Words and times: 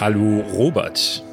Hallo 0.00 0.42
Robert. 0.52 1.24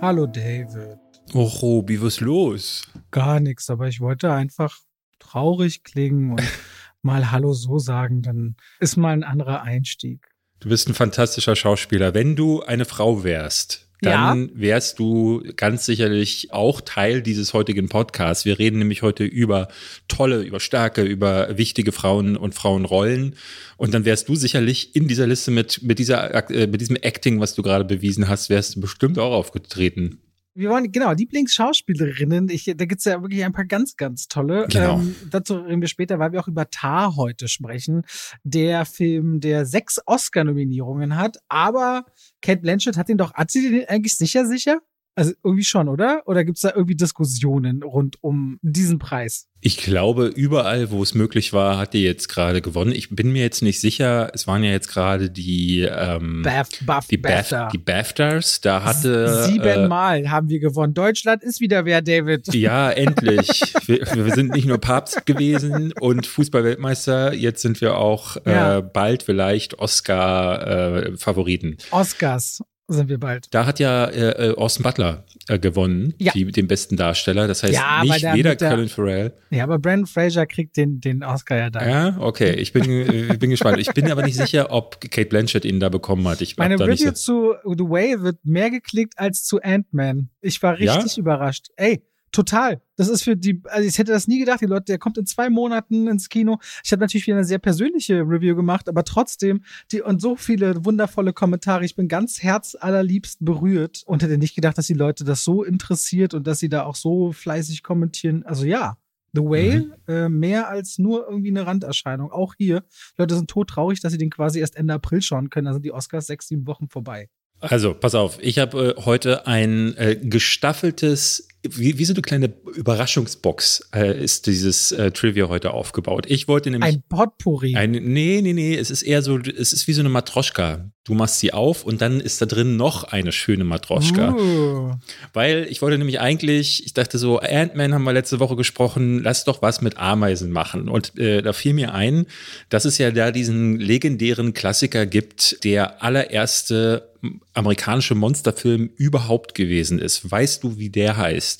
Hallo 0.00 0.26
David. 0.26 0.96
Oh 1.34 1.42
Robi, 1.42 2.00
was 2.00 2.14
ist 2.14 2.20
los? 2.20 2.82
Gar 3.10 3.40
nichts, 3.40 3.68
aber 3.68 3.88
ich 3.88 3.98
wollte 3.98 4.32
einfach 4.32 4.78
traurig 5.18 5.82
klingen 5.82 6.30
und 6.30 6.42
mal 7.02 7.32
Hallo 7.32 7.52
so 7.52 7.80
sagen, 7.80 8.22
dann 8.22 8.54
ist 8.78 8.96
mal 8.96 9.12
ein 9.12 9.24
anderer 9.24 9.62
Einstieg. 9.62 10.28
Du 10.60 10.68
bist 10.68 10.88
ein 10.88 10.94
fantastischer 10.94 11.56
Schauspieler. 11.56 12.14
Wenn 12.14 12.36
du 12.36 12.62
eine 12.62 12.84
Frau 12.84 13.24
wärst, 13.24 13.90
dann 14.02 14.48
ja. 14.48 14.48
wärst 14.54 14.98
du 14.98 15.42
ganz 15.56 15.86
sicherlich 15.86 16.52
auch 16.52 16.80
Teil 16.80 17.22
dieses 17.22 17.54
heutigen 17.54 17.88
Podcasts. 17.88 18.44
Wir 18.44 18.58
reden 18.58 18.78
nämlich 18.78 19.02
heute 19.02 19.24
über 19.24 19.68
tolle, 20.08 20.42
über 20.42 20.58
starke, 20.58 21.02
über 21.02 21.56
wichtige 21.56 21.92
Frauen 21.92 22.36
und 22.36 22.54
Frauenrollen. 22.54 23.36
Und 23.76 23.94
dann 23.94 24.04
wärst 24.04 24.28
du 24.28 24.34
sicherlich 24.34 24.96
in 24.96 25.06
dieser 25.06 25.28
Liste 25.28 25.52
mit, 25.52 25.82
mit, 25.82 26.00
dieser, 26.00 26.50
äh, 26.50 26.66
mit 26.66 26.80
diesem 26.80 26.96
Acting, 26.96 27.38
was 27.38 27.54
du 27.54 27.62
gerade 27.62 27.84
bewiesen 27.84 28.28
hast, 28.28 28.50
wärst 28.50 28.74
du 28.74 28.80
bestimmt 28.80 29.20
auch 29.20 29.32
aufgetreten. 29.32 30.18
Wir 30.54 30.68
wollen, 30.68 30.92
genau, 30.92 31.12
Lieblingsschauspielerinnen. 31.12 32.50
Ich, 32.50 32.64
da 32.64 32.84
gibt's 32.84 33.06
ja 33.06 33.22
wirklich 33.22 33.42
ein 33.44 33.52
paar 33.52 33.64
ganz, 33.64 33.96
ganz 33.96 34.28
tolle. 34.28 34.66
Genau. 34.68 34.98
Ähm, 34.98 35.16
dazu 35.30 35.56
reden 35.56 35.80
wir 35.80 35.88
später, 35.88 36.18
weil 36.18 36.32
wir 36.32 36.40
auch 36.40 36.48
über 36.48 36.68
Tar 36.68 37.16
heute 37.16 37.48
sprechen. 37.48 38.02
Der 38.44 38.84
Film, 38.84 39.40
der 39.40 39.64
sechs 39.64 39.98
Oscar-Nominierungen 40.04 41.16
hat. 41.16 41.38
Aber 41.48 42.04
Kate 42.42 42.60
Blanchett 42.60 42.98
hat 42.98 43.08
ihn 43.08 43.16
doch, 43.16 43.32
hat 43.32 43.50
sie 43.50 43.70
den 43.70 43.88
eigentlich 43.88 44.16
sicher, 44.16 44.44
sicher? 44.44 44.80
Also 45.14 45.32
irgendwie 45.44 45.64
schon, 45.64 45.88
oder? 45.88 46.22
Oder 46.26 46.42
gibt's 46.44 46.62
da 46.62 46.70
irgendwie 46.74 46.96
Diskussionen 46.96 47.82
rund 47.82 48.16
um 48.22 48.58
diesen 48.62 48.98
Preis? 48.98 49.48
Ich 49.60 49.76
glaube, 49.76 50.26
überall, 50.26 50.90
wo 50.90 51.02
es 51.02 51.14
möglich 51.14 51.52
war, 51.52 51.78
hat 51.78 51.92
die 51.92 52.02
jetzt 52.02 52.28
gerade 52.28 52.62
gewonnen. 52.62 52.90
Ich 52.92 53.10
bin 53.10 53.30
mir 53.30 53.42
jetzt 53.42 53.62
nicht 53.62 53.78
sicher. 53.78 54.30
Es 54.34 54.46
waren 54.46 54.64
ja 54.64 54.70
jetzt 54.70 54.88
gerade 54.88 55.30
die 55.30 55.82
ähm, 55.82 56.42
Baf, 56.42 56.68
Baf, 56.80 57.06
die, 57.06 57.18
BAFTA. 57.18 57.68
die 57.68 57.78
BAFTAs. 57.78 58.60
Da 58.62 58.82
hatte 58.82 59.44
siebenmal 59.44 60.24
äh, 60.24 60.28
haben 60.28 60.48
wir 60.48 60.58
gewonnen. 60.58 60.94
Deutschland 60.94 61.44
ist 61.44 61.60
wieder 61.60 61.84
wer, 61.84 62.00
David. 62.02 62.52
Ja, 62.54 62.90
endlich. 62.92 63.74
wir, 63.86 64.00
wir, 64.00 64.34
sind 64.34 64.52
nicht 64.52 64.66
nur 64.66 64.78
Papst 64.78 65.26
gewesen 65.26 65.92
und 66.00 66.26
Fußballweltmeister. 66.26 67.34
Jetzt 67.34 67.62
sind 67.62 67.80
wir 67.80 67.98
auch 67.98 68.38
ja. 68.44 68.78
äh, 68.78 68.82
bald 68.82 69.22
vielleicht 69.22 69.78
Oscar-Favoriten. 69.78 71.74
Äh, 71.74 71.94
Oscars 71.94 72.62
sind 72.88 73.08
wir 73.08 73.18
bald. 73.18 73.46
Da 73.52 73.66
hat 73.66 73.78
ja 73.78 74.06
äh, 74.06 74.50
äh, 74.50 74.56
Austin 74.56 74.82
Butler 74.82 75.24
äh, 75.48 75.58
gewonnen, 75.58 76.14
ja. 76.18 76.32
die, 76.32 76.50
den 76.50 76.66
besten 76.66 76.96
Darsteller. 76.96 77.46
Das 77.46 77.62
heißt 77.62 77.74
ja, 77.74 78.02
nicht 78.02 78.22
weder 78.22 78.56
Colin 78.56 78.88
Farrell. 78.88 79.32
Ja, 79.50 79.64
aber 79.64 79.78
Brandon 79.78 80.06
Fraser 80.06 80.46
kriegt 80.46 80.76
den, 80.76 81.00
den 81.00 81.22
Oscar 81.22 81.56
ja 81.56 81.70
da. 81.70 81.88
Ja, 81.88 82.16
okay. 82.20 82.54
Ich 82.54 82.72
bin, 82.72 83.30
ich 83.30 83.38
bin 83.38 83.50
gespannt. 83.50 83.78
Ich 83.78 83.92
bin 83.92 84.10
aber 84.10 84.22
nicht 84.24 84.36
sicher, 84.36 84.70
ob 84.70 85.00
Kate 85.00 85.26
Blanchett 85.28 85.64
ihn 85.64 85.80
da 85.80 85.88
bekommen 85.88 86.26
hat. 86.28 86.40
Ich 86.40 86.56
Meine 86.56 86.78
Review 86.78 87.12
so 87.14 87.54
zu 87.54 87.54
The 87.64 87.84
Way 87.84 88.22
wird 88.22 88.44
mehr 88.44 88.70
geklickt 88.70 89.14
als 89.18 89.44
zu 89.44 89.60
Ant-Man. 89.62 90.30
Ich 90.40 90.62
war 90.62 90.78
richtig 90.78 91.16
ja? 91.16 91.20
überrascht. 91.20 91.68
Ey, 91.76 92.02
Total. 92.32 92.80
Das 92.96 93.08
ist 93.08 93.24
für 93.24 93.36
die, 93.36 93.60
also 93.64 93.86
ich 93.86 93.98
hätte 93.98 94.10
das 94.10 94.26
nie 94.26 94.38
gedacht, 94.38 94.62
die 94.62 94.66
Leute, 94.66 94.86
der 94.86 94.98
kommt 94.98 95.18
in 95.18 95.26
zwei 95.26 95.50
Monaten 95.50 96.08
ins 96.08 96.30
Kino. 96.30 96.58
Ich 96.82 96.90
habe 96.90 97.00
natürlich 97.00 97.26
wieder 97.26 97.36
eine 97.36 97.44
sehr 97.44 97.58
persönliche 97.58 98.20
Review 98.20 98.56
gemacht, 98.56 98.88
aber 98.88 99.04
trotzdem, 99.04 99.62
die 99.92 100.00
und 100.00 100.22
so 100.22 100.34
viele 100.36 100.82
wundervolle 100.84 101.34
Kommentare. 101.34 101.84
Ich 101.84 101.94
bin 101.94 102.08
ganz 102.08 102.42
herzallerliebst 102.42 103.44
berührt 103.44 104.02
und 104.06 104.22
hätte 104.22 104.38
nicht 104.38 104.54
gedacht, 104.54 104.78
dass 104.78 104.86
die 104.86 104.94
Leute 104.94 105.24
das 105.24 105.44
so 105.44 105.62
interessiert 105.62 106.32
und 106.32 106.46
dass 106.46 106.58
sie 106.58 106.70
da 106.70 106.84
auch 106.84 106.96
so 106.96 107.32
fleißig 107.32 107.82
kommentieren. 107.82 108.44
Also 108.44 108.64
ja, 108.64 108.96
The 109.34 109.42
Whale, 109.42 109.92
mhm. 110.06 110.14
äh, 110.14 110.28
mehr 110.30 110.68
als 110.68 110.98
nur 110.98 111.26
irgendwie 111.28 111.50
eine 111.50 111.66
Randerscheinung. 111.66 112.32
Auch 112.32 112.54
hier, 112.56 112.82
Leute 113.18 113.34
sind 113.34 113.50
todtraurig, 113.50 114.00
dass 114.00 114.12
sie 114.12 114.18
den 114.18 114.30
quasi 114.30 114.60
erst 114.60 114.76
Ende 114.76 114.94
April 114.94 115.20
schauen 115.20 115.50
können. 115.50 115.66
Also 115.66 115.80
die 115.80 115.92
Oscars 115.92 116.26
sechs, 116.26 116.48
sieben 116.48 116.66
Wochen 116.66 116.88
vorbei. 116.88 117.28
Also, 117.60 117.94
pass 117.94 118.16
auf, 118.16 118.38
ich 118.42 118.58
habe 118.58 118.96
äh, 118.98 119.02
heute 119.02 119.46
ein 119.46 119.96
äh, 119.96 120.16
gestaffeltes 120.20 121.46
wie, 121.62 121.98
wie 121.98 122.04
so 122.04 122.12
eine 122.12 122.22
kleine 122.22 122.52
Überraschungsbox 122.74 123.88
äh, 123.94 124.22
ist 124.22 124.46
dieses 124.46 124.90
äh, 124.90 125.12
Trivia 125.12 125.48
heute 125.48 125.72
aufgebaut. 125.72 126.26
Ich 126.28 126.48
wollte 126.48 126.70
nämlich. 126.70 126.94
Ein 126.94 127.02
Potpourri. 127.08 127.76
Ein, 127.76 127.92
nee, 127.92 128.40
nee, 128.42 128.52
nee. 128.52 128.76
Es 128.76 128.90
ist 128.90 129.02
eher 129.02 129.22
so, 129.22 129.38
es 129.38 129.72
ist 129.72 129.86
wie 129.86 129.92
so 129.92 130.00
eine 130.00 130.08
Matroschka. 130.08 130.90
Du 131.04 131.14
machst 131.14 131.38
sie 131.40 131.52
auf 131.52 131.84
und 131.84 132.00
dann 132.00 132.20
ist 132.20 132.40
da 132.42 132.46
drin 132.46 132.76
noch 132.76 133.04
eine 133.04 133.32
schöne 133.32 133.64
Matroschka. 133.64 134.34
Uh. 134.34 134.92
Weil 135.32 135.66
ich 135.68 135.82
wollte 135.82 135.98
nämlich 135.98 136.20
eigentlich, 136.20 136.84
ich 136.84 136.94
dachte 136.94 137.18
so, 137.18 137.38
Ant-Man 137.38 137.94
haben 137.94 138.04
wir 138.04 138.12
letzte 138.12 138.40
Woche 138.40 138.56
gesprochen, 138.56 139.20
lass 139.22 139.44
doch 139.44 139.62
was 139.62 139.82
mit 139.82 139.98
Ameisen 139.98 140.50
machen. 140.50 140.88
Und 140.88 141.16
äh, 141.18 141.42
da 141.42 141.52
fiel 141.52 141.74
mir 141.74 141.94
ein, 141.94 142.26
dass 142.70 142.84
es 142.84 142.98
ja 142.98 143.10
da 143.12 143.30
diesen 143.30 143.78
legendären 143.78 144.52
Klassiker 144.52 145.06
gibt, 145.06 145.62
der 145.64 146.02
allererste 146.02 147.12
amerikanische 147.54 148.14
Monsterfilm 148.14 148.90
überhaupt 148.96 149.54
gewesen 149.54 149.98
ist. 149.98 150.28
Weißt 150.28 150.64
du, 150.64 150.78
wie 150.78 150.90
der 150.90 151.16
heißt? 151.16 151.51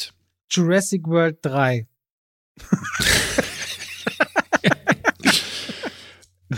Jurassic 0.52 1.06
World 1.06 1.38
3. 1.42 1.86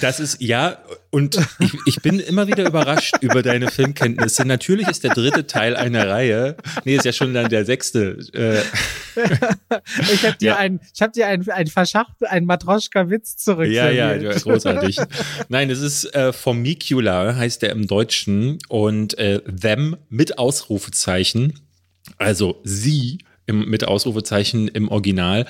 Das 0.00 0.18
ist, 0.18 0.42
ja, 0.42 0.78
und 1.10 1.38
ich, 1.60 1.72
ich 1.86 2.02
bin 2.02 2.18
immer 2.18 2.48
wieder 2.48 2.66
überrascht 2.66 3.14
über 3.20 3.42
deine 3.42 3.70
Filmkenntnisse. 3.70 4.44
Natürlich 4.44 4.88
ist 4.88 5.04
der 5.04 5.14
dritte 5.14 5.46
Teil 5.46 5.76
einer 5.76 6.08
Reihe. 6.08 6.56
Nee, 6.84 6.96
ist 6.96 7.04
ja 7.04 7.12
schon 7.12 7.32
dann 7.32 7.48
der 7.48 7.64
sechste. 7.64 8.18
Äh. 8.32 8.60
Ich 10.12 10.24
habe 10.24 10.36
dir 10.38 10.46
ja. 10.46 10.56
ein, 10.56 10.80
ich 10.92 11.00
habe 11.00 11.12
dir 11.12 11.28
ein, 11.28 11.48
ein 11.48 11.68
verschacht, 11.68 12.16
ein 12.28 12.46
Matroschka-Witz 12.46 13.36
zurück. 13.36 13.68
Ja, 13.68 13.88
ja, 13.88 14.16
großartig. 14.16 14.98
Nein, 15.48 15.70
es 15.70 15.80
ist 15.80 16.12
äh, 16.16 16.32
Formicula, 16.32 17.36
heißt 17.36 17.62
der 17.62 17.70
im 17.70 17.86
Deutschen, 17.86 18.58
und 18.68 19.16
äh, 19.16 19.40
them 19.42 19.96
mit 20.08 20.38
Ausrufezeichen, 20.38 21.60
also 22.18 22.60
sie 22.64 23.18
im, 23.46 23.68
mit 23.68 23.84
Ausrufezeichen 23.84 24.68
im 24.68 24.88
Original 24.88 25.46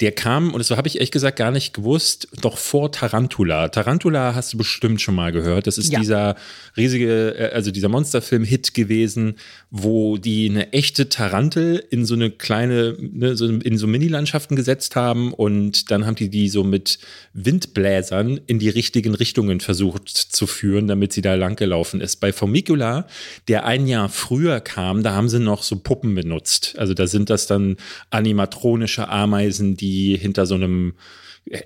der 0.00 0.12
kam, 0.12 0.52
und 0.52 0.60
das 0.60 0.70
habe 0.70 0.86
ich 0.86 0.96
ehrlich 0.96 1.10
gesagt 1.10 1.38
gar 1.38 1.50
nicht 1.50 1.74
gewusst, 1.74 2.28
doch 2.40 2.56
vor 2.56 2.92
Tarantula. 2.92 3.68
Tarantula 3.68 4.32
hast 4.32 4.52
du 4.52 4.58
bestimmt 4.58 5.00
schon 5.00 5.16
mal 5.16 5.32
gehört. 5.32 5.66
Das 5.66 5.76
ist 5.76 5.92
ja. 5.92 5.98
dieser 5.98 6.36
riesige, 6.76 7.36
äh, 7.36 7.50
also 7.52 7.72
dieser 7.72 7.88
Monsterfilm-Hit 7.88 8.74
gewesen, 8.74 9.34
wo 9.72 10.16
die 10.16 10.48
eine 10.48 10.72
echte 10.72 11.08
Tarantel 11.08 11.82
in 11.90 12.04
so 12.04 12.14
eine 12.14 12.30
kleine, 12.30 12.96
ne, 12.98 13.34
so 13.34 13.46
in 13.46 13.76
so 13.76 13.88
Mini-Landschaften 13.88 14.54
gesetzt 14.54 14.94
haben 14.94 15.32
und 15.32 15.90
dann 15.90 16.06
haben 16.06 16.14
die 16.14 16.28
die 16.28 16.48
so 16.48 16.62
mit 16.62 17.00
Windbläsern 17.32 18.40
in 18.46 18.60
die 18.60 18.68
richtigen 18.68 19.16
Richtungen 19.16 19.58
versucht 19.58 20.08
zu 20.08 20.46
führen, 20.46 20.86
damit 20.86 21.12
sie 21.12 21.22
da 21.22 21.34
lang 21.34 21.56
gelaufen 21.56 22.00
ist. 22.00 22.16
Bei 22.16 22.32
Formicula, 22.32 23.08
der 23.48 23.64
ein 23.64 23.88
Jahr 23.88 24.08
früher 24.08 24.60
kam, 24.60 25.02
da 25.02 25.14
haben 25.14 25.28
sie 25.28 25.40
noch 25.40 25.64
so 25.64 25.76
Puppen 25.76 26.14
benutzt. 26.14 26.76
Also 26.78 26.94
da 26.94 27.08
sind 27.08 27.30
das 27.30 27.48
dann 27.48 27.76
animatronische 28.10 29.08
Ameisen, 29.08 29.76
die 29.76 29.87
die 29.88 30.16
hinter 30.16 30.46
so 30.46 30.54
einem 30.54 30.94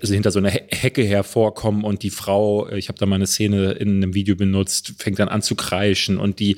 also 0.01 0.13
hinter 0.13 0.31
so 0.31 0.39
einer 0.39 0.49
Hecke 0.49 1.03
hervorkommen 1.03 1.83
und 1.83 2.03
die 2.03 2.09
Frau, 2.09 2.69
ich 2.69 2.87
habe 2.87 2.97
da 2.97 3.05
mal 3.05 3.15
eine 3.15 3.27
Szene 3.27 3.73
in 3.73 3.97
einem 3.97 4.13
Video 4.13 4.35
benutzt, 4.35 4.93
fängt 4.97 5.19
dann 5.19 5.27
an 5.27 5.41
zu 5.41 5.55
kreischen 5.55 6.19
und 6.19 6.39
die, 6.39 6.55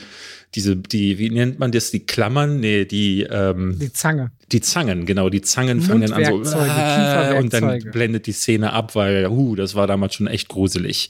diese, 0.53 0.75
die, 0.75 1.17
wie 1.17 1.29
nennt 1.29 1.57
man 1.57 1.71
das, 1.71 1.91
die 1.91 2.05
Klammern? 2.05 2.59
Nee, 2.59 2.85
die, 2.85 3.23
ähm, 3.23 3.77
Die 3.79 3.91
Zange. 3.91 4.31
Die 4.51 4.61
Zangen, 4.61 5.05
genau, 5.05 5.29
die 5.29 5.41
Zangen 5.41 5.81
fangen 5.81 6.01
dann 6.01 6.13
an 6.13 6.43
so, 6.45 6.59
äh, 6.59 7.39
und 7.39 7.51
dann 7.51 7.79
blendet 7.91 8.27
die 8.27 8.31
Szene 8.31 8.73
ab, 8.73 8.95
weil, 8.95 9.27
uh, 9.27 9.55
das 9.55 9.73
war 9.73 9.87
damals 9.87 10.15
schon 10.15 10.27
echt 10.27 10.47
gruselig. 10.47 11.09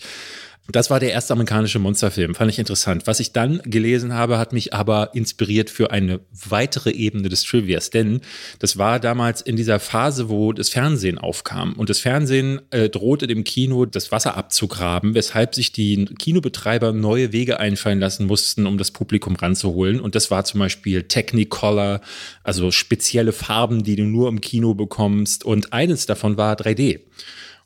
Das 0.71 0.89
war 0.89 0.99
der 0.99 1.11
erste 1.11 1.33
amerikanische 1.33 1.77
Monsterfilm, 1.77 2.33
fand 2.33 2.49
ich 2.49 2.57
interessant. 2.57 3.05
Was 3.05 3.19
ich 3.19 3.33
dann 3.33 3.61
gelesen 3.65 4.13
habe, 4.13 4.39
hat 4.39 4.51
mich 4.51 4.73
aber 4.73 5.11
inspiriert 5.13 5.69
für 5.69 5.91
eine 5.91 6.21
weitere 6.31 6.89
Ebene 6.89 7.29
des 7.29 7.43
Trivias, 7.43 7.91
denn 7.91 8.21
das 8.57 8.75
war 8.75 8.99
damals 8.99 9.41
in 9.41 9.57
dieser 9.57 9.79
Phase, 9.79 10.27
wo 10.27 10.53
das 10.53 10.69
Fernsehen 10.69 11.19
aufkam. 11.19 11.73
Und 11.73 11.91
das 11.91 11.99
Fernsehen 11.99 12.61
äh, 12.71 12.89
drohte 12.89 13.27
dem 13.27 13.43
Kino 13.43 13.85
das 13.85 14.11
Wasser 14.11 14.37
abzugraben, 14.37 15.13
weshalb 15.13 15.53
sich 15.53 15.71
die 15.71 16.05
Kinobetreiber 16.05 16.93
neue 16.93 17.31
Wege 17.31 17.59
einfallen 17.59 17.99
lassen 17.99 18.25
mussten, 18.25 18.65
um 18.65 18.79
das 18.79 18.89
Publikum 18.89 19.35
ranzuholen. 19.35 19.99
Und 19.99 20.15
das 20.15 20.31
war 20.31 20.45
zum 20.45 20.59
Beispiel 20.61 21.03
Technicolor, 21.03 22.01
also 22.43 22.71
spezielle 22.71 23.33
Farben, 23.33 23.83
die 23.83 23.95
du 23.95 24.03
nur 24.03 24.29
im 24.29 24.41
Kino 24.41 24.73
bekommst. 24.73 25.45
Und 25.45 25.73
eines 25.73 26.07
davon 26.07 26.37
war 26.37 26.55
3D. 26.55 27.01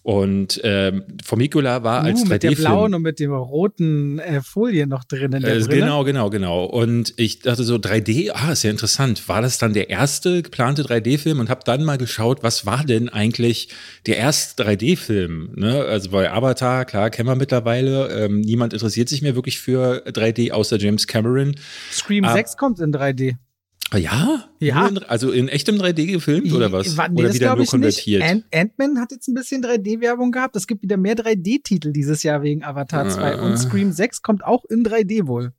Und 0.01 0.62
ähm, 0.63 1.04
Formicula 1.24 1.84
war 1.84 2.04
uh, 2.04 2.07
als 2.07 2.22
3D-Film. 2.22 2.30
Mit 2.30 2.44
der 2.44 2.51
blauen 2.51 2.94
und 2.94 3.01
mit 3.01 3.19
dem 3.19 3.34
roten 3.34 4.19
äh, 4.19 4.42
Folie 4.42 4.88
noch 4.88 5.04
drin 5.04 5.34
in 5.34 5.42
der 5.42 5.57
äh, 5.57 5.60
Brille. 5.60 5.81
Genau, 5.81 6.04
genau, 6.06 6.30
genau. 6.30 6.63
Und 6.66 7.13
ich 7.18 7.40
dachte 7.40 7.63
so, 7.63 7.75
3D, 7.75 8.31
ah, 8.34 8.54
ist 8.54 8.63
ja 8.63 8.72
interessant. 8.72 9.28
War 9.28 9.42
das 9.42 9.57
dann 9.57 9.74
der 9.74 9.90
erste 9.90 10.42
geplante 10.42 10.84
3D-Film? 10.84 11.40
Und 11.40 11.50
habe 11.50 11.62
dann 11.66 11.84
mal 11.84 11.98
geschaut, 11.98 12.44
was 12.44 12.66
war 12.66 12.86
denn 12.86 13.10
eigentlich 13.10 13.69
der 14.07 14.18
erste 14.18 14.63
3D-Film? 14.63 15.51
Ne? 15.56 15.84
Also 15.84 16.12
bei 16.12 16.31
Avatar, 16.31 16.86
klar, 16.86 17.10
kennen 17.10 17.28
wir 17.28 17.36
mittlerweile. 17.36 18.07
Ähm, 18.07 18.40
niemand 18.40 18.74
interessiert 18.74 19.10
sich 19.10 19.22
mehr 19.22 19.36
wirklich 19.36 19.60
für 19.60 20.07
3D, 20.07 20.52
außer 20.52 20.78
James 20.78 21.07
Cameron. 21.07 21.56
Scream 21.92 22.24
ah, 22.24 22.34
6 22.34 22.56
kommt 22.56 22.80
in 22.80 22.94
3D. 22.94 23.36
Ah, 23.92 23.98
ja? 23.98 24.50
Ja. 24.60 24.88
In, 24.88 24.98
also 25.00 25.32
in 25.32 25.48
echtem 25.48 25.78
3D 25.78 26.12
gefilmt 26.12 26.54
oder 26.54 26.72
was? 26.72 26.96
War, 26.96 27.10
nee, 27.10 27.24
oder 27.24 27.34
wieder 27.34 27.56
nur 27.56 27.66
konvertiert? 27.66 28.24
Ant-Man 28.52 29.00
hat 29.00 29.12
jetzt 29.12 29.28
ein 29.28 29.34
bisschen 29.34 29.64
3D-Werbung 29.64 30.32
gehabt. 30.32 30.56
Es 30.56 30.68
gibt 30.68 30.84
wieder 30.84 30.98
mehr 30.98 31.16
3D-Titel 31.16 31.92
dieses 31.92 32.22
Jahr 32.24 32.44
wegen 32.44 32.64
Avatar 32.64 33.10
2. 33.10 33.38
Und 33.40 33.54
ah. 33.54 33.58
Scream 33.58 33.92
6 33.92 34.22
kommt 34.22 34.46
auch 34.46 34.66
in 34.66 34.84
3D 34.84 35.28
wohl. 35.28 35.54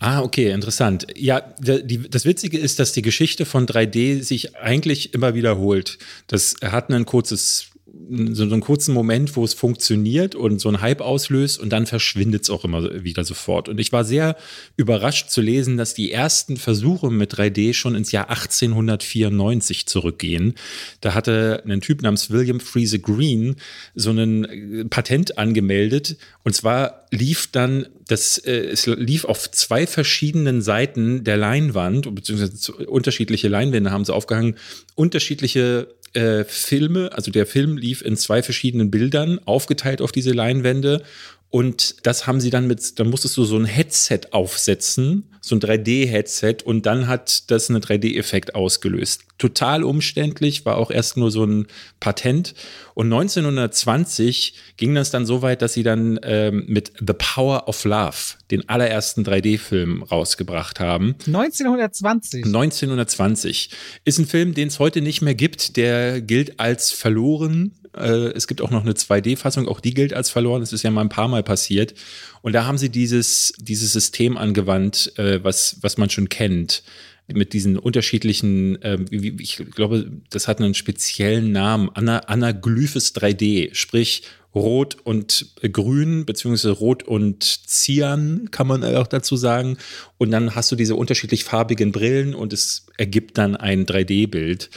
Ah, 0.00 0.22
okay, 0.22 0.52
interessant. 0.52 1.08
Ja, 1.16 1.40
die, 1.58 2.08
das 2.08 2.24
Witzige 2.24 2.58
ist, 2.58 2.78
dass 2.78 2.92
die 2.92 3.02
Geschichte 3.02 3.44
von 3.44 3.66
3D 3.66 4.22
sich 4.22 4.56
eigentlich 4.56 5.12
immer 5.12 5.34
wiederholt. 5.34 5.98
Das 6.28 6.54
hat 6.62 6.90
ein 6.90 7.04
kurzes 7.04 7.70
so, 8.10 8.42
einen 8.42 8.60
kurzen 8.60 8.94
Moment, 8.94 9.36
wo 9.36 9.44
es 9.44 9.54
funktioniert 9.54 10.34
und 10.34 10.60
so 10.60 10.68
einen 10.68 10.80
Hype 10.80 11.00
auslöst 11.00 11.58
und 11.60 11.70
dann 11.70 11.86
verschwindet 11.86 12.42
es 12.42 12.50
auch 12.50 12.64
immer 12.64 13.04
wieder 13.04 13.24
sofort. 13.24 13.68
Und 13.68 13.78
ich 13.78 13.92
war 13.92 14.04
sehr 14.04 14.36
überrascht 14.76 15.30
zu 15.30 15.40
lesen, 15.40 15.76
dass 15.76 15.94
die 15.94 16.12
ersten 16.12 16.56
Versuche 16.56 17.10
mit 17.10 17.34
3D 17.34 17.74
schon 17.74 17.94
ins 17.94 18.12
Jahr 18.12 18.30
1894 18.30 19.86
zurückgehen. 19.86 20.54
Da 21.00 21.14
hatte 21.14 21.62
ein 21.66 21.80
Typ 21.80 22.02
namens 22.02 22.30
William 22.30 22.60
Freeze 22.60 22.98
Green 22.98 23.56
so 23.94 24.10
ein 24.10 24.44
äh, 24.44 24.84
Patent 24.84 25.38
angemeldet 25.38 26.16
und 26.44 26.54
zwar 26.54 27.04
lief 27.10 27.48
dann 27.52 27.86
das, 28.06 28.38
äh, 28.38 28.52
es 28.52 28.86
lief 28.86 29.24
auf 29.24 29.50
zwei 29.50 29.86
verschiedenen 29.86 30.62
Seiten 30.62 31.24
der 31.24 31.36
Leinwand, 31.36 32.14
beziehungsweise 32.14 32.72
unterschiedliche 32.86 33.48
Leinwände 33.48 33.90
haben 33.90 34.04
sie 34.04 34.14
aufgehangen, 34.14 34.56
unterschiedliche 34.94 35.88
äh, 36.14 36.44
Filme, 36.44 37.12
also 37.12 37.30
der 37.30 37.46
Film 37.46 37.76
lief 37.76 38.02
in 38.02 38.16
zwei 38.16 38.42
verschiedenen 38.42 38.90
Bildern, 38.90 39.40
aufgeteilt 39.44 40.02
auf 40.02 40.12
diese 40.12 40.32
Leinwände. 40.32 41.02
Und 41.50 42.06
das 42.06 42.26
haben 42.26 42.40
sie 42.40 42.50
dann 42.50 42.66
mit, 42.66 42.98
dann 42.98 43.08
musstest 43.08 43.36
du 43.38 43.44
so 43.44 43.56
ein 43.56 43.64
Headset 43.64 44.20
aufsetzen, 44.32 45.24
so 45.40 45.56
ein 45.56 45.60
3D-Headset, 45.60 46.56
und 46.62 46.84
dann 46.84 47.08
hat 47.08 47.50
das 47.50 47.70
einen 47.70 47.80
3D-Effekt 47.80 48.54
ausgelöst. 48.54 49.22
Total 49.38 49.82
umständlich, 49.82 50.66
war 50.66 50.76
auch 50.76 50.90
erst 50.90 51.16
nur 51.16 51.30
so 51.30 51.44
ein 51.44 51.66
Patent. 52.00 52.54
Und 52.92 53.06
1920 53.06 54.54
ging 54.76 54.94
das 54.94 55.10
dann 55.10 55.24
so 55.24 55.40
weit, 55.40 55.62
dass 55.62 55.72
sie 55.72 55.84
dann 55.84 56.20
ähm, 56.22 56.64
mit 56.68 56.92
The 56.98 57.14
Power 57.16 57.66
of 57.66 57.82
Love 57.84 58.16
den 58.50 58.68
allerersten 58.68 59.24
3D-Film 59.24 60.02
rausgebracht 60.02 60.80
haben. 60.80 61.14
1920? 61.26 62.44
1920. 62.44 63.70
Ist 64.04 64.18
ein 64.18 64.26
Film, 64.26 64.52
den 64.52 64.68
es 64.68 64.78
heute 64.78 65.00
nicht 65.00 65.22
mehr 65.22 65.34
gibt. 65.34 65.78
Der 65.78 66.20
gilt 66.20 66.60
als 66.60 66.90
verloren 66.90 67.72
es 68.04 68.46
gibt 68.46 68.60
auch 68.60 68.70
noch 68.70 68.82
eine 68.82 68.92
2D-Fassung, 68.92 69.68
auch 69.68 69.80
die 69.80 69.94
gilt 69.94 70.12
als 70.14 70.30
verloren. 70.30 70.60
Das 70.60 70.72
ist 70.72 70.82
ja 70.82 70.90
mal 70.90 71.02
ein 71.02 71.08
paar 71.08 71.28
Mal 71.28 71.42
passiert. 71.42 71.94
Und 72.42 72.52
da 72.52 72.64
haben 72.64 72.78
sie 72.78 72.88
dieses, 72.88 73.52
dieses 73.58 73.92
System 73.92 74.36
angewandt, 74.36 75.12
äh, 75.16 75.42
was, 75.42 75.78
was 75.82 75.98
man 75.98 76.10
schon 76.10 76.28
kennt 76.28 76.82
mit 77.30 77.52
diesen 77.52 77.78
unterschiedlichen, 77.78 78.80
äh, 78.82 78.98
ich 79.10 79.62
glaube, 79.74 80.10
das 80.30 80.48
hat 80.48 80.60
einen 80.60 80.74
speziellen 80.74 81.52
Namen, 81.52 81.90
Ana 81.92 82.20
Anaglyphes 82.20 83.14
3D, 83.14 83.74
sprich 83.74 84.22
Rot 84.54 84.96
und 85.04 85.54
Grün, 85.72 86.24
beziehungsweise 86.24 86.70
Rot 86.70 87.02
und 87.02 87.42
Cyan, 87.66 88.50
kann 88.50 88.66
man 88.66 88.82
auch 88.82 89.06
dazu 89.06 89.36
sagen. 89.36 89.76
Und 90.16 90.30
dann 90.30 90.54
hast 90.54 90.72
du 90.72 90.76
diese 90.76 90.94
unterschiedlich 90.94 91.44
farbigen 91.44 91.92
Brillen 91.92 92.34
und 92.34 92.52
es 92.52 92.86
ergibt 92.96 93.36
dann 93.36 93.56
ein 93.56 93.84
3D-Bild. 93.84 94.70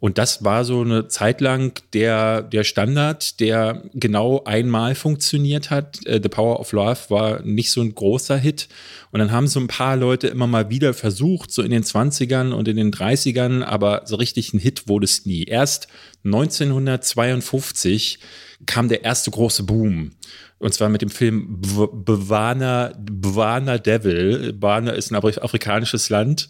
Und 0.00 0.18
das 0.18 0.44
war 0.44 0.64
so 0.66 0.82
eine 0.82 1.08
Zeit 1.08 1.40
lang 1.40 1.80
der, 1.94 2.42
der 2.42 2.62
Standard, 2.64 3.40
der 3.40 3.84
genau 3.94 4.44
einmal 4.44 4.94
funktioniert 4.94 5.70
hat. 5.70 6.06
Äh, 6.06 6.20
The 6.22 6.28
Power 6.28 6.60
of 6.60 6.72
Love 6.72 6.98
war 7.08 7.40
nicht 7.42 7.70
so 7.70 7.80
ein 7.80 7.94
großer 7.94 8.36
Hit. 8.36 8.68
Und 9.12 9.20
dann 9.20 9.32
haben 9.32 9.46
so 9.46 9.60
ein 9.60 9.66
paar 9.66 9.96
Leute 9.96 10.26
immer 10.26 10.46
mal 10.46 10.68
wieder 10.68 10.92
versucht, 10.92 11.52
so 11.52 11.62
in 11.62 11.70
den 11.70 11.84
20ern 11.84 12.52
und 12.52 12.68
in 12.68 12.76
den 12.76 12.92
30ern, 12.92 13.62
aber 13.62 14.02
so 14.04 14.16
richtig 14.16 14.52
ein 14.52 14.58
Hit 14.58 14.88
wurde 14.88 15.06
es 15.06 15.24
nie. 15.24 15.44
Erst 15.44 15.88
1952 16.24 18.18
kam 18.66 18.88
der 18.88 19.04
erste 19.04 19.30
große 19.30 19.62
Boom. 19.62 20.10
Und 20.58 20.74
zwar 20.74 20.88
mit 20.88 21.02
dem 21.02 21.10
Film 21.10 21.60
Bwana, 21.60 22.92
Bwana 22.98 23.78
Devil. 23.78 24.52
Bwana 24.52 24.92
ist 24.92 25.10
ein 25.10 25.16
afrikanisches 25.16 26.08
Land. 26.10 26.48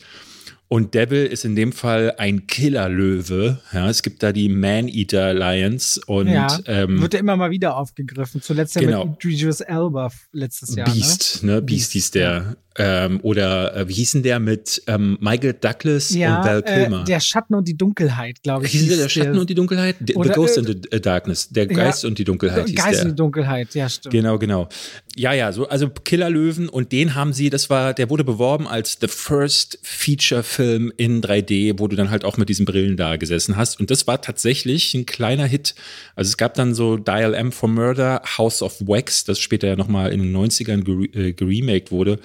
Und 0.68 0.94
Devil 0.94 1.26
ist 1.26 1.44
in 1.44 1.54
dem 1.54 1.72
Fall 1.72 2.14
ein 2.18 2.46
Killerlöwe. 2.46 3.60
Ja, 3.72 3.88
es 3.88 4.02
gibt 4.02 4.22
da 4.22 4.32
die 4.32 4.48
Man-Eater 4.48 5.26
Alliance 5.26 6.00
und 6.06 6.28
ja, 6.28 6.58
ähm, 6.66 7.00
wird 7.00 7.14
ja 7.14 7.20
immer 7.20 7.36
mal 7.36 7.50
wieder 7.50 7.76
aufgegriffen. 7.76 8.40
Zuletzt 8.40 8.74
ja 8.74 8.80
genau. 8.80 9.04
mit 9.04 9.24
Idris 9.24 9.60
Elba 9.60 10.10
letztes 10.32 10.74
Jahr. 10.74 10.90
Beast, 10.90 11.42
ne? 11.42 11.52
ne? 11.52 11.62
Beast 11.62 11.92
hieß 11.92 12.10
der. 12.12 12.56
Ähm, 12.76 13.20
oder 13.22 13.76
äh, 13.76 13.88
wie 13.88 13.92
hießen 13.92 14.24
der 14.24 14.40
mit 14.40 14.82
ähm, 14.88 15.16
Michael 15.20 15.54
Douglas 15.54 16.10
ja, 16.10 16.38
und 16.38 16.44
Val 16.44 16.58
äh, 16.58 16.62
Kilmer? 16.62 17.02
Äh, 17.02 17.04
der 17.04 17.20
Schatten 17.20 17.54
und 17.54 17.68
die 17.68 17.76
Dunkelheit, 17.76 18.42
glaube 18.42 18.66
ich. 18.66 18.72
Hieß 18.72 18.88
der, 18.88 18.96
der 18.96 19.08
Schatten 19.08 19.38
und 19.38 19.48
die 19.48 19.54
Dunkelheit? 19.54 19.96
The, 20.00 20.14
the 20.20 20.28
Ghost 20.30 20.56
äh, 20.56 20.60
and 20.60 20.88
the 20.90 21.00
Darkness. 21.00 21.48
Der 21.50 21.66
Geist 21.66 22.02
ja, 22.02 22.08
und 22.08 22.18
die 22.18 22.24
Dunkelheit 22.24 22.66
hieß 22.66 22.74
Geist 22.74 23.04
und 23.04 23.10
die 23.12 23.16
Dunkelheit, 23.16 23.74
ja, 23.74 23.88
stimmt. 23.88 24.12
Genau, 24.12 24.38
genau. 24.38 24.68
Ja, 25.14 25.32
ja, 25.32 25.52
so, 25.52 25.68
also 25.68 25.88
Killerlöwen 25.88 26.68
und 26.68 26.90
den 26.90 27.14
haben 27.14 27.32
sie, 27.32 27.48
das 27.48 27.70
war, 27.70 27.94
der 27.94 28.10
wurde 28.10 28.24
beworben 28.24 28.66
als 28.66 28.98
the 29.00 29.06
first 29.06 29.78
Feature-Film 29.82 30.92
in 30.96 31.22
3D, 31.22 31.78
wo 31.78 31.86
du 31.86 31.94
dann 31.94 32.10
halt 32.10 32.24
auch 32.24 32.36
mit 32.38 32.48
diesen 32.48 32.66
Brillen 32.66 32.96
da 32.96 33.16
gesessen 33.16 33.56
hast. 33.56 33.78
Und 33.78 33.92
das 33.92 34.08
war 34.08 34.20
tatsächlich 34.20 34.94
ein 34.94 35.06
kleiner 35.06 35.46
Hit. 35.46 35.76
Also 36.16 36.30
es 36.30 36.36
gab 36.36 36.54
dann 36.54 36.74
so 36.74 36.96
Dial 36.96 37.34
M 37.34 37.52
for 37.52 37.68
Murder, 37.68 38.20
House 38.36 38.62
of 38.62 38.80
Wax, 38.80 39.22
das 39.22 39.38
später 39.38 39.68
ja 39.68 39.76
nochmal 39.76 40.12
in 40.12 40.20
den 40.20 40.36
90ern 40.36 41.34
geremaked 41.34 41.92
wurde, 41.92 42.18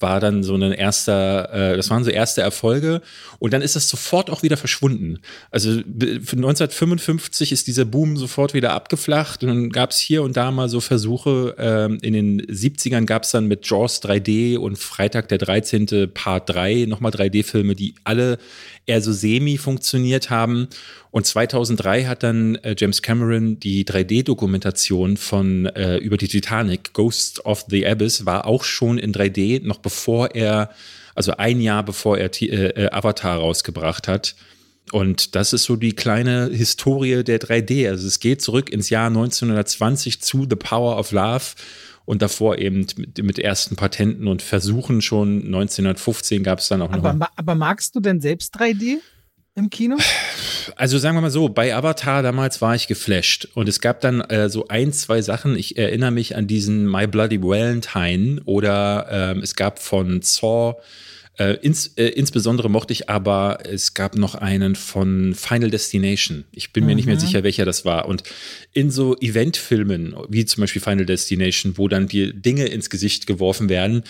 war 0.00 0.20
dann 0.20 0.42
so 0.42 0.54
ein 0.54 0.72
erster, 0.72 1.52
äh, 1.52 1.76
das 1.76 1.88
waren 1.90 2.04
so 2.04 2.10
erste 2.10 2.42
Erfolge 2.42 3.00
und 3.38 3.52
dann 3.52 3.62
ist 3.62 3.76
das 3.76 3.88
sofort 3.88 4.28
auch 4.28 4.42
wieder 4.42 4.56
verschwunden. 4.56 5.20
Also 5.50 5.70
für 5.70 6.36
1955 6.36 7.52
ist 7.52 7.66
dieser 7.66 7.84
Boom 7.84 8.16
sofort 8.16 8.54
wieder 8.54 8.72
abgeflacht 8.72 9.42
und 9.42 9.48
dann 9.48 9.70
gab 9.70 9.90
es 9.90 9.98
hier 9.98 10.22
und 10.22 10.36
da 10.36 10.50
mal 10.50 10.68
so 10.68 10.80
Versuche. 10.80 11.54
Ähm, 11.58 11.98
in 12.02 12.12
den 12.12 12.42
70ern 12.42 13.06
gab 13.06 13.22
es 13.22 13.30
dann 13.30 13.46
mit 13.46 13.66
Jaws 13.66 14.02
3D 14.02 14.58
und 14.58 14.78
Freitag 14.78 15.28
der 15.28 15.38
13. 15.38 16.10
Part 16.12 16.50
3 16.50 16.86
nochmal 16.86 17.12
3D-Filme, 17.12 17.74
die 17.74 17.94
alle 18.04 18.38
eher 18.86 19.00
so 19.00 19.12
semi 19.12 19.58
funktioniert 19.58 20.30
haben. 20.30 20.68
Und 21.10 21.26
2003 21.26 22.04
hat 22.04 22.22
dann 22.22 22.56
äh, 22.56 22.74
James 22.76 23.02
Cameron 23.02 23.58
die 23.60 23.84
3D-Dokumentation 23.84 25.16
von 25.16 25.66
äh, 25.66 25.96
über 25.98 26.16
die 26.16 26.28
Titanic, 26.28 26.92
Ghost 26.92 27.44
of 27.46 27.64
the 27.68 27.86
Abyss, 27.86 28.26
war 28.26 28.46
auch 28.46 28.64
schon 28.64 28.98
in 28.98 29.12
3D, 29.12 29.64
noch 29.64 29.78
bevor 29.78 30.34
er, 30.34 30.70
also 31.14 31.32
ein 31.32 31.60
Jahr 31.60 31.82
bevor 31.82 32.18
er 32.18 32.30
äh, 32.42 32.46
äh, 32.46 32.90
Avatar 32.90 33.38
rausgebracht 33.38 34.08
hat. 34.08 34.34
Und 34.92 35.34
das 35.34 35.52
ist 35.52 35.64
so 35.64 35.76
die 35.76 35.94
kleine 35.94 36.50
Historie 36.52 37.24
der 37.24 37.40
3D. 37.40 37.88
Also 37.88 38.06
es 38.06 38.20
geht 38.20 38.42
zurück 38.42 38.70
ins 38.70 38.90
Jahr 38.90 39.06
1920 39.06 40.20
zu 40.20 40.46
The 40.48 40.56
Power 40.56 40.98
of 40.98 41.10
Love 41.12 41.54
und 42.04 42.22
davor 42.22 42.58
eben 42.58 42.86
mit, 42.96 43.22
mit 43.22 43.38
ersten 43.38 43.76
Patenten 43.76 44.28
und 44.28 44.42
Versuchen 44.42 45.02
schon 45.02 45.44
1915 45.44 46.42
gab 46.42 46.58
es 46.58 46.68
dann 46.68 46.82
auch 46.82 46.90
noch. 46.90 47.04
Aber, 47.04 47.28
aber 47.36 47.54
magst 47.54 47.94
du 47.96 48.00
denn 48.00 48.20
selbst 48.20 48.56
3D? 48.56 48.98
im 49.54 49.70
Kino? 49.70 49.96
Also 50.76 50.98
sagen 50.98 51.16
wir 51.16 51.20
mal 51.20 51.30
so, 51.30 51.48
bei 51.48 51.74
Avatar 51.74 52.22
damals 52.22 52.60
war 52.60 52.74
ich 52.74 52.86
geflasht 52.86 53.48
und 53.54 53.68
es 53.68 53.80
gab 53.80 54.00
dann 54.00 54.20
äh, 54.22 54.48
so 54.48 54.68
ein, 54.68 54.92
zwei 54.92 55.22
Sachen. 55.22 55.56
Ich 55.56 55.76
erinnere 55.76 56.10
mich 56.10 56.36
an 56.36 56.46
diesen 56.46 56.90
My 56.90 57.06
Bloody 57.06 57.42
Valentine 57.42 58.40
oder 58.44 59.06
ähm, 59.10 59.40
es 59.40 59.54
gab 59.54 59.78
von 59.78 60.22
Saw 60.22 60.76
äh, 61.36 61.54
ins, 61.62 61.88
äh, 61.96 62.06
insbesondere 62.06 62.70
mochte 62.70 62.92
ich 62.92 63.10
aber, 63.10 63.58
es 63.64 63.94
gab 63.94 64.16
noch 64.16 64.36
einen 64.36 64.76
von 64.76 65.34
Final 65.34 65.70
Destination. 65.70 66.44
Ich 66.52 66.72
bin 66.72 66.84
mir 66.84 66.92
mhm. 66.92 66.96
nicht 66.96 67.06
mehr 67.06 67.16
mhm. 67.16 67.20
sicher, 67.20 67.42
welcher 67.42 67.64
das 67.64 67.84
war. 67.84 68.06
Und 68.06 68.22
in 68.72 68.90
so 68.90 69.16
Eventfilmen, 69.16 70.14
wie 70.28 70.44
zum 70.44 70.60
Beispiel 70.60 70.80
Final 70.80 71.06
Destination, 71.06 71.76
wo 71.76 71.88
dann 71.88 72.06
die 72.06 72.32
Dinge 72.32 72.66
ins 72.66 72.88
Gesicht 72.88 73.26
geworfen 73.26 73.68
werden 73.68 74.04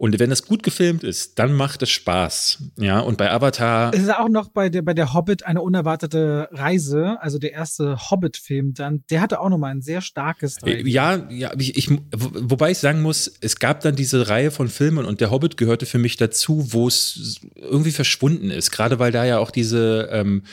und 0.00 0.18
wenn 0.18 0.30
das 0.30 0.46
gut 0.46 0.62
gefilmt 0.62 1.04
ist, 1.04 1.38
dann 1.38 1.52
macht 1.52 1.82
es 1.82 1.90
Spaß. 1.90 2.62
Ja, 2.78 3.00
und 3.00 3.18
bei 3.18 3.30
Avatar. 3.30 3.92
Es 3.92 4.00
ist 4.00 4.16
auch 4.16 4.30
noch 4.30 4.48
bei 4.48 4.70
der, 4.70 4.80
bei 4.80 4.94
der 4.94 5.12
Hobbit 5.12 5.44
eine 5.44 5.60
unerwartete 5.60 6.48
Reise, 6.52 7.18
also 7.20 7.38
der 7.38 7.52
erste 7.52 7.98
Hobbit-Film 8.10 8.72
dann, 8.72 9.04
der 9.10 9.20
hatte 9.20 9.38
auch 9.40 9.50
nochmal 9.50 9.72
ein 9.72 9.82
sehr 9.82 10.00
starkes. 10.00 10.54
Drei 10.54 10.80
ja, 10.86 11.28
ja, 11.28 11.52
ich, 11.58 11.76
ich, 11.76 11.90
wobei 12.12 12.70
ich 12.70 12.78
sagen 12.78 13.02
muss, 13.02 13.30
es 13.42 13.56
gab 13.56 13.80
dann 13.82 13.94
diese 13.94 14.30
Reihe 14.30 14.50
von 14.50 14.68
Filmen 14.68 15.04
und 15.04 15.20
der 15.20 15.30
Hobbit 15.30 15.58
gehörte 15.58 15.84
für 15.84 15.98
mich 15.98 16.16
dazu, 16.16 16.72
wo 16.72 16.88
es 16.88 17.38
irgendwie 17.56 17.92
verschwunden 17.92 18.50
ist. 18.50 18.70
Gerade 18.70 18.98
weil 19.00 19.12
da 19.12 19.26
ja 19.26 19.38
auch 19.38 19.50
diese, 19.50 20.08
ähm, 20.12 20.44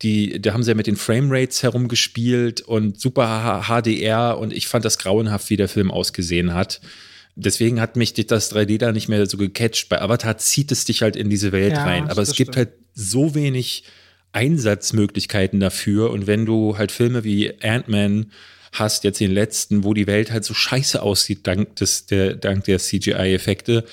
die, 0.00 0.40
da 0.40 0.54
haben 0.54 0.62
sie 0.62 0.70
ja 0.70 0.76
mit 0.76 0.86
den 0.86 0.96
Framerates 0.96 1.62
herumgespielt 1.62 2.62
und 2.62 2.98
super 2.98 3.64
HDR 3.68 4.38
und 4.38 4.54
ich 4.54 4.66
fand 4.66 4.86
das 4.86 4.96
grauenhaft, 4.96 5.50
wie 5.50 5.58
der 5.58 5.68
Film 5.68 5.90
ausgesehen 5.90 6.54
hat. 6.54 6.80
Deswegen 7.36 7.80
hat 7.80 7.96
mich 7.96 8.14
das 8.14 8.54
3D 8.54 8.78
da 8.78 8.92
nicht 8.92 9.08
mehr 9.08 9.26
so 9.26 9.36
gecatcht. 9.36 9.88
Bei 9.88 10.00
Avatar 10.00 10.38
zieht 10.38 10.70
es 10.70 10.84
dich 10.84 11.02
halt 11.02 11.16
in 11.16 11.30
diese 11.30 11.52
Welt 11.52 11.72
ja, 11.72 11.84
rein. 11.84 12.08
Aber 12.08 12.22
es 12.22 12.34
gibt 12.34 12.54
stimmt. 12.54 12.56
halt 12.56 12.68
so 12.94 13.34
wenig 13.34 13.84
Einsatzmöglichkeiten 14.32 15.58
dafür. 15.60 16.10
Und 16.10 16.26
wenn 16.26 16.46
du 16.46 16.78
halt 16.78 16.92
Filme 16.92 17.24
wie 17.24 17.60
Ant-Man 17.60 18.30
hast, 18.72 19.04
jetzt 19.04 19.20
den 19.20 19.32
letzten, 19.32 19.84
wo 19.84 19.94
die 19.94 20.06
Welt 20.06 20.30
halt 20.30 20.44
so 20.44 20.54
scheiße 20.54 21.02
aussieht, 21.02 21.46
dank 21.46 21.76
des, 21.76 22.06
der, 22.06 22.34
dank 22.34 22.64
der 22.64 22.78
CGI-Effekte, 22.78 23.84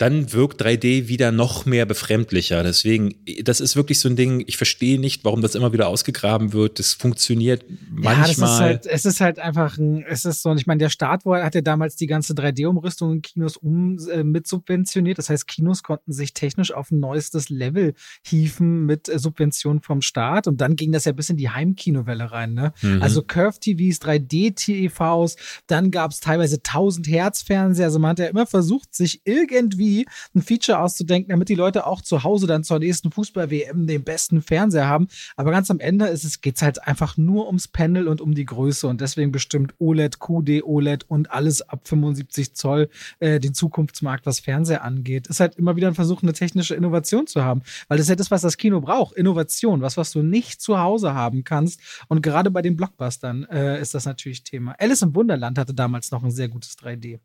dann 0.00 0.32
wirkt 0.32 0.62
3D 0.62 1.08
wieder 1.08 1.30
noch 1.30 1.66
mehr 1.66 1.84
befremdlicher. 1.84 2.62
Deswegen, 2.62 3.16
das 3.42 3.60
ist 3.60 3.76
wirklich 3.76 4.00
so 4.00 4.08
ein 4.08 4.16
Ding, 4.16 4.42
ich 4.46 4.56
verstehe 4.56 4.98
nicht, 4.98 5.26
warum 5.26 5.42
das 5.42 5.54
immer 5.54 5.74
wieder 5.74 5.88
ausgegraben 5.88 6.54
wird. 6.54 6.78
Das 6.78 6.94
funktioniert 6.94 7.66
manchmal. 7.90 8.16
Ja, 8.16 8.26
das 8.26 8.38
ist 8.38 8.60
halt, 8.60 8.86
es 8.86 9.04
ist 9.04 9.20
halt 9.20 9.38
einfach 9.38 9.76
ein, 9.76 10.02
es 10.08 10.24
ist 10.24 10.40
so, 10.40 10.48
und 10.48 10.58
ich 10.58 10.66
meine, 10.66 10.78
der 10.78 10.88
Staat 10.88 11.26
hat 11.26 11.54
ja 11.54 11.60
damals 11.60 11.96
die 11.96 12.06
ganze 12.06 12.32
3D-Umrüstung 12.32 13.12
in 13.12 13.20
Kinos 13.20 13.58
um, 13.58 13.98
äh, 14.08 14.24
mit 14.24 14.46
subventioniert. 14.46 15.18
Das 15.18 15.28
heißt, 15.28 15.46
Kinos 15.46 15.82
konnten 15.82 16.14
sich 16.14 16.32
technisch 16.32 16.72
auf 16.72 16.90
ein 16.90 16.98
neuestes 16.98 17.50
Level 17.50 17.92
hieven 18.24 18.86
mit 18.86 19.10
äh, 19.10 19.18
Subventionen 19.18 19.82
vom 19.82 20.00
Staat. 20.00 20.46
Und 20.46 20.62
dann 20.62 20.76
ging 20.76 20.92
das 20.92 21.04
ja 21.04 21.12
bis 21.12 21.28
in 21.28 21.36
die 21.36 21.50
Heimkinowelle 21.50 22.32
rein. 22.32 22.54
Ne? 22.54 22.72
Mhm. 22.80 23.02
Also 23.02 23.20
Curve-TVs, 23.20 24.00
3D-TVs, 24.00 25.36
dann 25.66 25.90
gab 25.90 26.12
es 26.12 26.20
teilweise 26.20 26.56
1000 26.56 27.06
Hertz-Fernseher. 27.06 27.84
Also 27.84 27.98
man 27.98 28.12
hat 28.12 28.18
ja 28.18 28.28
immer 28.28 28.46
versucht, 28.46 28.94
sich 28.94 29.20
irgendwie 29.26 29.89
irgendwie 29.90 30.06
ein 30.34 30.42
Feature 30.42 30.78
auszudenken, 30.78 31.30
damit 31.30 31.48
die 31.48 31.54
Leute 31.54 31.86
auch 31.86 32.00
zu 32.00 32.22
Hause 32.22 32.46
dann 32.46 32.64
zur 32.64 32.78
nächsten 32.78 33.10
Fußball-WM 33.10 33.86
den 33.86 34.04
besten 34.04 34.42
Fernseher 34.42 34.86
haben. 34.86 35.08
Aber 35.36 35.50
ganz 35.50 35.70
am 35.70 35.80
Ende 35.80 36.06
ist 36.06 36.24
es, 36.24 36.40
geht's 36.40 36.62
halt 36.62 36.86
einfach 36.86 37.16
nur 37.16 37.46
ums 37.46 37.68
Panel 37.68 38.08
und 38.08 38.20
um 38.20 38.34
die 38.34 38.44
Größe 38.44 38.86
und 38.86 39.00
deswegen 39.00 39.32
bestimmt 39.32 39.74
OLED, 39.78 40.18
QD, 40.20 40.62
OLED 40.64 41.04
und 41.08 41.30
alles 41.30 41.62
ab 41.62 41.86
75 41.86 42.54
Zoll 42.54 42.88
äh, 43.18 43.40
den 43.40 43.54
Zukunftsmarkt, 43.54 44.26
was 44.26 44.40
Fernseher 44.40 44.84
angeht. 44.84 45.26
Ist 45.26 45.40
halt 45.40 45.56
immer 45.56 45.76
wieder 45.76 45.88
ein 45.88 45.94
Versuch, 45.94 46.22
eine 46.22 46.32
technische 46.32 46.74
Innovation 46.74 47.26
zu 47.26 47.44
haben, 47.44 47.62
weil 47.88 47.98
das 47.98 48.04
ist 48.06 48.10
ja 48.10 48.16
das, 48.16 48.30
was 48.30 48.42
das 48.42 48.56
Kino 48.56 48.80
braucht. 48.80 49.16
Innovation, 49.16 49.80
was, 49.80 49.96
was 49.96 50.12
du 50.12 50.22
nicht 50.22 50.60
zu 50.60 50.78
Hause 50.78 51.14
haben 51.14 51.44
kannst. 51.44 51.80
Und 52.08 52.22
gerade 52.22 52.50
bei 52.50 52.62
den 52.62 52.76
Blockbustern 52.76 53.44
äh, 53.44 53.80
ist 53.80 53.94
das 53.94 54.04
natürlich 54.04 54.44
Thema. 54.44 54.74
Alice 54.78 55.02
im 55.02 55.14
Wunderland 55.14 55.58
hatte 55.58 55.74
damals 55.74 56.10
noch 56.10 56.22
ein 56.22 56.30
sehr 56.30 56.48
gutes 56.48 56.76
3D. 56.78 57.20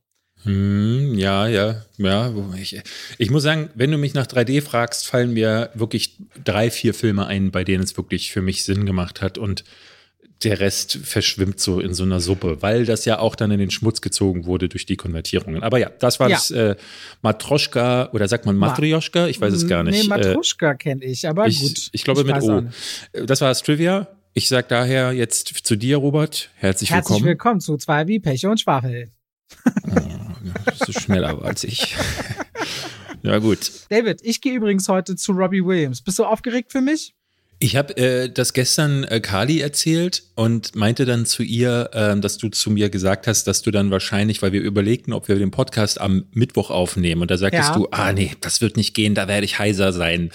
Hm, 0.45 1.15
ja, 1.15 1.47
ja, 1.47 1.81
ja. 1.97 2.33
Ich, 2.55 2.79
ich 3.17 3.31
muss 3.31 3.43
sagen, 3.43 3.69
wenn 3.73 3.91
du 3.91 3.97
mich 3.97 4.13
nach 4.13 4.27
3D 4.27 4.61
fragst, 4.61 5.07
fallen 5.07 5.33
mir 5.33 5.71
wirklich 5.73 6.17
drei, 6.43 6.69
vier 6.69 6.93
Filme 6.93 7.25
ein, 7.25 7.51
bei 7.51 7.63
denen 7.63 7.83
es 7.83 7.97
wirklich 7.97 8.31
für 8.31 8.41
mich 8.41 8.63
Sinn 8.63 8.85
gemacht 8.85 9.21
hat 9.21 9.37
und 9.37 9.63
der 10.43 10.59
Rest 10.59 10.99
verschwimmt 11.01 11.59
so 11.59 11.79
in 11.79 11.93
so 11.93 12.03
einer 12.03 12.19
Suppe, 12.19 12.61
weil 12.61 12.85
das 12.85 13.05
ja 13.05 13.19
auch 13.19 13.35
dann 13.35 13.51
in 13.51 13.59
den 13.59 13.71
Schmutz 13.71 14.01
gezogen 14.01 14.45
wurde 14.45 14.69
durch 14.69 14.85
die 14.85 14.97
Konvertierungen. 14.97 15.63
Aber 15.63 15.79
ja, 15.79 15.89
das 15.89 16.19
war 16.19 16.29
ja. 16.29 16.35
das 16.35 16.51
äh, 16.51 16.75
Matroschka 17.21 18.09
oder 18.11 18.27
sagt 18.27 18.45
man 18.45 18.55
Matrioschka? 18.55 19.27
Ich 19.27 19.41
weiß 19.41 19.53
es 19.53 19.67
gar 19.67 19.83
nicht. 19.83 20.03
Nee, 20.03 20.07
Matroschka 20.07 20.73
äh, 20.73 20.75
kenne 20.75 21.05
ich, 21.05 21.27
aber 21.27 21.47
ich, 21.47 21.61
gut. 21.61 21.89
Ich 21.93 22.03
glaube 22.03 22.21
ich 22.21 22.27
mit 22.27 22.43
O. 22.43 22.63
Das 23.25 23.41
war 23.41 23.49
das 23.49 23.63
Trivia. 23.63 24.07
Ich 24.33 24.49
sag 24.49 24.67
daher 24.67 25.13
jetzt 25.13 25.65
zu 25.65 25.77
dir, 25.77 25.97
Robert, 25.97 26.49
herzlich, 26.55 26.91
willkommen. 26.91 27.07
Herzlich 27.07 27.25
willkommen 27.25 27.61
zu 27.61 27.77
zwei 27.77 28.05
wie 28.07 28.19
Pech 28.19 28.45
und 28.45 28.59
Schwafel. 28.59 29.09
So 30.85 30.91
schneller 30.91 31.43
als 31.43 31.63
ich. 31.63 31.95
ja, 33.23 33.37
gut. 33.39 33.71
David, 33.89 34.21
ich 34.23 34.41
gehe 34.41 34.53
übrigens 34.53 34.87
heute 34.87 35.15
zu 35.15 35.31
Robbie 35.31 35.63
Williams. 35.63 36.01
Bist 36.01 36.19
du 36.19 36.25
aufgeregt 36.25 36.71
für 36.71 36.81
mich? 36.81 37.13
Ich 37.57 37.77
habe 37.77 37.95
äh, 37.95 38.29
das 38.29 38.51
gestern 38.51 39.05
äh, 39.05 39.21
Kali 39.21 39.61
erzählt 39.61 40.23
und 40.35 40.75
meinte 40.75 41.05
dann 41.05 41.25
zu 41.25 41.41
ihr, 41.41 41.89
äh, 41.93 42.19
dass 42.19 42.37
du 42.37 42.49
zu 42.49 42.69
mir 42.69 42.89
gesagt 42.89 43.27
hast, 43.27 43.45
dass 43.45 43.61
du 43.61 43.71
dann 43.71 43.91
wahrscheinlich, 43.91 44.41
weil 44.41 44.51
wir 44.51 44.61
überlegten, 44.61 45.13
ob 45.13 45.29
wir 45.29 45.37
den 45.37 45.51
Podcast 45.51 46.01
am 46.01 46.25
Mittwoch 46.33 46.69
aufnehmen 46.69 47.21
und 47.21 47.31
da 47.31 47.37
sagtest 47.37 47.69
ja. 47.69 47.75
du, 47.75 47.87
ah 47.91 48.11
nee, 48.11 48.33
das 48.41 48.59
wird 48.59 48.75
nicht 48.75 48.93
gehen, 48.93 49.15
da 49.15 49.29
werde 49.29 49.45
ich 49.45 49.57
heiser 49.57 49.93
sein. 49.93 50.31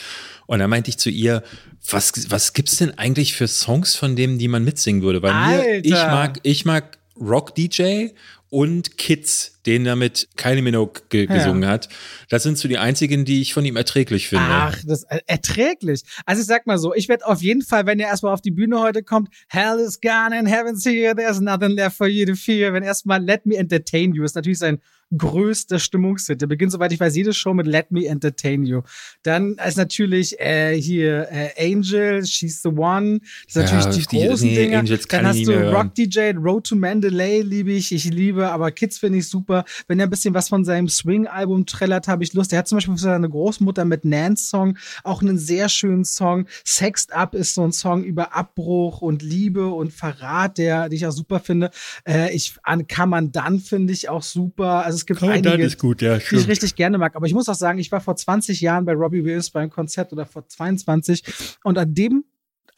Und 0.46 0.60
dann 0.60 0.70
meinte 0.70 0.88
ich 0.88 0.96
zu 0.96 1.10
ihr, 1.10 1.42
was, 1.88 2.12
was 2.30 2.54
gibt's 2.54 2.78
denn 2.78 2.96
eigentlich 2.96 3.34
für 3.34 3.46
Songs 3.46 3.96
von 3.96 4.16
dem, 4.16 4.38
die 4.38 4.48
man 4.48 4.64
mitsingen 4.64 5.02
würde? 5.02 5.22
Weil 5.22 5.34
mir, 5.34 5.84
ich 5.84 5.92
mag, 5.92 6.40
ich 6.42 6.64
mag 6.64 6.98
Rock 7.20 7.54
DJ 7.54 8.08
und 8.50 8.98
Kids, 8.98 9.60
den 9.64 9.84
damit 9.84 10.28
Kylie 10.36 10.62
Minogue 10.62 11.02
ge 11.08 11.26
ja. 11.26 11.34
gesungen 11.34 11.66
hat. 11.66 11.88
Das 12.28 12.42
sind 12.42 12.58
so 12.58 12.68
die 12.68 12.78
einzigen, 12.78 13.24
die 13.24 13.40
ich 13.40 13.54
von 13.54 13.64
ihm 13.64 13.76
erträglich 13.76 14.28
finde. 14.28 14.46
Ach, 14.48 14.78
das 14.84 15.04
äh, 15.04 15.20
erträglich. 15.26 16.02
Also 16.26 16.42
ich 16.42 16.48
sag 16.48 16.66
mal 16.66 16.78
so, 16.78 16.92
ich 16.92 17.08
werde 17.08 17.26
auf 17.26 17.42
jeden 17.42 17.62
Fall, 17.62 17.86
wenn 17.86 18.00
er 18.00 18.08
erstmal 18.08 18.34
auf 18.34 18.40
die 18.40 18.50
Bühne 18.50 18.80
heute 18.80 19.02
kommt, 19.02 19.28
Hell 19.48 19.78
is 19.78 20.00
gone 20.00 20.36
and 20.36 20.48
heaven's 20.48 20.84
here, 20.84 21.14
there's 21.14 21.40
nothing 21.40 21.70
left 21.70 21.96
for 21.96 22.08
you 22.08 22.26
to 22.26 22.34
fear. 22.34 22.72
Wenn 22.72 22.82
erstmal 22.82 23.22
Let 23.22 23.46
Me 23.46 23.56
Entertain 23.56 24.12
You 24.12 24.24
ist 24.24 24.34
natürlich 24.34 24.58
sein 24.58 24.80
größter 25.16 25.78
Stimmungshit. 25.78 26.40
Der 26.40 26.46
beginnt, 26.46 26.72
soweit 26.72 26.92
ich 26.92 27.00
weiß, 27.00 27.16
jede 27.16 27.32
Show 27.32 27.54
mit 27.54 27.66
Let 27.66 27.90
Me 27.90 28.06
Entertain 28.06 28.64
You. 28.64 28.82
Dann 29.22 29.56
ist 29.66 29.76
natürlich 29.76 30.38
äh, 30.40 30.80
hier 30.80 31.28
äh, 31.30 31.72
Angel, 31.72 32.24
She's 32.24 32.62
the 32.62 32.68
One. 32.68 33.20
Das 33.46 33.56
ist 33.56 33.56
natürlich 33.56 33.84
ja, 33.84 33.90
die, 33.90 34.16
die 34.16 34.28
großen 34.28 34.48
nee, 34.48 34.54
Dinger. 34.56 34.78
Angels 34.80 35.08
Dann 35.08 35.26
hast 35.26 35.46
du 35.46 35.70
Rock 35.70 35.94
DJ, 35.94 36.32
Road 36.36 36.66
to 36.66 36.76
Mandalay 36.76 37.42
liebe 37.42 37.72
ich, 37.72 37.92
ich 37.92 38.04
liebe, 38.04 38.50
aber 38.50 38.70
Kids 38.70 38.98
finde 38.98 39.18
ich 39.18 39.28
super. 39.28 39.64
Wenn 39.88 39.98
er 39.98 40.06
ein 40.06 40.10
bisschen 40.10 40.34
was 40.34 40.48
von 40.48 40.64
seinem 40.64 40.88
Swing-Album 40.88 41.66
trällert, 41.66 42.08
habe 42.08 42.22
ich 42.22 42.32
Lust. 42.34 42.52
Er 42.52 42.60
hat 42.60 42.68
zum 42.68 42.76
Beispiel 42.76 42.94
für 42.94 43.00
seine 43.00 43.28
Großmutter 43.28 43.84
mit 43.84 44.04
Nance 44.04 44.48
Song 44.48 44.78
auch 45.04 45.22
einen 45.22 45.38
sehr 45.38 45.68
schönen 45.68 46.04
Song. 46.04 46.46
Sexed 46.64 47.12
Up 47.12 47.34
ist 47.34 47.54
so 47.54 47.64
ein 47.64 47.72
Song 47.72 48.04
über 48.04 48.34
Abbruch 48.34 49.00
und 49.00 49.22
Liebe 49.22 49.68
und 49.68 49.92
Verrat, 49.92 50.58
der, 50.58 50.88
den 50.88 50.96
ich 50.96 51.06
auch 51.06 51.12
super 51.12 51.40
finde. 51.40 51.70
Äh, 52.06 52.34
ich, 52.34 52.54
an 52.62 52.86
Kann 52.86 53.08
man 53.08 53.32
dann 53.32 53.60
finde 53.60 53.92
ich 53.92 54.08
auch 54.08 54.22
super. 54.22 54.84
Also 54.84 54.99
es 55.00 55.06
gibt 55.06 55.22
oh, 55.22 55.28
einige, 55.28 55.76
gut, 55.76 56.02
ja, 56.02 56.18
die 56.18 56.36
ich 56.36 56.48
richtig 56.48 56.74
gerne 56.74 56.98
mag. 56.98 57.16
Aber 57.16 57.26
ich 57.26 57.34
muss 57.34 57.48
auch 57.48 57.54
sagen, 57.54 57.78
ich 57.78 57.90
war 57.90 58.00
vor 58.00 58.16
20 58.16 58.60
Jahren 58.60 58.84
bei 58.84 58.92
Robbie 58.92 59.24
Williams 59.24 59.50
beim 59.50 59.70
Konzert 59.70 60.12
oder 60.12 60.26
vor 60.26 60.46
22 60.46 61.24
und 61.64 61.78
an 61.78 61.94
dem 61.94 62.24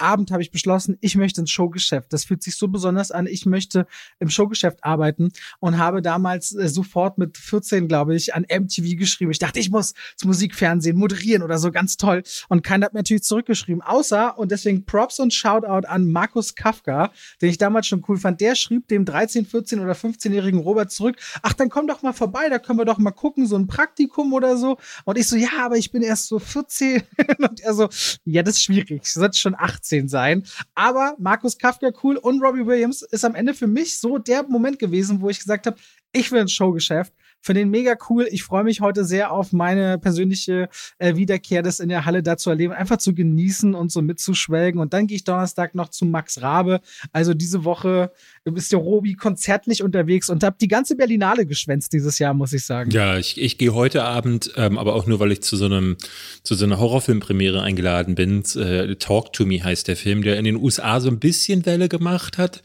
Abend 0.03 0.31
habe 0.31 0.43
ich 0.43 0.51
beschlossen, 0.51 0.99
ich 1.01 1.17
möchte 1.17 1.41
ins 1.41 1.51
Showgeschäft. 1.51 2.13
Das 2.13 2.25
fühlt 2.25 2.43
sich 2.43 2.57
so 2.57 2.69
besonders 2.69 3.11
an. 3.11 3.27
Ich 3.27 3.47
möchte 3.47 3.87
im 4.19 4.29
Showgeschäft 4.29 4.83
arbeiten 4.83 5.33
und 5.61 5.79
habe 5.79 6.03
damals 6.03 6.55
äh, 6.55 6.69
sofort 6.69 7.19
mit 7.19 7.39
14, 7.39 7.89
glaube 7.89 8.15
ich, 8.15 8.35
an 8.35 8.43
MTV 8.43 8.97
geschrieben. 8.99 9.31
Ich 9.31 9.39
dachte, 9.39 9.61
ich 9.61 9.71
muss 9.71 9.95
das 10.19 10.25
Musikfernsehen 10.25 10.97
moderieren 10.97 11.43
oder 11.43 11.59
so, 11.59 11.71
ganz 11.71 11.97
toll. 11.97 12.23
Und 12.49 12.63
keiner 12.63 12.87
hat 12.87 12.93
mir 12.93 13.01
natürlich 13.01 13.23
zurückgeschrieben. 13.23 13.83
Außer, 13.83 14.39
und 14.39 14.51
deswegen 14.51 14.85
Props 14.85 15.21
und 15.21 15.33
Shoutout 15.33 15.87
an 15.87 16.11
Markus 16.11 16.55
Kafka, 16.55 17.13
den 17.41 17.51
ich 17.51 17.59
damals 17.59 17.87
schon 17.87 18.05
cool 18.09 18.19
fand. 18.19 18.41
Der 18.41 18.55
schrieb 18.55 18.89
dem 18.89 19.05
13, 19.05 19.47
14 19.47 19.81
oder 19.81 19.93
15-jährigen 19.93 20.61
Robert 20.61 20.91
zurück, 20.91 21.17
ach, 21.43 21.53
dann 21.53 21.69
komm 21.69 21.87
doch 21.87 22.03
mal 22.03 22.13
vorbei, 22.13 22.49
da 22.49 22.59
können 22.59 22.79
wir 22.79 22.85
doch 22.85 22.99
mal 22.99 23.13
gucken, 23.13 23.47
so 23.47 23.57
ein 23.57 23.67
Praktikum 23.67 24.33
oder 24.33 24.57
so. 24.57 24.79
Und 25.05 25.19
ich 25.19 25.29
so, 25.29 25.37
ja, 25.37 25.51
aber 25.61 25.77
ich 25.77 25.93
bin 25.93 26.03
erst 26.03 26.27
so 26.27 26.39
14. 26.39 27.03
und 27.39 27.61
er 27.61 27.75
so, 27.75 27.89
ja, 28.25 28.43
das 28.43 28.57
ist 28.57 28.65
schwierig. 28.65 29.03
Ich 29.05 29.13
sollte 29.13 29.39
schon 29.39 29.55
18 29.57 29.92
18 29.93 30.09
sein. 30.09 30.45
Aber 30.75 31.15
Markus 31.19 31.59
Kafka 31.59 31.91
cool 32.03 32.17
und 32.17 32.43
Robbie 32.43 32.67
Williams 32.67 33.03
ist 33.03 33.25
am 33.25 33.35
Ende 33.35 33.55
für 33.55 33.67
mich 33.67 34.01
so 34.01 34.19
der 34.19 34.43
Moment 34.45 34.79
gewesen, 34.79 35.21
wo 35.21 35.29
ich 35.29 35.39
gesagt 35.39 35.67
habe, 35.67 35.77
ich 36.13 36.31
will 36.33 36.41
ins 36.41 36.53
Showgeschäft. 36.53 37.13
Finde 37.43 37.63
den 37.63 37.71
mega 37.71 37.97
cool. 38.09 38.29
Ich 38.31 38.45
freue 38.45 38.63
mich 38.63 38.81
heute 38.81 39.05
sehr 39.05 39.33
auf 39.33 39.53
meine 39.53 39.99
persönliche 39.99 40.69
äh, 40.99 41.17
Wiederkehr, 41.17 41.63
das 41.63 41.81
in 41.81 41.89
der 41.89 42.05
Halle 42.05 42.23
da 42.23 42.37
zu 42.37 42.51
erleben, 42.51 42.73
einfach 42.73 42.99
zu 42.99 43.15
genießen 43.15 43.75
und 43.75 43.91
so 43.91 44.01
mitzuschwelgen. 44.01 44.81
Und 44.81 44.95
dann 44.95 45.09
gehe 45.09 45.17
ich 45.17 45.25
Donnerstag 45.25 45.75
noch 45.75 45.89
zu 45.89 46.07
Max 46.07 46.41
Rabe. 46.41 46.81
Also 47.13 47.35
diese 47.35 47.65
Woche 47.65 48.13
ist 48.45 48.71
der 48.71 48.79
Robi 48.79 49.15
konzertlich 49.15 49.83
unterwegs 49.83 50.31
und 50.31 50.45
habe 50.45 50.57
die 50.61 50.69
ganze 50.69 50.95
Berlinale 50.95 51.45
geschwänzt 51.45 51.93
dieses 51.93 52.21
Jahr, 52.21 52.33
muss 52.33 52.53
ich 52.53 52.65
sagen. 52.65 52.93
Ja, 52.93 53.19
ich, 53.19 53.41
ich 53.41 53.59
gehe 53.59 53.75
heute 53.75 54.05
Abend, 54.05 54.53
ähm, 54.57 54.79
aber 54.79 54.95
auch 54.95 55.07
nur, 55.07 55.19
weil 55.19 55.33
ich 55.33 55.43
zu 55.43 55.57
so 55.57 55.65
einem 55.65 55.97
zu 56.45 56.55
so 56.55 56.65
einer 56.65 56.79
Horrorfilmpremiere 56.79 57.61
eingeladen 57.61 58.15
bin. 58.15 58.45
Äh, 58.55 58.95
Talk 58.97 59.33
to 59.33 59.47
Me 59.47 59.63
heißt 59.63 59.89
der 59.89 59.97
Film, 59.97 60.23
der 60.23 60.39
in 60.39 60.45
den 60.45 60.57
USA 60.57 61.01
so 61.01 61.09
ein 61.09 61.19
bisschen 61.19 61.67
Welle 61.67 61.89
gemacht 61.89 62.39
hat. 62.39 62.63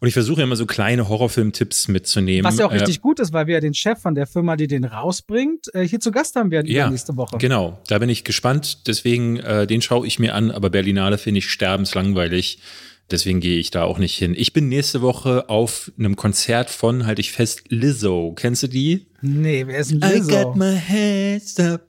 Und 0.00 0.08
ich 0.08 0.14
versuche 0.14 0.42
immer 0.42 0.56
so 0.56 0.64
kleine 0.64 1.08
Horrorfilm-Tipps 1.08 1.88
mitzunehmen. 1.88 2.44
Was 2.44 2.58
ja 2.58 2.66
auch 2.66 2.72
richtig 2.72 2.96
äh, 2.96 3.00
gut 3.00 3.20
ist, 3.20 3.34
weil 3.34 3.46
wir 3.46 3.54
ja 3.54 3.60
den 3.60 3.74
Chef 3.74 4.00
von 4.00 4.14
der 4.14 4.26
Firma, 4.26 4.56
die 4.56 4.66
den 4.66 4.84
rausbringt, 4.84 5.72
äh, 5.74 5.86
hier 5.86 6.00
zu 6.00 6.10
Gast 6.10 6.36
haben 6.36 6.50
werden 6.50 6.66
ja, 6.66 6.88
nächste 6.88 7.16
Woche. 7.18 7.36
Genau, 7.36 7.78
da 7.86 7.98
bin 7.98 8.08
ich 8.08 8.24
gespannt. 8.24 8.86
Deswegen, 8.86 9.36
äh, 9.36 9.66
den 9.66 9.82
schaue 9.82 10.06
ich 10.06 10.18
mir 10.18 10.34
an, 10.34 10.50
aber 10.50 10.70
Berlinale 10.70 11.18
finde 11.18 11.38
ich 11.38 11.50
sterbenslangweilig. 11.50 12.60
Deswegen 13.10 13.40
gehe 13.40 13.58
ich 13.58 13.70
da 13.70 13.82
auch 13.82 13.98
nicht 13.98 14.16
hin. 14.16 14.34
Ich 14.36 14.54
bin 14.54 14.68
nächste 14.68 15.02
Woche 15.02 15.50
auf 15.50 15.92
einem 15.98 16.16
Konzert 16.16 16.70
von, 16.70 17.06
halte 17.06 17.20
ich 17.20 17.32
fest, 17.32 17.64
Lizzo. 17.68 18.32
Kennst 18.36 18.62
du 18.62 18.68
die? 18.68 19.06
Nee, 19.22 19.66
wer 19.66 19.78
ist 19.78 19.90
denn 19.90 20.00
Lizzo? 20.00 20.30
I 20.30 20.44
got 20.44 20.56
my 20.56 20.78
hands 20.78 21.58
up. 21.60 21.88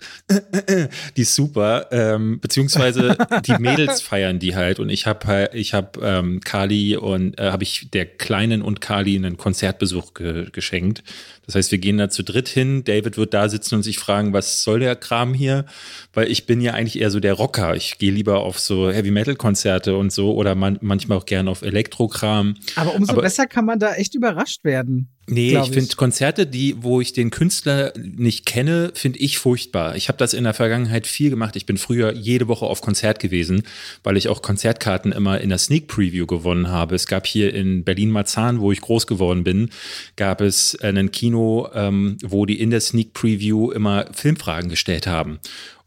Die 1.16 1.22
ist 1.22 1.36
super. 1.36 1.88
Ähm, 1.92 2.40
beziehungsweise 2.40 3.18
die 3.46 3.58
Mädels 3.58 4.02
feiern 4.02 4.40
die 4.40 4.56
halt. 4.56 4.80
Und 4.80 4.90
ich 4.90 5.08
habe 5.08 5.50
ich 5.54 5.74
hab, 5.74 5.98
ähm, 6.02 6.42
Kali 6.42 6.98
und 6.98 7.40
äh, 7.40 7.52
habe 7.52 7.64
ich 7.64 7.90
der 7.92 8.06
Kleinen 8.06 8.62
und 8.62 8.82
Kali 8.82 9.16
einen 9.16 9.38
Konzertbesuch 9.38 10.14
ge 10.14 10.48
geschenkt. 10.52 11.04
Das 11.46 11.56
heißt, 11.56 11.72
wir 11.72 11.80
gehen 11.80 11.98
da 11.98 12.10
zu 12.10 12.24
dritt 12.24 12.48
hin. 12.48 12.84
David 12.84 13.18
wird 13.18 13.34
da 13.34 13.50
sitzen 13.50 13.76
und 13.76 13.84
sich 13.84 13.98
fragen, 13.98 14.34
was 14.34 14.64
soll 14.64 14.80
der 14.80 14.96
Kram 14.96 15.34
hier? 15.34 15.66
Weil 16.14 16.30
ich 16.30 16.46
bin 16.46 16.62
ja 16.62 16.74
eigentlich 16.74 17.00
eher 17.00 17.12
so 17.12 17.20
der 17.20 17.34
Rocker. 17.34 17.76
Ich 17.76 17.98
gehe 17.98 18.12
lieber 18.12 18.42
auf 18.42 18.60
so 18.60 18.92
Heavy-Metal-Konzerte 18.92 19.96
und 19.96 20.12
so 20.12 20.34
oder 20.34 20.56
man 20.56 20.78
manchmal 20.82 21.18
auch 21.18 21.26
gerne 21.26 21.50
auf 21.50 21.62
Elektrokram. 21.62 22.56
Aber 22.76 22.96
umso 22.96 23.14
Aber 23.14 23.22
besser 23.22 23.48
kann 23.48 23.66
man 23.66 23.80
da 23.80 23.96
echt 23.96 24.16
überrascht 24.16 24.64
werden. 24.64 25.10
Nee, 25.28 25.58
ich 25.58 25.72
finde 25.72 25.96
Konzerte, 25.96 26.46
die, 26.46 26.76
wo 26.82 27.00
ich 27.00 27.14
den 27.14 27.30
Künstler 27.30 27.94
nicht 27.96 28.46
kenne, 28.46 28.92
finde 28.96 29.20
ich 29.20 29.38
furchtbar. 29.38 29.96
Ich 29.96 30.08
habe 30.08 30.18
das 30.18 30.34
in 30.34 30.44
der 30.44 30.54
Vergangenheit 30.54 31.08
viel 31.08 31.30
gemacht. 31.30 31.56
Ich 31.56 31.66
bin 31.66 31.78
früher 31.78 32.12
jede 32.14 32.48
Woche 32.48 32.66
auf 32.66 32.82
Konzert 32.82 33.20
gewesen, 33.20 33.64
weil 34.04 34.18
ich 34.18 34.28
auch 34.28 34.42
Konzertkarten 34.42 35.12
immer 35.12 35.40
in 35.40 35.50
der 35.50 35.58
Sneak 35.58 35.88
Preview 35.88 36.26
gewonnen 36.26 36.70
habe. 36.70 36.96
Es 36.96 37.06
gab 37.06 37.28
hier 37.28 37.54
in 37.54 37.84
Berlin-Marzahn, 37.84 38.60
wo 38.60 38.72
ich 38.72 38.82
groß 38.82 39.08
geworden 39.08 39.44
bin, 39.44 39.70
gab 40.16 40.42
es 40.42 40.76
ein 40.82 41.12
Kino, 41.12 41.70
ähm, 41.74 42.18
wo 42.24 42.46
die 42.46 42.60
in 42.60 42.72
der 42.72 42.82
Sneak 42.82 43.14
Preview 43.14 43.72
immer 43.72 44.08
Filmfragen 44.12 44.70
gestellt 44.70 45.08
haben. 45.08 45.40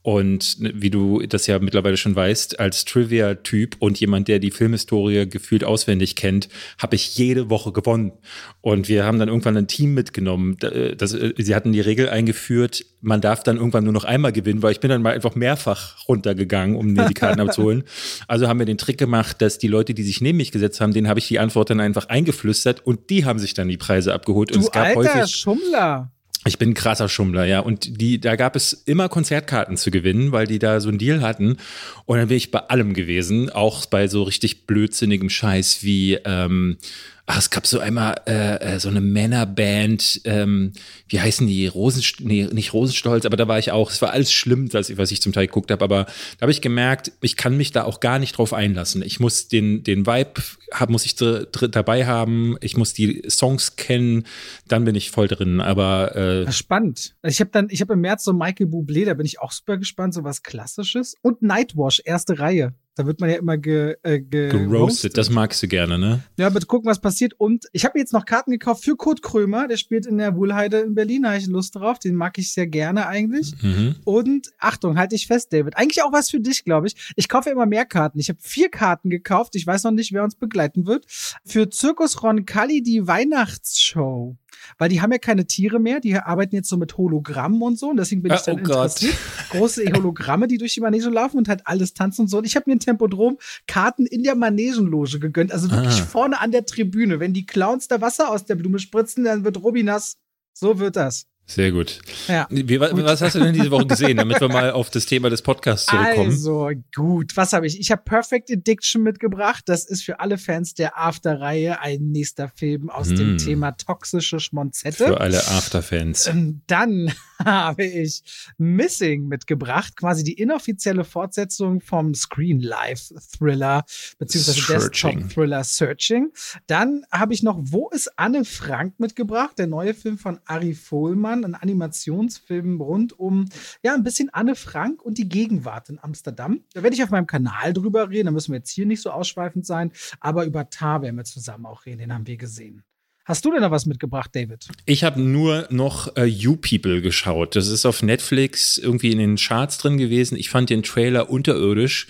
Und 0.05 0.61
ne, 0.61 0.71
wie 0.75 0.91
du 0.91 1.23
das 1.27 1.47
ja 1.47 1.59
mittlerweile 1.59 1.97
schon 1.97 2.15
weißt, 2.15 2.61
als 2.61 2.85
Trivia-Typ 2.85 3.77
und 3.79 3.99
jemand, 3.99 4.29
der 4.29 4.39
die 4.39 4.51
Filmhistorie 4.51 5.27
gefühlt 5.27 5.65
auswendig 5.65 6.15
kennt, 6.15 6.51
habe 6.79 6.95
ich 6.95 7.17
jede 7.17 7.49
Woche 7.49 7.73
gewonnen. 7.73 8.13
Und 8.61 8.91
wir 8.91 9.07
haben 9.07 9.19
dann 9.19 9.29
irgendwann 9.31 9.57
ein 9.57 9.67
Team 9.67 9.95
mitgenommen. 9.95 10.59
Das, 10.59 11.15
äh, 11.15 11.33
sie 11.39 11.55
hatten 11.55 11.73
die 11.73 11.81
Regel 11.81 12.11
eingeführt, 12.11 12.85
man 13.01 13.23
darf 13.23 13.45
dann 13.45 13.57
irgendwann 13.57 13.85
nur 13.85 13.95
noch 13.95 14.05
einmal 14.05 14.33
gewinnen, 14.33 14.63
weil 14.63 14.73
ich 14.73 14.81
bin 14.81 14.91
dann 14.91 15.01
mal 15.01 15.15
einfach 15.15 15.37
mehrfach 15.37 16.07
runtergegangen, 16.07 16.77
um 16.77 16.93
mir 16.93 17.07
die 17.07 17.15
Karten 17.15 17.41
abzuholen. 17.41 17.85
Also 18.29 18.49
haben 18.49 18.59
wir 18.59 18.67
den 18.67 18.79
Trick 18.79 18.99
gemacht, 18.99 19.41
dass 19.41 19.59
die 19.59 19.69
Leute, 19.69 19.95
die 19.95 20.03
sich 20.03 20.21
neben 20.21 20.39
mich 20.39 20.53
gesetzt 20.53 20.81
haben, 20.81 20.93
denen 20.93 21.09
habe 21.09 21.19
ich 21.19 21.29
die 21.29 21.39
Antwort 21.39 21.71
dann 21.71 21.81
einfach 21.81 22.09
eingeflüstert 22.09 22.87
und 22.87 23.11
die 23.11 23.25
haben 23.25 23.39
sich 23.39 23.55
dann 23.55 23.69
die 23.69 23.77
Preise 23.77 24.13
abgeholt. 24.13 24.51
Du 24.51 24.57
und 24.57 24.61
es 24.63 24.71
gab 24.71 24.97
alter 24.97 25.15
häufig 25.15 25.35
Schummler. 25.35 26.13
Ich 26.47 26.59
bin 26.59 26.71
ein 26.71 26.75
krasser 26.75 27.09
Schummler, 27.09 27.47
ja. 27.47 27.61
Und 27.61 28.01
die, 28.01 28.21
da 28.21 28.37
gab 28.37 28.55
es 28.55 28.73
immer 28.73 29.09
Konzertkarten 29.09 29.77
zu 29.77 29.91
gewinnen, 29.91 30.31
weil 30.31 30.47
die 30.47 30.59
da 30.59 30.81
so 30.81 30.91
einen 30.91 30.99
Deal 30.99 31.23
hatten. 31.23 31.57
Und 32.05 32.19
dann 32.19 32.29
bin 32.29 32.37
ich 32.37 32.51
bei 32.51 32.59
allem 32.61 32.93
gewesen, 32.93 33.49
auch 33.49 33.87
bei 33.87 34.09
so 34.09 34.25
richtig 34.25 34.67
blödsinnigem 34.67 35.31
Scheiß 35.31 35.83
wie 35.83 36.19
ähm, 36.25 36.77
Ach, 37.27 37.39
es 37.39 37.49
gab 37.49 37.67
so 37.67 37.79
einmal 37.79 38.17
äh, 38.27 38.75
äh, 38.75 38.79
so 38.79 38.91
eine 38.91 39.01
Männerband, 39.01 40.21
ähm, 40.25 40.73
wie 41.09 41.21
heißen 41.21 41.47
die? 41.47 41.67
Rosenst 41.67 42.21
nee, 42.21 42.47
nicht 42.53 42.75
Rosenstolz, 42.75 43.25
aber 43.25 43.39
da 43.39 43.49
war 43.49 43.59
ich 43.59 43.73
auch. 43.73 43.91
Es 43.91 44.03
war 44.03 44.11
alles 44.11 44.31
schlimm, 44.31 44.71
was 44.75 44.91
ich, 44.91 44.99
was 44.99 45.11
ich 45.11 45.23
zum 45.23 45.33
Teil 45.33 45.47
geguckt 45.47 45.71
habe, 45.71 45.83
aber 45.83 46.05
da 46.05 46.43
habe 46.43 46.53
ich 46.53 46.61
gemerkt, 46.61 47.13
ich 47.23 47.39
kann 47.39 47.57
mich 47.57 47.73
da 47.73 47.85
auch 47.85 48.01
gar 48.01 48.19
nicht 48.19 48.37
drauf 48.37 48.53
einlassen. 48.53 49.01
Ich 49.01 49.21
muss 49.21 49.49
den, 49.49 49.83
den 49.83 50.07
Vibe 50.07 50.43
hab, 50.71 50.91
muss 50.91 51.07
ich 51.07 51.17
dabei 51.17 52.05
haben, 52.05 52.59
ich 52.61 52.77
muss 52.77 52.93
die 52.93 53.23
Songs 53.31 53.77
kennen, 53.77 54.25
dann 54.69 54.85
bin 54.85 54.95
ich 54.95 55.11
voll 55.11 55.29
drin. 55.29 55.63
Aber 55.63 56.15
äh, 56.15 56.53
spannend. 56.53 57.17
Also 57.23 57.33
ich 57.33 57.41
habe 57.41 57.51
dann, 57.53 57.69
ich 57.71 57.81
habe 57.81 57.95
im 57.95 58.01
März 58.01 58.25
so 58.25 58.35
Michael 58.35 58.67
Bublé, 58.67 59.07
da 59.07 59.15
bin 59.15 59.25
ich 59.25 59.41
auch 59.41 59.53
super 59.53 59.79
gespannt, 59.79 60.13
so 60.13 60.25
was 60.25 60.43
Klassisches 60.43 61.15
und 61.23 61.41
Nightwash, 61.41 62.03
erste 62.05 62.39
Reihe. 62.39 62.75
Da 62.97 63.07
wird 63.07 63.21
man 63.21 63.29
ja 63.29 63.37
immer 63.37 63.59
ge, 63.59 63.97
äh, 64.03 64.21
ge 64.21 64.51
geroastet. 64.51 65.19
Das 65.19 65.29
magst 65.29 65.63
du 65.63 65.69
gerne, 65.69 65.99
ne? 65.99 66.23
Ja, 66.37 66.49
bitte 66.49 66.67
gucken, 66.67 66.89
was 66.89 67.01
passiert. 67.01 67.35
Und 67.39 67.67
ich 67.73 67.85
habe 67.85 67.99
jetzt 67.99 68.13
noch 68.13 68.25
Karten 68.25 68.53
gekauft 68.53 68.85
für 68.85 68.97
Kurt 68.97 69.21
Krömer. 69.21 69.67
Der 69.67 69.77
spielt 69.77 70.07
in 70.07 70.19
der 70.19 70.37
Wohlheide 70.37 70.79
in 70.79 70.95
Berlin. 70.95 71.23
Da 71.23 71.31
habe 71.31 71.39
ich 71.39 71.47
Lust 71.49 71.75
drauf. 71.75 71.99
Den 71.99 72.15
mag 72.15 72.39
ich 72.39 72.53
sehr 72.53 72.69
gerne 72.69 73.09
eigentlich. 73.09 73.53
Mhm. 73.63 73.97
Und 74.05 74.51
Achtung, 74.59 74.97
halte 74.97 75.17
ich 75.17 75.27
fest, 75.27 75.53
David. 75.53 75.77
Eigentlich 75.77 76.03
auch 76.03 76.13
was 76.13 76.31
für 76.31 76.41
dich, 76.41 76.65
glaube 76.65 76.87
ich. 76.87 77.13
Ich 77.17 77.29
kaufe 77.29 77.51
immer 77.51 77.67
mehr 77.67 77.85
Karten. 77.85 78.21
Ich 78.21 78.29
habe 78.29 78.39
vier 78.41 78.69
Karten 78.71 79.11
gekauft. 79.11 79.57
Ich 79.57 79.67
weiß 79.67 79.83
noch 79.85 79.91
nicht, 79.91 80.13
wer 80.13 80.23
uns 80.23 80.37
begleiten 80.37 80.87
wird. 80.87 81.05
Für 81.45 81.69
Zirkus 81.69 82.23
Roncalli 82.23 82.83
die 82.83 83.09
Weihnachtsshow 83.09 84.37
weil 84.79 84.89
die 84.89 85.01
haben 85.01 85.13
ja 85.13 85.19
keine 85.19 85.47
Tiere 85.47 85.79
mehr, 85.79 86.01
die 86.01 86.17
arbeiten 86.17 86.55
jetzt 86.55 86.69
so 86.69 86.77
mit 86.77 86.97
Hologrammen 86.97 87.61
und 87.63 87.79
so 87.79 87.91
und 87.91 87.97
deswegen 87.97 88.23
bin 88.23 88.33
ich 88.33 88.41
ah, 88.41 88.43
dann 88.47 88.57
oh 88.57 88.59
interessiert. 88.59 89.15
Gott. 89.15 89.61
Große 89.61 89.85
Hologramme, 89.95 90.49
die 90.49 90.59
durch 90.59 90.75
die 90.75 90.81
Manege 90.81 91.09
laufen 91.09 91.39
und 91.39 91.49
halt 91.49 91.63
alles 91.67 91.95
tanzen 91.95 92.23
und 92.23 92.29
so. 92.29 92.39
Und 92.39 92.45
ich 92.45 92.57
habe 92.57 92.69
mir 92.69 92.77
ein 92.77 92.81
Tempodrom 92.81 93.39
Karten 93.67 94.07
in 94.07 94.23
der 94.23 94.35
Manegenloge 94.35 95.19
gegönnt, 95.19 95.53
also 95.53 95.71
wirklich 95.71 96.01
ah. 96.01 96.05
vorne 96.05 96.41
an 96.41 96.51
der 96.51 96.67
Tribüne. 96.67 97.21
Wenn 97.21 97.33
die 97.33 97.47
Clowns 97.47 97.89
da 97.89 98.01
Wasser 98.01 98.31
aus 98.31 98.45
der 98.45 98.55
Blume 98.55 98.79
spritzen, 98.79 99.25
dann 99.25 99.45
wird 99.45 99.63
Robi 99.63 99.83
nass. 99.83 100.17
So 100.53 100.79
wird 100.79 100.97
das. 100.97 101.27
Sehr 101.47 101.73
gut. 101.73 102.01
Ja, 102.27 102.47
Wie, 102.49 102.79
gut. 102.79 103.05
Was 103.05 103.21
hast 103.21 103.35
du 103.35 103.41
denn 103.41 103.53
diese 103.53 103.71
Woche 103.71 103.87
gesehen, 103.87 104.17
damit 104.17 104.41
wir 104.41 104.49
mal 104.49 104.71
auf 104.71 104.89
das 104.89 105.05
Thema 105.05 105.29
des 105.29 105.43
Podcasts 105.43 105.87
zurückkommen? 105.87 106.31
Also 106.31 106.71
gut, 106.95 107.37
was 107.37 107.53
habe 107.53 107.67
ich? 107.67 107.79
Ich 107.79 107.91
habe 107.91 108.03
Perfect 108.03 108.51
Addiction 108.51 109.03
mitgebracht. 109.03 109.65
Das 109.67 109.85
ist 109.85 110.05
für 110.05 110.21
alle 110.21 110.39
Fans 110.39 110.73
der 110.73 110.99
After-Reihe 110.99 111.81
ein 111.81 112.13
nächster 112.13 112.49
Film 112.49 112.89
aus 112.89 113.09
hm. 113.09 113.17
dem 113.17 113.39
Thema 113.39 113.73
toxische 113.73 114.41
Schmonzette. 114.41 115.07
Für 115.07 115.21
alle 115.21 115.37
After-Fans. 115.37 116.29
Ähm, 116.29 116.63
dann 116.67 117.13
habe 117.45 117.85
ich 117.85 118.23
Missing 118.57 119.29
mitgebracht, 119.29 119.97
quasi 119.97 120.25
die 120.25 120.35
inoffizielle 120.35 121.05
Fortsetzung 121.05 121.83
vom 121.83 122.15
Screen 122.15 122.61
Life 122.61 123.15
Thriller 123.37 123.85
beziehungsweise 124.19 124.73
Desktop 124.73 125.29
Thriller 125.29 125.63
Searching. 125.63 126.33
Dann 126.67 127.05
habe 127.13 127.35
ich 127.35 127.43
noch 127.43 127.59
Wo 127.61 127.91
ist 127.91 128.11
Anne 128.17 128.47
Frank 128.47 128.99
mitgebracht, 128.99 129.59
der 129.59 129.67
neue 129.67 129.93
Film 129.93 130.17
von 130.17 130.41
Ari 130.47 130.73
Fohlmann 130.73 131.34
Jahren 131.35 131.45
ein 131.45 131.55
Animationsfilm 131.55 132.81
rund 132.81 133.19
um 133.19 133.49
ja 133.83 133.95
ein 133.95 134.05
bisschen 134.05 134.31
Anne 134.33 134.55
Frank 134.55 135.03
und 135.03 135.19
die 135.19 135.29
Gegenwart 135.29 135.89
in 135.89 135.99
Amsterdam. 135.99 136.61
Da 136.73 136.83
werde 136.83 136.95
ich 136.95 137.03
auf 137.03 137.11
meinem 137.11 137.27
Kanal 137.27 137.73
drüber 137.73 138.11
reden, 138.11 138.27
da 138.27 138.31
müssen 138.31 138.53
wir 138.53 138.59
jetzt 138.59 138.71
hier 138.71 138.87
nicht 138.87 139.03
so 139.03 139.11
ausschweifend 139.11 139.67
sein, 139.67 139.93
aber 140.21 140.45
über 140.45 140.71
Tar 140.71 141.03
werden 141.03 141.17
wir 141.17 141.25
zusammen 141.25 141.67
auch 141.67 141.87
reden, 141.87 141.99
den 141.99 142.15
haben 142.15 142.27
wir 142.27 142.37
gesehen. 142.37 142.83
Hast 143.27 143.45
du 143.47 143.51
denn 143.51 143.63
noch 143.63 143.71
was 143.71 143.87
mitgebracht, 143.87 144.31
David? 144.35 144.69
Ich 144.85 145.03
habe 145.03 145.19
nur 145.19 145.67
noch 145.71 146.15
uh, 146.19 146.25
You 146.25 146.57
People 146.57 147.01
geschaut. 147.01 147.57
Das 147.57 147.69
ist 147.69 147.87
auf 147.87 148.03
Netflix 148.03 148.77
irgendwie 148.77 149.13
in 149.13 149.19
den 149.19 149.37
Charts 149.37 149.79
drin 149.79 149.97
gewesen. 149.97 150.37
Ich 150.37 150.51
fand 150.51 150.69
den 150.69 150.83
Trailer 150.83 151.31
unterirdisch. 151.31 152.07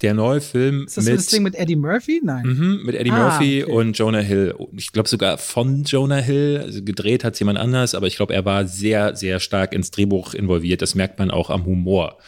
Der 0.00 0.14
neue 0.14 0.40
Film 0.40 0.84
ist 0.84 0.96
das 0.96 1.06
mit, 1.06 1.16
das 1.16 1.26
Ding 1.26 1.42
mit 1.42 1.56
Eddie 1.56 1.74
Murphy? 1.74 2.20
Nein. 2.22 2.46
Mhm, 2.46 2.80
mit 2.84 2.94
Eddie 2.94 3.10
ah, 3.10 3.30
Murphy 3.30 3.64
okay. 3.64 3.72
und 3.72 3.98
Jonah 3.98 4.20
Hill. 4.20 4.54
Ich 4.76 4.92
glaube 4.92 5.08
sogar 5.08 5.38
von 5.38 5.82
Jonah 5.82 6.18
Hill. 6.18 6.60
Also 6.64 6.82
gedreht 6.82 7.24
hat 7.24 7.38
jemand 7.38 7.58
anders, 7.58 7.94
aber 7.94 8.06
ich 8.06 8.16
glaube, 8.16 8.32
er 8.32 8.44
war 8.44 8.66
sehr, 8.66 9.16
sehr 9.16 9.40
stark 9.40 9.72
ins 9.72 9.90
Drehbuch 9.90 10.34
involviert. 10.34 10.82
Das 10.82 10.94
merkt 10.94 11.18
man 11.18 11.30
auch 11.30 11.50
am 11.50 11.64
Humor. 11.66 12.18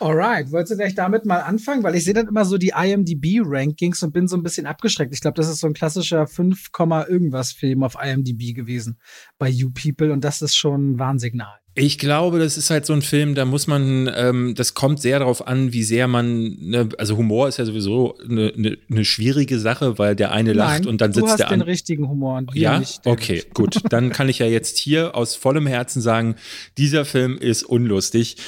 Alright, 0.00 0.52
wolltest 0.52 0.72
du 0.72 0.76
gleich 0.76 0.94
damit 0.94 1.24
mal 1.24 1.40
anfangen? 1.40 1.82
Weil 1.82 1.94
ich 1.94 2.04
sehe 2.04 2.14
dann 2.14 2.28
immer 2.28 2.44
so 2.44 2.58
die 2.58 2.72
IMDb-Rankings 2.76 4.02
und 4.02 4.12
bin 4.12 4.28
so 4.28 4.36
ein 4.36 4.42
bisschen 4.42 4.66
abgeschreckt. 4.66 5.12
Ich 5.14 5.20
glaube, 5.20 5.36
das 5.36 5.48
ist 5.48 5.60
so 5.60 5.66
ein 5.66 5.74
klassischer 5.74 6.26
5, 6.26 6.70
irgendwas 7.08 7.52
Film 7.52 7.82
auf 7.82 7.96
IMDb 8.02 8.54
gewesen 8.54 8.98
bei 9.38 9.48
You 9.48 9.70
People 9.70 10.12
und 10.12 10.24
das 10.24 10.42
ist 10.42 10.56
schon 10.56 10.92
ein 10.92 10.98
Warnsignal. 10.98 11.60
Ich 11.78 11.98
glaube, 11.98 12.38
das 12.38 12.56
ist 12.56 12.70
halt 12.70 12.86
so 12.86 12.94
ein 12.94 13.02
Film, 13.02 13.34
da 13.34 13.44
muss 13.44 13.66
man, 13.66 14.10
ähm, 14.16 14.54
das 14.54 14.72
kommt 14.72 14.98
sehr 14.98 15.18
darauf 15.18 15.46
an, 15.46 15.74
wie 15.74 15.82
sehr 15.82 16.08
man, 16.08 16.56
ne, 16.58 16.88
also 16.96 17.18
Humor 17.18 17.48
ist 17.48 17.58
ja 17.58 17.66
sowieso 17.66 18.16
eine, 18.18 18.50
eine, 18.56 18.78
eine 18.90 19.04
schwierige 19.04 19.58
Sache, 19.58 19.98
weil 19.98 20.16
der 20.16 20.32
eine 20.32 20.54
lacht 20.54 20.84
Nein, 20.84 20.88
und 20.88 21.02
dann 21.02 21.12
sitzt 21.12 21.26
der 21.26 21.32
andere. 21.32 21.36
Du 21.36 21.44
hast 21.44 21.52
den 21.52 21.60
richtigen 21.60 22.08
Humor 22.08 22.38
und 22.38 22.54
ja, 22.54 22.78
nicht, 22.78 23.06
okay, 23.06 23.44
gut, 23.52 23.80
dann 23.90 24.08
kann 24.08 24.30
ich 24.30 24.38
ja 24.38 24.46
jetzt 24.46 24.78
hier 24.78 25.14
aus 25.14 25.34
vollem 25.36 25.66
Herzen 25.66 26.00
sagen, 26.00 26.36
dieser 26.78 27.04
Film 27.04 27.36
ist 27.36 27.62
unlustig. 27.62 28.38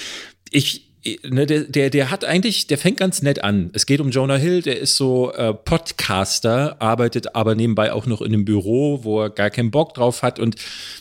Ich 0.51 0.88
Ne, 1.29 1.47
der, 1.47 1.61
der, 1.61 1.91
der 1.91 2.11
hat 2.11 2.25
eigentlich, 2.25 2.67
der 2.67 2.79
fängt 2.79 2.99
ganz 2.99 3.23
nett 3.23 3.43
an. 3.43 3.71
Es 3.73 3.87
geht 3.87 4.01
um 4.01 4.11
Jonah 4.11 4.37
Hill, 4.37 4.63
der 4.63 4.79
ist 4.79 4.97
so 4.97 5.33
äh, 5.33 5.55
Podcaster, 5.55 6.77
arbeitet 6.81 7.35
aber 7.35 7.55
nebenbei 7.55 7.93
auch 7.93 8.07
noch 8.07 8.21
in 8.21 8.33
einem 8.33 8.45
Büro, 8.45 9.05
wo 9.05 9.23
er 9.23 9.31
gar 9.31 9.51
keinen 9.51 9.71
Bock 9.71 9.95
drauf 9.95 10.23
hat 10.23 10.39
und 10.39 10.57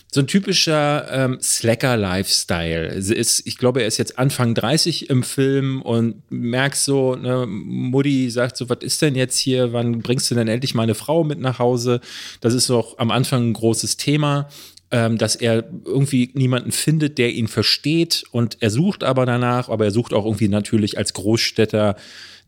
so 0.09 0.21
ein 0.21 0.27
typischer 0.27 1.07
ähm, 1.11 1.37
Slacker-Lifestyle. 1.41 2.97
Ich 2.97 3.57
glaube, 3.57 3.81
er 3.81 3.87
ist 3.87 3.97
jetzt 3.97 4.17
Anfang 4.17 4.55
30 4.55 5.09
im 5.09 5.21
Film 5.21 5.81
und 5.81 6.23
merkst 6.31 6.85
so, 6.85 7.15
ne, 7.15 7.45
Mutti 7.47 8.29
sagt 8.29 8.57
so, 8.57 8.69
was 8.69 8.79
ist 8.81 9.01
denn 9.01 9.15
jetzt 9.15 9.37
hier, 9.37 9.73
wann 9.73 9.99
bringst 9.99 10.31
du 10.31 10.35
denn 10.35 10.47
endlich 10.47 10.73
meine 10.75 10.95
Frau 10.95 11.23
mit 11.23 11.39
nach 11.39 11.59
Hause? 11.59 11.99
Das 12.39 12.53
ist 12.53 12.69
doch 12.69 12.97
am 12.99 13.11
Anfang 13.11 13.49
ein 13.49 13.53
großes 13.53 13.97
Thema 13.97 14.47
ähm, 14.91 15.17
dass 15.17 15.35
er 15.35 15.65
irgendwie 15.85 16.31
niemanden 16.33 16.71
findet, 16.71 17.17
der 17.17 17.33
ihn 17.33 17.47
versteht 17.47 18.23
und 18.31 18.57
er 18.61 18.69
sucht 18.69 19.03
aber 19.03 19.25
danach, 19.25 19.69
aber 19.69 19.85
er 19.85 19.91
sucht 19.91 20.13
auch 20.13 20.25
irgendwie 20.25 20.47
natürlich 20.47 20.97
als 20.97 21.13
Großstädter 21.13 21.95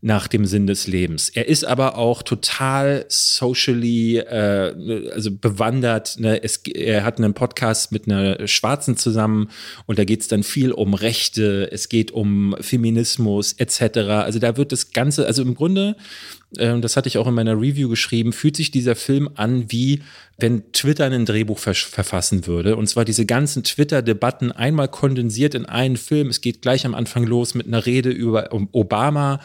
nach 0.02 0.28
dem 0.28 0.46
Sinn 0.46 0.66
des 0.66 0.86
Lebens. 0.86 1.28
Er 1.28 1.46
ist 1.46 1.64
aber 1.64 1.98
auch 1.98 2.22
total 2.22 3.04
socially, 3.08 4.16
äh, 4.16 5.10
also 5.12 5.30
bewandert. 5.30 6.18
Ne? 6.18 6.42
Es, 6.42 6.58
er 6.58 7.04
hat 7.04 7.18
einen 7.18 7.34
Podcast 7.34 7.92
mit 7.92 8.06
einer 8.06 8.46
Schwarzen 8.48 8.96
zusammen 8.96 9.50
und 9.84 9.98
da 9.98 10.04
geht 10.04 10.22
es 10.22 10.28
dann 10.28 10.42
viel 10.42 10.72
um 10.72 10.94
Rechte, 10.94 11.70
es 11.70 11.90
geht 11.90 12.12
um 12.12 12.56
Feminismus 12.60 13.52
etc. 13.58 13.98
Also 13.98 14.38
da 14.38 14.56
wird 14.56 14.72
das 14.72 14.92
Ganze, 14.92 15.26
also 15.26 15.42
im 15.42 15.54
Grunde 15.54 15.96
ähm, 16.58 16.82
das 16.82 16.96
hatte 16.96 17.08
ich 17.08 17.18
auch 17.18 17.26
in 17.26 17.34
meiner 17.34 17.60
Review 17.60 17.88
geschrieben, 17.88 18.32
fühlt 18.32 18.56
sich 18.56 18.70
dieser 18.70 18.96
Film 18.96 19.30
an 19.34 19.70
wie 19.70 20.02
wenn 20.38 20.72
Twitter 20.72 21.04
ein 21.04 21.26
Drehbuch 21.26 21.58
verfassen 21.58 22.46
würde. 22.46 22.76
Und 22.76 22.88
zwar 22.88 23.04
diese 23.04 23.26
ganzen 23.26 23.62
Twitter-Debatten 23.62 24.52
einmal 24.52 24.88
kondensiert 24.88 25.54
in 25.54 25.66
einen 25.66 25.98
Film. 25.98 26.28
Es 26.28 26.40
geht 26.40 26.62
gleich 26.62 26.86
am 26.86 26.94
Anfang 26.94 27.24
los 27.24 27.54
mit 27.54 27.66
einer 27.66 27.84
Rede 27.84 28.08
über 28.10 28.48
Obama, 28.72 29.40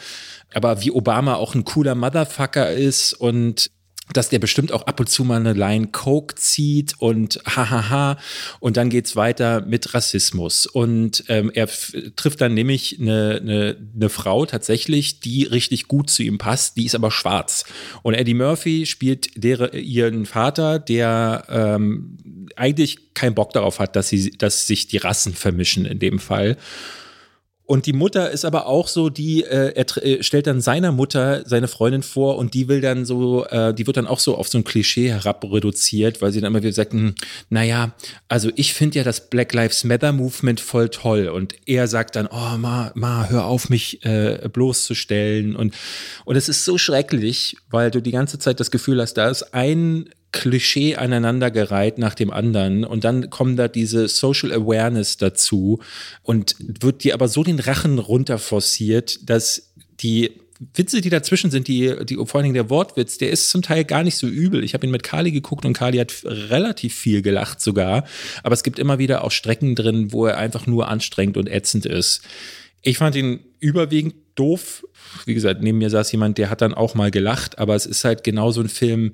aber 0.54 0.82
wie 0.82 0.90
Obama 0.90 1.34
auch 1.34 1.54
ein 1.54 1.64
cooler 1.64 1.94
Motherfucker 1.94 2.72
ist 2.72 3.12
und 3.12 3.70
dass 4.12 4.28
der 4.28 4.38
bestimmt 4.38 4.72
auch 4.72 4.86
ab 4.86 5.00
und 5.00 5.08
zu 5.08 5.24
mal 5.24 5.40
eine 5.40 5.52
Line 5.52 5.88
Coke 5.88 6.36
zieht 6.36 6.94
und 6.98 7.40
hahaha. 7.44 8.18
Und 8.60 8.76
dann 8.76 8.88
geht's 8.88 9.16
weiter 9.16 9.62
mit 9.62 9.94
Rassismus. 9.94 10.66
Und 10.66 11.24
ähm, 11.28 11.50
er 11.52 11.68
trifft 12.16 12.40
dann 12.40 12.54
nämlich 12.54 12.98
eine, 13.00 13.40
eine, 13.40 13.76
eine 13.94 14.08
Frau 14.08 14.46
tatsächlich, 14.46 15.20
die 15.20 15.44
richtig 15.44 15.88
gut 15.88 16.10
zu 16.10 16.22
ihm 16.22 16.38
passt, 16.38 16.76
die 16.76 16.86
ist 16.86 16.94
aber 16.94 17.10
schwarz. 17.10 17.64
Und 18.02 18.14
Eddie 18.14 18.34
Murphy 18.34 18.86
spielt 18.86 19.30
der, 19.42 19.74
ihren 19.74 20.26
Vater, 20.26 20.78
der 20.78 21.44
ähm, 21.48 22.46
eigentlich 22.54 23.14
keinen 23.14 23.34
Bock 23.34 23.52
darauf 23.52 23.80
hat, 23.80 23.96
dass 23.96 24.08
sie, 24.08 24.30
dass 24.30 24.66
sich 24.66 24.86
die 24.86 24.98
Rassen 24.98 25.34
vermischen 25.34 25.84
in 25.84 25.98
dem 25.98 26.18
Fall. 26.18 26.56
Und 27.66 27.86
die 27.86 27.92
Mutter 27.92 28.30
ist 28.30 28.44
aber 28.44 28.66
auch 28.66 28.86
so, 28.86 29.10
die 29.10 29.42
äh, 29.42 29.72
er 29.74 30.04
äh, 30.04 30.22
stellt 30.22 30.46
dann 30.46 30.60
seiner 30.60 30.92
Mutter 30.92 31.42
seine 31.46 31.66
Freundin 31.66 32.04
vor 32.04 32.38
und 32.38 32.54
die 32.54 32.68
will 32.68 32.80
dann 32.80 33.04
so, 33.04 33.44
äh, 33.46 33.74
die 33.74 33.88
wird 33.88 33.96
dann 33.96 34.06
auch 34.06 34.20
so 34.20 34.36
auf 34.36 34.48
so 34.48 34.58
ein 34.58 34.64
Klischee 34.64 35.10
herabreduziert, 35.10 36.22
weil 36.22 36.30
sie 36.30 36.40
dann 36.40 36.52
immer 36.52 36.62
wieder 36.62 36.72
sagt, 36.72 36.92
hm, 36.92 37.16
naja, 37.50 37.92
also 38.28 38.50
ich 38.54 38.72
finde 38.72 38.98
ja 38.98 39.04
das 39.04 39.28
Black 39.30 39.52
Lives 39.52 39.82
Matter 39.82 40.12
Movement 40.12 40.60
voll 40.60 40.88
toll. 40.90 41.28
Und 41.28 41.56
er 41.66 41.88
sagt 41.88 42.14
dann, 42.14 42.28
oh 42.28 42.56
ma, 42.56 42.92
ma, 42.94 43.28
hör 43.28 43.46
auf 43.46 43.68
mich 43.68 44.04
äh, 44.04 44.48
bloßzustellen. 44.52 45.56
Und 45.56 45.74
und 46.24 46.36
es 46.36 46.48
ist 46.48 46.64
so 46.64 46.78
schrecklich, 46.78 47.56
weil 47.68 47.90
du 47.90 48.00
die 48.00 48.12
ganze 48.12 48.38
Zeit 48.38 48.60
das 48.60 48.70
Gefühl 48.70 49.00
hast, 49.00 49.14
da 49.14 49.28
ist 49.28 49.54
ein 49.54 50.08
Klischee 50.32 50.96
aneinandergereiht 50.96 51.98
nach 51.98 52.14
dem 52.14 52.30
anderen 52.30 52.84
und 52.84 53.04
dann 53.04 53.30
kommen 53.30 53.56
da 53.56 53.68
diese 53.68 54.08
Social 54.08 54.52
Awareness 54.52 55.16
dazu 55.16 55.80
und 56.22 56.56
wird 56.58 57.04
dir 57.04 57.14
aber 57.14 57.28
so 57.28 57.42
den 57.42 57.58
Rachen 57.58 57.98
runterforciert, 57.98 59.28
dass 59.28 59.72
die 60.00 60.32
Witze, 60.74 61.00
die 61.00 61.10
dazwischen 61.10 61.50
sind, 61.50 61.68
die, 61.68 61.94
die 62.04 62.16
vor 62.16 62.36
allen 62.36 62.44
Dingen 62.44 62.54
der 62.54 62.70
Wortwitz, 62.70 63.18
der 63.18 63.30
ist 63.30 63.50
zum 63.50 63.62
Teil 63.62 63.84
gar 63.84 64.02
nicht 64.02 64.16
so 64.16 64.26
übel. 64.26 64.64
Ich 64.64 64.74
habe 64.74 64.86
ihn 64.86 64.90
mit 64.90 65.02
Kali 65.02 65.30
geguckt 65.30 65.64
und 65.64 65.74
Kali 65.74 65.98
hat 65.98 66.12
relativ 66.24 66.94
viel 66.94 67.22
gelacht 67.22 67.60
sogar. 67.60 68.04
Aber 68.42 68.54
es 68.54 68.62
gibt 68.62 68.78
immer 68.78 68.98
wieder 68.98 69.24
auch 69.24 69.30
Strecken 69.30 69.74
drin, 69.74 70.12
wo 70.12 70.26
er 70.26 70.38
einfach 70.38 70.66
nur 70.66 70.88
anstrengend 70.88 71.36
und 71.36 71.48
ätzend 71.48 71.84
ist. 71.84 72.22
Ich 72.82 72.98
fand 72.98 73.16
ihn 73.16 73.40
überwiegend 73.60 74.14
doof. 74.36 74.86
Wie 75.24 75.34
gesagt, 75.34 75.62
neben 75.62 75.78
mir 75.78 75.90
saß 75.90 76.12
jemand, 76.12 76.38
der 76.38 76.50
hat 76.50 76.60
dann 76.60 76.74
auch 76.74 76.94
mal 76.94 77.10
gelacht, 77.10 77.58
aber 77.58 77.74
es 77.74 77.86
ist 77.86 78.04
halt 78.04 78.22
genau 78.22 78.50
so 78.52 78.60
ein 78.60 78.68
Film, 78.68 79.12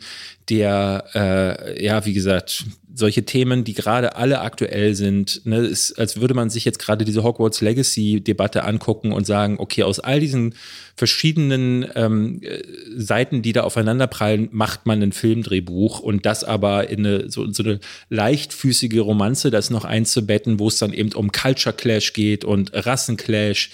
der, 0.49 1.05
äh, 1.15 1.85
ja, 1.85 2.05
wie 2.05 2.13
gesagt, 2.13 2.65
solche 2.95 3.25
Themen, 3.25 3.65
die 3.65 3.73
gerade 3.73 4.17
alle 4.17 4.41
aktuell 4.41 4.95
sind, 4.95 5.47
ne, 5.47 5.59
ist, 5.59 5.99
als 5.99 6.21
würde 6.21 6.35
man 6.35 6.51
sich 6.51 6.65
jetzt 6.65 6.79
gerade 6.79 7.05
diese 7.05 7.23
Hogwarts 7.23 7.61
Legacy-Debatte 7.61 8.65
angucken 8.65 9.13
und 9.13 9.27
sagen, 9.27 9.57
okay, 9.59 9.85
aus 9.85 10.01
all 10.01 10.21
diesen 10.21 10.55
verschiedenen 10.95 11.87
ähm, 11.95 12.41
äh, 12.43 12.63
Seiten, 12.97 13.41
die 13.41 13.53
da 13.53 13.63
aufeinanderprallen, 13.63 14.49
macht 14.53 14.87
man 14.87 15.03
ein 15.03 15.13
Filmdrehbuch 15.13 16.01
und 16.01 16.27
das 16.27 16.45
aber 16.45 16.91
in 16.91 17.07
eine, 17.07 17.31
so, 17.31 17.51
so 17.51 17.63
eine 17.63 17.81
leichtfüßige 18.11 19.01
Romanze, 19.01 19.51
das 19.51 19.71
noch 19.71 19.85
einzubetten, 19.85 20.59
wo 20.59 20.69
es 20.69 20.79
dann 20.79 20.93
eben 20.93 21.13
um 21.13 21.33
Culture 21.33 21.75
Clash 21.75 22.13
geht 22.13 22.45
und 22.45 22.73
Rassenclash 22.75 23.71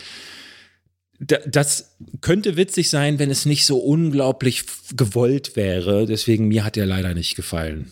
das 1.21 1.97
könnte 2.21 2.57
witzig 2.57 2.91
sein, 2.91 3.19
wenn 3.19 3.31
es 3.31 3.45
nicht 3.45 3.67
so 3.67 3.79
unglaublich 3.79 4.65
gewollt 4.97 5.57
wäre. 5.57 6.07
Deswegen 6.07 6.49
mir 6.49 6.65
hat 6.65 6.77
er 6.77 6.87
leider 6.87 7.15
nicht 7.15 7.35
gefallen. 7.35 7.91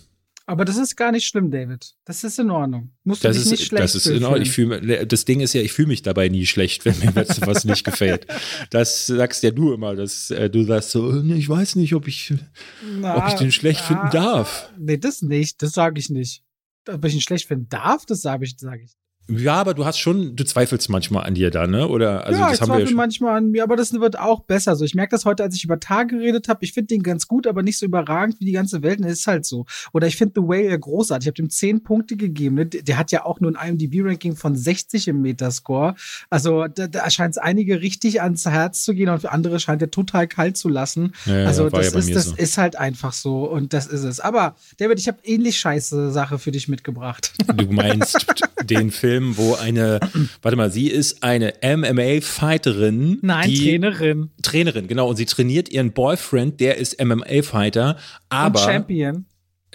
Aber 0.49 0.65
das 0.65 0.77
ist 0.77 0.95
gar 0.95 1.11
nicht 1.11 1.27
schlimm, 1.27 1.51
David. 1.51 1.95
Das 2.05 2.23
ist 2.23 2.39
in 2.39 2.51
Ordnung. 2.51 2.93
Musst 3.03 3.25
du 3.25 3.29
das 3.29 3.37
dich 3.37 3.47
ist, 3.47 3.51
nicht 3.51 3.67
schlecht 3.67 3.83
Das 3.83 3.97
ist 3.97 4.07
in 4.07 4.23
Ordnung. 4.23 4.43
Ich 4.43 4.53
fühl, 4.53 5.07
das 5.07 5.25
Ding 5.25 5.41
ist 5.41 5.55
ja, 5.55 5.61
ich 5.61 5.73
fühle 5.73 5.89
mich 5.89 6.03
dabei 6.03 6.29
nie 6.29 6.47
schlecht, 6.47 6.85
wenn 6.85 6.97
mir 7.01 7.17
was 7.17 7.65
nicht 7.65 7.85
gefällt. 7.85 8.27
Das 8.71 9.07
sagst 9.07 9.43
ja 9.43 9.51
du 9.51 9.73
immer, 9.73 9.97
dass 9.97 10.31
äh, 10.31 10.49
du 10.49 10.65
sagst 10.65 10.91
so, 10.91 11.21
ich 11.23 11.49
weiß 11.49 11.77
nicht, 11.77 11.95
ob 11.95 12.07
ich, 12.07 12.33
na, 13.01 13.17
ob 13.17 13.29
ich 13.29 13.35
den 13.35 13.51
schlecht 13.51 13.81
na, 13.81 13.87
finden 13.87 14.11
darf. 14.13 14.71
Nee, 14.79 14.99
das 14.99 15.23
nicht. 15.23 15.63
Das 15.63 15.73
sage 15.73 15.99
ich 15.99 16.11
nicht. 16.11 16.43
Ob 16.89 17.05
ich 17.05 17.15
ihn 17.15 17.21
schlecht 17.21 17.49
finden 17.49 17.69
darf, 17.69 18.07
das 18.07 18.23
sage 18.23 18.45
ich, 18.45 18.57
sage 18.57 18.85
ich. 18.85 18.93
Ja, 19.29 19.55
aber 19.55 19.75
du 19.75 19.85
hast 19.85 19.99
schon, 19.99 20.37
du 20.37 20.45
zweifelst 20.45 20.89
manchmal 20.89 21.25
an 21.25 21.35
dir 21.35 21.51
da, 21.51 21.67
ne? 21.67 21.89
Oder 21.89 22.25
also 22.27 22.39
ja, 22.39 22.47
das 22.47 22.57
ich 22.57 22.61
haben 22.61 22.69
zweifle 22.69 22.85
wir 22.85 22.91
ja 22.91 22.97
manchmal 22.97 23.37
an 23.37 23.51
mir, 23.51 23.65
aber 23.65 23.75
das 23.75 23.93
wird 23.93 24.19
auch 24.19 24.41
besser. 24.41 24.77
So, 24.77 24.85
ich 24.85 24.95
merke 24.95 25.11
das 25.11 25.25
heute, 25.25 25.43
als 25.43 25.57
ich 25.57 25.65
über 25.65 25.81
Tag 25.81 26.09
geredet 26.09 26.49
habe. 26.49 26.65
Ich 26.65 26.73
finde 26.73 26.89
den 26.89 27.03
ganz 27.03 27.27
gut, 27.27 27.47
aber 27.49 27.63
nicht 27.65 27.79
so 27.79 27.87
überragend 27.87 28.39
wie 28.39 28.45
die 28.45 28.53
ganze 28.53 28.83
Welt. 28.83 29.01
Und 29.01 29.07
es 29.07 29.21
ist 29.21 29.27
halt 29.27 29.45
so. 29.45 29.67
Oder 29.93 30.07
ich 30.07 30.17
finde 30.17 30.35
The 30.37 30.47
Whale 30.47 30.79
großartig. 30.79 31.27
Ich 31.27 31.29
habe 31.29 31.35
dem 31.35 31.51
zehn 31.51 31.83
Punkte 31.83 32.17
gegeben. 32.17 32.55
Ne? 32.55 32.67
Der 32.67 32.99
hat 32.99 33.11
ja 33.11 33.25
auch 33.25 33.41
nur 33.41 33.57
ein 33.57 33.71
IMDb-Ranking 33.71 34.37
von 34.37 34.55
60 34.55 35.09
im 35.09 35.23
Metascore. 35.23 35.97
Also 36.31 36.69
da, 36.69 36.87
da 36.87 37.11
scheint 37.11 37.33
es 37.33 37.39
einige 37.39 37.81
richtig 37.81 38.23
ans 38.23 38.47
Herz 38.47 38.85
zu 38.85 38.95
gehen 38.95 39.09
und 39.09 39.21
für 39.21 39.33
andere 39.33 39.59
scheint 39.59 39.83
er 39.83 39.91
total 39.91 40.29
kalt 40.29 40.57
zu 40.57 40.69
lassen. 40.69 41.13
Ja, 41.25 41.47
also 41.47 41.69
das, 41.69 41.93
ja 41.93 41.99
ist, 41.99 42.15
das 42.15 42.25
so. 42.27 42.37
ist 42.37 42.59
halt 42.59 42.77
einfach 42.77 43.13
so 43.13 43.51
und 43.51 43.73
das 43.73 43.87
ist 43.87 44.05
es. 44.05 44.21
Aber 44.21 44.55
David, 44.79 45.01
ich 45.01 45.09
habe 45.09 45.19
ähnlich 45.25 45.59
scheiße 45.59 46.13
Sache 46.13 46.39
für 46.39 46.53
dich 46.53 46.69
mitgebracht. 46.69 47.33
Du 47.57 47.73
meinst 47.73 48.25
den 48.65 48.93
Film 48.93 49.16
Film, 49.17 49.37
wo 49.37 49.55
eine, 49.55 50.01
warte 50.43 50.57
mal, 50.57 50.71
sie 50.71 50.89
ist 50.89 51.23
eine 51.23 51.55
MMA-Fighterin. 51.63 53.19
Nein, 53.23 53.49
die, 53.49 53.65
Trainerin. 53.65 54.31
Trainerin, 54.43 54.89
genau. 54.89 55.09
Und 55.09 55.17
sie 55.17 55.27
trainiert 55.27 55.71
ihren 55.71 55.93
Boyfriend, 55.93 56.61
der 56.61 56.77
ist 56.77 57.03
MMA-Fighter, 57.03 57.97
aber. 58.29 58.61
Und 58.61 58.65
Champion. 58.65 59.25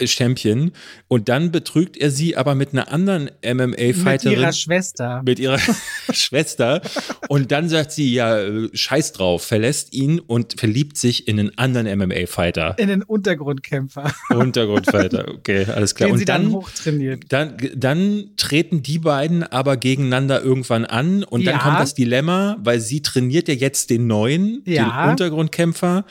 Champion 0.04 0.72
und 1.08 1.28
dann 1.28 1.52
betrügt 1.52 1.96
er 1.96 2.10
sie 2.10 2.36
aber 2.36 2.54
mit 2.54 2.72
einer 2.72 2.90
anderen 2.90 3.30
MMA-Fighterin. 3.44 4.32
Mit 4.32 4.40
ihrer 4.40 4.52
Schwester. 4.52 5.22
Mit 5.24 5.38
ihrer 5.38 5.58
Schwester. 6.12 6.80
Und 7.28 7.52
dann 7.52 7.68
sagt 7.68 7.92
sie, 7.92 8.12
ja, 8.12 8.38
äh, 8.38 8.68
scheiß 8.72 9.12
drauf, 9.12 9.44
verlässt 9.44 9.92
ihn 9.92 10.18
und 10.18 10.58
verliebt 10.58 10.96
sich 10.96 11.28
in 11.28 11.38
einen 11.38 11.56
anderen 11.58 11.98
MMA-Fighter. 11.98 12.76
In 12.78 12.88
den 12.88 13.02
Untergrundkämpfer. 13.02 14.12
Untergrundfighter, 14.30 15.28
okay, 15.28 15.66
alles 15.66 15.94
klar. 15.94 16.08
Den 16.08 16.12
und 16.14 16.18
sie 16.18 16.24
dann, 16.24 16.44
dann 16.44 16.52
hochtrainiert. 16.52 17.24
Dann, 17.28 17.56
dann 17.74 18.30
treten 18.36 18.82
die 18.82 18.98
beiden 18.98 19.42
aber 19.42 19.76
gegeneinander 19.76 20.42
irgendwann 20.42 20.84
an 20.84 21.22
und 21.24 21.42
ja. 21.42 21.52
dann 21.52 21.60
kommt 21.60 21.80
das 21.80 21.94
Dilemma, 21.94 22.56
weil 22.60 22.80
sie 22.80 23.02
trainiert 23.02 23.48
ja 23.48 23.54
jetzt 23.54 23.90
den 23.90 24.06
neuen, 24.06 24.62
ja. 24.64 25.04
den 25.04 25.10
Untergrundkämpfer 25.10 26.04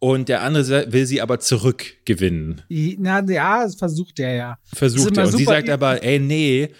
und 0.00 0.28
der 0.28 0.42
andere 0.42 0.92
will 0.92 1.06
sie 1.06 1.20
aber 1.20 1.38
zurückgewinnen. 1.38 2.62
Na 2.98 3.22
ja, 3.28 3.62
das 3.62 3.76
versucht 3.76 4.18
er 4.18 4.34
ja. 4.34 4.58
Versucht 4.74 5.16
er. 5.16 5.26
Und 5.26 5.36
sie 5.36 5.44
sagt 5.44 5.68
aber, 5.68 6.02
ey, 6.02 6.18
nee, 6.18 6.70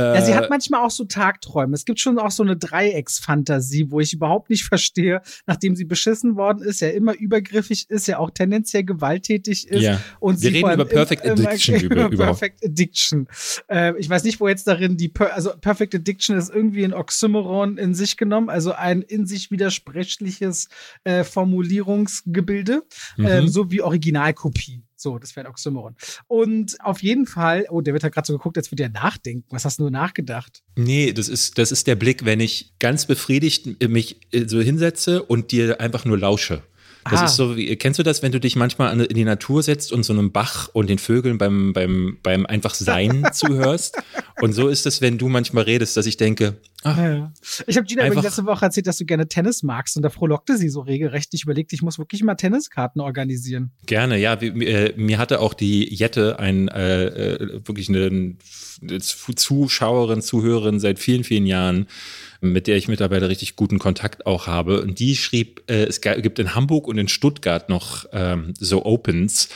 ja, 0.00 0.20
sie 0.22 0.34
hat 0.34 0.46
äh, 0.46 0.48
manchmal 0.50 0.84
auch 0.84 0.90
so 0.90 1.04
Tagträume. 1.04 1.74
Es 1.74 1.84
gibt 1.84 2.00
schon 2.00 2.18
auch 2.18 2.30
so 2.30 2.42
eine 2.42 2.56
Dreiecksfantasie, 2.56 3.90
wo 3.90 4.00
ich 4.00 4.12
überhaupt 4.12 4.50
nicht 4.50 4.64
verstehe, 4.68 5.22
nachdem 5.46 5.76
sie 5.76 5.84
beschissen 5.84 6.36
worden 6.36 6.62
ist, 6.62 6.80
ja 6.80 6.88
immer 6.88 7.14
übergriffig 7.14 7.88
ist, 7.88 8.08
ja 8.08 8.18
auch 8.18 8.30
tendenziell 8.30 8.84
gewalttätig 8.84 9.68
ist. 9.68 9.82
Ja. 9.82 10.00
Und 10.20 10.42
Wir 10.42 10.52
reden 10.52 10.72
über 10.72 10.84
Perfect 10.84 11.24
im, 11.24 11.32
Addiction. 11.32 11.74
Über, 11.84 12.06
über 12.06 12.26
Perfect 12.26 12.64
Addiction. 12.64 13.28
Äh, 13.68 13.96
ich 13.98 14.08
weiß 14.08 14.24
nicht, 14.24 14.40
wo 14.40 14.48
jetzt 14.48 14.66
darin 14.66 14.96
die, 14.96 15.08
per 15.08 15.34
also 15.34 15.50
Perfect 15.60 15.94
Addiction 15.94 16.36
ist 16.36 16.50
irgendwie 16.50 16.84
ein 16.84 16.94
Oxymoron 16.94 17.78
in 17.78 17.94
sich 17.94 18.16
genommen, 18.16 18.48
also 18.48 18.72
ein 18.72 19.02
in 19.02 19.26
sich 19.26 19.50
widersprüchliches 19.50 20.68
äh, 21.04 21.24
Formulierungsgebilde, 21.24 22.82
mhm. 23.16 23.26
äh, 23.26 23.48
so 23.48 23.70
wie 23.70 23.82
Originalkopie. 23.82 24.82
So, 25.04 25.18
das 25.18 25.36
wäre 25.36 25.46
ein 25.46 25.50
Oxymoron. 25.50 25.96
Und 26.28 26.80
auf 26.80 27.02
jeden 27.02 27.26
Fall, 27.26 27.66
oh, 27.68 27.82
der 27.82 27.92
wird 27.92 28.04
halt 28.04 28.14
gerade 28.14 28.26
so 28.26 28.32
geguckt, 28.32 28.56
als 28.56 28.72
würde 28.72 28.84
er 28.84 28.88
nachdenken. 28.88 29.44
Was 29.50 29.66
hast 29.66 29.78
du 29.78 29.82
nur 29.82 29.90
nachgedacht? 29.90 30.62
Nee, 30.76 31.12
das 31.12 31.28
ist, 31.28 31.58
das 31.58 31.72
ist 31.72 31.86
der 31.86 31.94
Blick, 31.94 32.24
wenn 32.24 32.40
ich 32.40 32.72
ganz 32.78 33.04
befriedigt 33.04 33.86
mich 33.86 34.16
äh, 34.32 34.48
so 34.48 34.62
hinsetze 34.62 35.22
und 35.22 35.52
dir 35.52 35.78
einfach 35.78 36.06
nur 36.06 36.18
lausche. 36.18 36.62
Das 37.10 37.20
ah. 37.20 37.24
ist 37.26 37.36
so, 37.36 37.54
wie, 37.54 37.76
kennst 37.76 37.98
du 37.98 38.02
das, 38.02 38.22
wenn 38.22 38.32
du 38.32 38.40
dich 38.40 38.56
manchmal 38.56 38.98
in 38.98 39.14
die 39.14 39.24
Natur 39.24 39.62
setzt 39.62 39.92
und 39.92 40.04
so 40.04 40.14
einem 40.14 40.32
Bach 40.32 40.70
und 40.72 40.88
den 40.88 40.98
Vögeln 40.98 41.36
beim, 41.36 41.74
beim, 41.74 42.16
beim 42.22 42.46
einfach 42.46 42.74
Sein 42.74 43.26
zuhörst? 43.34 43.98
Und 44.40 44.54
so 44.54 44.68
ist 44.68 44.86
es, 44.86 45.02
wenn 45.02 45.18
du 45.18 45.28
manchmal 45.28 45.64
redest, 45.64 45.98
dass 45.98 46.06
ich 46.06 46.16
denke, 46.16 46.56
ach, 46.84 46.96
ja. 46.96 47.32
Ich 47.66 47.76
habe 47.76 47.86
Gina 47.86 48.06
übrigens 48.06 48.24
letzte 48.24 48.46
Woche 48.46 48.64
erzählt, 48.64 48.86
dass 48.86 48.98
du 48.98 49.04
gerne 49.04 49.26
Tennis 49.26 49.62
magst 49.62 49.96
und 49.96 50.02
da 50.02 50.10
frohlockte 50.10 50.56
sie 50.56 50.68
so 50.68 50.80
regelrecht. 50.80 51.34
Ich 51.34 51.44
überlegte, 51.44 51.74
ich 51.74 51.82
muss 51.82 51.98
wirklich 51.98 52.22
mal 52.22 52.34
Tenniskarten 52.36 53.00
organisieren. 53.00 53.72
Gerne, 53.86 54.18
ja. 54.18 54.40
Wie, 54.40 54.64
äh, 54.64 54.94
mir 54.96 55.18
hatte 55.18 55.40
auch 55.40 55.54
die 55.54 55.92
Jette 55.92 56.38
ein 56.38 56.68
äh, 56.68 57.04
äh 57.06 57.60
wirklich 57.66 57.88
eine, 57.88 58.36
eine 58.82 59.00
Zuschauerin, 59.00 60.22
Zuhörerin 60.22 60.78
seit 60.78 60.98
vielen, 60.98 61.24
vielen 61.24 61.46
Jahren 61.46 61.86
mit 62.44 62.66
der 62.66 62.76
ich 62.76 62.88
mittlerweile 62.88 63.28
richtig 63.28 63.56
guten 63.56 63.78
Kontakt 63.78 64.26
auch 64.26 64.46
habe. 64.46 64.82
Und 64.82 64.98
die 64.98 65.16
schrieb, 65.16 65.62
äh, 65.68 65.84
es 65.84 66.00
gibt 66.00 66.38
in 66.38 66.54
Hamburg 66.54 66.86
und 66.86 66.98
in 66.98 67.08
Stuttgart 67.08 67.68
noch 67.68 68.04
ähm, 68.12 68.54
so 68.58 68.84
Opens, 68.84 69.48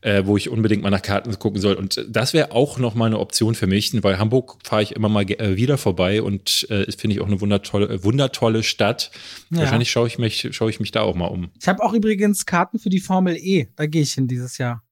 äh, 0.00 0.24
wo 0.24 0.36
ich 0.36 0.48
unbedingt 0.48 0.82
mal 0.82 0.90
nach 0.90 1.02
Karten 1.02 1.36
gucken 1.38 1.60
soll. 1.60 1.74
Und 1.74 2.04
das 2.08 2.32
wäre 2.32 2.52
auch 2.52 2.78
noch 2.78 2.94
mal 2.94 3.06
eine 3.06 3.18
Option 3.18 3.54
für 3.54 3.66
mich, 3.66 3.92
weil 4.02 4.18
Hamburg 4.18 4.58
fahre 4.64 4.82
ich 4.82 4.92
immer 4.92 5.08
mal 5.08 5.30
äh, 5.30 5.56
wieder 5.56 5.78
vorbei 5.78 6.22
und 6.22 6.66
äh, 6.70 6.90
finde 6.92 7.16
ich 7.16 7.20
auch 7.20 7.26
eine 7.26 7.40
wundertolle, 7.40 8.02
wundertolle 8.04 8.62
Stadt. 8.62 9.10
Ja. 9.50 9.60
Wahrscheinlich 9.60 9.90
schaue 9.90 10.06
ich 10.06 10.18
mich, 10.18 10.48
schaue 10.52 10.70
ich 10.70 10.80
mich 10.80 10.92
da 10.92 11.02
auch 11.02 11.14
mal 11.14 11.26
um. 11.26 11.50
Ich 11.60 11.68
habe 11.68 11.82
auch 11.82 11.92
übrigens 11.92 12.46
Karten 12.46 12.78
für 12.78 12.90
die 12.90 13.00
Formel 13.00 13.36
E. 13.36 13.68
Da 13.76 13.86
gehe 13.86 14.02
ich 14.02 14.12
hin 14.12 14.28
dieses 14.28 14.58
Jahr. 14.58 14.82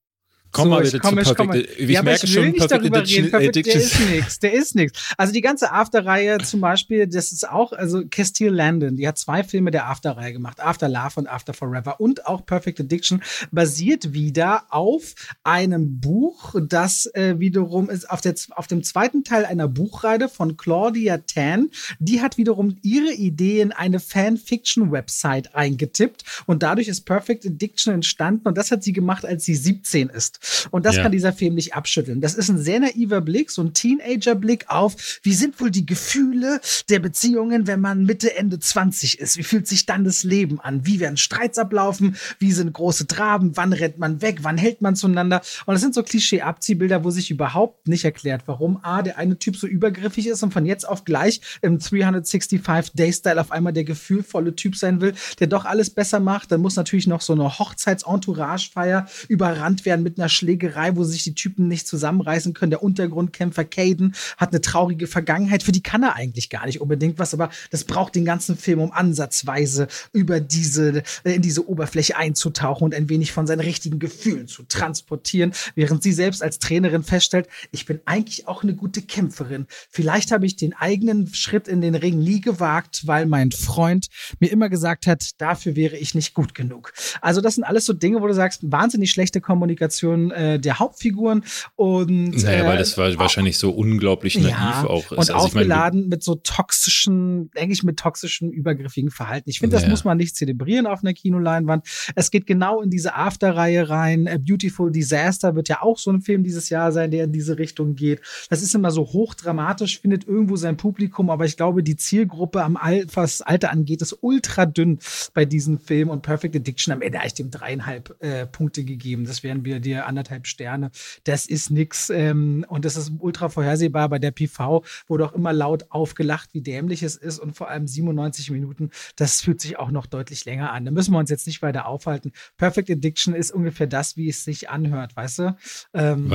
Komm 0.55 0.65
so, 0.65 0.71
mal 0.71 0.83
bitte 0.83 1.01
komm, 1.01 1.23
zu 1.23 1.35
Perfect. 1.35 1.71
Ich, 1.73 1.81
ich 1.81 1.91
ja, 1.91 2.03
merke 2.03 2.27
ich 2.27 2.33
schon, 2.33 2.45
nicht 2.45 2.59
Perfect 2.59 2.81
darüber 2.81 2.99
Addiction, 2.99 3.25
reden. 3.25 3.31
Perfect, 3.33 3.67
der 3.67 3.75
ist 3.75 4.01
nix, 4.09 4.39
der 4.39 4.53
ist 4.53 4.75
nix. 4.77 5.15
Also 5.19 5.33
die 5.33 5.41
ganze 5.41 5.73
After-Reihe 5.73 6.39
zum 6.39 6.61
Beispiel, 6.61 7.09
das 7.09 7.33
ist 7.33 7.49
auch, 7.49 7.73
also 7.73 8.05
Castile 8.09 8.51
Landon, 8.51 8.97
die 8.97 9.09
hat 9.09 9.19
zwei 9.19 9.43
Filme 9.43 9.73
der 9.73 9.89
After-Reihe 9.89 10.33
gemacht, 10.33 10.61
After 10.61 10.89
Love 10.89 11.15
und 11.17 11.27
After 11.27 11.55
Forever 11.55 12.01
und 12.01 12.27
auch 12.27 12.47
Perfect 12.47 12.81
Addiction 12.81 13.21
basiert 13.51 14.13
wieder 14.13 14.65
auf 14.71 15.15
einem 15.43 15.99
Buch, 16.01 16.55
das 16.63 17.07
äh, 17.15 17.35
wiederum 17.39 17.91
ist 17.91 18.09
auf, 18.09 18.21
der, 18.21 18.35
auf 18.51 18.69
dem 18.69 18.85
zweiten 18.85 19.25
Teil 19.25 19.45
einer 19.45 19.67
Buchreihe 19.67 20.29
von 20.29 20.57
Claudia 20.57 21.19
Tan. 21.19 21.71
Die 21.99 22.23
hat 22.23 22.39
wiederum 22.39 22.77
ihre 22.83 23.13
Idee 23.13 23.61
in 23.61 23.73
eine 23.73 23.99
Fanfiction-Website 23.99 25.57
eingetippt 25.57 26.25
und 26.47 26.63
dadurch 26.63 26.87
ist 26.87 27.01
Perfect 27.01 27.45
Addiction 27.45 27.93
entstanden 27.93 28.47
und 28.47 28.57
das 28.57 28.71
hat 28.71 28.85
sie 28.85 28.93
gemacht, 28.93 29.25
als 29.25 29.45
sie 29.45 29.57
17 29.57 30.11
ist. 30.11 30.39
Und 30.71 30.87
das 30.87 30.97
ja. 30.97 31.03
kann 31.03 31.13
dieser 31.13 31.33
Film 31.33 31.55
nicht 31.55 31.75
abschütteln. 31.75 32.21
Das 32.21 32.35
ist 32.35 32.49
ein 32.49 32.59
sehr 32.59 32.81
naiver 32.81 33.21
Blick, 33.21 33.51
so 33.51 33.63
ein 33.63 33.75
Teenager-Blick 33.75 34.67
auf, 34.69 34.97
wie 35.23 35.35
sind 35.35 35.61
wohl 35.61 35.71
die 35.71 35.87
Gefühle 35.87 36.61
der 36.89 36.99
Beziehungen, 36.99 37.67
wenn 37.67 37.81
man 37.81 38.05
Mitte, 38.05 38.37
Ende 38.37 38.59
20 38.59 39.19
ist? 39.19 39.37
Wie 39.37 39.43
fühlt 39.43 39.67
sich 39.67 39.87
dann 39.87 40.05
das 40.05 40.25
Leben 40.25 40.61
an? 40.61 40.87
Wie 40.87 41.01
werden 41.01 41.17
Streits 41.17 41.59
ablaufen? 41.59 42.17
Wie 42.39 42.53
sind 42.53 42.73
große 42.73 43.07
Traben? 43.07 43.57
Wann 43.57 43.73
rennt 43.73 43.99
man 43.99 44.23
weg? 44.23 44.39
Wann 44.43 44.59
hält 44.59 44.81
man 44.83 44.97
zueinander? 44.97 45.43
Und 45.67 45.75
das 45.75 45.81
sind 45.81 45.95
so 45.95 46.03
Klischee-Abziehbilder, 46.03 47.05
wo 47.05 47.11
sich 47.11 47.31
überhaupt 47.31 47.89
nicht 47.89 48.05
erklärt, 48.05 48.43
warum 48.47 48.79
A, 48.83 49.03
der 49.03 49.19
eine 49.19 49.39
Typ 49.39 49.57
so 49.57 49.67
übergriffig 49.67 50.27
ist 50.27 50.43
und 50.43 50.53
von 50.53 50.67
jetzt 50.67 50.87
auf 50.89 51.05
gleich 51.05 51.41
im 51.63 51.79
365-Day-Style 51.79 53.41
auf 53.41 53.53
einmal 53.53 53.73
der 53.73 53.85
gefühlvolle 53.85 54.55
Typ 54.55 54.77
sein 54.77 55.01
will, 55.01 55.15
der 55.39 55.47
doch 55.47 55.65
alles 55.65 55.91
besser 55.91 56.21
macht. 56.21 56.53
Dann 56.53 56.61
muss 56.61 56.77
natürlich 56.77 57.07
noch 57.07 57.21
so 57.21 57.33
eine 57.33 57.59
Hochzeits-Entourage-Feier 57.59 59.07
überrannt 59.29 59.85
werden 59.85 60.03
mit 60.03 60.19
einer 60.19 60.29
Schlägerei, 60.35 60.97
wo 60.97 61.05
sich 61.05 61.23
die 61.23 61.35
Typen 61.35 61.69
nicht 61.69 61.87
zusammenreißen 61.87 62.55
können. 62.55 62.71
Der 62.71 62.83
Untergrundkämpfer 62.83 63.65
Caden 63.65 64.15
hat 64.37 64.51
eine 64.51 64.61
traurige 64.61 65.07
Vergangenheit, 65.07 65.63
für 65.63 65.73
die 65.73 65.83
kann 65.83 66.03
er 66.03 66.17
eigentlich 66.17 66.51
gar 66.51 66.67
nicht 66.67 66.81
unbedingt 66.81 67.19
was, 67.19 67.35
aber 67.35 67.51
das 67.71 67.85
braucht 67.85 68.15
den 68.15 68.25
ganzen 68.25 68.57
Film, 68.57 68.81
um 68.81 68.93
ansatzweise 68.93 69.89
über 70.13 70.41
diese, 70.41 71.03
in 71.25 71.43
diese 71.43 71.69
Oberfläche 71.69 72.17
einzutauchen 72.17 72.85
und 72.85 72.95
ein 72.95 73.09
wenig 73.09 73.33
von 73.33 73.47
seinen 73.47 73.61
richtigen 73.61 73.99
Gefühlen 73.99 74.49
zu 74.49 74.65
transportieren, 74.65 75.53
während 75.75 76.03
sie 76.03 76.13
selbst 76.13 76.43
als 76.43 76.59
Trainerin 76.59 77.03
feststellt, 77.03 77.49
ich 77.71 77.87
bin 77.87 78.01
eigentlich 78.05 78.49
auch 78.49 78.63
eine 78.63 78.75
gute 78.75 79.03
Kämpferin. 79.03 79.67
Vielleicht 79.91 80.33
habe 80.33 80.47
ich 80.47 80.57
den 80.57 80.75
eigenen 80.75 81.33
Schritt 81.35 81.69
in 81.69 81.81
den 81.81 81.95
Ring 81.95 82.19
nie 82.19 82.41
gewagt, 82.41 83.07
weil 83.07 83.27
mein 83.27 83.53
Freund 83.53 84.09
mir 84.41 84.51
immer 84.51 84.69
gesagt 84.69 85.07
hat, 85.07 85.31
dafür 85.39 85.77
wäre 85.77 85.97
ich 85.97 86.15
nicht 86.15 86.35
gut 86.35 86.55
genug. 86.55 86.93
Also 87.21 87.41
das 87.41 87.55
sind 87.55 87.65
alles 87.65 87.87
so 87.87 87.93
Dinge, 87.93 88.21
wo 88.21 88.27
du 88.27 88.35
sagst, 88.35 88.61
wahnsinnig 88.71 89.11
schlechte 89.11 89.41
Kommunikation 89.41 90.14
äh, 90.31 90.59
der 90.59 90.79
Hauptfiguren 90.79 91.45
und 91.77 92.43
naja, 92.43 92.65
äh, 92.65 92.67
weil 92.67 92.79
das 92.79 92.97
war 92.99 93.17
wahrscheinlich 93.19 93.59
so 93.59 93.71
unglaublich 93.71 94.37
naiv 94.39 94.51
ja, 94.51 94.85
auch 94.87 95.05
ist. 95.05 95.13
Und 95.13 95.19
also 95.19 95.35
aufgeladen 95.35 96.01
ich 96.01 96.05
mein, 96.05 96.09
mit 96.11 96.23
so 96.23 96.37
toxischen, 96.37 97.51
denke 97.53 97.73
ich, 97.73 97.83
mit 97.83 97.99
toxischen, 97.99 98.51
übergriffigen 98.53 99.11
Verhalten. 99.11 99.51
Ich 99.51 99.61
finde, 99.61 99.77
das 99.77 99.89
muss 99.89 100.05
man 100.05 100.17
nicht 100.17 100.37
zelebrieren 100.37 100.87
auf 100.87 101.03
einer 101.03 101.15
Kinoleinwand. 101.15 101.87
Es 102.15 102.31
geht 102.31 102.47
genau 102.47 102.81
in 102.81 102.91
diese 102.91 103.15
After-Reihe 103.15 103.89
rein. 103.89 104.29
A 104.29 104.39
Beautiful 104.39 104.91
Disaster 104.91 105.55
wird 105.55 105.69
ja 105.69 105.83
auch 105.83 105.99
so 105.99 106.11
ein 106.11 106.21
Film 106.21 106.45
dieses 106.45 106.69
Jahr 106.71 106.93
sein, 106.93 107.11
der 107.11 107.25
in 107.25 107.33
diese 107.33 107.59
Richtung 107.59 107.95
geht. 107.95 108.21
Das 108.51 108.63
ist 108.63 108.75
immer 108.75 108.91
so 108.91 109.03
hochdramatisch, 109.03 110.01
findet 110.01 110.27
irgendwo 110.27 110.57
sein 110.57 110.77
Publikum, 110.77 111.31
aber 111.31 111.45
ich 111.45 111.57
glaube, 111.57 111.83
die 111.83 111.97
Zielgruppe 111.97 112.63
am 112.63 112.77
Al 112.77 113.07
was 113.15 113.43
Alter 113.43 113.71
angeht, 113.71 114.03
ist 114.03 114.19
ultra 114.21 114.67
dünn 114.67 114.99
bei 115.33 115.45
diesem 115.45 115.79
Film 115.79 116.09
und 116.09 116.23
Perfect 116.23 116.57
Addiction 116.57 116.93
am 116.93 117.03
Ende 117.03 117.19
habe 117.19 117.27
ich 117.27 117.35
dem 117.35 117.51
dreieinhalb 117.51 118.17
äh, 118.21 118.47
Punkte 118.47 118.85
gegeben. 118.85 119.25
Das 119.25 119.43
wären 119.43 119.65
wir 119.65 119.81
dir 119.81 120.04
anderthalb 120.07 120.47
Sterne. 120.47 120.91
Das 121.25 121.47
ist 121.47 121.71
nix 121.71 122.11
ähm, 122.11 122.65
und 122.69 122.85
das 122.85 122.97
ist 122.97 123.13
ultra 123.19 123.49
vorhersehbar. 123.49 124.09
Bei 124.09 124.19
der 124.19 124.31
PV 124.31 124.85
wurde 125.07 125.27
auch 125.27 125.33
immer 125.33 125.53
laut 125.53 125.91
aufgelacht, 125.91 126.51
wie 126.53 126.61
dämlich 126.61 127.03
es 127.03 127.17
ist 127.17 127.39
und 127.39 127.57
vor 127.57 127.69
allem 127.69 127.87
97 127.87 128.51
Minuten, 128.51 128.91
das 129.17 129.41
fühlt 129.41 129.61
sich 129.61 129.79
auch 129.79 129.91
noch 129.91 130.07
deutlich 130.07 130.45
länger 130.45 130.73
an. 130.73 130.85
Da 130.85 130.91
müssen 130.91 131.13
wir 131.13 131.19
uns 131.19 131.31
jetzt 131.31 131.47
nicht 131.47 131.63
weiter 131.63 131.87
aufhalten. 131.87 132.33
Perfect 132.57 132.91
Addiction 132.91 133.35
ist 133.35 133.51
ungefähr 133.51 133.87
das, 133.87 134.17
wie 134.17 134.29
es 134.29 134.45
sich 134.45 134.71
anhört, 134.71 135.17
weißt 135.17 135.39
du? 135.41 135.57
Ähm? 135.93 136.31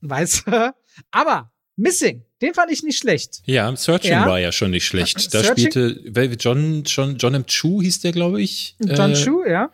Weißt 0.00 0.46
du? 0.46 0.74
Aber 1.10 1.52
Missing, 1.76 2.24
den 2.42 2.52
fand 2.52 2.70
ich 2.70 2.82
nicht 2.82 2.98
schlecht. 2.98 3.42
Ja, 3.46 3.74
Searching 3.74 4.10
ja. 4.10 4.26
war 4.26 4.38
ja 4.38 4.52
schon 4.52 4.70
nicht 4.70 4.84
schlecht. 4.84 5.32
Da 5.32 5.42
Searching? 5.42 5.70
spielte 5.70 6.34
John, 6.38 6.82
John, 6.84 7.16
John 7.16 7.34
M. 7.34 7.46
Chu 7.46 7.80
hieß 7.80 8.00
der, 8.00 8.12
glaube 8.12 8.42
ich. 8.42 8.76
John 8.78 9.12
äh, 9.12 9.14
Chu, 9.14 9.44
ja. 9.44 9.70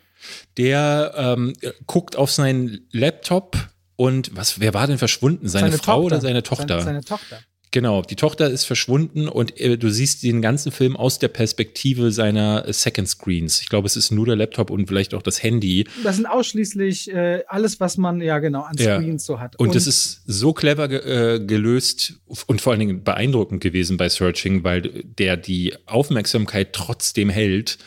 Der 0.57 1.15
ähm, 1.17 1.55
guckt 1.87 2.17
auf 2.17 2.31
seinen 2.31 2.87
Laptop 2.91 3.57
und 3.97 4.31
was, 4.37 4.61
wer 4.61 4.75
war 4.75 4.87
denn 4.87 4.99
verschwunden? 4.99 5.49
Seine, 5.49 5.69
seine 5.69 5.79
Frau 5.79 6.03
Tochter. 6.03 6.07
oder 6.07 6.21
seine 6.21 6.43
Tochter? 6.43 6.81
Seine, 6.81 6.85
seine 6.85 7.05
Tochter. 7.05 7.39
Genau, 7.71 8.03
die 8.03 8.17
Tochter 8.17 8.49
ist 8.49 8.65
verschwunden 8.65 9.29
und 9.29 9.61
äh, 9.61 9.77
du 9.77 9.91
siehst 9.91 10.23
den 10.23 10.41
ganzen 10.41 10.73
Film 10.73 10.97
aus 10.97 11.19
der 11.19 11.29
Perspektive 11.29 12.11
seiner 12.13 12.67
äh, 12.67 12.73
Second 12.73 13.09
Screens. 13.09 13.61
Ich 13.61 13.69
glaube, 13.69 13.87
es 13.87 13.97
ist 13.97 14.11
nur 14.11 14.25
der 14.25 14.37
Laptop 14.37 14.71
und 14.71 14.87
vielleicht 14.87 15.13
auch 15.13 15.23
das 15.23 15.43
Handy. 15.43 15.87
Das 16.03 16.17
sind 16.17 16.27
ausschließlich 16.27 17.13
äh, 17.13 17.43
alles, 17.47 17.79
was 17.79 17.99
man 17.99 18.21
ja 18.21 18.39
genau 18.39 18.63
an 18.63 18.79
Screens 18.79 19.27
ja. 19.27 19.35
so 19.35 19.41
hat. 19.41 19.57
Und, 19.57 19.77
es 19.77 19.87
ist 19.87 20.23
so 20.27 20.53
clever 20.53 20.89
ge 20.89 20.99
äh, 20.99 21.41
gelöst 21.41 22.15
und 22.47 22.61
vor 22.61 22.73
allen 22.73 22.81
Dingen 22.81 23.05
beeindruckend 23.05 23.61
gewesen 23.61 23.97
bei 23.97 24.09
Searching, 24.09 24.65
weil 24.65 25.05
der 25.05 25.37
die 25.37 25.75
Aufmerksamkeit 25.87 26.73
trotzdem 26.73 27.29
hält 27.29 27.79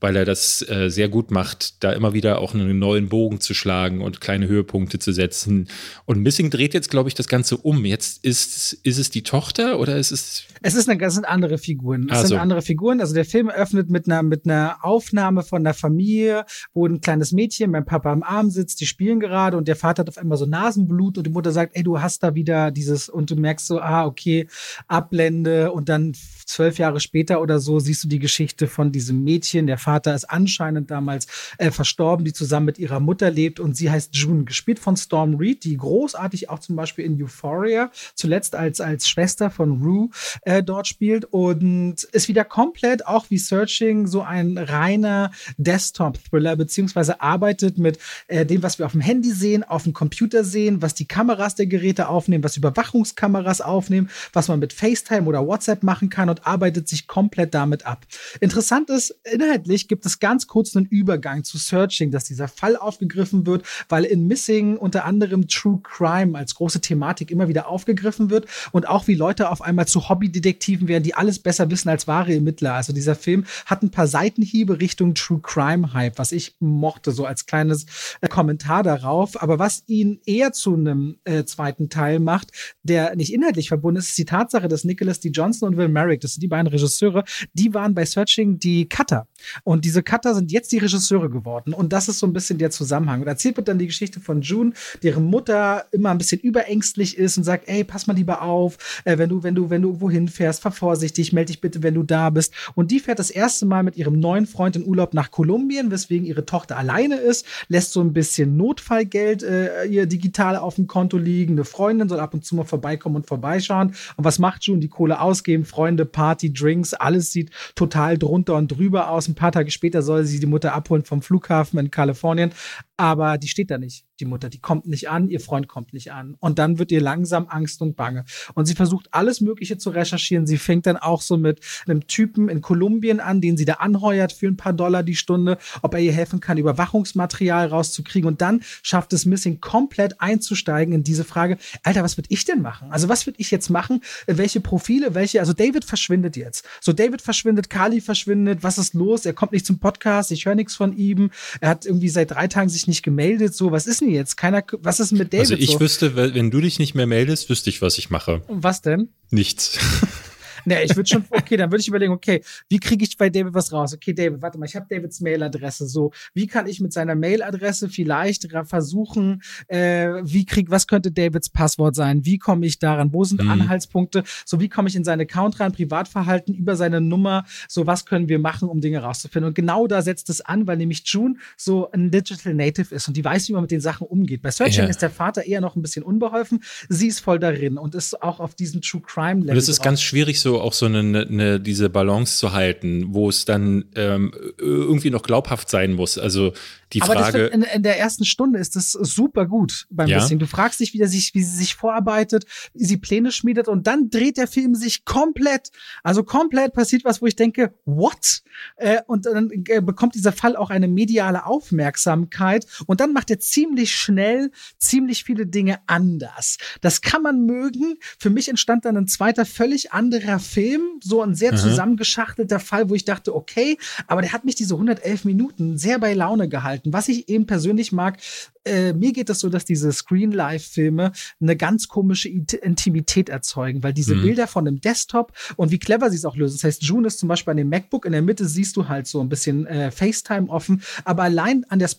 weil 0.00 0.16
er 0.16 0.24
das 0.24 0.66
äh, 0.68 0.88
sehr 0.88 1.08
gut 1.08 1.30
macht, 1.30 1.82
da 1.82 1.92
immer 1.92 2.12
wieder 2.14 2.40
auch 2.40 2.54
einen 2.54 2.78
neuen 2.78 3.08
Bogen 3.08 3.40
zu 3.40 3.54
schlagen 3.54 4.00
und 4.00 4.20
kleine 4.20 4.48
Höhepunkte 4.48 4.98
zu 4.98 5.12
setzen. 5.12 5.68
Und 6.06 6.22
Missing 6.22 6.50
dreht 6.50 6.74
jetzt, 6.74 6.90
glaube 6.90 7.08
ich, 7.08 7.14
das 7.14 7.28
Ganze 7.28 7.56
um. 7.56 7.84
Jetzt 7.84 8.24
ist, 8.24 8.72
ist 8.82 8.98
es 8.98 9.10
die 9.10 9.22
Tochter 9.22 9.78
oder 9.78 9.96
ist 9.96 10.10
es. 10.10 10.44
Es 10.62 10.74
ist 10.74 10.88
eine, 10.88 11.02
es 11.02 11.14
sind 11.14 11.26
andere 11.26 11.58
Figuren. 11.58 12.06
Es 12.10 12.18
also. 12.18 12.28
sind 12.28 12.38
andere 12.38 12.62
Figuren. 12.62 13.00
Also 13.00 13.14
der 13.14 13.24
Film 13.24 13.48
eröffnet 13.48 13.90
mit 13.90 14.06
einer, 14.06 14.22
mit 14.22 14.44
einer 14.44 14.78
Aufnahme 14.82 15.42
von 15.42 15.62
einer 15.62 15.74
Familie, 15.74 16.44
wo 16.74 16.86
ein 16.86 17.00
kleines 17.00 17.32
Mädchen 17.32 17.72
beim 17.72 17.84
Papa 17.84 18.12
am 18.12 18.22
Arm 18.22 18.50
sitzt, 18.50 18.80
die 18.80 18.86
spielen 18.86 19.20
gerade 19.20 19.56
und 19.56 19.68
der 19.68 19.76
Vater 19.76 20.00
hat 20.00 20.08
auf 20.08 20.18
einmal 20.18 20.38
so 20.38 20.46
Nasenblut 20.46 21.18
und 21.18 21.26
die 21.26 21.30
Mutter 21.30 21.52
sagt, 21.52 21.76
ey, 21.76 21.82
du 21.82 22.00
hast 22.00 22.22
da 22.22 22.34
wieder 22.34 22.70
dieses, 22.70 23.08
und 23.08 23.30
du 23.30 23.36
merkst 23.36 23.66
so, 23.66 23.80
ah, 23.80 24.04
okay, 24.04 24.48
Ablende 24.86 25.72
und 25.72 25.88
dann 25.88 26.14
zwölf 26.44 26.78
Jahre 26.78 27.00
später 27.00 27.40
oder 27.40 27.60
so 27.60 27.78
siehst 27.78 28.04
du 28.04 28.08
die 28.08 28.18
Geschichte 28.18 28.66
von 28.66 28.92
diesem 28.92 29.22
Mädchen. 29.22 29.66
Der 29.66 29.78
Vater 29.78 30.14
ist 30.14 30.24
anscheinend 30.24 30.90
damals 30.90 31.26
äh, 31.58 31.70
verstorben, 31.70 32.24
die 32.24 32.32
zusammen 32.32 32.66
mit 32.66 32.78
ihrer 32.78 33.00
Mutter 33.00 33.30
lebt 33.30 33.60
und 33.60 33.76
sie 33.76 33.90
heißt 33.90 34.14
June, 34.14 34.44
gespielt 34.44 34.78
von 34.78 34.96
Storm 34.96 35.36
Reed, 35.36 35.64
die 35.64 35.76
großartig 35.76 36.50
auch 36.50 36.58
zum 36.58 36.76
Beispiel 36.76 37.04
in 37.04 37.22
Euphoria 37.22 37.90
zuletzt 38.14 38.54
als, 38.54 38.80
als 38.80 39.08
Schwester 39.08 39.50
von 39.50 39.82
Rue 39.82 40.10
äh, 40.42 40.49
dort 40.58 40.86
spielt 40.86 41.24
und 41.24 42.02
ist 42.12 42.28
wieder 42.28 42.44
komplett 42.44 43.06
auch 43.06 43.26
wie 43.30 43.38
Searching 43.38 44.06
so 44.06 44.22
ein 44.22 44.58
reiner 44.58 45.30
Desktop-Thriller, 45.56 46.56
beziehungsweise 46.56 47.20
arbeitet 47.20 47.78
mit 47.78 47.98
äh, 48.26 48.44
dem, 48.44 48.62
was 48.62 48.78
wir 48.78 48.86
auf 48.86 48.92
dem 48.92 49.00
Handy 49.00 49.30
sehen, 49.30 49.62
auf 49.64 49.84
dem 49.84 49.92
Computer 49.92 50.44
sehen, 50.44 50.82
was 50.82 50.94
die 50.94 51.06
Kameras 51.06 51.54
der 51.54 51.66
Geräte 51.66 52.08
aufnehmen, 52.08 52.44
was 52.44 52.56
Überwachungskameras 52.56 53.60
aufnehmen, 53.60 54.10
was 54.32 54.48
man 54.48 54.58
mit 54.58 54.72
FaceTime 54.72 55.26
oder 55.26 55.46
WhatsApp 55.46 55.82
machen 55.82 56.10
kann 56.10 56.28
und 56.28 56.46
arbeitet 56.46 56.88
sich 56.88 57.06
komplett 57.06 57.54
damit 57.54 57.86
ab. 57.86 58.06
Interessant 58.40 58.90
ist, 58.90 59.14
inhaltlich 59.24 59.88
gibt 59.88 60.06
es 60.06 60.18
ganz 60.18 60.46
kurz 60.46 60.76
einen 60.76 60.86
Übergang 60.86 61.44
zu 61.44 61.58
Searching, 61.58 62.10
dass 62.10 62.24
dieser 62.24 62.48
Fall 62.48 62.76
aufgegriffen 62.76 63.46
wird, 63.46 63.64
weil 63.88 64.04
in 64.04 64.26
Missing 64.26 64.76
unter 64.76 65.04
anderem 65.04 65.48
True 65.48 65.80
Crime 65.82 66.36
als 66.36 66.54
große 66.54 66.80
Thematik 66.80 67.30
immer 67.30 67.48
wieder 67.48 67.68
aufgegriffen 67.68 68.30
wird 68.30 68.46
und 68.72 68.88
auch 68.88 69.06
wie 69.06 69.14
Leute 69.14 69.50
auf 69.50 69.62
einmal 69.62 69.86
zu 69.86 70.08
Hobbydetektiven 70.40 70.88
werden, 70.88 71.04
die 71.04 71.14
alles 71.14 71.38
besser 71.38 71.70
wissen 71.70 71.88
als 71.88 72.06
wahre 72.06 72.34
Ermittler. 72.34 72.74
Also 72.74 72.92
dieser 72.92 73.14
Film 73.14 73.44
hat 73.66 73.82
ein 73.82 73.90
paar 73.90 74.06
Seitenhiebe 74.06 74.80
Richtung 74.80 75.14
True 75.14 75.40
Crime 75.42 75.92
Hype, 75.92 76.18
was 76.18 76.32
ich 76.32 76.56
mochte, 76.58 77.12
so 77.12 77.26
als 77.26 77.46
kleines 77.46 77.86
äh, 78.20 78.28
Kommentar 78.28 78.82
darauf. 78.82 79.40
Aber 79.42 79.58
was 79.58 79.84
ihn 79.86 80.20
eher 80.26 80.52
zu 80.52 80.74
einem 80.74 81.16
äh, 81.24 81.44
zweiten 81.44 81.88
Teil 81.88 82.20
macht, 82.20 82.52
der 82.82 83.16
nicht 83.16 83.32
inhaltlich 83.32 83.68
verbunden 83.68 83.98
ist, 83.98 84.08
ist 84.08 84.18
die 84.18 84.24
Tatsache, 84.24 84.68
dass 84.68 84.84
Nicholas 84.84 85.20
D. 85.20 85.28
Johnson 85.28 85.68
und 85.68 85.76
Will 85.76 85.88
Merrick, 85.88 86.20
das 86.20 86.34
sind 86.34 86.42
die 86.42 86.48
beiden 86.48 86.66
Regisseure, 86.66 87.24
die 87.52 87.74
waren 87.74 87.94
bei 87.94 88.04
Searching 88.04 88.58
die 88.58 88.88
Cutter. 88.88 89.28
Und 89.64 89.84
diese 89.84 90.02
Cutter 90.02 90.34
sind 90.34 90.52
jetzt 90.52 90.72
die 90.72 90.78
Regisseure 90.78 91.30
geworden. 91.30 91.72
Und 91.72 91.92
das 91.92 92.08
ist 92.08 92.18
so 92.18 92.26
ein 92.26 92.32
bisschen 92.32 92.58
der 92.58 92.70
Zusammenhang. 92.70 93.22
Und 93.22 93.28
erzählt 93.28 93.56
wird 93.56 93.68
dann 93.68 93.78
die 93.78 93.86
Geschichte 93.86 94.20
von 94.20 94.42
June, 94.42 94.72
deren 95.02 95.24
Mutter 95.24 95.86
immer 95.92 96.10
ein 96.10 96.18
bisschen 96.18 96.40
überängstlich 96.40 97.16
ist 97.16 97.38
und 97.38 97.44
sagt, 97.44 97.68
ey, 97.68 97.84
pass 97.84 98.06
mal 98.06 98.16
lieber 98.16 98.42
auf, 98.42 99.02
äh, 99.04 99.18
wenn 99.18 99.28
du, 99.28 99.42
wenn 99.42 99.54
du, 99.54 99.70
wenn 99.70 99.82
du 99.82 99.90
irgendwo 99.90 100.10
hinfährst, 100.30 100.62
fahr 100.62 100.72
vorsichtig, 100.72 101.32
melde 101.32 101.52
dich 101.52 101.60
bitte, 101.60 101.82
wenn 101.82 101.94
du 101.94 102.02
da 102.02 102.30
bist. 102.30 102.54
Und 102.74 102.90
die 102.90 103.00
fährt 103.00 103.18
das 103.18 103.30
erste 103.30 103.66
Mal 103.66 103.82
mit 103.82 103.96
ihrem 103.96 104.18
neuen 104.18 104.46
Freund 104.46 104.76
in 104.76 104.86
Urlaub 104.86 105.12
nach 105.14 105.30
Kolumbien, 105.30 105.90
weswegen 105.90 106.26
ihre 106.26 106.46
Tochter 106.46 106.76
alleine 106.76 107.16
ist, 107.16 107.46
lässt 107.68 107.92
so 107.92 108.00
ein 108.00 108.12
bisschen 108.12 108.56
Notfallgeld 108.56 109.42
äh, 109.42 109.84
ihr 109.84 110.06
digital 110.06 110.56
auf 110.56 110.76
dem 110.76 110.86
Konto 110.86 111.16
liegen. 111.16 111.54
Eine 111.54 111.64
Freundin 111.64 112.08
soll 112.08 112.20
ab 112.20 112.34
und 112.34 112.44
zu 112.44 112.54
mal 112.54 112.64
vorbeikommen 112.64 113.16
und 113.16 113.26
vorbeischauen. 113.26 113.94
Und 114.16 114.24
was 114.24 114.38
macht 114.38 114.64
June? 114.64 114.80
Die 114.80 114.88
Kohle 114.88 115.20
ausgeben, 115.20 115.64
Freunde, 115.64 116.06
Party, 116.06 116.52
Drinks, 116.52 116.94
alles 116.94 117.32
sieht 117.32 117.50
total 117.74 118.16
drunter 118.16 118.54
und 118.54 118.68
drüber 118.68 119.10
aus. 119.10 119.28
Ein 119.28 119.34
paar 119.34 119.52
Tage 119.52 119.70
später 119.70 120.02
soll 120.02 120.24
sie 120.24 120.40
die 120.40 120.46
Mutter 120.46 120.72
abholen 120.72 121.04
vom 121.04 121.22
Flughafen 121.22 121.78
in 121.78 121.90
Kalifornien 121.90 122.52
aber 123.00 123.38
die 123.38 123.48
steht 123.48 123.70
da 123.70 123.78
nicht, 123.78 124.04
die 124.20 124.26
Mutter. 124.26 124.48
Die 124.48 124.58
kommt 124.58 124.86
nicht 124.86 125.08
an, 125.08 125.28
ihr 125.28 125.40
Freund 125.40 125.68
kommt 125.68 125.92
nicht 125.92 126.12
an. 126.12 126.36
Und 126.38 126.58
dann 126.58 126.78
wird 126.78 126.92
ihr 126.92 127.00
langsam 127.00 127.46
Angst 127.48 127.82
und 127.82 127.96
Bange. 127.96 128.24
Und 128.54 128.66
sie 128.66 128.74
versucht 128.74 129.08
alles 129.12 129.40
Mögliche 129.40 129.78
zu 129.78 129.90
recherchieren. 129.90 130.46
Sie 130.46 130.58
fängt 130.58 130.86
dann 130.86 130.96
auch 130.96 131.22
so 131.22 131.36
mit 131.36 131.60
einem 131.86 132.06
Typen 132.06 132.48
in 132.48 132.60
Kolumbien 132.60 133.20
an, 133.20 133.40
den 133.40 133.56
sie 133.56 133.64
da 133.64 133.74
anheuert 133.74 134.32
für 134.32 134.46
ein 134.46 134.56
paar 134.56 134.72
Dollar 134.72 135.02
die 135.02 135.16
Stunde, 135.16 135.58
ob 135.82 135.94
er 135.94 136.00
ihr 136.00 136.12
helfen 136.12 136.40
kann, 136.40 136.58
Überwachungsmaterial 136.58 137.68
rauszukriegen. 137.68 138.28
Und 138.28 138.40
dann 138.40 138.62
schafft 138.82 139.12
es 139.12 139.26
Missing 139.26 139.60
komplett 139.60 140.20
einzusteigen 140.20 140.94
in 140.94 141.02
diese 141.02 141.24
Frage, 141.24 141.58
Alter, 141.82 142.02
was 142.02 142.16
würde 142.16 142.28
ich 142.30 142.44
denn 142.44 142.62
machen? 142.62 142.90
Also 142.90 143.08
was 143.08 143.26
würde 143.26 143.40
ich 143.40 143.50
jetzt 143.50 143.70
machen? 143.70 144.02
Welche 144.26 144.60
Profile, 144.60 145.14
welche, 145.14 145.40
also 145.40 145.52
David 145.52 145.84
verschwindet 145.84 146.36
jetzt. 146.36 146.64
So 146.80 146.92
David 146.92 147.22
verschwindet, 147.22 147.70
Kali 147.70 148.00
verschwindet, 148.00 148.62
was 148.62 148.78
ist 148.78 148.94
los? 148.94 149.24
Er 149.24 149.32
kommt 149.32 149.52
nicht 149.52 149.66
zum 149.66 149.78
Podcast, 149.78 150.30
ich 150.32 150.46
höre 150.46 150.54
nichts 150.54 150.76
von 150.76 150.96
ihm. 150.96 151.30
Er 151.60 151.70
hat 151.70 151.86
irgendwie 151.86 152.08
seit 152.08 152.30
drei 152.32 152.46
Tagen 152.48 152.68
sich 152.68 152.86
nicht 152.86 153.02
gemeldet, 153.02 153.54
so, 153.54 153.72
was 153.72 153.86
ist 153.86 154.00
denn 154.00 154.09
jetzt? 154.10 154.36
Keiner, 154.36 154.62
was 154.78 155.00
ist 155.00 155.12
mit 155.12 155.32
David? 155.32 155.40
Also 155.40 155.54
ich 155.54 155.72
so? 155.72 155.80
wüsste, 155.80 156.16
wenn 156.16 156.50
du 156.50 156.60
dich 156.60 156.78
nicht 156.78 156.94
mehr 156.94 157.06
meldest, 157.06 157.48
wüsste 157.50 157.70
ich, 157.70 157.82
was 157.82 157.98
ich 157.98 158.10
mache. 158.10 158.42
Und 158.46 158.62
was 158.62 158.82
denn? 158.82 159.10
Nichts. 159.30 159.78
Nee, 160.64 160.84
ich 160.84 160.96
würde 160.96 161.08
schon, 161.08 161.24
okay, 161.30 161.56
dann 161.56 161.70
würde 161.70 161.80
ich 161.80 161.88
überlegen, 161.88 162.12
okay, 162.12 162.42
wie 162.68 162.78
kriege 162.78 163.04
ich 163.04 163.16
bei 163.16 163.30
David 163.30 163.54
was 163.54 163.72
raus? 163.72 163.94
Okay, 163.94 164.12
David, 164.12 164.42
warte 164.42 164.58
mal, 164.58 164.66
ich 164.66 164.76
habe 164.76 164.86
Davids 164.88 165.20
Mailadresse. 165.20 165.86
So, 165.86 166.12
wie 166.34 166.46
kann 166.46 166.66
ich 166.66 166.80
mit 166.80 166.92
seiner 166.92 167.14
Mailadresse 167.14 167.88
vielleicht 167.88 168.48
versuchen, 168.64 169.42
äh, 169.68 170.08
wie 170.22 170.44
krieg, 170.44 170.70
was 170.70 170.86
könnte 170.86 171.10
Davids 171.10 171.48
Passwort 171.48 171.94
sein? 171.94 172.24
Wie 172.24 172.38
komme 172.38 172.66
ich 172.66 172.78
daran? 172.78 173.12
Wo 173.12 173.24
sind 173.24 173.42
mhm. 173.42 173.50
Anhaltspunkte? 173.50 174.24
So, 174.44 174.60
wie 174.60 174.68
komme 174.68 174.88
ich 174.88 174.96
in 174.96 175.04
seinen 175.04 175.22
Account 175.22 175.60
rein, 175.60 175.72
Privatverhalten 175.72 176.54
über 176.54 176.76
seine 176.76 177.00
Nummer? 177.00 177.44
So, 177.68 177.86
was 177.86 178.06
können 178.06 178.28
wir 178.28 178.38
machen, 178.38 178.68
um 178.68 178.80
Dinge 178.80 178.98
rauszufinden? 178.98 179.48
Und 179.48 179.54
genau 179.54 179.86
da 179.86 180.02
setzt 180.02 180.30
es 180.30 180.40
an, 180.40 180.66
weil 180.66 180.76
nämlich 180.76 181.02
June 181.06 181.36
so 181.56 181.90
ein 181.90 182.10
Digital 182.10 182.54
Native 182.54 182.94
ist 182.94 183.08
und 183.08 183.16
die 183.16 183.24
weiß, 183.24 183.48
wie 183.48 183.52
man 183.52 183.62
mit 183.62 183.70
den 183.70 183.80
Sachen 183.80 184.06
umgeht. 184.06 184.42
Bei 184.42 184.50
Searching 184.50 184.84
ja. 184.84 184.90
ist 184.90 185.02
der 185.02 185.10
Vater 185.10 185.46
eher 185.46 185.60
noch 185.60 185.76
ein 185.76 185.82
bisschen 185.82 186.02
unbeholfen. 186.02 186.62
Sie 186.88 187.08
ist 187.08 187.20
voll 187.20 187.38
darin 187.38 187.78
und 187.78 187.94
ist 187.94 188.22
auch 188.22 188.40
auf 188.40 188.54
diesem 188.54 188.80
True 188.82 189.02
Crime 189.04 189.40
Level. 189.40 189.52
Und 189.52 189.56
es 189.58 189.68
ist 189.68 189.78
drauf. 189.78 189.84
ganz 189.84 190.02
schwierig, 190.02 190.40
so 190.40 190.49
auch 190.58 190.72
so 190.72 190.86
eine, 190.86 191.26
eine, 191.28 191.60
diese 191.60 191.90
Balance 191.90 192.38
zu 192.38 192.52
halten, 192.52 193.06
wo 193.10 193.28
es 193.28 193.44
dann 193.44 193.84
ähm, 193.94 194.32
irgendwie 194.58 195.10
noch 195.10 195.22
glaubhaft 195.22 195.68
sein 195.68 195.92
muss. 195.92 196.18
Also 196.18 196.52
die 196.92 197.02
Aber 197.02 197.14
Frage. 197.14 197.46
in, 197.46 197.62
in, 197.62 197.82
der 197.84 197.98
ersten 197.98 198.24
Stunde 198.24 198.58
ist 198.58 198.74
das 198.74 198.92
super 198.92 199.46
gut 199.46 199.86
beim 199.90 200.08
ja? 200.08 200.18
Bisschen. 200.18 200.40
Du 200.40 200.46
fragst 200.46 200.80
dich, 200.80 200.92
wie, 200.92 200.98
der 200.98 201.06
sich, 201.06 201.34
wie 201.34 201.42
sie 201.42 201.56
sich 201.56 201.76
vorarbeitet, 201.76 202.46
wie 202.74 202.84
sie 202.84 202.96
Pläne 202.96 203.30
schmiedet 203.30 203.68
und 203.68 203.86
dann 203.86 204.10
dreht 204.10 204.36
der 204.36 204.48
Film 204.48 204.74
sich 204.74 205.04
komplett. 205.04 205.70
Also 206.02 206.24
komplett 206.24 206.72
passiert 206.72 207.04
was, 207.04 207.22
wo 207.22 207.26
ich 207.26 207.36
denke, 207.36 207.74
what? 207.84 208.42
Äh, 208.76 209.02
und 209.06 209.26
dann 209.26 209.50
äh, 209.68 209.80
bekommt 209.80 210.16
dieser 210.16 210.32
Fall 210.32 210.56
auch 210.56 210.70
eine 210.70 210.88
mediale 210.88 211.46
Aufmerksamkeit 211.46 212.66
und 212.86 213.00
dann 213.00 213.12
macht 213.12 213.30
er 213.30 213.38
ziemlich 213.38 213.94
schnell 213.94 214.50
ziemlich 214.78 215.22
viele 215.22 215.46
Dinge 215.46 215.78
anders. 215.86 216.58
Das 216.80 217.02
kann 217.02 217.22
man 217.22 217.46
mögen. 217.46 217.98
Für 218.18 218.30
mich 218.30 218.48
entstand 218.48 218.84
dann 218.84 218.96
ein 218.96 219.06
zweiter 219.06 219.46
völlig 219.46 219.92
anderer 219.92 220.39
Film, 220.40 220.82
so 221.02 221.22
ein 221.22 221.34
sehr 221.34 221.52
mhm. 221.52 221.56
zusammengeschachtelter 221.56 222.60
Fall, 222.60 222.90
wo 222.90 222.94
ich 222.94 223.04
dachte, 223.04 223.34
okay, 223.34 223.78
aber 224.06 224.22
der 224.22 224.32
hat 224.32 224.44
mich 224.44 224.54
diese 224.54 224.74
111 224.74 225.24
Minuten 225.24 225.78
sehr 225.78 225.98
bei 225.98 226.14
Laune 226.14 226.48
gehalten. 226.48 226.92
Was 226.92 227.08
ich 227.08 227.28
eben 227.28 227.46
persönlich 227.46 227.92
mag, 227.92 228.18
äh, 228.64 228.92
mir 228.92 229.12
geht 229.12 229.30
es 229.30 229.36
das 229.36 229.40
so, 229.40 229.48
dass 229.48 229.64
diese 229.64 229.92
Screen-Live-Filme 229.92 231.12
eine 231.40 231.56
ganz 231.56 231.88
komische 231.88 232.28
Intimität 232.28 233.28
erzeugen, 233.28 233.82
weil 233.82 233.92
diese 233.92 234.14
mhm. 234.14 234.22
Bilder 234.22 234.46
von 234.46 234.64
dem 234.64 234.80
Desktop 234.80 235.32
und 235.56 235.70
wie 235.70 235.78
clever 235.78 236.10
sie 236.10 236.16
es 236.16 236.24
auch 236.24 236.36
lösen. 236.36 236.56
Das 236.56 236.64
heißt, 236.64 236.82
June 236.82 237.06
ist 237.06 237.18
zum 237.18 237.28
Beispiel 237.28 237.52
an 237.52 237.56
dem 237.56 237.68
MacBook, 237.68 238.04
in 238.04 238.12
der 238.12 238.22
Mitte 238.22 238.46
siehst 238.46 238.76
du 238.76 238.88
halt 238.88 239.06
so 239.06 239.20
ein 239.20 239.28
bisschen 239.28 239.66
äh, 239.66 239.90
FaceTime 239.90 240.48
offen, 240.48 240.82
aber 241.04 241.22
allein 241.22 241.64
an 241.68 241.78
der 241.78 241.88
äh, 241.88 241.90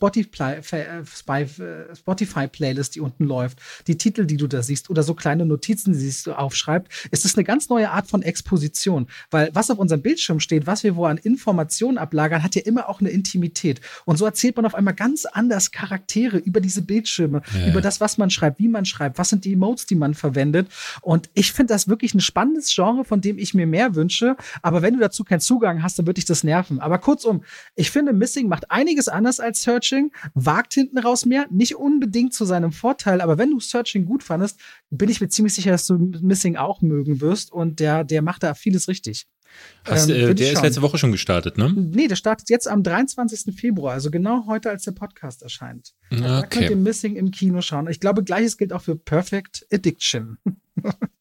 Spotify-Playlist, 1.96 2.96
die 2.96 3.00
unten 3.00 3.26
läuft, 3.26 3.60
die 3.88 3.98
Titel, 3.98 4.26
die 4.26 4.38
du 4.38 4.48
da 4.48 4.62
siehst 4.62 4.90
oder 4.90 5.04
so 5.04 5.14
kleine 5.14 5.46
Notizen, 5.46 5.94
die 5.94 6.14
du 6.24 6.38
aufschreibt, 6.38 6.92
ist 7.12 7.26
es 7.26 7.36
eine 7.36 7.44
ganz 7.44 7.70
neue 7.70 7.92
Art 7.92 8.08
von 8.08 8.22
Exposition, 8.32 9.08
weil 9.30 9.52
was 9.54 9.70
auf 9.70 9.78
unserem 9.78 10.02
Bildschirm 10.02 10.40
steht, 10.40 10.66
was 10.66 10.84
wir 10.84 10.96
wo 10.96 11.06
an 11.06 11.18
Informationen 11.18 11.98
ablagern, 11.98 12.44
hat 12.44 12.56
ja 12.56 12.62
immer 12.64 12.88
auch 12.88 13.02
eine 13.02 13.10
Intimität. 13.10 13.82
Und 14.06 14.18
so 14.18 14.26
erzählt 14.26 14.56
man 14.56 14.66
auf 14.66 14.74
einmal 14.74 14.94
ganz 14.94 15.26
anders 15.26 15.72
Charaktere 15.72 16.38
über 16.38 16.62
diese 16.62 16.82
Bildschirme, 16.82 17.42
ja. 17.54 17.68
über 17.68 17.82
das, 17.82 18.00
was 18.00 18.18
man 18.18 18.30
schreibt, 18.30 18.60
wie 18.60 18.70
man 18.70 18.86
schreibt, 18.86 19.18
was 19.18 19.30
sind 19.30 19.44
die 19.44 19.54
Emotes, 19.54 19.86
die 19.86 19.96
man 19.96 20.14
verwendet. 20.14 20.70
Und 21.02 21.30
ich 21.34 21.52
finde 21.52 21.74
das 21.74 21.90
wirklich 21.90 22.14
ein 22.14 22.22
spannendes 22.22 22.74
Genre, 22.74 23.04
von 23.04 23.20
dem 23.20 23.38
ich 23.38 23.54
mir 23.54 23.68
mehr 23.68 23.96
wünsche. 23.96 24.38
Aber 24.62 24.82
wenn 24.82 24.94
du 24.94 25.00
dazu 25.02 25.24
keinen 25.26 25.42
Zugang 25.42 25.84
hast, 25.84 26.00
dann 26.00 26.08
würde 26.08 26.20
ich 26.20 26.26
das 26.26 26.44
nerven. 26.44 26.80
Aber 26.80 26.98
kurzum, 27.00 27.44
ich 27.76 27.92
finde, 27.92 28.14
Missing 28.14 28.48
macht 28.48 28.72
einiges 28.72 29.10
anders 29.10 29.40
als 29.40 29.62
Searching, 29.64 30.12
wagt 30.34 30.74
hinten 30.74 30.98
raus 30.98 31.26
mehr, 31.26 31.48
nicht 31.50 31.76
unbedingt 31.76 32.34
zu 32.34 32.46
seinem 32.46 32.72
Vorteil. 32.72 33.20
Aber 33.20 33.38
wenn 33.38 33.52
du 33.52 33.60
Searching 33.60 34.06
gut 34.06 34.24
fandest, 34.24 34.60
bin 34.92 35.10
ich 35.10 35.22
mir 35.22 35.30
ziemlich 35.30 35.54
sicher, 35.54 35.72
dass 35.72 35.88
du 35.88 35.98
Missing 35.98 36.58
auch 36.58 36.82
mögen 36.82 37.22
wirst. 37.22 37.52
Und 37.52 37.80
der, 37.80 38.04
der 38.04 38.22
macht 38.22 38.44
da 38.44 38.54
vieles 38.54 38.88
richtig. 38.88 39.26
Hast, 39.86 40.10
ähm, 40.10 40.30
äh, 40.30 40.36
der 40.36 40.54
ist 40.54 40.62
letzte 40.62 40.82
Woche 40.82 40.98
schon 40.98 41.12
gestartet, 41.12 41.58
ne? 41.58 41.74
Nee, 41.76 42.08
der 42.08 42.16
startet 42.16 42.50
jetzt 42.50 42.68
am 42.68 42.84
23. 42.84 43.54
Februar, 43.56 43.94
also 43.94 44.12
genau 44.12 44.46
heute, 44.48 44.70
als 44.70 44.84
der 44.84 44.92
Podcast 44.92 45.42
erscheint. 45.42 45.94
Okay. 46.10 46.22
Da 46.22 46.44
könnt 46.44 46.70
ihr 46.70 46.76
Missing 46.76 47.16
im 47.16 47.32
Kino 47.32 47.62
schauen. 47.62 47.88
Ich 47.90 48.00
glaube, 48.00 48.24
gleiches 48.24 48.58
gilt 48.58 48.72
auch 48.74 48.82
für 48.82 48.96
Perfect 48.96 49.66
Addiction. 49.72 50.38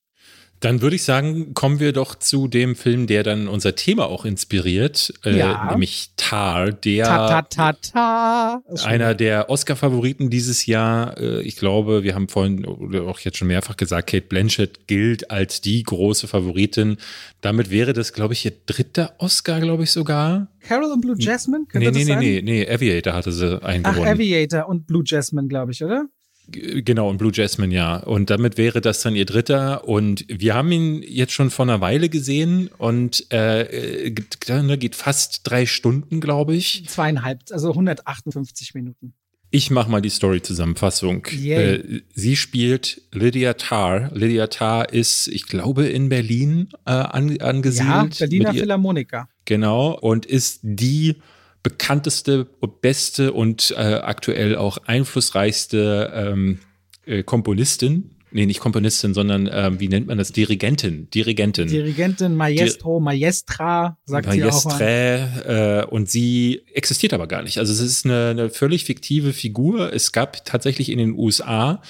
Dann 0.61 0.83
würde 0.83 0.97
ich 0.97 1.05
sagen, 1.05 1.55
kommen 1.55 1.81
wir 1.81 1.95
doch 1.95 2.15
zu 2.15 2.47
dem 2.47 2.77
Film, 2.77 3.07
der 3.07 3.23
dann 3.23 3.49
unser 3.49 3.75
Thema 3.77 4.07
auch 4.07 4.27
inspiriert, 4.27 5.15
äh, 5.25 5.39
ja. 5.39 5.71
nämlich 5.71 6.11
Tar, 6.17 6.71
der 6.73 7.05
ta, 7.07 7.43
ta, 7.43 7.73
ta, 7.73 8.63
einer 8.85 9.15
der 9.15 9.49
Oscar-Favoriten 9.49 10.29
dieses 10.29 10.67
Jahr. 10.67 11.19
Äh, 11.19 11.41
ich 11.43 11.57
glaube, 11.57 12.03
wir 12.03 12.15
haben 12.15 12.29
vorhin 12.29 12.67
oder 12.67 13.05
auch 13.05 13.21
jetzt 13.21 13.39
schon 13.39 13.49
mehrfach 13.49 13.79
gesagt, 13.79 14.11
Kate 14.11 14.27
Blanchett 14.27 14.87
gilt 14.87 15.31
als 15.31 15.63
die 15.63 15.83
große 15.83 16.29
Favoritin. 16.29 16.99
Damit 17.41 17.71
wäre 17.71 17.95
das, 17.95 18.13
glaube 18.13 18.35
ich, 18.35 18.45
ihr 18.45 18.53
dritter 18.67 19.15
Oscar, 19.17 19.61
glaube 19.61 19.85
ich 19.85 19.91
sogar. 19.91 20.49
Carol 20.61 20.93
und 20.93 21.01
Blue 21.01 21.17
Jasmine? 21.19 21.65
Könnte 21.69 21.91
nee, 21.91 22.05
nee, 22.05 22.17
nee, 22.17 22.43
nee, 22.43 22.65
nee, 22.65 22.71
Aviator 22.71 23.15
hatte 23.15 23.33
sie 23.33 23.63
eingewonnen. 23.63 24.05
Ach, 24.05 24.13
Aviator 24.13 24.69
und 24.69 24.87
Blue 24.87 25.05
Jasmine, 25.07 25.49
glaube 25.49 25.73
ich, 25.73 25.83
oder? 25.83 26.05
Genau, 26.53 27.09
und 27.09 27.19
Blue 27.19 27.33
Jasmine, 27.33 27.75
ja. 27.75 27.97
Und 27.97 28.31
damit 28.31 28.59
wäre 28.59 28.81
das 28.81 29.03
dann 29.03 29.15
ihr 29.15 29.27
dritter. 29.27 29.87
Und 29.89 30.25
wir 30.29 30.55
haben 30.55 30.71
ihn 30.73 31.03
jetzt 31.03 31.33
schon 31.33 31.51
vor 31.51 31.65
einer 31.65 31.81
Weile 31.81 32.09
gesehen 32.09 32.71
und 32.79 33.27
äh, 33.31 34.13
ne, 34.49 34.79
geht 34.79 34.95
fast 34.95 35.41
drei 35.45 35.67
Stunden, 35.67 36.21
glaube 36.21 36.55
ich. 36.55 36.87
Zweieinhalb, 36.89 37.41
also 37.51 37.71
158 37.71 38.75
Minuten. 38.75 39.15
Ich 39.53 39.71
mache 39.71 39.91
mal 39.91 40.01
die 40.01 40.11
Story-Zusammenfassung. 40.11 41.27
Äh, 41.27 42.03
sie 42.15 42.37
spielt 42.37 43.03
Lydia 43.11 43.55
Tarr. 43.55 44.11
Lydia 44.15 44.47
Tarr 44.47 44.93
ist, 44.93 45.27
ich 45.27 45.47
glaube, 45.47 45.87
in 45.89 46.09
Berlin 46.09 46.69
äh, 46.87 46.91
an, 46.91 47.41
angesiedelt. 47.41 48.15
Ja, 48.15 48.27
Berliner 48.27 48.55
Philharmoniker. 48.55 49.29
Genau, 49.47 49.99
und 49.99 50.25
ist 50.25 50.61
die 50.63 51.17
bekannteste 51.63 52.47
und 52.61 52.81
beste 52.81 53.33
und 53.33 53.75
äh, 53.77 53.95
aktuell 53.95 54.57
auch 54.57 54.79
einflussreichste 54.79 56.13
ähm, 56.15 56.59
äh, 57.05 57.23
Komponistin. 57.23 58.17
Nee, 58.33 58.47
nicht 58.47 58.61
Komponistin, 58.61 59.13
sondern 59.13 59.51
ähm, 59.53 59.81
wie 59.81 59.89
nennt 59.89 60.07
man 60.07 60.17
das? 60.17 60.31
Dirigentin. 60.31 61.11
Dirigentin. 61.11 61.67
Dirigentin, 61.67 62.37
Maestro, 62.37 62.99
Di 62.99 63.05
Maestra, 63.05 63.99
sagt 64.05 64.29
Maestre, 64.29 64.71
sie 64.79 65.45
auch. 65.45 65.51
Äh, 65.51 65.87
und 65.91 66.09
sie 66.09 66.63
existiert 66.73 67.13
aber 67.13 67.27
gar 67.27 67.43
nicht. 67.43 67.59
Also 67.59 67.73
es 67.73 67.81
ist 67.81 68.05
eine, 68.05 68.29
eine 68.29 68.51
völlig 68.51 68.85
fiktive 68.85 69.33
Figur. 69.33 69.93
Es 69.93 70.13
gab 70.13 70.45
tatsächlich 70.45 70.91
in 70.91 70.99
den 70.99 71.13
USA 71.13 71.83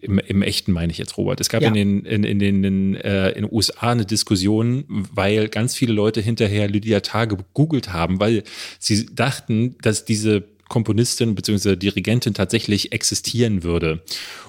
im, 0.00 0.18
im 0.18 0.42
echten 0.42 0.72
meine 0.72 0.90
ich 0.90 0.98
jetzt, 0.98 1.16
Robert. 1.16 1.40
Es 1.40 1.48
gab 1.48 1.62
ja. 1.62 1.68
in 1.68 1.74
den, 1.74 2.04
in, 2.04 2.24
in 2.24 2.38
den 2.38 2.64
in, 2.64 2.94
äh, 2.96 3.30
in 3.30 3.42
den 3.42 3.52
USA 3.52 3.90
eine 3.90 4.04
Diskussion, 4.04 4.84
weil 4.88 5.48
ganz 5.48 5.74
viele 5.74 5.92
Leute 5.92 6.20
hinterher 6.20 6.68
Lydia 6.68 7.00
Tarr 7.00 7.26
gegoogelt 7.26 7.92
haben, 7.92 8.20
weil 8.20 8.42
sie 8.78 9.06
dachten, 9.06 9.76
dass 9.82 10.04
diese 10.04 10.44
Komponistin 10.68 11.34
bzw. 11.34 11.76
Dirigentin 11.76 12.32
tatsächlich 12.32 12.92
existieren 12.92 13.62
würde. 13.62 14.02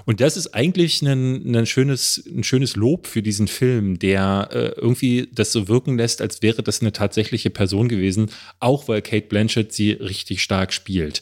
Und 0.06 0.22
das 0.22 0.38
ist 0.38 0.54
eigentlich 0.54 1.02
ein, 1.02 1.56
ein, 1.56 1.66
schönes, 1.66 2.24
ein 2.26 2.44
schönes 2.44 2.76
Lob 2.76 3.08
für 3.08 3.22
diesen 3.22 3.48
Film, 3.48 4.00
der 4.00 4.50
äh, 4.52 4.80
irgendwie 4.80 5.28
das 5.34 5.52
so 5.52 5.68
wirken 5.68 5.98
lässt, 5.98 6.22
als 6.22 6.42
wäre 6.42 6.64
das 6.64 6.82
eine 6.82 6.94
tatsächliche 6.94 7.50
Person 7.50 7.90
gewesen, 7.90 8.30
auch 8.60 8.88
weil 8.88 9.02
Kate 9.02 9.28
Blanchett 9.28 9.74
sie 9.74 9.92
richtig 9.92 10.42
stark 10.42 10.74
spielt. 10.74 11.22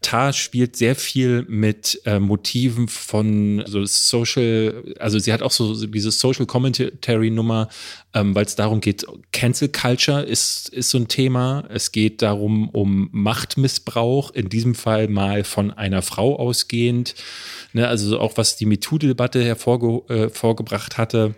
Tar 0.00 0.32
spielt 0.32 0.76
sehr 0.76 0.94
viel 0.94 1.44
mit 1.48 2.00
äh, 2.04 2.20
Motiven 2.20 2.86
von 2.86 3.64
so 3.66 3.84
Social, 3.84 4.94
also 5.00 5.18
sie 5.18 5.32
hat 5.32 5.42
auch 5.42 5.50
so 5.50 5.86
diese 5.86 6.12
Social 6.12 6.46
Commentary 6.46 7.30
Nummer, 7.30 7.68
ähm, 8.14 8.34
weil 8.34 8.44
es 8.44 8.54
darum 8.54 8.80
geht, 8.80 9.04
Cancel 9.32 9.68
Culture 9.68 10.22
ist, 10.22 10.68
ist 10.68 10.90
so 10.90 10.98
ein 10.98 11.08
Thema. 11.08 11.64
Es 11.68 11.90
geht 11.90 12.22
darum, 12.22 12.68
um 12.68 13.08
Machtmissbrauch, 13.12 14.30
in 14.30 14.48
diesem 14.48 14.76
Fall 14.76 15.08
mal 15.08 15.42
von 15.42 15.72
einer 15.72 16.02
Frau 16.02 16.36
ausgehend. 16.38 17.14
Ne, 17.72 17.88
also 17.88 18.20
auch 18.20 18.36
was 18.36 18.56
die 18.56 18.66
MeToo-Debatte 18.66 19.42
hervorgebracht 19.42 20.92
äh, 20.94 20.96
hatte 20.96 21.34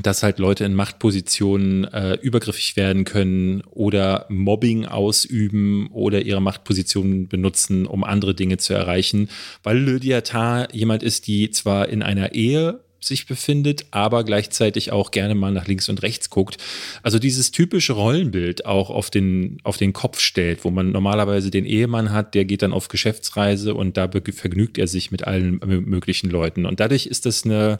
dass 0.00 0.22
halt 0.22 0.38
Leute 0.38 0.64
in 0.64 0.74
Machtpositionen 0.74 1.84
äh, 1.84 2.14
übergriffig 2.14 2.76
werden 2.76 3.04
können 3.04 3.62
oder 3.62 4.26
Mobbing 4.28 4.86
ausüben 4.86 5.88
oder 5.92 6.22
ihre 6.22 6.40
Machtpositionen 6.40 7.28
benutzen, 7.28 7.86
um 7.86 8.04
andere 8.04 8.34
Dinge 8.34 8.58
zu 8.58 8.72
erreichen, 8.72 9.28
weil 9.62 9.78
Lydia 9.78 10.20
Tarr 10.20 10.72
jemand 10.72 11.02
ist, 11.02 11.26
die 11.26 11.50
zwar 11.50 11.88
in 11.88 12.02
einer 12.02 12.34
Ehe 12.34 12.80
sich 13.00 13.26
befindet, 13.26 13.86
aber 13.90 14.24
gleichzeitig 14.24 14.92
auch 14.92 15.10
gerne 15.10 15.34
mal 15.34 15.52
nach 15.52 15.66
links 15.66 15.88
und 15.88 16.02
rechts 16.02 16.30
guckt. 16.30 16.58
Also 17.02 17.18
dieses 17.18 17.50
typische 17.50 17.94
Rollenbild 17.94 18.66
auch 18.66 18.90
auf 18.90 19.10
den, 19.10 19.58
auf 19.64 19.76
den 19.76 19.92
Kopf 19.92 20.20
stellt, 20.20 20.64
wo 20.64 20.70
man 20.70 20.92
normalerweise 20.92 21.50
den 21.50 21.64
Ehemann 21.64 22.12
hat, 22.12 22.34
der 22.34 22.44
geht 22.44 22.62
dann 22.62 22.72
auf 22.72 22.88
Geschäftsreise 22.88 23.74
und 23.74 23.96
da 23.96 24.08
vergnügt 24.08 24.78
er 24.78 24.86
sich 24.86 25.10
mit 25.10 25.26
allen 25.26 25.60
möglichen 25.64 26.30
Leuten. 26.30 26.66
Und 26.66 26.80
dadurch 26.80 27.06
ist 27.06 27.26
das 27.26 27.44
eine, 27.44 27.78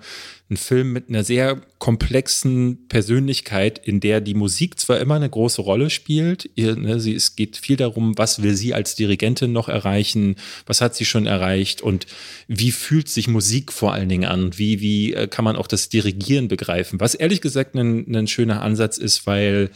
ein 0.51 0.57
Film 0.57 0.92
mit 0.92 1.09
einer 1.09 1.22
sehr 1.22 1.61
komplexen 1.78 2.88
Persönlichkeit, 2.88 3.78
in 3.78 4.01
der 4.01 4.20
die 4.20 4.34
Musik 4.34 4.80
zwar 4.80 4.98
immer 4.98 5.14
eine 5.14 5.30
große 5.30 5.62
Rolle 5.62 5.90
spielt, 5.90 6.51
ihr, 6.57 6.74
ne, 6.74 6.98
sie, 6.98 7.14
es 7.14 7.36
geht 7.36 7.57
viel 7.57 7.76
darum, 7.76 8.18
was 8.18 8.42
will 8.42 8.57
sie 8.57 8.74
als 8.74 8.96
Dirigentin 8.96 9.53
noch 9.53 9.68
erreichen, 9.68 10.36
was 10.66 10.80
hat 10.80 10.96
sie 10.96 11.05
schon 11.05 11.26
erreicht 11.26 11.82
und 11.82 12.07
wie 12.48 12.72
fühlt 12.72 13.09
sich 13.09 13.28
Musik 13.28 13.72
vor 13.72 13.92
allen 13.92 14.09
Dingen 14.09 14.24
an, 14.24 14.59
wie, 14.59 14.80
wie 14.80 15.14
äh, 15.14 15.28
kann 15.28 15.44
man 15.44 15.57
auch 15.57 15.68
das 15.68 15.88
Dirigieren 15.88 16.48
begreifen, 16.48 16.98
was 16.98 17.14
ehrlich 17.14 17.40
gesagt 17.40 17.76
ein, 17.76 18.12
ein 18.14 18.26
schöner 18.26 18.62
Ansatz 18.62 18.98
ist, 18.98 19.26
weil 19.26 19.70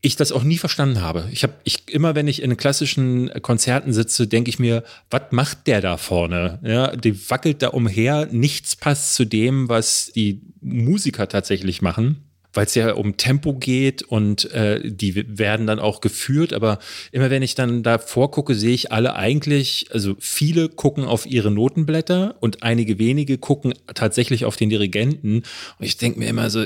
ich 0.00 0.16
das 0.16 0.30
auch 0.30 0.44
nie 0.44 0.58
verstanden 0.58 1.00
habe. 1.00 1.28
Ich 1.32 1.42
habe 1.42 1.54
ich 1.64 1.92
immer, 1.92 2.14
wenn 2.14 2.28
ich 2.28 2.42
in 2.42 2.56
klassischen 2.56 3.30
Konzerten 3.42 3.92
sitze, 3.92 4.28
denke 4.28 4.48
ich 4.48 4.58
mir, 4.58 4.84
was 5.10 5.22
macht 5.30 5.66
der 5.66 5.80
da 5.80 5.96
vorne? 5.96 6.60
Ja, 6.62 6.94
die 6.94 7.30
wackelt 7.30 7.62
da 7.62 7.68
umher, 7.68 8.28
nichts 8.30 8.76
passt 8.76 9.14
zu 9.14 9.24
dem, 9.24 9.68
was 9.68 10.12
die 10.14 10.42
Musiker 10.60 11.28
tatsächlich 11.28 11.82
machen 11.82 12.27
weil 12.58 12.66
es 12.66 12.74
ja 12.74 12.94
um 12.94 13.16
Tempo 13.16 13.54
geht 13.54 14.02
und 14.02 14.50
äh, 14.50 14.80
die 14.84 15.38
werden 15.38 15.68
dann 15.68 15.78
auch 15.78 16.00
geführt. 16.00 16.52
Aber 16.52 16.80
immer 17.12 17.30
wenn 17.30 17.40
ich 17.40 17.54
dann 17.54 17.84
da 17.84 17.98
vorgucke, 17.98 18.56
sehe 18.56 18.74
ich 18.74 18.90
alle 18.90 19.14
eigentlich, 19.14 19.86
also 19.92 20.16
viele 20.18 20.68
gucken 20.68 21.04
auf 21.04 21.24
ihre 21.24 21.52
Notenblätter 21.52 22.34
und 22.40 22.64
einige 22.64 22.98
wenige 22.98 23.38
gucken 23.38 23.74
tatsächlich 23.94 24.44
auf 24.44 24.56
den 24.56 24.70
Dirigenten. 24.70 25.44
Und 25.78 25.86
ich 25.86 25.98
denke 25.98 26.18
mir 26.18 26.26
immer 26.26 26.50
so, 26.50 26.64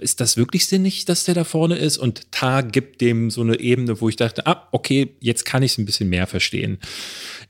ist 0.00 0.22
das 0.22 0.38
wirklich 0.38 0.64
sinnig, 0.64 1.04
dass 1.04 1.24
der 1.24 1.34
da 1.34 1.44
vorne 1.44 1.76
ist? 1.76 1.98
Und 1.98 2.32
Ta 2.32 2.62
gibt 2.62 3.02
dem 3.02 3.30
so 3.30 3.42
eine 3.42 3.60
Ebene, 3.60 4.00
wo 4.00 4.08
ich 4.08 4.16
dachte, 4.16 4.46
ah, 4.46 4.66
okay, 4.72 5.10
jetzt 5.20 5.44
kann 5.44 5.62
ich 5.62 5.72
es 5.72 5.78
ein 5.78 5.84
bisschen 5.84 6.08
mehr 6.08 6.26
verstehen. 6.26 6.78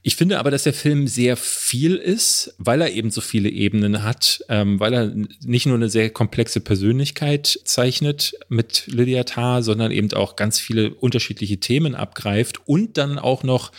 Ich 0.06 0.16
finde 0.16 0.38
aber, 0.38 0.50
dass 0.50 0.64
der 0.64 0.74
Film 0.74 1.06
sehr 1.06 1.34
viel 1.34 1.96
ist, 1.96 2.54
weil 2.58 2.82
er 2.82 2.92
eben 2.92 3.10
so 3.10 3.22
viele 3.22 3.48
Ebenen 3.48 4.02
hat, 4.02 4.44
ähm, 4.50 4.78
weil 4.78 4.92
er 4.92 5.14
nicht 5.46 5.64
nur 5.64 5.76
eine 5.76 5.88
sehr 5.88 6.10
komplexe 6.10 6.60
Persönlichkeit 6.60 7.58
zeichnet 7.64 8.34
mit 8.50 8.86
Lydia 8.86 9.24
Tarr, 9.24 9.62
sondern 9.62 9.90
eben 9.90 10.12
auch 10.12 10.36
ganz 10.36 10.60
viele 10.60 10.92
unterschiedliche 10.92 11.56
Themen 11.56 11.94
abgreift 11.94 12.68
und 12.68 12.98
dann 12.98 13.18
auch 13.18 13.44
noch 13.44 13.72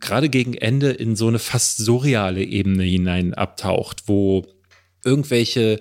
gerade 0.00 0.28
gegen 0.28 0.52
Ende 0.52 0.90
in 0.90 1.16
so 1.16 1.28
eine 1.28 1.38
fast 1.38 1.78
surreale 1.78 2.44
Ebene 2.44 2.82
hinein 2.82 3.32
abtaucht, 3.32 4.02
wo 4.04 4.46
irgendwelche 5.02 5.80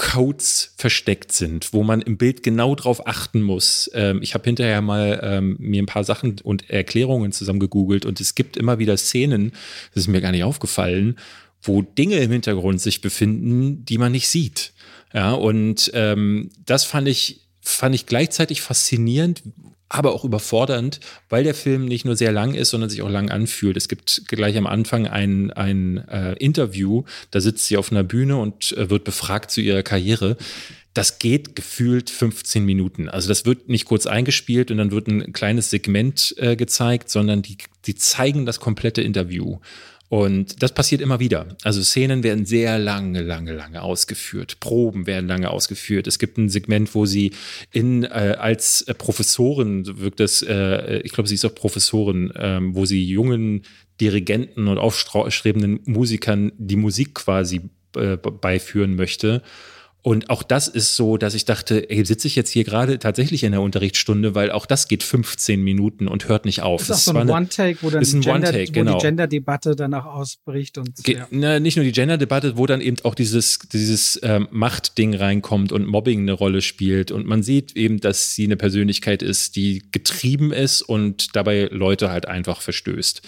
Codes 0.00 0.72
versteckt 0.78 1.30
sind, 1.30 1.74
wo 1.74 1.82
man 1.82 2.00
im 2.00 2.16
Bild 2.16 2.42
genau 2.42 2.74
drauf 2.74 3.06
achten 3.06 3.42
muss. 3.42 3.90
Ähm, 3.92 4.22
ich 4.22 4.32
habe 4.32 4.44
hinterher 4.44 4.80
mal 4.80 5.20
ähm, 5.22 5.56
mir 5.58 5.82
ein 5.82 5.86
paar 5.86 6.04
Sachen 6.04 6.40
und 6.42 6.70
Erklärungen 6.70 7.32
zusammen 7.32 7.60
gegoogelt 7.60 8.06
und 8.06 8.18
es 8.18 8.34
gibt 8.34 8.56
immer 8.56 8.78
wieder 8.78 8.96
Szenen, 8.96 9.52
das 9.92 10.04
ist 10.04 10.08
mir 10.08 10.22
gar 10.22 10.32
nicht 10.32 10.42
aufgefallen, 10.42 11.18
wo 11.60 11.82
Dinge 11.82 12.16
im 12.16 12.32
Hintergrund 12.32 12.80
sich 12.80 13.02
befinden, 13.02 13.84
die 13.84 13.98
man 13.98 14.12
nicht 14.12 14.30
sieht. 14.30 14.72
Ja, 15.12 15.32
und 15.32 15.90
ähm, 15.92 16.48
das 16.64 16.84
fand 16.84 17.06
ich, 17.06 17.42
fand 17.60 17.94
ich 17.94 18.06
gleichzeitig 18.06 18.62
faszinierend, 18.62 19.42
aber 19.90 20.14
auch 20.14 20.24
überfordernd, 20.24 21.00
weil 21.28 21.44
der 21.44 21.54
Film 21.54 21.84
nicht 21.84 22.04
nur 22.04 22.16
sehr 22.16 22.32
lang 22.32 22.54
ist, 22.54 22.70
sondern 22.70 22.88
sich 22.88 23.02
auch 23.02 23.10
lang 23.10 23.28
anfühlt. 23.30 23.76
Es 23.76 23.88
gibt 23.88 24.22
gleich 24.28 24.56
am 24.56 24.66
Anfang 24.66 25.06
ein, 25.06 25.50
ein 25.50 25.98
äh, 26.08 26.34
Interview, 26.34 27.02
da 27.32 27.40
sitzt 27.40 27.66
sie 27.66 27.76
auf 27.76 27.90
einer 27.90 28.04
Bühne 28.04 28.38
und 28.38 28.72
äh, 28.78 28.88
wird 28.88 29.04
befragt 29.04 29.50
zu 29.50 29.60
ihrer 29.60 29.82
Karriere. 29.82 30.36
Das 30.94 31.18
geht 31.18 31.56
gefühlt 31.56 32.08
15 32.08 32.64
Minuten. 32.64 33.08
Also 33.08 33.28
das 33.28 33.44
wird 33.44 33.68
nicht 33.68 33.84
kurz 33.84 34.06
eingespielt 34.06 34.70
und 34.70 34.78
dann 34.78 34.92
wird 34.92 35.08
ein 35.08 35.32
kleines 35.32 35.70
Segment 35.70 36.34
äh, 36.38 36.54
gezeigt, 36.54 37.10
sondern 37.10 37.42
die, 37.42 37.58
die 37.86 37.96
zeigen 37.96 38.46
das 38.46 38.60
komplette 38.60 39.02
Interview. 39.02 39.58
Und 40.10 40.60
das 40.60 40.72
passiert 40.72 41.00
immer 41.00 41.20
wieder. 41.20 41.46
Also 41.62 41.84
Szenen 41.84 42.24
werden 42.24 42.44
sehr 42.44 42.80
lange, 42.80 43.22
lange, 43.22 43.52
lange 43.52 43.80
ausgeführt. 43.80 44.58
Proben 44.58 45.06
werden 45.06 45.28
lange 45.28 45.48
ausgeführt. 45.48 46.08
Es 46.08 46.18
gibt 46.18 46.36
ein 46.36 46.48
Segment, 46.48 46.96
wo 46.96 47.06
sie 47.06 47.30
in 47.70 48.02
äh, 48.02 48.34
als 48.36 48.82
äh, 48.82 48.94
Professorin 48.94 50.00
wirkt 50.00 50.18
das, 50.18 50.42
äh, 50.42 50.98
ich 51.04 51.12
glaube, 51.12 51.28
sie 51.28 51.36
ist 51.36 51.44
auch 51.44 51.54
Professorin, 51.54 52.32
ähm, 52.34 52.74
wo 52.74 52.86
sie 52.86 53.04
jungen 53.04 53.62
Dirigenten 54.00 54.66
und 54.66 54.78
aufstrebenden 54.78 55.78
Musikern 55.84 56.50
die 56.58 56.74
Musik 56.74 57.14
quasi 57.14 57.60
äh, 57.94 58.16
beiführen 58.16 58.96
möchte. 58.96 59.42
Und 60.02 60.30
auch 60.30 60.42
das 60.42 60.66
ist 60.66 60.96
so, 60.96 61.18
dass 61.18 61.34
ich 61.34 61.44
dachte, 61.44 61.90
ey, 61.90 62.04
sitze 62.06 62.26
ich 62.26 62.34
jetzt 62.34 62.50
hier 62.50 62.64
gerade 62.64 62.98
tatsächlich 62.98 63.44
in 63.44 63.52
der 63.52 63.60
Unterrichtsstunde, 63.60 64.34
weil 64.34 64.50
auch 64.50 64.64
das 64.64 64.88
geht 64.88 65.02
15 65.02 65.62
Minuten 65.62 66.08
und 66.08 66.26
hört 66.26 66.46
nicht 66.46 66.62
auf. 66.62 66.86
Das 66.86 67.02
ist 67.02 67.08
auch 67.08 67.12
so 67.12 67.18
ein 67.18 67.28
One-Take, 67.28 67.78
wo 67.82 67.90
dann 67.90 68.00
ist 68.00 68.14
ein 68.14 68.22
Gender, 68.22 68.48
One-Take, 68.48 68.68
wo 68.68 68.72
genau. 68.72 68.98
die 68.98 69.02
Gender-Debatte 69.06 69.76
dann 69.76 69.92
auch 69.92 70.06
ausbricht. 70.06 70.78
Und, 70.78 71.04
Ge 71.04 71.16
ja. 71.16 71.28
na, 71.30 71.60
nicht 71.60 71.76
nur 71.76 71.84
die 71.84 71.92
Gender-Debatte, 71.92 72.56
wo 72.56 72.64
dann 72.64 72.80
eben 72.80 72.96
auch 73.02 73.14
dieses, 73.14 73.58
dieses 73.72 74.18
ähm, 74.22 74.48
Machtding 74.50 75.14
reinkommt 75.14 75.70
und 75.70 75.86
Mobbing 75.86 76.20
eine 76.20 76.32
Rolle 76.32 76.62
spielt. 76.62 77.10
Und 77.10 77.26
man 77.26 77.42
sieht 77.42 77.76
eben, 77.76 78.00
dass 78.00 78.34
sie 78.34 78.44
eine 78.44 78.56
Persönlichkeit 78.56 79.22
ist, 79.22 79.56
die 79.56 79.82
getrieben 79.92 80.50
ist 80.50 80.80
und 80.80 81.36
dabei 81.36 81.68
Leute 81.70 82.10
halt 82.10 82.26
einfach 82.26 82.62
verstößt. 82.62 83.20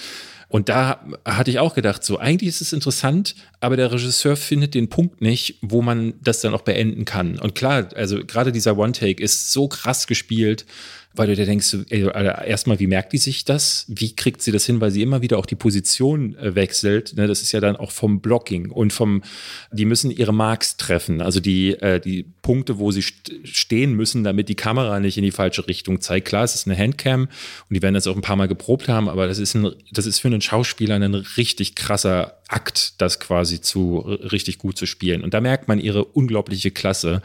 Und 0.52 0.68
da 0.68 1.00
hatte 1.24 1.50
ich 1.50 1.58
auch 1.60 1.74
gedacht, 1.74 2.04
so 2.04 2.18
eigentlich 2.18 2.50
ist 2.50 2.60
es 2.60 2.74
interessant, 2.74 3.34
aber 3.60 3.78
der 3.78 3.90
Regisseur 3.90 4.36
findet 4.36 4.74
den 4.74 4.90
Punkt 4.90 5.22
nicht, 5.22 5.56
wo 5.62 5.80
man 5.80 6.12
das 6.22 6.42
dann 6.42 6.52
auch 6.52 6.60
beenden 6.60 7.06
kann. 7.06 7.38
Und 7.38 7.54
klar, 7.54 7.88
also 7.94 8.22
gerade 8.22 8.52
dieser 8.52 8.76
One-Take 8.76 9.22
ist 9.22 9.50
so 9.50 9.66
krass 9.66 10.06
gespielt, 10.06 10.66
weil 11.14 11.26
du 11.26 11.36
dir 11.36 11.46
denkst, 11.46 11.76
erstmal, 11.90 12.78
wie 12.78 12.86
merkt 12.86 13.12
die 13.12 13.18
sich 13.18 13.44
das? 13.44 13.84
Wie 13.88 14.14
kriegt 14.14 14.42
sie 14.42 14.52
das 14.52 14.64
hin, 14.64 14.80
weil 14.80 14.90
sie 14.90 15.02
immer 15.02 15.22
wieder 15.22 15.38
auch 15.38 15.46
die 15.46 15.54
Position 15.54 16.36
äh, 16.36 16.54
wechselt? 16.54 17.14
Ne, 17.16 17.26
das 17.26 17.42
ist 17.42 17.52
ja 17.52 17.60
dann 17.60 17.76
auch 17.76 17.90
vom 17.90 18.20
Blocking 18.20 18.70
und 18.70 18.92
vom, 18.92 19.22
die 19.70 19.84
müssen 19.84 20.10
ihre 20.10 20.32
Marks 20.32 20.76
treffen, 20.76 21.20
also 21.20 21.40
die, 21.40 21.72
äh, 21.74 22.00
die 22.00 22.24
Punkte, 22.42 22.78
wo 22.78 22.90
sie 22.90 23.02
st 23.02 23.32
stehen 23.44 23.94
müssen, 23.94 24.24
damit 24.24 24.48
die 24.48 24.54
Kamera 24.54 25.00
nicht 25.00 25.18
in 25.18 25.24
die 25.24 25.30
falsche 25.30 25.66
Richtung 25.68 26.00
zeigt. 26.00 26.28
Klar, 26.28 26.44
es 26.44 26.54
ist 26.54 26.66
eine 26.66 26.76
Handcam 26.76 27.22
und 27.22 27.30
die 27.74 27.82
werden 27.82 27.94
das 27.94 28.06
auch 28.06 28.16
ein 28.16 28.22
paar 28.22 28.36
Mal 28.36 28.48
geprobt 28.48 28.88
haben, 28.88 29.08
aber 29.08 29.26
das 29.26 29.38
ist, 29.38 29.54
ein, 29.54 29.70
das 29.90 30.06
ist 30.06 30.18
für 30.18 30.28
einen 30.28 30.40
Schauspieler 30.40 30.96
ein 30.96 31.14
richtig 31.14 31.74
krasser 31.74 32.38
Akt, 32.48 33.00
das 33.00 33.20
quasi 33.20 33.60
zu 33.60 33.98
richtig 33.98 34.58
gut 34.58 34.76
zu 34.76 34.86
spielen. 34.86 35.22
Und 35.22 35.34
da 35.34 35.40
merkt 35.40 35.68
man 35.68 35.78
ihre 35.78 36.04
unglaubliche 36.04 36.70
Klasse. 36.70 37.22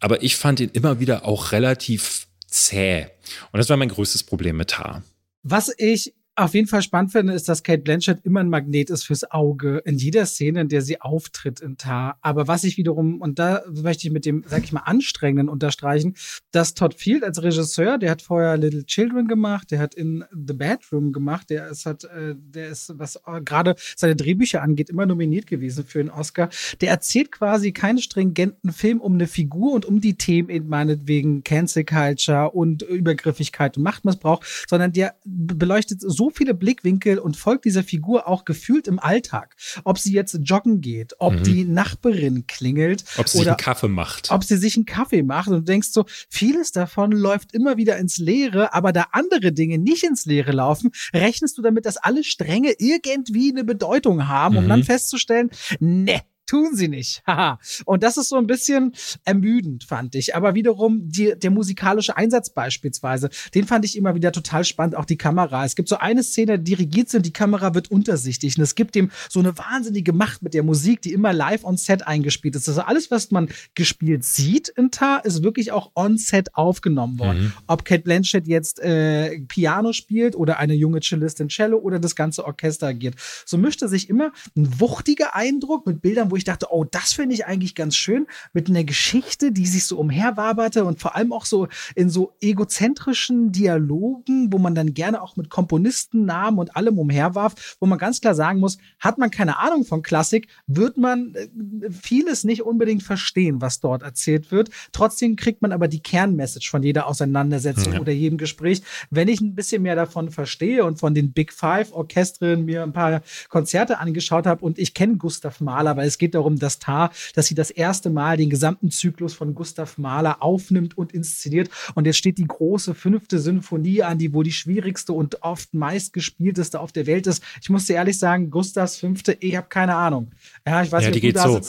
Aber 0.00 0.22
ich 0.22 0.36
fand 0.36 0.60
ihn 0.60 0.70
immer 0.72 1.00
wieder 1.00 1.24
auch 1.26 1.52
relativ 1.52 2.26
zäh. 2.52 3.06
Und 3.50 3.58
das 3.58 3.68
war 3.68 3.76
mein 3.76 3.88
größtes 3.88 4.22
Problem 4.22 4.56
mit 4.56 4.78
Haar. 4.78 5.02
Was 5.42 5.72
ich 5.76 6.14
auf 6.34 6.54
jeden 6.54 6.66
Fall 6.66 6.82
spannend 6.82 7.12
finde, 7.12 7.34
ist, 7.34 7.48
dass 7.48 7.62
Kate 7.62 7.82
Blanchett 7.82 8.24
immer 8.24 8.40
ein 8.40 8.48
Magnet 8.48 8.88
ist 8.88 9.04
fürs 9.04 9.30
Auge 9.30 9.82
in 9.84 9.98
jeder 9.98 10.24
Szene, 10.24 10.62
in 10.62 10.68
der 10.68 10.80
sie 10.80 11.00
auftritt 11.00 11.60
in 11.60 11.76
Tar. 11.76 12.16
Aber 12.22 12.48
was 12.48 12.64
ich 12.64 12.78
wiederum, 12.78 13.20
und 13.20 13.38
da 13.38 13.62
möchte 13.70 14.06
ich 14.06 14.12
mit 14.12 14.24
dem, 14.24 14.42
sag 14.46 14.64
ich 14.64 14.72
mal, 14.72 14.80
anstrengenden 14.80 15.50
unterstreichen, 15.50 16.14
dass 16.50 16.72
Todd 16.72 16.94
Field 16.94 17.22
als 17.22 17.42
Regisseur, 17.42 17.98
der 17.98 18.10
hat 18.10 18.22
vorher 18.22 18.56
Little 18.56 18.86
Children 18.86 19.28
gemacht, 19.28 19.70
der 19.70 19.78
hat 19.78 19.94
in 19.94 20.24
The 20.30 20.54
Bedroom 20.54 21.12
gemacht, 21.12 21.50
der 21.50 21.68
ist 21.68 21.84
hat, 21.84 22.04
äh, 22.04 22.34
der 22.34 22.68
ist, 22.68 22.94
was 22.96 23.20
gerade 23.44 23.74
seine 23.94 24.16
Drehbücher 24.16 24.62
angeht, 24.62 24.88
immer 24.88 25.04
nominiert 25.04 25.46
gewesen 25.46 25.84
für 25.84 26.00
einen 26.00 26.10
Oscar. 26.10 26.48
Der 26.80 26.90
erzählt 26.90 27.30
quasi 27.30 27.72
keinen 27.72 27.98
stringenten 27.98 28.72
Film 28.72 29.02
um 29.02 29.14
eine 29.14 29.26
Figur 29.26 29.72
und 29.72 29.84
um 29.84 30.00
die 30.00 30.14
Themen 30.14 30.48
in 30.48 30.66
meinetwegen 30.66 31.44
Cancel 31.44 31.84
Culture 31.84 32.50
und 32.50 32.82
Übergriffigkeit 32.82 33.76
und 33.76 33.82
Machtmissbrauch, 33.82 34.42
sondern 34.66 34.92
der 34.92 35.14
beleuchtet 35.24 36.00
so 36.00 36.21
so 36.22 36.30
viele 36.30 36.54
Blickwinkel 36.54 37.18
und 37.18 37.36
folgt 37.36 37.64
dieser 37.64 37.82
Figur 37.82 38.28
auch 38.28 38.44
gefühlt 38.44 38.86
im 38.86 39.00
Alltag. 39.00 39.56
Ob 39.82 39.98
sie 39.98 40.12
jetzt 40.12 40.38
joggen 40.44 40.80
geht, 40.80 41.14
ob 41.18 41.32
mhm. 41.32 41.42
die 41.42 41.64
Nachbarin 41.64 42.46
klingelt. 42.46 43.02
Ob 43.16 43.28
sie 43.28 43.38
oder 43.38 43.44
sich 43.44 43.48
einen 43.48 43.56
Kaffee 43.56 43.88
macht. 43.88 44.30
Ob 44.30 44.44
sie 44.44 44.56
sich 44.56 44.76
einen 44.76 44.86
Kaffee 44.86 45.24
macht 45.24 45.48
und 45.48 45.54
du 45.54 45.62
denkst 45.62 45.88
so, 45.90 46.04
vieles 46.28 46.70
davon 46.70 47.10
läuft 47.10 47.54
immer 47.54 47.76
wieder 47.76 47.96
ins 47.96 48.18
Leere, 48.18 48.72
aber 48.72 48.92
da 48.92 49.06
andere 49.10 49.50
Dinge 49.50 49.78
nicht 49.78 50.04
ins 50.04 50.24
Leere 50.24 50.52
laufen, 50.52 50.92
rechnest 51.12 51.58
du 51.58 51.62
damit, 51.62 51.86
dass 51.86 51.96
alle 51.96 52.22
Stränge 52.22 52.72
irgendwie 52.78 53.50
eine 53.50 53.64
Bedeutung 53.64 54.28
haben, 54.28 54.58
um 54.58 54.64
mhm. 54.64 54.68
dann 54.68 54.84
festzustellen, 54.84 55.50
ne, 55.80 56.20
tun 56.46 56.74
sie 56.74 56.88
nicht. 56.88 57.22
Haha. 57.26 57.58
und 57.84 58.02
das 58.02 58.16
ist 58.16 58.28
so 58.28 58.36
ein 58.36 58.46
bisschen 58.46 58.92
ermüdend, 59.24 59.84
fand 59.84 60.14
ich. 60.14 60.34
Aber 60.34 60.54
wiederum 60.54 61.08
die, 61.08 61.34
der 61.36 61.50
musikalische 61.50 62.16
Einsatz 62.16 62.50
beispielsweise, 62.50 63.30
den 63.54 63.66
fand 63.66 63.84
ich 63.84 63.96
immer 63.96 64.14
wieder 64.14 64.32
total 64.32 64.64
spannend. 64.64 64.96
Auch 64.96 65.04
die 65.04 65.16
Kamera. 65.16 65.64
Es 65.64 65.76
gibt 65.76 65.88
so 65.88 65.96
eine 65.96 66.22
Szene, 66.22 66.58
die 66.58 66.72
dirigiert 66.72 67.10
sind, 67.10 67.26
die 67.26 67.32
Kamera 67.32 67.74
wird 67.74 67.90
untersichtig. 67.90 68.56
Und 68.56 68.62
es 68.62 68.74
gibt 68.74 68.94
dem 68.94 69.10
so 69.28 69.40
eine 69.40 69.56
wahnsinnige 69.58 70.12
Macht 70.12 70.42
mit 70.42 70.54
der 70.54 70.62
Musik, 70.62 71.02
die 71.02 71.12
immer 71.12 71.32
live 71.32 71.64
on 71.64 71.76
set 71.76 72.06
eingespielt 72.06 72.56
ist. 72.56 72.68
Also 72.68 72.80
alles, 72.80 73.10
was 73.10 73.30
man 73.30 73.48
gespielt 73.74 74.24
sieht 74.24 74.68
in 74.70 74.90
Tar, 74.90 75.24
ist 75.24 75.42
wirklich 75.42 75.70
auch 75.70 75.90
on 75.94 76.16
set 76.16 76.54
aufgenommen 76.54 77.18
worden. 77.18 77.42
Mhm. 77.42 77.52
Ob 77.66 77.84
Kate 77.84 78.02
Blanchett 78.02 78.46
jetzt 78.48 78.80
äh, 78.80 79.38
Piano 79.48 79.92
spielt 79.92 80.34
oder 80.34 80.58
eine 80.58 80.74
junge 80.74 81.00
Cellistin 81.00 81.48
Cello 81.48 81.76
oder 81.78 81.98
das 81.98 82.16
ganze 82.16 82.44
Orchester 82.44 82.86
agiert. 82.86 83.16
So 83.44 83.58
mischte 83.58 83.88
sich 83.88 84.08
immer 84.08 84.32
ein 84.56 84.80
wuchtiger 84.80 85.34
Eindruck 85.34 85.86
mit 85.86 86.00
Bildern, 86.00 86.30
wo 86.32 86.36
ich 86.36 86.44
dachte, 86.44 86.68
oh, 86.70 86.84
das 86.84 87.12
finde 87.12 87.34
ich 87.34 87.46
eigentlich 87.46 87.74
ganz 87.74 87.94
schön, 87.94 88.26
mit 88.54 88.70
einer 88.70 88.84
Geschichte, 88.84 89.52
die 89.52 89.66
sich 89.66 89.84
so 89.84 89.98
umherwaberte 89.98 90.84
und 90.86 90.98
vor 90.98 91.14
allem 91.14 91.30
auch 91.30 91.44
so 91.44 91.68
in 91.94 92.08
so 92.08 92.32
egozentrischen 92.40 93.52
Dialogen, 93.52 94.50
wo 94.50 94.56
man 94.56 94.74
dann 94.74 94.94
gerne 94.94 95.20
auch 95.20 95.36
mit 95.36 95.50
Komponistennamen 95.50 96.58
und 96.58 96.74
allem 96.74 96.98
umherwarf, 96.98 97.76
wo 97.80 97.86
man 97.86 97.98
ganz 97.98 98.22
klar 98.22 98.34
sagen 98.34 98.60
muss, 98.60 98.78
hat 98.98 99.18
man 99.18 99.30
keine 99.30 99.58
Ahnung 99.58 99.84
von 99.84 100.00
Klassik, 100.02 100.48
wird 100.66 100.96
man 100.96 101.34
äh, 101.34 101.48
vieles 101.90 102.44
nicht 102.44 102.62
unbedingt 102.62 103.02
verstehen, 103.02 103.60
was 103.60 103.80
dort 103.80 104.02
erzählt 104.02 104.50
wird. 104.50 104.70
Trotzdem 104.92 105.36
kriegt 105.36 105.60
man 105.60 105.70
aber 105.70 105.86
die 105.86 106.00
Kernmessage 106.00 106.70
von 106.70 106.82
jeder 106.82 107.08
Auseinandersetzung 107.08 107.92
ja. 107.92 108.00
oder 108.00 108.12
jedem 108.12 108.38
Gespräch. 108.38 108.80
Wenn 109.10 109.28
ich 109.28 109.42
ein 109.42 109.54
bisschen 109.54 109.82
mehr 109.82 109.96
davon 109.96 110.30
verstehe 110.30 110.86
und 110.86 110.98
von 110.98 111.14
den 111.14 111.32
Big 111.32 111.52
Five 111.52 111.92
Orchestren 111.92 112.64
mir 112.64 112.82
ein 112.82 112.94
paar 112.94 113.20
Konzerte 113.50 113.98
angeschaut 113.98 114.46
habe 114.46 114.64
und 114.64 114.78
ich 114.78 114.94
kenne 114.94 115.18
Gustav 115.18 115.60
Mahler, 115.60 115.98
weil 115.98 116.08
es 116.08 116.16
geht 116.22 116.36
darum, 116.36 116.56
dass 116.56 116.78
Tar, 116.78 117.10
dass 117.34 117.46
sie 117.46 117.56
das 117.56 117.72
erste 117.72 118.08
Mal 118.08 118.36
den 118.36 118.48
gesamten 118.48 118.92
Zyklus 118.92 119.34
von 119.34 119.56
Gustav 119.56 119.98
Mahler 119.98 120.40
aufnimmt 120.40 120.96
und 120.96 121.12
inszeniert 121.12 121.68
und 121.96 122.06
jetzt 122.06 122.18
steht 122.18 122.38
die 122.38 122.46
große 122.46 122.94
fünfte 122.94 123.40
Sinfonie 123.40 124.04
an, 124.04 124.18
die 124.18 124.32
wohl 124.32 124.44
die 124.44 124.52
schwierigste 124.52 125.12
und 125.12 125.42
oft 125.42 125.74
meistgespielteste 125.74 126.78
auf 126.78 126.92
der 126.92 127.06
Welt 127.06 127.26
ist. 127.26 127.42
Ich 127.60 127.70
muss 127.70 127.86
dir 127.86 127.94
ehrlich 127.94 128.20
sagen, 128.20 128.50
Gustavs 128.50 128.98
fünfte, 128.98 129.36
ich 129.40 129.56
habe 129.56 129.66
keine 129.68 129.96
Ahnung. 129.96 130.30
Ja, 130.64 130.84
ich 130.84 130.92
weiß 130.92 131.02
ja, 131.02 131.10
nicht, 131.10 131.16
die 131.16 131.32
geht 131.32 131.38
so. 131.38 131.60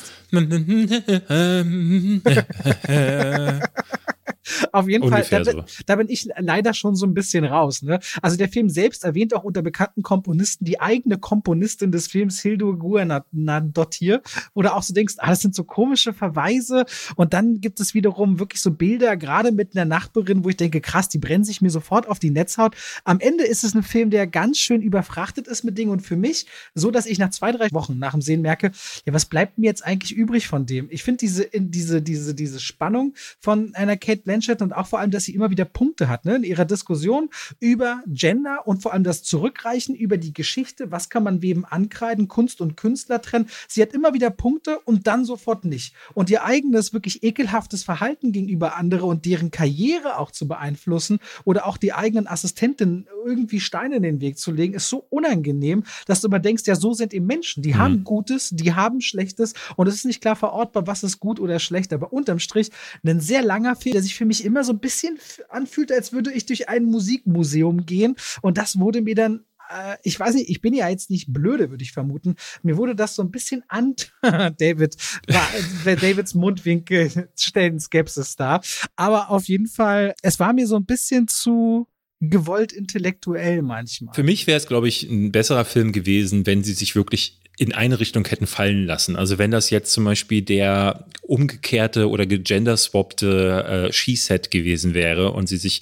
Auf 4.71 4.89
jeden 4.89 5.09
Fall, 5.09 5.25
da, 5.29 5.43
so. 5.43 5.63
da, 5.85 5.95
bin 5.95 6.09
ich 6.09 6.27
leider 6.37 6.73
schon 6.73 6.95
so 6.95 7.05
ein 7.05 7.13
bisschen 7.13 7.45
raus. 7.45 7.81
Ne? 7.81 7.99
Also 8.21 8.37
der 8.37 8.49
Film 8.49 8.69
selbst 8.69 9.03
erwähnt 9.03 9.33
auch 9.33 9.43
unter 9.43 9.61
bekannten 9.61 10.03
Komponisten 10.03 10.65
die 10.65 10.79
eigene 10.79 11.17
Komponistin 11.17 11.91
des 11.91 12.07
Films, 12.07 12.41
Hildur 12.41 12.77
Guðnadóttir, 12.77 14.21
wo 14.53 14.61
du 14.61 14.73
auch 14.73 14.83
so 14.83 14.93
denkst, 14.93 15.15
ah, 15.17 15.29
das 15.29 15.41
sind 15.41 15.55
so 15.55 15.63
komische 15.63 16.13
Verweise. 16.13 16.85
Und 17.15 17.33
dann 17.33 17.61
gibt 17.61 17.79
es 17.79 17.93
wiederum 17.93 18.39
wirklich 18.39 18.61
so 18.61 18.71
Bilder, 18.71 19.17
gerade 19.17 19.51
mit 19.51 19.75
einer 19.75 19.85
Nachbarin, 19.85 20.43
wo 20.43 20.49
ich 20.49 20.57
denke, 20.57 20.81
krass, 20.81 21.09
die 21.09 21.19
brennen 21.19 21.43
sich 21.43 21.61
mir 21.61 21.69
sofort 21.69 22.07
auf 22.07 22.19
die 22.19 22.29
Netzhaut. 22.29 22.75
Am 23.03 23.19
Ende 23.19 23.43
ist 23.43 23.63
es 23.63 23.73
ein 23.73 23.83
Film, 23.83 24.09
der 24.09 24.27
ganz 24.27 24.59
schön 24.59 24.81
überfrachtet 24.81 25.47
ist 25.47 25.63
mit 25.63 25.77
Dingen 25.77 25.91
und 25.91 26.01
für 26.01 26.15
mich 26.15 26.45
so, 26.73 26.91
dass 26.91 27.05
ich 27.05 27.17
nach 27.19 27.29
zwei, 27.29 27.51
drei 27.51 27.71
Wochen 27.71 27.97
nach 27.97 28.11
dem 28.11 28.21
Sehen 28.21 28.41
merke, 28.41 28.71
ja, 29.05 29.13
was 29.13 29.25
bleibt 29.25 29.57
mir 29.57 29.67
jetzt 29.67 29.85
eigentlich 29.85 30.13
übrig 30.13 30.47
von 30.47 30.65
dem? 30.65 30.87
Ich 30.89 31.03
finde 31.03 31.19
diese, 31.19 31.49
diese, 31.53 32.01
diese, 32.01 32.35
diese 32.35 32.59
Spannung 32.59 33.13
von 33.39 33.73
einer 33.75 33.97
Kate 33.97 34.23
Blanchett 34.33 34.63
und 34.63 34.73
auch 34.73 34.87
vor 34.87 34.99
allem, 34.99 35.11
dass 35.11 35.25
sie 35.25 35.35
immer 35.35 35.51
wieder 35.51 35.65
Punkte 35.65 36.09
hat, 36.09 36.25
ne, 36.25 36.37
in 36.37 36.43
ihrer 36.43 36.65
Diskussion 36.65 37.29
über 37.59 38.01
Gender 38.07 38.65
und 38.65 38.81
vor 38.81 38.93
allem 38.93 39.03
das 39.03 39.21
Zurückreichen 39.21 39.93
über 39.93 40.17
die 40.17 40.33
Geschichte. 40.33 40.91
Was 40.91 41.09
kann 41.09 41.23
man 41.23 41.43
wem 41.43 41.65
ankreiden? 41.69 42.27
Kunst 42.27 42.59
und 42.61 42.75
Künstler 42.75 43.21
trennen. 43.21 43.47
Sie 43.67 43.81
hat 43.81 43.93
immer 43.93 44.13
wieder 44.15 44.31
Punkte 44.31 44.79
und 44.79 45.05
dann 45.05 45.23
sofort 45.23 45.65
nicht. 45.65 45.93
Und 46.15 46.31
ihr 46.31 46.43
eigenes, 46.43 46.93
wirklich 46.93 47.21
ekelhaftes 47.23 47.83
Verhalten 47.83 48.31
gegenüber 48.31 48.75
andere 48.75 49.05
und 49.05 49.25
deren 49.25 49.51
Karriere 49.51 50.17
auch 50.17 50.31
zu 50.31 50.47
beeinflussen 50.47 51.19
oder 51.45 51.67
auch 51.67 51.77
die 51.77 51.93
eigenen 51.93 52.27
Assistentinnen 52.27 53.07
irgendwie 53.25 53.59
Steine 53.59 53.97
in 53.97 54.03
den 54.03 54.19
Weg 54.19 54.39
zu 54.39 54.51
legen, 54.51 54.73
ist 54.73 54.89
so 54.89 55.05
unangenehm, 55.09 55.83
dass 56.07 56.21
du 56.21 56.27
immer 56.27 56.39
denkst, 56.39 56.63
ja, 56.65 56.75
so 56.75 56.93
sind 56.93 57.13
eben 57.13 57.27
Menschen. 57.27 57.61
Die 57.61 57.73
mhm. 57.73 57.77
haben 57.77 58.03
Gutes, 58.03 58.49
die 58.51 58.73
haben 58.73 58.99
Schlechtes 58.99 59.53
und 59.75 59.87
es 59.87 59.95
ist 59.95 60.05
nicht 60.05 60.21
klar 60.21 60.35
verortbar, 60.35 60.87
was 60.87 61.03
ist 61.03 61.19
gut 61.19 61.39
oder 61.39 61.59
schlecht. 61.59 61.93
Aber 61.93 62.11
unterm 62.11 62.39
Strich 62.39 62.71
ein 63.05 63.19
sehr 63.19 63.43
langer 63.43 63.75
Film, 63.75 63.93
der 63.93 64.01
sich 64.01 64.15
für 64.15 64.22
mich 64.25 64.43
immer 64.43 64.63
so 64.63 64.73
ein 64.73 64.79
bisschen 64.79 65.19
anfühlt, 65.49 65.91
als 65.91 66.13
würde 66.13 66.31
ich 66.31 66.45
durch 66.45 66.69
ein 66.69 66.85
Musikmuseum 66.85 67.85
gehen. 67.85 68.15
Und 68.41 68.57
das 68.57 68.79
wurde 68.79 69.01
mir 69.01 69.15
dann 69.15 69.45
äh, 69.69 69.97
ich 70.03 70.19
weiß 70.19 70.35
nicht, 70.35 70.49
ich 70.49 70.61
bin 70.61 70.73
ja 70.73 70.89
jetzt 70.89 71.09
nicht 71.09 71.31
blöde, 71.31 71.69
würde 71.69 71.83
ich 71.83 71.91
vermuten. 71.91 72.35
Mir 72.61 72.77
wurde 72.77 72.95
das 72.95 73.15
so 73.15 73.21
ein 73.21 73.31
bisschen 73.31 73.63
an 73.67 73.95
David, 74.21 74.95
war, 75.27 75.95
Davids 75.95 76.33
Mundwinkel 76.33 77.29
stellen 77.37 77.79
Skepsis 77.79 78.35
da. 78.35 78.61
Aber 78.95 79.29
auf 79.29 79.45
jeden 79.47 79.67
Fall, 79.67 80.15
es 80.21 80.39
war 80.39 80.53
mir 80.53 80.67
so 80.67 80.75
ein 80.75 80.85
bisschen 80.85 81.27
zu 81.27 81.87
gewollt 82.19 82.71
intellektuell 82.71 83.61
manchmal. 83.61 84.13
Für 84.13 84.23
mich 84.23 84.47
wäre 84.47 84.57
es, 84.57 84.67
glaube 84.67 84.87
ich, 84.87 85.03
ein 85.03 85.31
besserer 85.31 85.65
Film 85.65 85.91
gewesen, 85.91 86.45
wenn 86.45 86.63
sie 86.63 86.73
sich 86.73 86.95
wirklich 86.95 87.41
in 87.57 87.73
eine 87.73 87.99
Richtung 87.99 88.25
hätten 88.25 88.47
fallen 88.47 88.85
lassen. 88.85 89.15
Also 89.15 89.37
wenn 89.37 89.51
das 89.51 89.69
jetzt 89.69 89.91
zum 89.91 90.05
Beispiel 90.05 90.41
der 90.41 91.05
umgekehrte 91.21 92.09
oder 92.09 92.25
gegenderswappte 92.25 93.87
äh, 93.89 93.93
Skiset 93.93 94.49
gewesen 94.49 94.93
wäre 94.93 95.31
und 95.31 95.47
sie 95.47 95.57
sich 95.57 95.81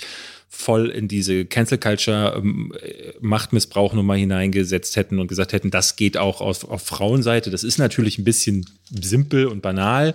voll 0.53 0.89
in 0.89 1.07
diese 1.07 1.45
Cancel 1.45 1.77
Culture 1.77 2.35
ähm, 2.35 2.73
Machtmissbrauch 3.21 3.93
nochmal 3.93 4.17
hineingesetzt 4.17 4.97
hätten 4.97 5.19
und 5.19 5.27
gesagt 5.27 5.53
hätten, 5.53 5.71
das 5.71 5.95
geht 5.95 6.17
auch 6.17 6.41
auf, 6.41 6.69
auf 6.69 6.83
Frauenseite. 6.83 7.49
Das 7.49 7.63
ist 7.63 7.77
natürlich 7.77 8.17
ein 8.17 8.25
bisschen 8.25 8.65
simpel 8.91 9.47
und 9.47 9.61
banal, 9.61 10.13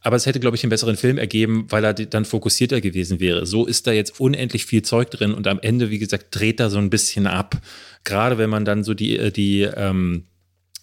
aber 0.00 0.16
es 0.16 0.24
hätte, 0.24 0.40
glaube 0.40 0.56
ich, 0.56 0.64
einen 0.64 0.70
besseren 0.70 0.96
Film 0.96 1.18
ergeben, 1.18 1.66
weil 1.68 1.84
er 1.84 1.92
dann 1.92 2.24
fokussierter 2.24 2.80
gewesen 2.80 3.20
wäre. 3.20 3.44
So 3.44 3.66
ist 3.66 3.86
da 3.86 3.92
jetzt 3.92 4.18
unendlich 4.18 4.64
viel 4.64 4.80
Zeug 4.80 5.10
drin 5.10 5.34
und 5.34 5.46
am 5.46 5.60
Ende, 5.60 5.90
wie 5.90 5.98
gesagt, 5.98 6.28
dreht 6.30 6.60
er 6.60 6.70
so 6.70 6.78
ein 6.78 6.88
bisschen 6.88 7.26
ab. 7.26 7.60
Gerade 8.04 8.38
wenn 8.38 8.48
man 8.50 8.64
dann 8.64 8.84
so 8.84 8.94
die, 8.94 9.18
äh, 9.18 9.30
die 9.30 9.62
ähm, 9.62 10.24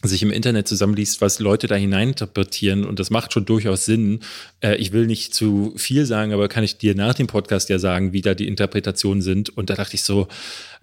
sich 0.04 0.24
im 0.24 0.32
Internet 0.32 0.68
zusammenliest, 0.68 1.22
was 1.22 1.40
Leute 1.40 1.68
da 1.68 1.76
hineininterpretieren 1.76 2.86
und 2.86 3.00
das 3.00 3.10
macht 3.10 3.34
schon 3.34 3.46
durchaus 3.46 3.86
Sinn. 3.86 4.22
Äh, 4.62 4.76
ich 4.76 4.92
will 4.92 5.06
nicht 5.06 5.34
zu 5.34 5.74
viel 5.78 6.06
sagen, 6.06 6.34
aber 6.34 6.48
kann 6.48 6.64
ich 6.64 6.78
dir 6.78 6.96
nach 6.96 7.14
dem 7.14 7.28
Podcast 7.28 7.70
ja 7.70 7.80
sagen, 7.80 8.14
wie 8.14 8.22
da 8.22 8.34
die 8.34 8.48
Interpretationen 8.48 9.22
sind. 9.22 9.50
Und 9.50 9.70
da 9.70 9.76
dachte 9.76 9.96
ich 9.96 10.04
so, 10.04 10.28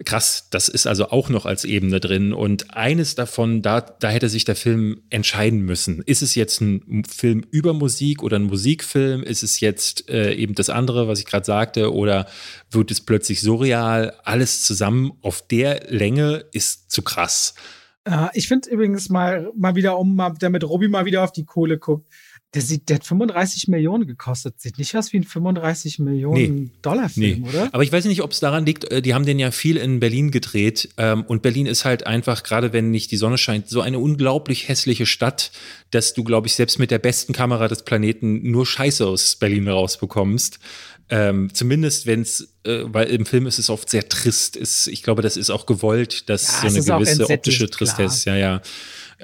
krass, 0.05 0.47
das 0.49 0.69
ist 0.69 0.87
also 0.87 1.09
auch 1.09 1.29
noch 1.29 1.45
als 1.45 1.65
Ebene 1.65 1.99
drin. 1.99 2.33
Und 2.33 2.75
eines 2.75 3.15
davon, 3.15 3.61
da, 3.61 3.81
da 3.81 4.09
hätte 4.09 4.29
sich 4.29 4.45
der 4.45 4.55
Film 4.55 5.01
entscheiden 5.09 5.61
müssen. 5.61 6.01
Ist 6.05 6.21
es 6.21 6.35
jetzt 6.35 6.61
ein 6.61 7.03
Film 7.05 7.45
über 7.51 7.73
Musik 7.73 8.23
oder 8.23 8.37
ein 8.37 8.43
Musikfilm? 8.43 9.23
Ist 9.23 9.43
es 9.43 9.59
jetzt 9.59 10.09
äh, 10.09 10.33
eben 10.33 10.55
das 10.55 10.69
andere, 10.69 11.07
was 11.07 11.19
ich 11.19 11.25
gerade 11.25 11.45
sagte? 11.45 11.93
Oder 11.93 12.27
wird 12.71 12.91
es 12.91 13.01
plötzlich 13.01 13.41
surreal? 13.41 14.13
Alles 14.23 14.63
zusammen 14.63 15.11
auf 15.21 15.45
der 15.47 15.87
Länge 15.89 16.45
ist 16.51 16.91
zu 16.91 17.01
krass. 17.01 17.53
Uh, 18.07 18.27
ich 18.33 18.47
finde 18.47 18.69
übrigens 18.69 19.09
mal, 19.09 19.51
mal 19.55 19.75
wieder, 19.75 19.97
um 19.99 20.15
mal, 20.15 20.33
damit 20.39 20.63
Robbie 20.63 20.87
mal 20.87 21.05
wieder 21.05 21.23
auf 21.23 21.31
die 21.31 21.45
Kohle 21.45 21.77
guckt, 21.77 22.07
der, 22.55 22.63
sieht, 22.63 22.89
der 22.89 22.95
hat 22.95 23.05
35 23.05 23.67
Millionen 23.67 24.07
gekostet. 24.07 24.59
Sieht 24.59 24.79
nicht 24.79 24.95
aus 24.95 25.13
wie 25.13 25.17
ein 25.17 25.23
35 25.23 25.99
Millionen 25.99 26.55
nee, 26.55 26.71
Dollar 26.81 27.09
Film, 27.09 27.41
nee. 27.41 27.49
oder? 27.49 27.69
Aber 27.71 27.83
ich 27.83 27.91
weiß 27.91 28.05
nicht, 28.05 28.23
ob 28.23 28.31
es 28.31 28.39
daran 28.39 28.65
liegt, 28.65 28.85
äh, 28.85 29.03
die 29.03 29.13
haben 29.13 29.25
den 29.25 29.37
ja 29.37 29.51
viel 29.51 29.77
in 29.77 29.99
Berlin 29.99 30.31
gedreht. 30.31 30.89
Ähm, 30.97 31.23
und 31.27 31.43
Berlin 31.43 31.67
ist 31.67 31.85
halt 31.85 32.07
einfach, 32.07 32.41
gerade 32.41 32.73
wenn 32.73 32.89
nicht 32.89 33.11
die 33.11 33.17
Sonne 33.17 33.37
scheint, 33.37 33.69
so 33.69 33.81
eine 33.81 33.99
unglaublich 33.99 34.67
hässliche 34.67 35.05
Stadt, 35.05 35.51
dass 35.91 36.13
du, 36.15 36.23
glaube 36.23 36.47
ich, 36.47 36.55
selbst 36.55 36.79
mit 36.79 36.89
der 36.89 36.99
besten 36.99 37.33
Kamera 37.33 37.67
des 37.67 37.83
Planeten 37.83 38.49
nur 38.49 38.65
Scheiße 38.65 39.05
aus 39.05 39.35
Berlin 39.35 39.67
rausbekommst. 39.67 40.59
Ähm, 41.11 41.49
zumindest 41.53 42.05
wenn 42.05 42.21
es, 42.21 42.53
äh, 42.63 42.83
weil 42.83 43.07
im 43.07 43.25
Film 43.25 43.47
ist 43.47 43.57
es 43.57 43.69
oft 43.69 43.89
sehr 43.89 44.07
trist. 44.07 44.55
Ist, 44.55 44.87
ich 44.87 45.01
glaube, 45.01 45.21
das 45.21 45.37
ist 45.37 45.49
auch 45.49 45.65
gewollt, 45.65 46.29
dass 46.29 46.63
ja, 46.63 46.69
so 46.69 46.93
eine 46.93 47.03
gewisse 47.03 47.29
optische 47.29 47.69
Tristesse, 47.69 48.29
ja, 48.29 48.35
ja. 48.35 48.61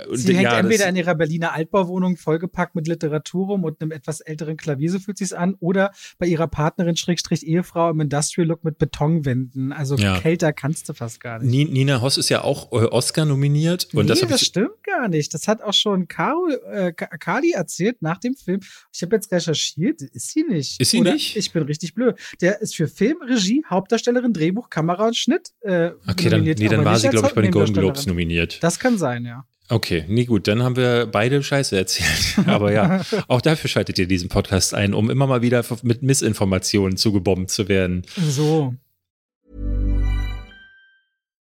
Und 0.10 0.18
sie 0.18 0.36
hängt 0.36 0.44
ja, 0.44 0.60
entweder 0.60 0.88
in 0.88 0.96
ihrer 0.96 1.16
Berliner 1.16 1.54
Altbauwohnung 1.54 2.18
vollgepackt 2.18 2.76
mit 2.76 2.88
Literatur 2.88 3.48
rum 3.48 3.64
und 3.64 3.82
einem 3.82 3.92
etwas 3.92 4.22
älteren 4.22 4.58
Klavier, 4.58 4.92
so 4.92 5.00
fühlt 5.00 5.18
sich's 5.18 5.34
an, 5.34 5.56
oder 5.60 5.92
bei 6.18 6.28
ihrer 6.28 6.48
Partnerin 6.48 6.96
Schrägstrich 6.96 7.46
Ehefrau 7.46 7.90
im 7.90 8.00
Industrial 8.02 8.48
Look 8.48 8.64
mit 8.64 8.78
Betonwänden. 8.78 9.72
Also 9.72 9.96
ja. 9.96 10.20
kälter 10.20 10.54
kannst 10.54 10.90
du 10.90 10.94
fast 10.94 11.20
gar 11.20 11.40
nicht. 11.40 11.72
Nina 11.72 12.02
Hoss 12.02 12.18
ist 12.18 12.30
ja 12.30 12.44
auch 12.44 12.72
äh, 12.72 12.86
Oscar 12.86 13.26
nominiert. 13.26 13.88
Und 13.94 14.06
nee, 14.06 14.10
das, 14.10 14.22
das 14.22 14.42
stimmt 14.42 14.84
gar 14.84 15.08
nicht. 15.08 15.34
Das 15.34 15.48
hat 15.48 15.62
auch 15.62 15.74
schon 15.74 16.08
Karo, 16.08 16.50
äh, 16.72 16.92
Kali 16.94 17.52
erzählt 17.52 18.02
nach 18.02 18.18
dem 18.20 18.36
Film. 18.36 18.60
Ich 18.94 19.02
habe 19.02 19.16
jetzt 19.16 19.32
recherchiert, 19.32 20.02
ist 20.02 20.30
sie 20.30 20.44
nicht. 20.44 20.80
Ist 20.80 20.92
sie 20.92 21.00
oder 21.00 21.14
nicht? 21.14 21.36
Ich 21.36 21.52
bin 21.52 21.64
richtig 21.64 21.94
blöd. 21.94 22.18
Der 22.42 22.62
ist 22.62 22.76
für 22.76 22.88
Film, 22.88 23.18
Regie, 23.22 23.64
Hauptdarstellerin, 23.70 24.34
Drehbuch, 24.34 24.70
Kamera 24.70 25.08
und 25.08 25.16
Schnitt 25.16 25.52
äh, 25.62 25.92
Okay, 26.08 26.30
dann, 26.30 26.44
nee, 26.44 26.54
dann 26.54 26.86
war 26.86 27.00
sie, 27.00 27.10
glaube 27.10 27.28
ich, 27.28 27.34
bei 27.34 27.42
den 27.42 27.52
Golden 27.52 27.74
Globes 27.74 28.06
nominiert. 28.06 28.64
Das 28.64 28.80
kann 28.80 28.98
sein, 28.98 29.26
ja. 29.26 29.46
Okay, 29.68 30.06
nee 30.08 30.26
gut, 30.26 30.48
dann 30.48 30.62
haben 30.62 30.76
wir 30.76 31.08
beide 31.08 31.42
Scheiße 31.42 31.76
erzählt. 31.76 32.48
Aber 32.48 32.72
ja, 32.72 33.02
auch 33.28 33.42
dafür 33.42 33.70
schaltet 33.70 33.98
ihr 33.98 34.08
diesen 34.08 34.30
Podcast 34.30 34.74
ein, 34.74 34.94
um 34.94 35.10
immer 35.10 35.26
mal 35.26 35.42
wieder 35.42 35.64
mit 35.82 36.04
Missinformationen 36.04 36.98
zugebombt 36.98 37.50
zu 37.50 37.68
werden. 37.68 38.04
So. 38.16 38.76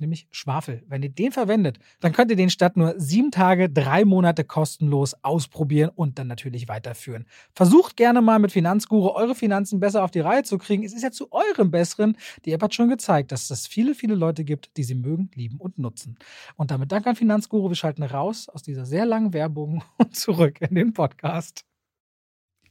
nämlich 0.00 0.26
Schwafel. 0.30 0.82
Wenn 0.88 1.02
ihr 1.02 1.08
den 1.08 1.32
verwendet, 1.32 1.78
dann 2.00 2.12
könnt 2.12 2.30
ihr 2.30 2.36
den 2.36 2.50
statt 2.50 2.76
nur 2.76 2.94
sieben 2.98 3.30
Tage, 3.30 3.68
drei 3.68 4.04
Monate 4.04 4.44
kostenlos 4.44 5.14
ausprobieren 5.22 5.90
und 5.94 6.18
dann 6.18 6.26
natürlich 6.26 6.68
weiterführen. 6.68 7.26
Versucht 7.54 7.96
gerne 7.96 8.22
mal 8.22 8.38
mit 8.38 8.52
Finanzguru 8.52 9.10
eure 9.10 9.34
Finanzen 9.34 9.80
besser 9.80 10.04
auf 10.04 10.10
die 10.10 10.20
Reihe 10.20 10.42
zu 10.42 10.58
kriegen. 10.58 10.84
Es 10.84 10.92
ist 10.92 11.02
ja 11.02 11.10
zu 11.10 11.32
eurem 11.32 11.70
Besseren. 11.70 12.16
Die 12.44 12.52
App 12.52 12.62
hat 12.62 12.74
schon 12.74 12.88
gezeigt, 12.88 13.32
dass 13.32 13.50
es 13.50 13.66
viele, 13.66 13.94
viele 13.94 14.14
Leute 14.14 14.44
gibt, 14.44 14.76
die 14.76 14.84
sie 14.84 14.94
mögen, 14.94 15.30
lieben 15.34 15.58
und 15.58 15.78
nutzen. 15.78 16.16
Und 16.56 16.70
damit 16.70 16.92
danke 16.92 17.10
an 17.10 17.16
Finanzguru. 17.16 17.68
Wir 17.68 17.76
schalten 17.76 18.02
raus 18.02 18.48
aus 18.48 18.62
dieser 18.62 18.86
sehr 18.86 19.06
langen 19.06 19.32
Werbung 19.32 19.82
und 19.98 20.16
zurück 20.16 20.60
in 20.60 20.74
den 20.74 20.92
Podcast. 20.92 21.64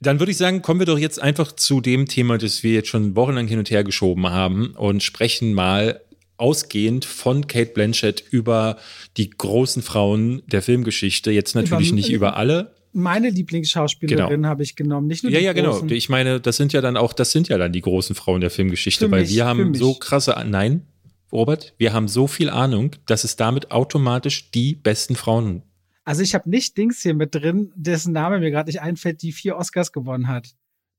Dann 0.04 0.20
würde 0.20 0.32
ich 0.32 0.38
sagen, 0.38 0.64
kommen 0.64 0.80
wir 0.80 0.88
doch 0.88 0.98
jetzt 0.98 1.22
einfach 1.22 1.52
zu 1.52 1.80
dem 1.80 2.08
Thema, 2.08 2.40
das 2.40 2.64
wir 2.64 2.74
jetzt 2.74 2.90
schon 2.90 3.16
wochenlang 3.16 3.48
hin 3.48 3.60
und 3.60 3.70
her 3.70 3.84
geschoben 3.84 4.28
haben 4.32 4.72
und 4.72 5.04
sprechen 5.04 5.54
mal 5.54 6.02
ausgehend 6.42 7.06
von 7.06 7.48
Kate 7.48 7.72
Blanchett 7.74 8.24
über 8.32 8.78
die 9.18 9.30
großen 9.30 9.82
Frauen 9.84 10.42
der 10.48 10.62
Filmgeschichte. 10.62 11.32
Jetzt 11.32 11.56
natürlich 11.56 11.90
Über- 11.90 11.96
nicht 11.96 12.10
über 12.12 12.36
alle. 12.38 12.76
Meine 12.94 13.30
Lieblingsschauspielerin 13.30 14.46
habe 14.46 14.64
ich 14.64 14.76
genommen, 14.76 15.08
nicht 15.08 15.24
nur 15.24 15.32
Ja, 15.32 15.40
die 15.40 15.46
ja, 15.46 15.54
genau. 15.54 15.72
großen. 15.72 15.90
Ich 15.92 16.10
meine, 16.10 16.42
das 16.42 16.58
sind 16.58 16.74
ja 16.74 16.82
dann 16.82 16.98
auch, 16.98 17.14
das 17.14 17.32
sind 17.32 17.48
ja 17.48 17.58
dann 17.58 17.72
die 17.72 17.80
großen 17.80 18.16
Frauen 18.16 18.42
der 18.42 18.50
Filmgeschichte, 18.50 19.06
Für 19.06 19.12
weil 19.12 19.22
mich, 19.22 19.34
wir 19.34 19.46
haben 19.46 19.74
so 19.76 19.94
krasse, 19.94 20.36
nein, 20.46 20.86
Robert, 21.32 21.74
wir 21.78 21.94
haben 21.94 22.10
so 22.10 22.28
viel 22.28 22.50
Ahnung, 22.50 22.92
dass 23.06 23.24
es 23.24 23.38
damit 23.38 23.72
automatisch 23.72 24.52
die 24.52 24.76
besten 24.76 25.16
Frauen 25.16 25.64
Also 26.04 26.22
ich 26.22 26.34
habe 26.36 26.50
nicht 26.50 26.76
Dings 26.78 27.02
hier 27.02 27.14
mit 27.14 27.34
drin, 27.34 27.72
dessen 27.76 28.12
Name 28.12 28.40
mir 28.40 28.52
gerade 28.52 28.68
nicht 28.70 28.82
einfällt, 28.82 29.22
die 29.22 29.32
vier 29.32 29.56
Oscars 29.56 29.94
gewonnen 29.94 30.28
hat. 30.28 30.50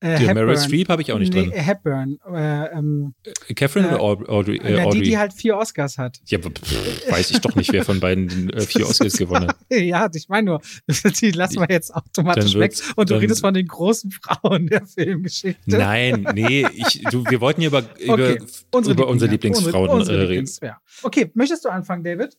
Äh, 0.02 0.18
Die 0.18 0.26
Meryl 0.26 0.58
Streep 0.58 0.88
habe 0.88 1.00
ich 1.02 1.12
auch 1.12 1.18
nicht 1.18 1.32
nee, 1.32 1.44
drin. 1.44 1.52
Hepburn. 1.52 2.18
Äh, 2.34 2.66
ähm, 2.76 3.14
Catherine 3.54 3.88
Äh, 3.88 3.90
oder 3.94 4.00
Aud- 4.02 4.28
Audrey? 4.28 4.56
Äh, 4.56 4.60
na, 4.62 4.68
die, 4.68 4.80
Audrey? 4.82 5.02
die 5.02 5.16
halt 5.18 5.32
vier 5.32 5.56
Oscars 5.56 5.96
hat. 5.96 6.20
ja, 6.26 6.38
pff, 6.38 7.10
weiß 7.10 7.30
ich 7.30 7.40
doch 7.40 7.54
nicht, 7.54 7.72
wer 7.72 7.84
von 7.84 8.00
beiden 8.00 8.50
äh, 8.50 8.60
vier 8.66 8.88
Oscars 8.88 9.14
gewonnen 9.16 9.48
hat. 9.48 9.56
ja, 9.70 10.08
ich 10.12 10.28
meine 10.28 10.46
nur, 10.46 10.60
die 11.20 11.30
lassen 11.30 11.60
wir 11.60 11.68
jetzt 11.70 11.94
automatisch 11.94 12.54
weg. 12.56 12.74
Und 12.96 13.10
du 13.10 13.14
redest 13.14 13.40
von 13.40 13.54
den 13.54 13.66
großen 13.66 14.10
Frauen 14.10 14.66
der 14.66 14.84
Filmgeschichte. 14.86 15.60
Nein, 15.66 16.26
nee, 16.34 16.66
ich, 16.74 17.02
du, 17.10 17.24
wir 17.28 17.40
wollten 17.40 17.60
hier 17.60 17.68
über, 17.68 17.84
über, 18.00 18.14
Okay, 18.14 18.38
über 18.90 19.06
unsere 19.08 19.30
Lieblinge. 19.30 19.56
Lieblingsfrauen 19.56 19.88
Unsere- 19.90 19.98
unsere 20.00 20.18
äh, 20.18 20.26
reden. 20.26 20.46
Lieblings- 20.46 20.64
ja. 20.64 20.78
Okay, 21.02 21.30
möchtest 21.34 21.64
du 21.64 21.68
anfangen, 21.68 22.02
David? 22.04 22.36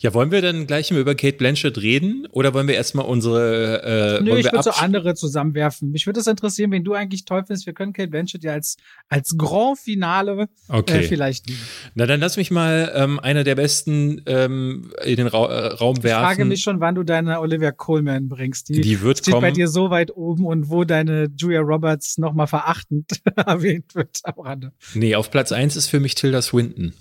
Ja, 0.00 0.14
wollen 0.14 0.30
wir 0.30 0.40
dann 0.40 0.66
gleich 0.66 0.90
mal 0.90 0.98
über 1.00 1.14
Kate 1.14 1.36
Blanchett 1.36 1.76
reden 1.78 2.26
oder 2.30 2.54
wollen 2.54 2.66
wir 2.68 2.74
erstmal 2.74 3.04
unsere 3.06 4.18
äh, 4.20 4.22
Nö, 4.22 4.38
ich 4.38 4.50
würde 4.50 4.62
so 4.62 4.70
andere 4.70 5.14
zusammenwerfen. 5.14 5.90
Mich 5.90 6.06
würde 6.06 6.18
das 6.20 6.26
interessieren, 6.26 6.70
wen 6.72 6.84
du 6.84 6.94
eigentlich 6.94 7.24
toll 7.26 7.42
findest. 7.46 7.66
Wir 7.66 7.74
können 7.74 7.92
Kate 7.92 8.08
Blanchett 8.08 8.42
ja 8.42 8.52
als, 8.52 8.76
als 9.08 9.36
Grand 9.36 9.78
Finale 9.78 10.48
Okay. 10.68 11.00
äh, 11.00 11.02
vielleicht. 11.02 11.46
Na, 11.94 12.06
dann 12.06 12.20
lass 12.20 12.36
mich 12.36 12.50
mal 12.50 12.90
ähm, 12.94 13.18
einer 13.20 13.44
der 13.44 13.56
besten 13.56 14.22
ähm, 14.26 14.92
in 15.04 15.16
den 15.16 15.26
Ra 15.26 15.46
äh, 15.46 15.66
Raum 15.74 15.96
Ich 15.98 16.02
werfen. 16.04 16.24
frage 16.24 16.44
mich 16.46 16.62
schon, 16.62 16.80
wann 16.80 16.94
du 16.94 17.02
deine 17.02 17.40
Olivia 17.40 17.72
Coleman 17.72 18.28
bringst. 18.28 18.68
Die, 18.70 18.80
die 18.80 19.00
wird 19.02 19.18
steht 19.18 19.34
bei 19.34 19.40
kommen. 19.40 19.54
dir 19.54 19.68
so 19.68 19.90
weit 19.90 20.16
oben 20.16 20.46
und 20.46 20.70
wo 20.70 20.84
deine 20.84 21.28
Julia 21.36 21.60
Roberts 21.60 22.16
nochmal 22.18 22.46
verachtend 22.46 23.20
erwähnt 23.36 23.94
wird 23.94 24.20
am 24.24 24.40
Rande. 24.40 24.72
Nee, 24.94 25.14
auf 25.14 25.30
Platz 25.30 25.52
1 25.52 25.76
ist 25.76 25.88
für 25.88 26.00
mich 26.00 26.14
Tilda 26.14 26.40
Swinton. 26.42 26.94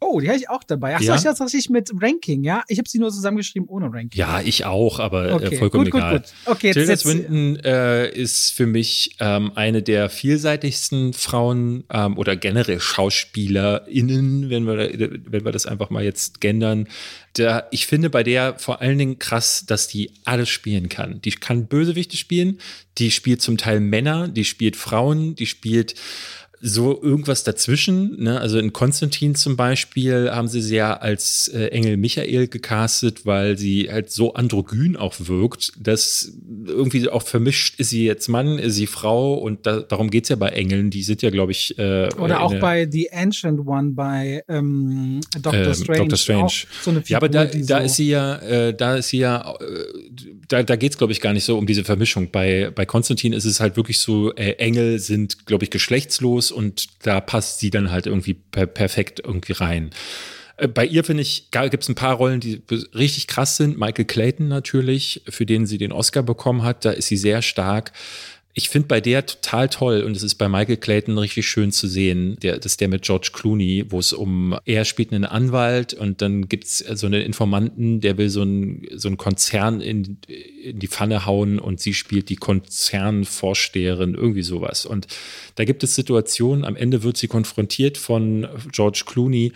Oh, 0.00 0.20
die 0.20 0.28
habe 0.28 0.38
ich 0.38 0.48
auch 0.48 0.62
dabei. 0.62 0.94
Ach 0.94 1.00
Ja? 1.00 1.16
ich 1.16 1.22
dachte 1.22 1.44
richtig 1.44 1.70
mit 1.70 1.90
Ranking, 2.00 2.44
ja? 2.44 2.62
Ich 2.68 2.78
habe 2.78 2.88
sie 2.88 2.98
nur 2.98 3.10
zusammengeschrieben 3.10 3.68
ohne 3.68 3.86
Ranking. 3.86 4.10
Ja, 4.14 4.40
ich 4.40 4.64
auch, 4.64 5.00
aber 5.00 5.34
okay. 5.34 5.54
äh, 5.54 5.58
vollkommen 5.58 5.84
gut, 5.84 5.92
gut, 5.92 6.00
egal. 6.00 6.18
gut. 6.20 6.28
Okay, 6.46 6.66
jetzt, 6.68 6.74
Tilda 6.74 6.92
jetzt 6.92 7.02
Swinton 7.02 7.56
äh, 7.64 8.08
ist 8.10 8.52
für 8.52 8.66
mich 8.66 9.16
ähm, 9.18 9.52
eine 9.56 9.82
der 9.82 10.08
vielseitigsten 10.08 11.14
Frauen 11.14 11.84
ähm, 11.92 12.16
oder 12.16 12.36
generell 12.36 12.78
SchauspielerInnen, 12.78 14.50
wenn 14.50 14.66
wir, 14.66 15.18
wenn 15.26 15.44
wir 15.44 15.52
das 15.52 15.66
einfach 15.66 15.90
mal 15.90 16.04
jetzt 16.04 16.40
gendern. 16.40 16.86
Da, 17.32 17.66
ich 17.72 17.86
finde 17.86 18.08
bei 18.08 18.22
der 18.22 18.58
vor 18.58 18.80
allen 18.80 18.98
Dingen 18.98 19.18
krass, 19.18 19.64
dass 19.66 19.88
die 19.88 20.12
alles 20.24 20.48
spielen 20.48 20.88
kann. 20.88 21.20
Die 21.22 21.32
kann 21.32 21.66
Bösewichte 21.66 22.16
spielen, 22.16 22.58
die 22.98 23.10
spielt 23.10 23.42
zum 23.42 23.58
Teil 23.58 23.80
Männer, 23.80 24.28
die 24.28 24.44
spielt 24.44 24.76
Frauen, 24.76 25.34
die 25.34 25.46
spielt 25.46 25.94
so 26.60 27.00
irgendwas 27.00 27.44
dazwischen. 27.44 28.22
Ne? 28.22 28.40
Also 28.40 28.58
in 28.58 28.72
Konstantin 28.72 29.34
zum 29.34 29.56
Beispiel 29.56 30.30
haben 30.30 30.48
sie 30.48 30.60
sie 30.60 30.76
ja 30.76 30.94
als 30.94 31.48
äh, 31.48 31.68
Engel 31.68 31.96
Michael 31.96 32.48
gecastet, 32.48 33.24
weil 33.26 33.56
sie 33.56 33.88
halt 33.90 34.10
so 34.10 34.34
androgyn 34.34 34.96
auch 34.96 35.14
wirkt, 35.18 35.72
dass 35.78 36.32
irgendwie 36.66 37.08
auch 37.08 37.22
vermischt, 37.22 37.78
ist 37.78 37.90
sie 37.90 38.04
jetzt 38.04 38.28
Mann, 38.28 38.58
ist 38.58 38.74
sie 38.74 38.86
Frau 38.86 39.34
und 39.34 39.66
da, 39.66 39.80
darum 39.80 40.10
geht's 40.10 40.28
ja 40.28 40.36
bei 40.36 40.48
Engeln. 40.48 40.90
Die 40.90 41.02
sind 41.02 41.22
ja, 41.22 41.30
glaube 41.30 41.52
ich, 41.52 41.78
äh, 41.78 42.08
Oder 42.18 42.40
auch 42.40 42.54
bei 42.54 42.88
The 42.90 43.12
Ancient 43.12 43.66
One 43.66 43.90
bei 43.90 44.42
ähm, 44.48 45.20
Dr. 45.40 45.66
Ähm, 45.66 45.74
Strange. 45.74 45.98
Dr. 46.00 46.18
Strange. 46.18 46.42
Auch 46.44 46.52
so 46.82 46.90
eine 46.90 47.02
Figur, 47.02 47.10
Ja, 47.10 47.16
aber 47.18 47.28
da, 47.28 47.44
da 47.44 47.78
so 47.78 47.84
ist 47.84 47.96
sie 47.96 48.08
ja, 48.08 48.36
äh, 48.36 48.74
da 48.74 48.96
ist 48.96 49.08
sie 49.08 49.18
ja, 49.18 49.54
da, 50.48 50.62
da 50.62 50.76
geht's 50.76 50.98
glaube 50.98 51.12
ich, 51.12 51.20
gar 51.20 51.32
nicht 51.32 51.44
so 51.44 51.56
um 51.56 51.66
diese 51.66 51.84
Vermischung. 51.84 52.30
Bei, 52.30 52.70
bei 52.74 52.86
Konstantin 52.86 53.32
ist 53.32 53.44
es 53.44 53.60
halt 53.60 53.76
wirklich 53.76 54.00
so, 54.00 54.34
äh, 54.34 54.52
Engel 54.52 54.98
sind, 54.98 55.46
glaube 55.46 55.64
ich, 55.64 55.70
geschlechtslos 55.70 56.50
und 56.50 56.86
da 57.02 57.20
passt 57.20 57.60
sie 57.60 57.70
dann 57.70 57.90
halt 57.90 58.06
irgendwie 58.06 58.34
per 58.34 58.66
perfekt 58.66 59.20
irgendwie 59.24 59.52
rein. 59.52 59.90
Äh, 60.56 60.68
Bei 60.68 60.84
ihr 60.84 61.04
finde 61.04 61.22
ich, 61.22 61.50
gibt 61.50 61.82
es 61.82 61.88
ein 61.88 61.94
paar 61.94 62.16
Rollen, 62.16 62.40
die 62.40 62.62
richtig 62.94 63.26
krass 63.26 63.56
sind. 63.56 63.78
Michael 63.78 64.04
Clayton 64.04 64.48
natürlich, 64.48 65.22
für 65.28 65.46
den 65.46 65.66
sie 65.66 65.78
den 65.78 65.92
Oscar 65.92 66.22
bekommen 66.22 66.62
hat, 66.62 66.84
da 66.84 66.90
ist 66.90 67.06
sie 67.06 67.16
sehr 67.16 67.42
stark. 67.42 67.92
Ich 68.58 68.70
finde 68.70 68.88
bei 68.88 69.00
der 69.00 69.24
total 69.24 69.68
toll 69.68 70.02
und 70.02 70.16
es 70.16 70.24
ist 70.24 70.34
bei 70.34 70.48
Michael 70.48 70.78
Clayton 70.78 71.16
richtig 71.16 71.46
schön 71.46 71.70
zu 71.70 71.86
sehen. 71.86 72.36
Der, 72.42 72.58
das 72.58 72.76
der 72.76 72.88
mit 72.88 73.02
George 73.02 73.30
Clooney, 73.32 73.84
wo 73.90 74.00
es 74.00 74.12
um, 74.12 74.58
er 74.64 74.84
spielt 74.84 75.12
einen 75.12 75.24
Anwalt 75.24 75.94
und 75.94 76.22
dann 76.22 76.48
gibt 76.48 76.64
es 76.64 76.78
so 76.78 77.06
einen 77.06 77.22
Informanten, 77.22 78.00
der 78.00 78.18
will 78.18 78.28
so 78.30 78.42
einen, 78.42 78.84
so 78.96 79.06
einen 79.06 79.16
Konzern 79.16 79.80
in, 79.80 80.18
in 80.60 80.80
die 80.80 80.88
Pfanne 80.88 81.24
hauen 81.24 81.60
und 81.60 81.78
sie 81.78 81.94
spielt 81.94 82.30
die 82.30 82.34
Konzernvorsteherin, 82.34 84.16
irgendwie 84.16 84.42
sowas. 84.42 84.86
Und 84.86 85.06
da 85.54 85.64
gibt 85.64 85.84
es 85.84 85.94
Situationen, 85.94 86.64
am 86.64 86.74
Ende 86.74 87.04
wird 87.04 87.16
sie 87.16 87.28
konfrontiert 87.28 87.96
von 87.96 88.48
George 88.72 89.04
Clooney 89.06 89.52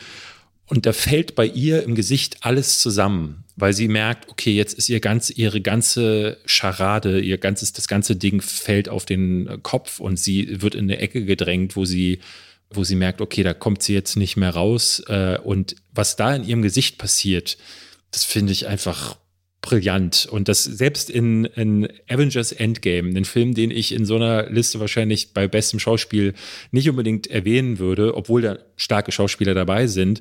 und 0.68 0.86
da 0.86 0.92
fällt 0.92 1.34
bei 1.34 1.46
ihr 1.46 1.82
im 1.82 1.96
Gesicht 1.96 2.36
alles 2.42 2.78
zusammen, 2.78 3.41
weil 3.56 3.72
sie 3.72 3.88
merkt, 3.88 4.30
okay, 4.30 4.52
jetzt 4.52 4.74
ist 4.74 4.88
ihr 4.88 5.00
ganz, 5.00 5.30
ihre 5.30 5.60
ganze 5.60 6.38
Scharade, 6.46 7.20
ihr 7.20 7.38
ganzes, 7.38 7.72
das 7.72 7.88
ganze 7.88 8.16
Ding 8.16 8.40
fällt 8.40 8.88
auf 8.88 9.04
den 9.04 9.62
Kopf 9.62 10.00
und 10.00 10.18
sie 10.18 10.62
wird 10.62 10.74
in 10.74 10.84
eine 10.84 10.98
Ecke 10.98 11.24
gedrängt, 11.24 11.76
wo 11.76 11.84
sie, 11.84 12.20
wo 12.70 12.84
sie 12.84 12.96
merkt, 12.96 13.20
okay, 13.20 13.42
da 13.42 13.52
kommt 13.52 13.82
sie 13.82 13.94
jetzt 13.94 14.16
nicht 14.16 14.36
mehr 14.36 14.50
raus. 14.50 15.02
Äh, 15.08 15.38
Und 15.42 15.76
was 15.92 16.16
da 16.16 16.34
in 16.34 16.44
ihrem 16.44 16.62
Gesicht 16.62 16.98
passiert, 16.98 17.58
das 18.10 18.24
finde 18.24 18.52
ich 18.52 18.66
einfach 18.66 19.16
brillant. 19.60 20.26
Und 20.30 20.48
das 20.48 20.64
selbst 20.64 21.08
in, 21.08 21.44
in 21.44 21.88
Avengers 22.08 22.52
Endgame, 22.52 23.08
einen 23.08 23.24
Film, 23.24 23.54
den 23.54 23.70
ich 23.70 23.92
in 23.92 24.04
so 24.04 24.16
einer 24.16 24.50
Liste 24.50 24.80
wahrscheinlich 24.80 25.34
bei 25.34 25.46
bestem 25.46 25.78
Schauspiel 25.78 26.34
nicht 26.72 26.90
unbedingt 26.90 27.28
erwähnen 27.28 27.78
würde, 27.78 28.16
obwohl 28.16 28.42
da 28.42 28.58
starke 28.76 29.12
Schauspieler 29.12 29.54
dabei 29.54 29.86
sind, 29.86 30.20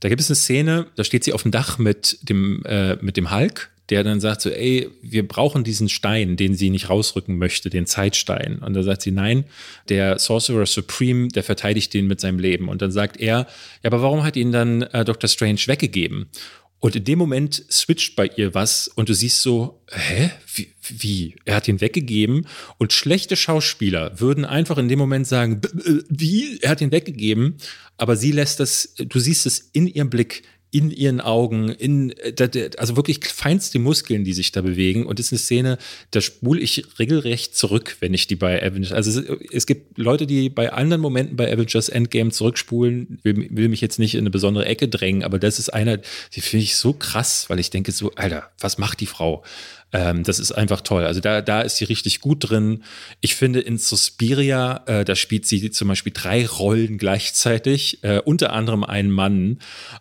Da 0.00 0.08
gibt 0.08 0.20
es 0.20 0.28
eine 0.28 0.36
Szene, 0.36 0.86
da 0.96 1.04
steht 1.04 1.24
sie 1.24 1.32
auf 1.32 1.42
dem 1.42 1.50
Dach 1.50 1.78
mit 1.78 2.18
dem, 2.22 2.62
äh, 2.64 2.96
mit 2.96 3.16
dem 3.16 3.30
Hulk, 3.30 3.70
der 3.88 4.02
dann 4.02 4.20
sagt 4.20 4.40
so, 4.40 4.50
ey, 4.50 4.88
wir 5.00 5.26
brauchen 5.26 5.62
diesen 5.62 5.88
Stein, 5.88 6.36
den 6.36 6.54
sie 6.54 6.70
nicht 6.70 6.90
rausrücken 6.90 7.38
möchte, 7.38 7.70
den 7.70 7.86
Zeitstein. 7.86 8.58
Und 8.58 8.74
da 8.74 8.82
sagt 8.82 9.02
sie, 9.02 9.12
nein, 9.12 9.44
der 9.88 10.18
Sorcerer 10.18 10.66
Supreme, 10.66 11.28
der 11.28 11.44
verteidigt 11.44 11.94
den 11.94 12.06
mit 12.06 12.20
seinem 12.20 12.38
Leben. 12.38 12.68
Und 12.68 12.82
dann 12.82 12.90
sagt 12.90 13.16
er, 13.18 13.46
ja, 13.82 13.88
aber 13.88 14.02
warum 14.02 14.24
hat 14.24 14.36
ihn 14.36 14.50
dann 14.52 14.82
äh, 14.82 15.04
Dr. 15.04 15.28
Strange 15.28 15.60
weggegeben? 15.66 16.28
Und 16.78 16.94
in 16.94 17.04
dem 17.04 17.18
Moment 17.18 17.64
switcht 17.70 18.16
bei 18.16 18.26
ihr 18.36 18.54
was 18.54 18.88
und 18.88 19.08
du 19.08 19.14
siehst 19.14 19.42
so, 19.42 19.82
hä? 19.90 20.30
Wie? 20.54 20.68
wie? 20.88 21.36
Er 21.44 21.56
hat 21.56 21.68
ihn 21.68 21.80
weggegeben 21.80 22.46
und 22.78 22.92
schlechte 22.92 23.36
Schauspieler 23.36 24.20
würden 24.20 24.44
einfach 24.44 24.78
in 24.78 24.88
dem 24.88 24.98
Moment 24.98 25.26
sagen, 25.26 25.60
wie? 26.08 26.58
Er 26.60 26.70
hat 26.70 26.80
ihn 26.80 26.92
weggegeben, 26.92 27.56
aber 27.96 28.16
sie 28.16 28.32
lässt 28.32 28.60
das, 28.60 28.94
du 28.96 29.18
siehst 29.18 29.46
es 29.46 29.70
in 29.72 29.86
ihrem 29.86 30.10
Blick, 30.10 30.42
in 30.76 30.90
ihren 30.90 31.22
Augen, 31.22 31.70
in, 31.70 32.10
äh, 32.18 32.70
also 32.76 32.96
wirklich 32.96 33.20
feinste 33.24 33.78
Muskeln, 33.78 34.24
die 34.24 34.34
sich 34.34 34.52
da 34.52 34.60
bewegen. 34.60 35.06
Und 35.06 35.18
das 35.18 35.26
ist 35.26 35.32
eine 35.32 35.38
Szene, 35.38 35.78
da 36.10 36.20
spule 36.20 36.60
ich 36.60 36.84
regelrecht 36.98 37.56
zurück, 37.56 37.96
wenn 38.00 38.12
ich 38.12 38.26
die 38.26 38.36
bei 38.36 38.62
Avengers, 38.62 38.92
also 38.92 39.20
es, 39.20 39.38
es 39.50 39.66
gibt 39.66 39.96
Leute, 39.96 40.26
die 40.26 40.50
bei 40.50 40.70
anderen 40.70 41.00
Momenten 41.00 41.36
bei 41.36 41.50
Avengers 41.50 41.88
Endgame 41.88 42.30
zurückspulen, 42.30 43.18
will, 43.22 43.48
will 43.50 43.70
mich 43.70 43.80
jetzt 43.80 43.98
nicht 43.98 44.14
in 44.14 44.20
eine 44.20 44.30
besondere 44.30 44.66
Ecke 44.66 44.86
drängen, 44.88 45.24
aber 45.24 45.38
das 45.38 45.58
ist 45.58 45.72
einer, 45.72 45.96
die 46.34 46.42
finde 46.42 46.64
ich 46.64 46.76
so 46.76 46.92
krass, 46.92 47.46
weil 47.48 47.58
ich 47.58 47.70
denke 47.70 47.92
so, 47.92 48.12
Alter, 48.14 48.50
was 48.60 48.76
macht 48.76 49.00
die 49.00 49.06
Frau? 49.06 49.42
Ähm, 49.92 50.24
das 50.24 50.40
ist 50.40 50.52
einfach 50.52 50.80
toll. 50.80 51.04
Also 51.04 51.20
da, 51.20 51.40
da 51.40 51.60
ist 51.60 51.76
sie 51.76 51.84
richtig 51.84 52.20
gut 52.20 52.50
drin. 52.50 52.82
Ich 53.20 53.36
finde 53.36 53.60
in 53.60 53.78
Suspiria, 53.78 54.82
äh, 54.86 55.04
da 55.04 55.14
spielt 55.14 55.46
sie 55.46 55.70
zum 55.70 55.88
Beispiel 55.88 56.12
drei 56.12 56.44
Rollen 56.44 56.98
gleichzeitig, 56.98 58.02
äh, 58.02 58.18
unter 58.18 58.52
anderem 58.52 58.82
einen 58.82 59.10
Mann. 59.10 59.58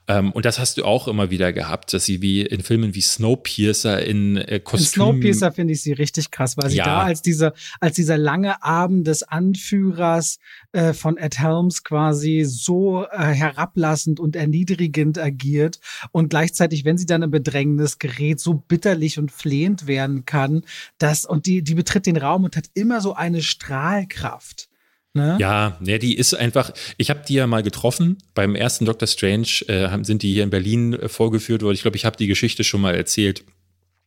Ähm, 0.08 0.32
und 0.32 0.46
das 0.46 0.58
hast 0.58 0.78
du 0.78 0.86
auch 0.86 1.08
immer 1.08 1.30
wieder 1.30 1.54
gehabt, 1.54 1.94
dass 1.94 2.06
sie 2.06 2.22
wie 2.22 2.42
in 2.42 2.64
Filmen 2.64 2.96
wie 2.96 3.02
Snowpiercer 3.02 4.04
in 4.04 4.38
äh, 4.38 4.60
Kostüm. 4.60 4.86
In 4.86 4.92
Snowpiercer 4.92 5.52
finde 5.52 5.74
ich 5.74 5.84
sie 5.84 5.94
richtig 5.94 6.32
krass, 6.32 6.58
weil 6.58 6.72
sie 6.72 6.78
ja. 6.78 6.86
da 6.86 7.04
als 7.04 7.22
dieser, 7.22 7.54
als 7.80 7.96
dieser 7.96 8.18
lange 8.18 8.64
Arm 8.64 9.04
des 9.04 9.22
Anführers 9.22 10.40
äh, 10.76 10.94
von 10.94 11.16
Ed 11.16 11.40
Helms 11.40 11.84
quasi 11.86 12.44
so 12.46 13.06
äh, 13.06 13.18
herablassend 13.18 14.20
und 14.20 14.36
erniedrigend 14.36 15.18
agiert 15.18 15.80
und 16.12 16.30
gleichzeitig, 16.30 16.84
wenn 16.84 16.98
sie 16.98 17.06
dann 17.06 17.22
im 17.22 17.32
Bedrängnis 17.32 17.98
gerät, 17.98 18.42
so 18.42 18.56
bitterlich 18.56 19.18
und 19.18 19.32
flehend 19.32 19.88
werden 19.88 20.26
kann. 20.26 20.64
Das, 20.98 21.26
und 21.26 21.46
die, 21.46 21.64
die 21.64 21.76
betritt 21.76 22.06
den 22.06 22.18
Raum 22.18 22.44
und 22.44 22.58
hat 22.58 22.66
immer 22.74 23.00
so 23.00 23.14
eine 23.14 23.42
Strahlkraft. 23.42 24.68
Ne? 25.14 25.38
Ja, 25.40 25.78
ja, 25.82 25.98
die 25.98 26.14
ist 26.14 26.34
einfach. 26.34 26.72
Ich 26.98 27.10
habe 27.10 27.22
die 27.26 27.36
ja 27.36 27.48
mal 27.48 27.64
getroffen. 27.64 28.18
Beim 28.34 28.54
ersten 28.54 28.84
Doctor 28.84 29.08
Strange 29.08 29.48
äh, 29.68 30.04
sind 30.04 30.24
die 30.24 30.34
hier 30.34 30.44
in 30.44 30.50
Berlin 30.50 30.92
äh, 30.92 31.08
vorgeführt 31.08 31.62
worden. 31.62 31.76
Ich 31.76 31.84
glaube, 31.84 31.96
ich 31.96 32.04
habe 32.04 32.18
die 32.18 32.28
Geschichte 32.28 32.66
schon 32.66 32.82
mal 32.82 32.96
erzählt 32.96 33.46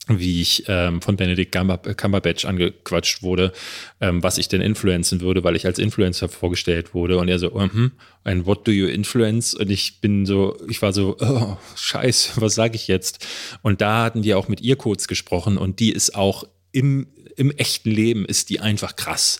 wie 0.09 0.41
ich 0.41 0.65
ähm, 0.69 1.03
von 1.03 1.17
Benedict 1.17 1.53
Cumberbatch 1.53 2.45
angequatscht 2.45 3.23
wurde, 3.23 3.53
ähm, 4.01 4.23
was 4.23 4.39
ich 4.39 4.49
denn 4.49 4.61
influenzen 4.61 5.21
würde, 5.21 5.45
weil 5.45 5.57
ich 5.57 5.67
als 5.67 5.79
Influencer 5.79 6.29
vorgestellt 6.29 6.95
wurde 6.95 7.19
und 7.19 7.29
er 7.29 7.39
so, 7.39 7.51
mhm, 7.51 7.93
uh 7.95 8.29
and 8.29 8.47
what 8.47 8.67
do 8.67 8.73
you 8.73 8.87
influence? 8.87 9.55
Und 9.55 9.71
ich 9.71 10.01
bin 10.01 10.27
so, 10.27 10.57
ich 10.69 10.81
war 10.83 10.93
so, 10.93 11.17
oh, 11.21 11.57
scheiß, 11.77 12.33
was 12.37 12.55
sage 12.55 12.77
ich 12.77 12.89
jetzt? 12.89 13.27
Und 13.63 13.81
da 13.81 14.05
hatten 14.05 14.25
wir 14.25 14.39
auch 14.39 14.49
mit 14.49 14.61
ihr 14.61 14.77
kurz 14.77 15.09
gesprochen 15.09 15.59
und 15.59 15.81
die 15.81 15.93
ist 15.93 16.15
auch 16.15 16.45
im 16.73 17.07
im 17.39 17.51
echten 17.53 17.91
Leben 17.91 18.25
ist 18.25 18.51
die 18.51 18.61
einfach 18.61 18.97
krass. 18.97 19.39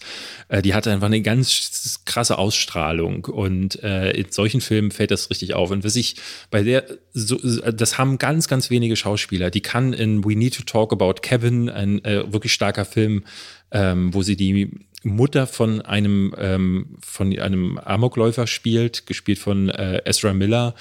Äh, 0.49 0.63
die 0.63 0.75
hat 0.75 0.87
einfach 0.87 1.07
eine 1.07 1.21
ganz 1.21 2.01
krasse 2.05 2.39
Ausstrahlung 2.39 3.25
und 3.25 3.83
äh, 3.83 4.11
in 4.13 4.31
solchen 4.31 4.61
Filmen 4.61 4.91
fällt 4.91 5.11
das 5.11 5.31
richtig 5.31 5.55
auf. 5.55 5.71
Und 5.71 5.85
was 5.85 5.97
ich 5.97 6.17
bei 6.51 6.63
der, 6.63 6.85
so, 7.13 7.37
das 7.71 7.99
haben 7.99 8.19
ganz, 8.19 8.49
ganz 8.49 8.71
wenige 8.71 8.97
Schauspieler. 8.97 9.51
Die 9.51 9.61
kann 9.61 9.93
in 9.93 10.25
We 10.25 10.37
Need 10.37 10.57
to 10.57 10.63
Talk 10.63 10.93
About 10.93 11.21
Kevin, 11.23 11.69
ein 11.69 12.05
äh, 12.05 12.33
wirklich 12.33 12.53
starker 12.53 12.85
Film, 12.85 13.25
ähm, 13.71 14.15
wo 14.15 14.23
sie 14.23 14.37
die 14.37 14.71
Mutter 15.03 15.47
von 15.47 15.81
einem, 15.81 16.35
ähm, 16.39 16.97
von 17.01 17.37
einem 17.39 17.79
Amokläufer 17.79 18.47
spielt, 18.47 19.07
gespielt 19.07 19.39
von 19.39 19.69
äh, 19.69 20.03
Ezra 20.05 20.33
Miller 20.33 20.75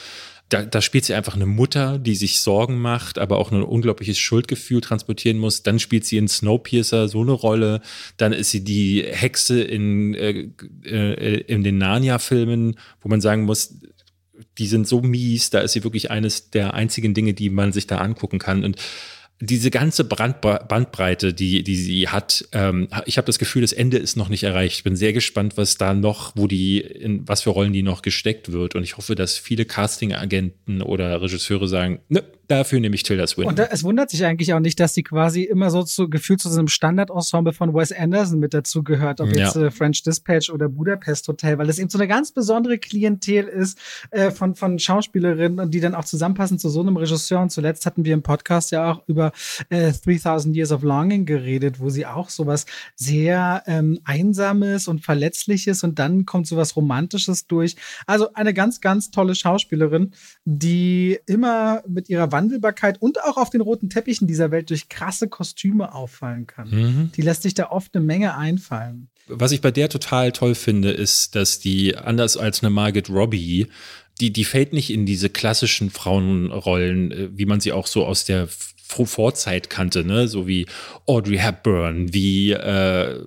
da, 0.49 0.63
da 0.63 0.81
spielt 0.81 1.03
sie 1.03 1.13
einfach 1.13 1.35
eine 1.35 1.45
Mutter, 1.45 1.99
die 1.99 2.15
sich 2.15 2.39
Sorgen 2.39 2.79
macht, 2.79 3.19
aber 3.19 3.37
auch 3.37 3.51
ein 3.51 3.63
unglaubliches 3.63 4.17
Schuldgefühl 4.17 4.79
transportieren 4.79 5.39
muss. 5.39 5.63
Dann 5.63 5.77
spielt 5.79 6.05
sie 6.05 6.17
in 6.17 6.27
Snowpiercer 6.29 7.09
so 7.09 7.21
eine 7.21 7.33
Rolle. 7.33 7.81
Dann 8.15 8.31
ist 8.31 8.51
sie 8.51 8.63
die 8.63 9.03
Hexe 9.03 9.61
in, 9.61 10.13
äh, 10.13 10.49
äh, 10.85 11.41
in 11.47 11.63
den 11.63 11.77
Narnia-Filmen, 11.77 12.79
wo 13.01 13.09
man 13.09 13.19
sagen 13.19 13.43
muss, 13.43 13.75
die 14.57 14.67
sind 14.67 14.87
so 14.87 15.01
mies, 15.01 15.49
da 15.49 15.59
ist 15.59 15.73
sie 15.73 15.83
wirklich 15.83 16.11
eines 16.11 16.49
der 16.49 16.73
einzigen 16.73 17.13
Dinge, 17.13 17.33
die 17.33 17.49
man 17.49 17.73
sich 17.73 17.87
da 17.87 17.97
angucken 17.97 18.39
kann. 18.39 18.63
Und 18.63 18.77
diese 19.39 19.69
ganze 19.69 20.03
Bandbreite, 20.03 21.33
die, 21.33 21.63
die 21.63 21.75
sie 21.75 22.07
hat, 22.07 22.47
ähm, 22.53 22.87
ich 23.05 23.17
habe 23.17 23.27
das 23.27 23.37
Gefühl, 23.37 23.61
das 23.61 23.71
Ende 23.71 23.97
ist 23.97 24.15
noch 24.15 24.29
nicht 24.29 24.43
erreicht. 24.43 24.77
Ich 24.77 24.83
bin 24.83 24.95
sehr 24.95 25.13
gespannt, 25.13 25.57
was 25.57 25.77
da 25.77 25.93
noch, 25.93 26.35
wo 26.35 26.47
die, 26.47 26.79
in 26.79 27.27
was 27.27 27.43
für 27.43 27.51
Rollen 27.51 27.73
die 27.73 27.83
noch 27.83 28.01
gesteckt 28.01 28.51
wird. 28.51 28.73
Und 28.73 28.83
ich 28.83 28.97
hoffe, 28.97 29.13
dass 29.13 29.37
viele 29.37 29.65
Casting-Agenten 29.65 30.81
oder 30.81 31.21
Regisseure 31.21 31.67
sagen, 31.67 31.99
ne, 32.09 32.23
Dafür 32.47 32.79
nehme 32.79 32.95
ich 32.95 33.03
Tilda 33.03 33.27
Swinton. 33.27 33.49
Und 33.49 33.59
da, 33.59 33.65
es 33.65 33.83
wundert 33.83 34.09
sich 34.09 34.23
eigentlich 34.23 34.53
auch 34.53 34.59
nicht, 34.59 34.79
dass 34.79 34.93
sie 34.93 35.03
quasi 35.03 35.43
immer 35.43 35.69
so 35.69 35.83
zu, 35.83 36.09
gefühlt 36.09 36.39
zu 36.39 36.49
so 36.49 36.57
einem 36.57 36.69
Standardensemble 36.69 37.53
von 37.53 37.73
Wes 37.73 37.91
Anderson 37.91 38.39
mit 38.39 38.53
dazu 38.53 38.83
gehört, 38.83 39.19
ob 39.19 39.35
jetzt 39.35 39.55
äh, 39.57 39.69
French 39.69 40.03
Dispatch 40.03 40.49
oder 40.49 40.69
Budapest 40.69 41.27
Hotel, 41.27 41.57
weil 41.57 41.69
es 41.69 41.77
eben 41.79 41.89
so 41.89 41.97
eine 41.97 42.07
ganz 42.07 42.31
besondere 42.31 42.77
Klientel 42.77 43.45
ist 43.45 43.77
äh, 44.11 44.31
von, 44.31 44.55
von 44.55 44.79
Schauspielerinnen 44.79 45.59
und 45.59 45.73
die 45.73 45.81
dann 45.81 45.93
auch 45.93 46.05
zusammenpassen 46.05 46.57
zu 46.57 46.69
so 46.69 46.79
einem 46.79 46.95
Regisseur. 46.95 47.41
Und 47.41 47.51
zuletzt 47.51 47.85
hatten 47.85 48.05
wir 48.05 48.13
im 48.13 48.23
Podcast 48.23 48.71
ja 48.71 48.91
auch 48.91 49.03
über 49.07 49.33
äh, 49.69 49.91
3000 49.91 50.55
Years 50.55 50.71
of 50.71 50.83
Longing 50.83 51.25
geredet, 51.25 51.79
wo 51.79 51.89
sie 51.89 52.05
auch 52.05 52.29
sowas 52.29 52.65
sehr 52.95 53.63
ähm, 53.67 53.99
Einsames 54.05 54.87
und 54.87 55.03
Verletzliches 55.03 55.83
und 55.83 55.99
dann 55.99 56.25
kommt 56.25 56.47
sowas 56.47 56.75
Romantisches 56.75 57.47
durch. 57.47 57.75
Also 58.05 58.33
eine 58.33 58.53
ganz, 58.53 58.79
ganz 58.79 59.11
tolle 59.11 59.35
Schauspielerin, 59.35 60.11
die 60.45 61.19
immer 61.25 61.83
mit 61.87 62.09
ihrer 62.09 62.31
Wandelbarkeit 62.37 63.01
und 63.01 63.23
auch 63.23 63.37
auf 63.37 63.49
den 63.49 63.61
roten 63.61 63.89
Teppichen 63.89 64.27
dieser 64.27 64.51
Welt 64.51 64.69
durch 64.69 64.89
krasse 64.89 65.27
Kostüme 65.27 65.93
auffallen 65.93 66.45
kann. 66.45 66.69
Mhm. 66.69 67.11
Die 67.15 67.23
lässt 67.23 67.41
sich 67.41 67.55
da 67.55 67.71
oft 67.71 67.95
eine 67.95 68.05
Menge 68.05 68.37
einfallen. 68.37 69.09
Was 69.27 69.51
ich 69.51 69.61
bei 69.61 69.71
der 69.71 69.89
total 69.89 70.31
toll 70.31 70.55
finde, 70.55 70.91
ist, 70.91 71.35
dass 71.35 71.59
die 71.59 71.97
anders 71.97 72.37
als 72.37 72.61
eine 72.61 72.69
Margaret 72.69 73.09
Robbie 73.09 73.67
die, 74.19 74.33
die 74.33 74.45
fällt 74.45 74.73
nicht 74.73 74.89
in 74.89 75.05
diese 75.05 75.29
klassischen 75.29 75.89
Frauenrollen, 75.89 77.11
äh, 77.11 77.29
wie 77.37 77.45
man 77.45 77.59
sie 77.59 77.71
auch 77.71 77.87
so 77.87 78.05
aus 78.05 78.25
der 78.25 78.47
Vorzeit 78.87 79.69
kannte, 79.69 80.03
ne? 80.03 80.27
so 80.27 80.47
wie 80.47 80.65
Audrey 81.05 81.37
Hepburn, 81.37 82.13
wie 82.13 82.51
äh, 82.51 83.21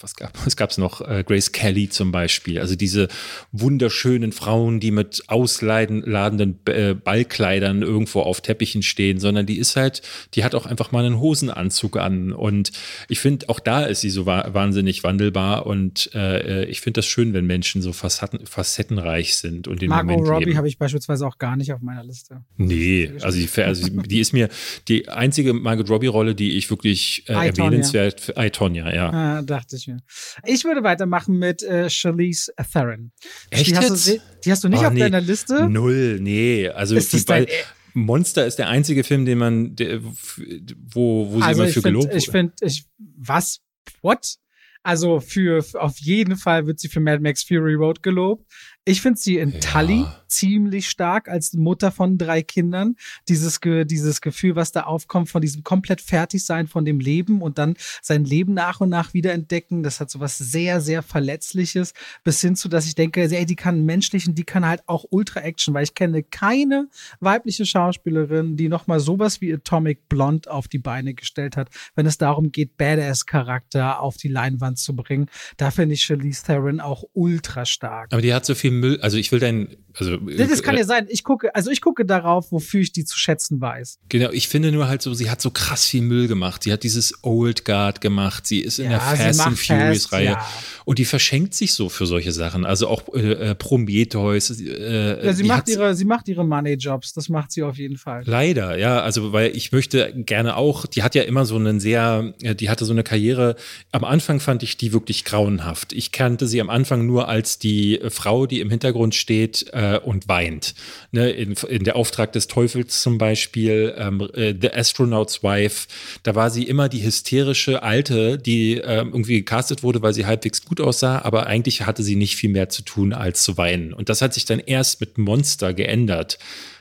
was 0.00 0.14
gab 0.16 0.46
es 0.46 0.56
gab's 0.56 0.78
noch? 0.78 1.00
Äh, 1.00 1.24
Grace 1.24 1.52
Kelly 1.52 1.88
zum 1.88 2.12
Beispiel, 2.12 2.60
also 2.60 2.76
diese 2.76 3.08
wunderschönen 3.52 4.32
Frauen, 4.32 4.80
die 4.80 4.90
mit 4.90 5.24
ausladenden 5.28 6.58
äh, 6.66 6.94
Ballkleidern 6.94 7.82
irgendwo 7.82 8.20
auf 8.20 8.40
Teppichen 8.40 8.82
stehen, 8.82 9.18
sondern 9.18 9.46
die 9.46 9.58
ist 9.58 9.76
halt, 9.76 10.02
die 10.34 10.44
hat 10.44 10.54
auch 10.54 10.66
einfach 10.66 10.92
mal 10.92 11.04
einen 11.04 11.20
Hosenanzug 11.20 11.96
an. 11.96 12.32
Und 12.32 12.72
ich 13.08 13.20
finde 13.20 13.48
auch 13.48 13.60
da 13.60 13.84
ist 13.84 14.00
sie 14.00 14.10
so 14.10 14.26
wa 14.26 14.48
wahnsinnig 14.52 15.04
wandelbar. 15.04 15.66
Und 15.66 16.10
äh, 16.14 16.64
ich 16.64 16.80
finde 16.80 16.98
das 16.98 17.06
schön, 17.06 17.32
wenn 17.32 17.46
Menschen 17.46 17.82
so 17.82 17.92
facetten, 17.92 18.46
facettenreich 18.46 19.36
sind 19.36 19.68
und 19.68 19.82
den 19.82 19.88
Margot 19.88 20.18
Moment 20.18 20.28
Robbie 20.28 20.56
habe 20.56 20.68
ich 20.68 20.78
beispielsweise 20.78 21.26
auch 21.26 21.38
gar 21.38 21.56
nicht 21.56 21.72
auf 21.72 21.80
meiner 21.80 22.04
Liste. 22.04 22.42
Nee, 22.56 23.12
also 23.22 23.38
die, 23.38 23.62
also 23.62 23.88
die 23.88 24.20
ist 24.20 24.32
mir 24.32 24.48
die 24.88 25.08
einzige 25.08 25.52
Margot 25.52 25.88
Robbie-Rolle, 25.90 26.34
die 26.34 26.56
ich 26.56 26.70
wirklich 26.70 27.24
äh, 27.28 27.32
erwähnenswert, 27.32 28.32
I, 28.38 28.50
Tonya, 28.50 28.94
ja. 28.94 29.10
Ah, 29.10 29.42
dachte 29.42 29.76
ich 29.76 29.88
mir. 29.88 29.98
Ich 30.44 30.64
würde 30.64 30.82
weitermachen 30.82 31.38
mit 31.38 31.62
äh, 31.62 31.90
Charlize 31.90 32.52
Theron. 32.72 33.10
Echt 33.50 33.70
die, 33.70 33.76
hast 33.76 34.08
du, 34.08 34.20
die 34.44 34.52
hast 34.52 34.64
du 34.64 34.68
nicht 34.68 34.82
oh, 34.82 34.86
auf 34.86 34.92
nee. 34.92 35.00
deiner 35.00 35.20
Liste? 35.20 35.68
Null, 35.68 36.18
nee. 36.20 36.68
Also 36.68 36.94
ist 36.94 37.12
die, 37.12 37.24
dein, 37.24 37.46
Monster 37.94 38.46
ist 38.46 38.56
der 38.56 38.68
einzige 38.68 39.02
Film, 39.04 39.24
den 39.24 39.38
man, 39.38 39.74
der, 39.74 40.02
wo, 40.02 41.32
wo 41.32 41.38
sie 41.38 41.42
also 41.42 41.62
immer 41.62 41.72
für 41.72 41.82
find, 41.82 41.84
gelobt 41.84 42.14
Ich 42.14 42.30
finde, 42.30 42.52
ich, 42.60 42.84
was? 42.98 43.60
What? 44.02 44.36
Also 44.82 45.18
für, 45.18 45.64
auf 45.74 45.98
jeden 45.98 46.36
Fall 46.36 46.66
wird 46.66 46.78
sie 46.78 46.88
für 46.88 47.00
Mad 47.00 47.20
Max 47.20 47.42
Fury 47.42 47.74
Road 47.74 48.02
gelobt. 48.02 48.46
Ich 48.88 49.02
finde 49.02 49.18
sie 49.18 49.38
in 49.38 49.50
ja. 49.50 49.58
Tully 49.58 50.06
ziemlich 50.28 50.88
stark 50.88 51.28
als 51.28 51.54
Mutter 51.54 51.90
von 51.90 52.18
drei 52.18 52.42
Kindern. 52.42 52.94
Dieses, 53.28 53.58
dieses 53.60 54.20
Gefühl, 54.20 54.54
was 54.54 54.70
da 54.70 54.82
aufkommt 54.82 55.28
von 55.28 55.42
diesem 55.42 55.64
komplett 55.64 56.00
Fertigsein 56.00 56.68
von 56.68 56.84
dem 56.84 57.00
Leben 57.00 57.42
und 57.42 57.58
dann 57.58 57.74
sein 58.00 58.24
Leben 58.24 58.54
nach 58.54 58.80
und 58.80 58.88
nach 58.88 59.12
wiederentdecken, 59.12 59.82
das 59.82 59.98
hat 59.98 60.10
so 60.10 60.20
was 60.20 60.38
sehr, 60.38 60.80
sehr 60.80 61.02
Verletzliches, 61.02 61.94
bis 62.22 62.40
hin 62.40 62.54
zu, 62.54 62.68
dass 62.68 62.86
ich 62.86 62.94
denke, 62.94 63.22
ey, 63.22 63.44
die 63.44 63.56
kann 63.56 63.84
menschlichen, 63.84 64.36
die 64.36 64.44
kann 64.44 64.64
halt 64.64 64.82
auch 64.86 65.04
Ultra-Action, 65.10 65.74
weil 65.74 65.82
ich 65.82 65.94
kenne 65.94 66.22
keine 66.22 66.88
weibliche 67.18 67.66
Schauspielerin, 67.66 68.56
die 68.56 68.68
nochmal 68.68 69.00
sowas 69.00 69.40
wie 69.40 69.52
Atomic 69.52 70.08
Blonde 70.08 70.48
auf 70.48 70.68
die 70.68 70.78
Beine 70.78 71.14
gestellt 71.14 71.56
hat, 71.56 71.70
wenn 71.96 72.06
es 72.06 72.18
darum 72.18 72.52
geht, 72.52 72.76
Badass-Charakter 72.76 74.00
auf 74.00 74.16
die 74.16 74.28
Leinwand 74.28 74.78
zu 74.78 74.94
bringen. 74.94 75.28
Da 75.56 75.72
finde 75.72 75.94
ich 75.94 76.02
Charlize 76.02 76.44
Theron 76.44 76.78
auch 76.78 77.02
ultra 77.14 77.64
stark. 77.64 78.12
Aber 78.12 78.22
die 78.22 78.32
hat 78.32 78.46
so 78.46 78.54
viel 78.54 78.75
Müll, 78.76 79.00
also 79.00 79.16
ich 79.16 79.32
will 79.32 79.40
dein 79.40 79.76
Also, 79.98 80.18
das 80.18 80.62
kann 80.62 80.74
äh, 80.74 80.80
ja 80.80 80.84
sein. 80.84 81.06
Ich 81.08 81.24
gucke, 81.24 81.54
also 81.54 81.70
ich 81.70 81.80
gucke 81.80 82.04
darauf, 82.04 82.52
wofür 82.52 82.80
ich 82.80 82.92
die 82.92 83.06
zu 83.06 83.18
schätzen 83.18 83.62
weiß. 83.62 83.98
Genau, 84.10 84.30
ich 84.30 84.48
finde 84.48 84.70
nur 84.70 84.88
halt 84.88 85.00
so, 85.00 85.14
sie 85.14 85.30
hat 85.30 85.40
so 85.40 85.50
krass 85.50 85.86
viel 85.86 86.02
Müll 86.02 86.28
gemacht. 86.28 86.64
Sie 86.64 86.72
hat 86.72 86.82
dieses 86.82 87.14
Old 87.22 87.64
Guard 87.64 88.02
gemacht. 88.02 88.46
Sie 88.46 88.60
ist 88.60 88.78
in 88.78 88.90
ja, 88.90 88.90
der 88.90 89.00
Fast 89.00 89.40
and 89.40 89.58
Furious 89.58 90.12
Reihe. 90.12 90.24
Ja. 90.24 90.46
Und 90.84 90.98
die 90.98 91.06
verschenkt 91.06 91.54
sich 91.54 91.72
so 91.72 91.88
für 91.88 92.04
solche 92.04 92.32
Sachen. 92.32 92.66
Also 92.66 92.88
auch 92.88 93.02
äh, 93.14 93.50
äh 93.50 93.54
Prometheus. 93.54 94.60
Äh, 94.60 95.24
ja, 95.24 95.32
sie 95.32 95.44
macht 95.44 95.68
ihre, 95.70 95.94
sie 95.94 96.04
macht 96.04 96.28
ihre 96.28 96.44
Money 96.44 96.74
Jobs. 96.74 97.14
Das 97.14 97.30
macht 97.30 97.52
sie 97.52 97.62
auf 97.62 97.78
jeden 97.78 97.96
Fall. 97.96 98.22
Leider, 98.26 98.76
ja. 98.76 99.00
Also, 99.00 99.32
weil 99.32 99.56
ich 99.56 99.72
möchte 99.72 100.12
gerne 100.14 100.56
auch, 100.56 100.84
die 100.84 101.02
hat 101.04 101.14
ja 101.14 101.22
immer 101.22 101.46
so 101.46 101.56
einen 101.56 101.80
sehr, 101.80 102.34
die 102.42 102.68
hatte 102.68 102.84
so 102.84 102.92
eine 102.92 103.02
Karriere. 103.02 103.56
Am 103.92 104.04
Anfang 104.04 104.40
fand 104.40 104.62
ich 104.62 104.76
die 104.76 104.92
wirklich 104.92 105.24
grauenhaft. 105.24 105.94
Ich 105.94 106.12
kannte 106.12 106.46
sie 106.46 106.60
am 106.60 106.68
Anfang 106.68 107.06
nur 107.06 107.28
als 107.28 107.58
die 107.58 107.98
Frau, 108.10 108.44
die 108.44 108.60
im 108.60 108.68
Hintergrund 108.68 109.14
steht 109.14 109.72
äh, 109.72 109.85
und 109.94 110.28
weint. 110.28 110.74
Ne, 111.12 111.30
in, 111.30 111.52
in 111.68 111.84
der 111.84 111.96
Auftrag 111.96 112.32
des 112.32 112.48
Teufels 112.48 113.02
zum 113.02 113.18
Beispiel, 113.18 113.94
ähm, 113.96 114.28
äh, 114.34 114.54
The 114.60 114.72
Astronaut's 114.72 115.42
Wife, 115.42 115.88
da 116.22 116.34
war 116.34 116.50
sie 116.50 116.64
immer 116.64 116.88
die 116.88 117.04
hysterische 117.04 117.82
Alte, 117.82 118.38
die 118.38 118.78
äh, 118.78 118.98
irgendwie 118.98 119.38
gecastet 119.38 119.82
wurde, 119.82 120.02
weil 120.02 120.14
sie 120.14 120.26
halbwegs 120.26 120.64
gut 120.64 120.80
aussah, 120.80 121.22
aber 121.22 121.46
eigentlich 121.46 121.86
hatte 121.86 122.02
sie 122.02 122.16
nicht 122.16 122.36
viel 122.36 122.50
mehr 122.50 122.68
zu 122.68 122.82
tun, 122.82 123.12
als 123.12 123.42
zu 123.42 123.56
weinen. 123.56 123.92
Und 123.92 124.08
das 124.08 124.22
hat 124.22 124.34
sich 124.34 124.44
dann 124.44 124.58
erst 124.58 125.00
mit 125.00 125.18
Monster 125.18 125.74
geändert. 125.74 126.38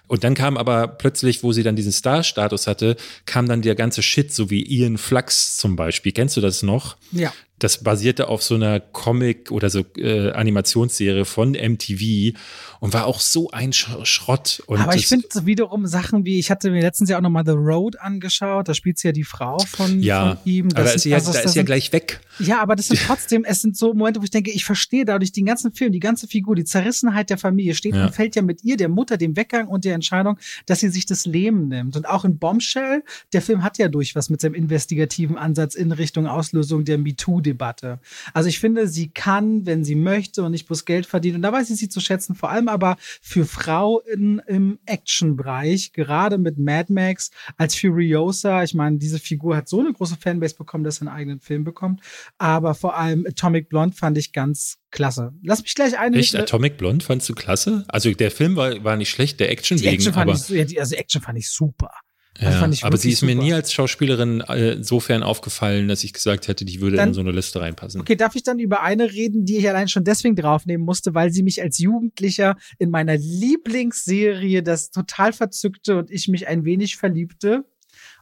Und 0.08 0.24
dann 0.24 0.36
kam 0.36 0.58
aber 0.58 0.88
plötzlich, 0.88 1.42
wo 1.42 1.52
sie 1.52 1.64
dann 1.64 1.76
diesen 1.76 1.92
Star-Status 1.92 2.68
hatte, 2.68 2.96
kam 3.26 3.48
dann 3.48 3.64
der 3.64 3.74
ganze 3.74 4.04
Shit, 4.04 4.32
so 4.32 4.52
wie 4.52 4.62
Ian 4.64 4.98
Flux 5.00 5.58
zum 5.58 5.76
Beispiel. 5.76 6.12
Kennst 6.12 6.38
du 6.38 6.42
das 6.42 6.62
noch? 6.62 6.96
Ja 7.12 7.34
das 7.60 7.84
basierte 7.84 8.28
auf 8.28 8.44
so 8.44 8.56
einer 8.56 8.82
Comic- 8.82 9.50
oder 9.52 9.70
so 9.70 9.86
äh, 9.98 10.32
Animationsserie 10.32 11.24
von 11.24 11.52
MTV 11.52 12.38
und 12.82 12.94
war 12.94 13.06
auch 13.06 13.22
so 13.22 13.50
ein 13.52 13.72
Sch 13.72 13.90
Schrott. 14.04 14.62
Und 14.68 14.80
Aber 14.80 14.96
ich 14.96 15.08
finde 15.08 15.28
wiederum 15.46 15.88
Sachen 15.88 16.26
wie, 16.26 16.38
ich 16.38 16.52
hatte 16.52 16.70
mir 16.70 16.82
letztens 16.82 17.10
ja 17.10 17.18
auch 17.18 17.22
nochmal 17.22 17.46
The 17.46 17.54
Road 17.54 18.00
angeschaut, 18.00 18.68
da 18.68 18.74
spielt 18.74 19.00
sie 19.00 19.08
ja 19.08 19.12
die 19.14 19.24
Frau 19.24 19.58
von, 19.60 20.02
ja, 20.02 20.36
von 20.36 20.52
ihm. 20.52 20.70
Das 20.70 20.80
aber 20.80 20.94
ist, 20.96 21.06
ja, 21.06 21.16
also, 21.16 21.32
da 21.32 21.40
ist 21.40 21.54
sind, 21.54 21.56
ja 21.56 21.64
gleich 21.64 21.94
weg. 21.94 22.20
Ja, 22.40 22.62
aber 22.62 22.76
das 22.76 22.88
sind 22.88 23.00
trotzdem, 23.08 23.46
es 23.46 23.62
sind 23.62 23.78
so 23.78 23.94
Momente, 23.94 24.20
wo 24.20 24.26
ich 24.26 24.32
denke, 24.32 24.52
ich 24.52 24.66
verstehe 24.66 25.06
dadurch 25.06 25.32
den 25.32 25.46
ganzen 25.46 25.72
Film, 25.72 25.94
die 25.94 26.02
ganze 26.02 26.28
Figur, 26.28 26.56
die 26.56 26.66
Zerrissenheit 26.66 27.30
der 27.30 27.38
Familie 27.38 27.74
steht 27.74 27.96
ja. 27.96 28.06
und 28.06 28.14
fällt 28.14 28.36
ja 28.36 28.42
mit 28.42 28.64
ihr, 28.66 28.76
der 28.76 28.90
Mutter, 28.90 29.16
dem 29.16 29.38
Weggang 29.38 29.68
und 29.68 29.86
der 29.86 29.96
Entscheidung, 29.96 30.38
dass 30.66 30.82
sie 30.82 30.90
sich 30.90 31.06
das 31.06 31.26
Leben 31.26 31.70
nimmt. 31.70 31.96
Und 31.96 32.10
auch 32.10 32.26
in 32.26 32.38
Bombshell, 32.38 33.04
der 33.32 33.42
Film 33.42 33.64
hat 33.64 33.78
ja 33.78 33.88
durch 33.88 34.14
was 34.16 34.30
mit 34.30 34.42
seinem 34.42 34.56
investigativen 34.56 35.38
Ansatz 35.38 35.76
in 35.76 35.94
Richtung 35.94 36.28
Auslösung 36.28 36.84
der 36.84 36.98
MeToo 36.98 37.45
Debatte. 37.46 38.00
Also 38.34 38.50
ich 38.50 38.60
finde, 38.60 38.88
sie 38.88 39.10
kann, 39.10 39.66
wenn 39.66 39.84
sie 39.84 39.96
möchte 39.96 40.44
und 40.44 40.52
nicht 40.52 40.68
bloß 40.68 40.86
Geld 40.86 41.06
verdienen. 41.06 41.38
Und 41.38 41.42
da 41.44 41.52
weiß 41.52 41.70
ich 41.70 41.78
sie 41.78 41.90
zu 41.90 42.00
schätzen, 42.00 42.36
vor 42.36 42.50
allem 42.50 42.68
aber 42.68 42.98
für 43.22 43.46
Frauen 43.46 44.42
im 44.48 44.80
Action-Bereich, 44.86 45.94
gerade 45.94 46.38
mit 46.38 46.58
Mad 46.58 46.92
Max 46.92 47.32
als 47.58 47.76
Furiosa. 47.76 48.64
Ich 48.64 48.74
meine, 48.74 48.98
diese 48.98 49.20
Figur 49.20 49.56
hat 49.56 49.70
so 49.70 49.80
eine 49.80 49.94
große 49.94 50.18
Fanbase 50.20 50.56
bekommen, 50.56 50.84
dass 50.84 50.98
er 50.98 51.08
einen 51.08 51.18
eigenen 51.18 51.40
Film 51.40 51.64
bekommt. 51.64 52.02
Aber 52.38 52.76
vor 52.76 52.98
allem 52.98 53.26
Atomic 53.28 53.70
Blonde 53.70 53.96
fand 53.96 54.18
ich 54.18 54.34
ganz 54.34 54.80
klasse. 54.92 55.34
Lass 55.44 55.62
mich 55.62 55.76
gleich 55.76 55.98
eine. 56.00 56.18
Echt? 56.18 56.36
Atomic 56.36 56.78
Blonde 56.78 57.06
fandst 57.06 57.30
du 57.30 57.36
klasse? 57.36 57.86
Also 57.88 58.12
der 58.12 58.32
Film 58.32 58.56
war, 58.56 58.84
war 58.84 58.98
nicht 58.98 59.10
schlecht, 59.10 59.40
der 59.40 59.52
Action 59.52 59.78
die 59.78 59.84
wegen, 59.84 59.96
Action 59.96 60.14
aber. 60.16 60.34
Ich, 60.34 60.80
also 60.80 60.96
Action 60.96 61.22
fand 61.22 61.38
ich 61.38 61.50
super. 61.50 61.92
Ja, 62.40 62.70
aber 62.82 62.98
sie 62.98 63.12
ist 63.12 63.20
super. 63.20 63.34
mir 63.34 63.42
nie 63.42 63.54
als 63.54 63.72
Schauspielerin 63.72 64.42
äh, 64.42 64.74
insofern 64.74 65.24
aufgefallen, 65.24 65.88
dass 65.88 66.04
ich 66.04 66.12
gesagt 66.12 66.50
hätte, 66.50 66.66
die 66.66 66.82
würde 66.82 66.98
dann, 66.98 67.10
in 67.10 67.14
so 67.14 67.22
eine 67.22 67.32
Liste 67.32 67.62
reinpassen. 67.62 68.02
Okay, 68.02 68.16
darf 68.16 68.36
ich 68.36 68.44
dann 68.44 68.60
über 68.60 68.82
eine 68.82 69.12
reden, 69.14 69.46
die 69.46 69.58
ich 69.58 69.70
allein 69.70 69.88
schon 69.88 70.04
deswegen 70.04 70.36
draufnehmen 70.36 70.86
musste, 70.86 71.14
weil 71.14 71.32
sie 71.32 71.44
mich 71.44 71.62
als 71.62 71.80
Jugendlicher 71.80 72.58
in 72.78 72.90
meiner 72.90 73.16
Lieblingsserie 73.16 74.64
das 74.64 74.92
total 74.92 75.32
verzückte 75.32 75.98
und 75.98 76.12
ich 76.12 76.28
mich 76.28 76.48
ein 76.48 76.66
wenig 76.66 76.98
verliebte? 76.98 77.64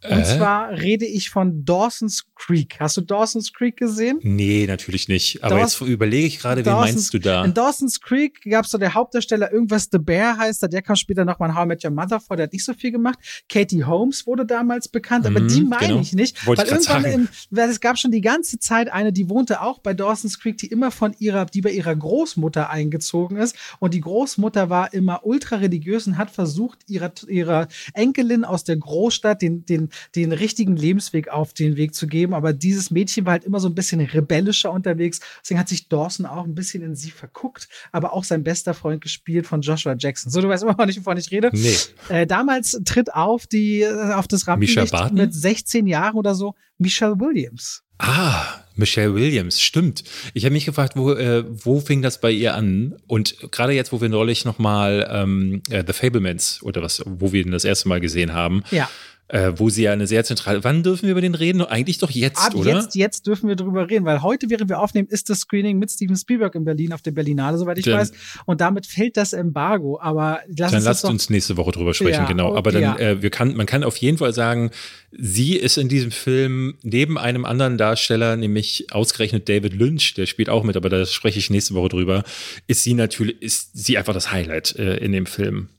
Und 0.10 0.20
äh? 0.20 0.24
zwar 0.24 0.72
rede 0.72 1.06
ich 1.06 1.30
von 1.30 1.64
Dawson's 1.66 2.26
Creek. 2.36 2.78
Hast 2.80 2.97
du 2.97 3.01
Dawson's 3.01 3.54
Creek 3.54 3.78
gesehen? 3.78 4.20
Nee, 4.22 4.66
natürlich 4.68 5.08
nicht. 5.08 5.43
Aber 5.43 5.60
Dawson, 5.60 5.88
jetzt 5.88 5.93
überlege 5.93 6.28
ich 6.28 6.39
gerade, 6.39 6.66
wen 6.66 6.74
meinst 6.74 7.14
du 7.14 7.20
da? 7.20 7.45
In 7.45 7.54
Dawson's 7.54 8.01
Creek 8.01 8.41
gab 8.49 8.66
es 8.66 8.72
so 8.72 8.78
der 8.78 8.93
Hauptdarsteller, 8.93 9.51
irgendwas 9.51 9.88
The 9.91 9.99
Bear 9.99 10.38
heißt 10.38 10.64
er, 10.64 10.70
der 10.70 10.82
kam 10.82 10.95
später 10.95 11.24
nochmal 11.24 11.49
in 11.49 11.56
How 11.56 11.66
I 11.66 11.68
Met 11.68 11.86
Your 11.86 11.91
Mother 11.91 12.20
vor, 12.20 12.36
der 12.36 12.45
hat 12.45 12.54
nicht 12.54 12.66
so 12.66 12.74
viel 12.74 12.91
gemacht. 12.91 13.18
Katie 13.47 13.84
Holmes 13.84 14.28
wurde 14.28 14.45
damals 14.45 14.88
bekannt, 14.89 15.26
aber 15.26 15.39
mhm, 15.39 15.47
die 15.47 15.62
meine 15.62 15.88
genau. 15.88 16.01
ich 16.01 16.14
nicht. 16.14 16.45
Wollte 16.45 16.62
weil 16.62 16.68
ich 16.68 16.74
irgendwann 16.74 17.04
sagen. 17.04 17.14
in, 17.14 17.30
weil 17.51 17.70
es 17.70 17.80
gab 17.80 17.97
schon 17.97 18.12
die 18.12 18.22
ganze 18.22 18.60
Zeit 18.60 18.91
eine, 18.91 19.14
die 19.14 19.30
wohnte 19.30 19.62
auch 19.62 19.80
bei 19.80 19.93
Dawson's 19.93 20.39
Creek, 20.39 20.58
die 20.58 20.68
immer 20.68 20.91
von 20.91 21.16
ihrer, 21.20 21.45
die 21.45 21.62
bei 21.62 21.72
ihrer 21.72 21.95
Großmutter 21.95 22.70
eingezogen 22.70 23.38
ist. 23.38 23.56
Und 23.80 23.93
die 23.93 24.01
Großmutter 24.01 24.70
war 24.70 24.93
immer 24.93 25.26
ultra 25.26 25.58
religiös 25.58 26.08
und 26.08 26.18
hat 26.18 26.32
versucht, 26.32 26.80
ihrer, 26.88 27.14
ihrer 27.28 27.68
Enkelin 27.93 28.43
aus 28.43 28.64
der 28.64 28.78
Großstadt 28.78 29.41
den, 29.41 29.66
den 29.66 29.89
den 30.16 30.32
richtigen 30.32 30.76
Lebensweg 30.76 31.30
auf 31.30 31.54
den 31.54 31.78
Weg 31.78 31.96
zu 31.96 32.08
geben. 32.08 32.34
Aber 32.34 32.54
dieses 32.54 32.91
Mädchen 32.91 33.26
war 33.26 33.34
halt 33.34 33.44
immer 33.44 33.60
so 33.60 33.68
ein 33.68 33.76
bisschen 33.76 34.02
rebellischer 34.02 34.72
unterwegs. 34.72 35.20
Deswegen 35.41 35.60
hat 35.60 35.70
sich 35.70 35.89
Dawson 35.89 36.26
auch 36.26 36.46
ein 36.46 36.56
bisschen 36.56 36.84
in 36.84 36.96
sie 36.96 37.12
verguckt, 37.12 37.68
aber 37.91 38.14
auch 38.14 38.24
sein 38.24 38.44
bester 38.44 38.74
Freund 38.74 39.02
gespielt 39.02 39.48
von 39.48 39.62
Joshua 39.62 39.96
Jackson. 39.98 40.32
So, 40.32 40.41
du 40.41 40.50
weißt 40.50 40.64
immer 40.64 40.76
noch 40.78 40.86
nicht, 40.86 41.00
wovon 41.00 41.18
ich 41.18 41.32
rede. 41.32 41.50
Nee. 41.54 41.76
Äh, 42.10 42.28
damals 42.28 42.80
tritt 42.86 43.14
auf 43.14 43.48
die, 43.48 43.82
äh, 43.82 44.14
auf 44.14 44.28
das 44.28 44.48
Rampenlicht 44.48 45.14
mit 45.14 45.34
16 45.34 45.88
Jahren 45.88 46.16
oder 46.16 46.36
so 46.36 46.56
Michelle 46.78 47.20
Williams. 47.20 47.84
Ah, 48.00 48.64
Michelle 48.76 49.14
Williams, 49.14 49.62
stimmt. 49.62 50.04
Ich 50.34 50.46
habe 50.46 50.54
mich 50.54 50.66
gefragt, 50.66 50.94
wo, 50.96 51.12
äh, 51.14 51.46
wo 51.48 51.80
fing 51.80 52.02
das 52.02 52.20
bei 52.20 52.32
ihr 52.32 52.56
an? 52.56 52.96
Und 53.08 53.52
gerade 53.52 53.74
jetzt, 53.74 53.94
wo 53.94 54.02
wir 54.02 54.10
neulich 54.10 54.46
nochmal 54.46 55.08
ähm, 55.10 55.62
äh, 55.70 55.84
The 55.86 55.94
Fablemans 55.94 56.62
oder 56.64 56.82
was, 56.82 57.04
wo 57.06 57.32
wir 57.32 57.46
ihn 57.46 57.52
das 57.52 57.66
erste 57.66 57.88
Mal 57.88 58.02
gesehen 58.02 58.34
haben, 58.34 58.64
ja 58.72 58.89
äh, 59.30 59.53
wo 59.55 59.69
sie 59.69 59.84
ja 59.84 59.93
eine 59.93 60.05
sehr 60.05 60.24
zentrale. 60.24 60.63
Wann 60.63 60.84
dürfen 60.84 61.03
wir 61.03 61.11
über 61.11 61.21
den 61.21 61.36
reden? 61.36 61.61
Eigentlich 61.61 61.97
doch 61.97 62.11
jetzt, 62.11 62.45
Ab 62.45 62.55
oder? 62.55 62.76
Jetzt, 62.76 62.95
jetzt 62.95 63.26
dürfen 63.26 63.47
wir 63.47 63.55
drüber 63.55 63.89
reden, 63.89 64.05
weil 64.05 64.21
heute, 64.21 64.49
während 64.49 64.69
wir 64.69 64.80
aufnehmen, 64.80 65.07
ist 65.07 65.30
das 65.30 65.39
Screening 65.39 65.80
mit 65.80 65.89
Steven 65.91 66.15
Spielberg 66.15 66.53
in 66.55 66.65
Berlin 66.65 66.93
auf 66.93 67.01
der 67.01 67.11
Berlinale, 67.11 67.57
soweit 67.57 67.78
ich 67.78 67.86
dann, 67.86 67.99
weiß. 67.99 68.11
Und 68.45 68.61
damit 68.61 68.86
fällt 68.86 69.17
das 69.17 69.34
Embargo. 69.34 69.99
Aber 69.99 70.41
lass 70.47 70.71
dann 70.71 70.80
uns 70.80 70.86
lasst 70.86 71.05
uns 71.05 71.30
nächste 71.30 71.57
Woche 71.57 71.71
drüber 71.71 71.93
sprechen, 71.93 72.21
ja, 72.21 72.26
genau. 72.26 72.55
Aber 72.55 72.71
dann, 72.71 72.82
ja. 72.82 72.99
äh, 72.99 73.21
wir 73.21 73.30
kann, 73.30 73.55
man 73.55 73.65
kann 73.65 73.84
auf 73.84 73.97
jeden 73.97 74.17
Fall 74.17 74.34
sagen, 74.34 74.71
sie 75.11 75.55
ist 75.55 75.78
in 75.78 75.89
diesem 75.89 76.11
Film 76.11 76.76
neben 76.84 77.17
einem 77.17 77.45
anderen 77.45 77.78
Darsteller, 77.78 78.36
nämlich 78.36 78.88
ausgerechnet 78.91 79.47
David 79.47 79.74
Lynch, 79.74 80.13
der 80.15 80.26
spielt 80.26 80.49
auch 80.49 80.63
mit, 80.63 80.76
aber 80.76 80.89
da 80.89 81.05
spreche 81.05 81.39
ich 81.39 81.49
nächste 81.49 81.74
Woche 81.74 81.89
drüber, 81.89 82.24
ist 82.67 82.84
sie 82.84 82.93
natürlich, 82.93 83.41
ist 83.41 83.71
sie 83.74 83.97
einfach 83.97 84.13
das 84.13 84.32
Highlight 84.32 84.76
äh, 84.76 84.97
in 84.97 85.11
dem 85.11 85.26
Film. 85.26 85.69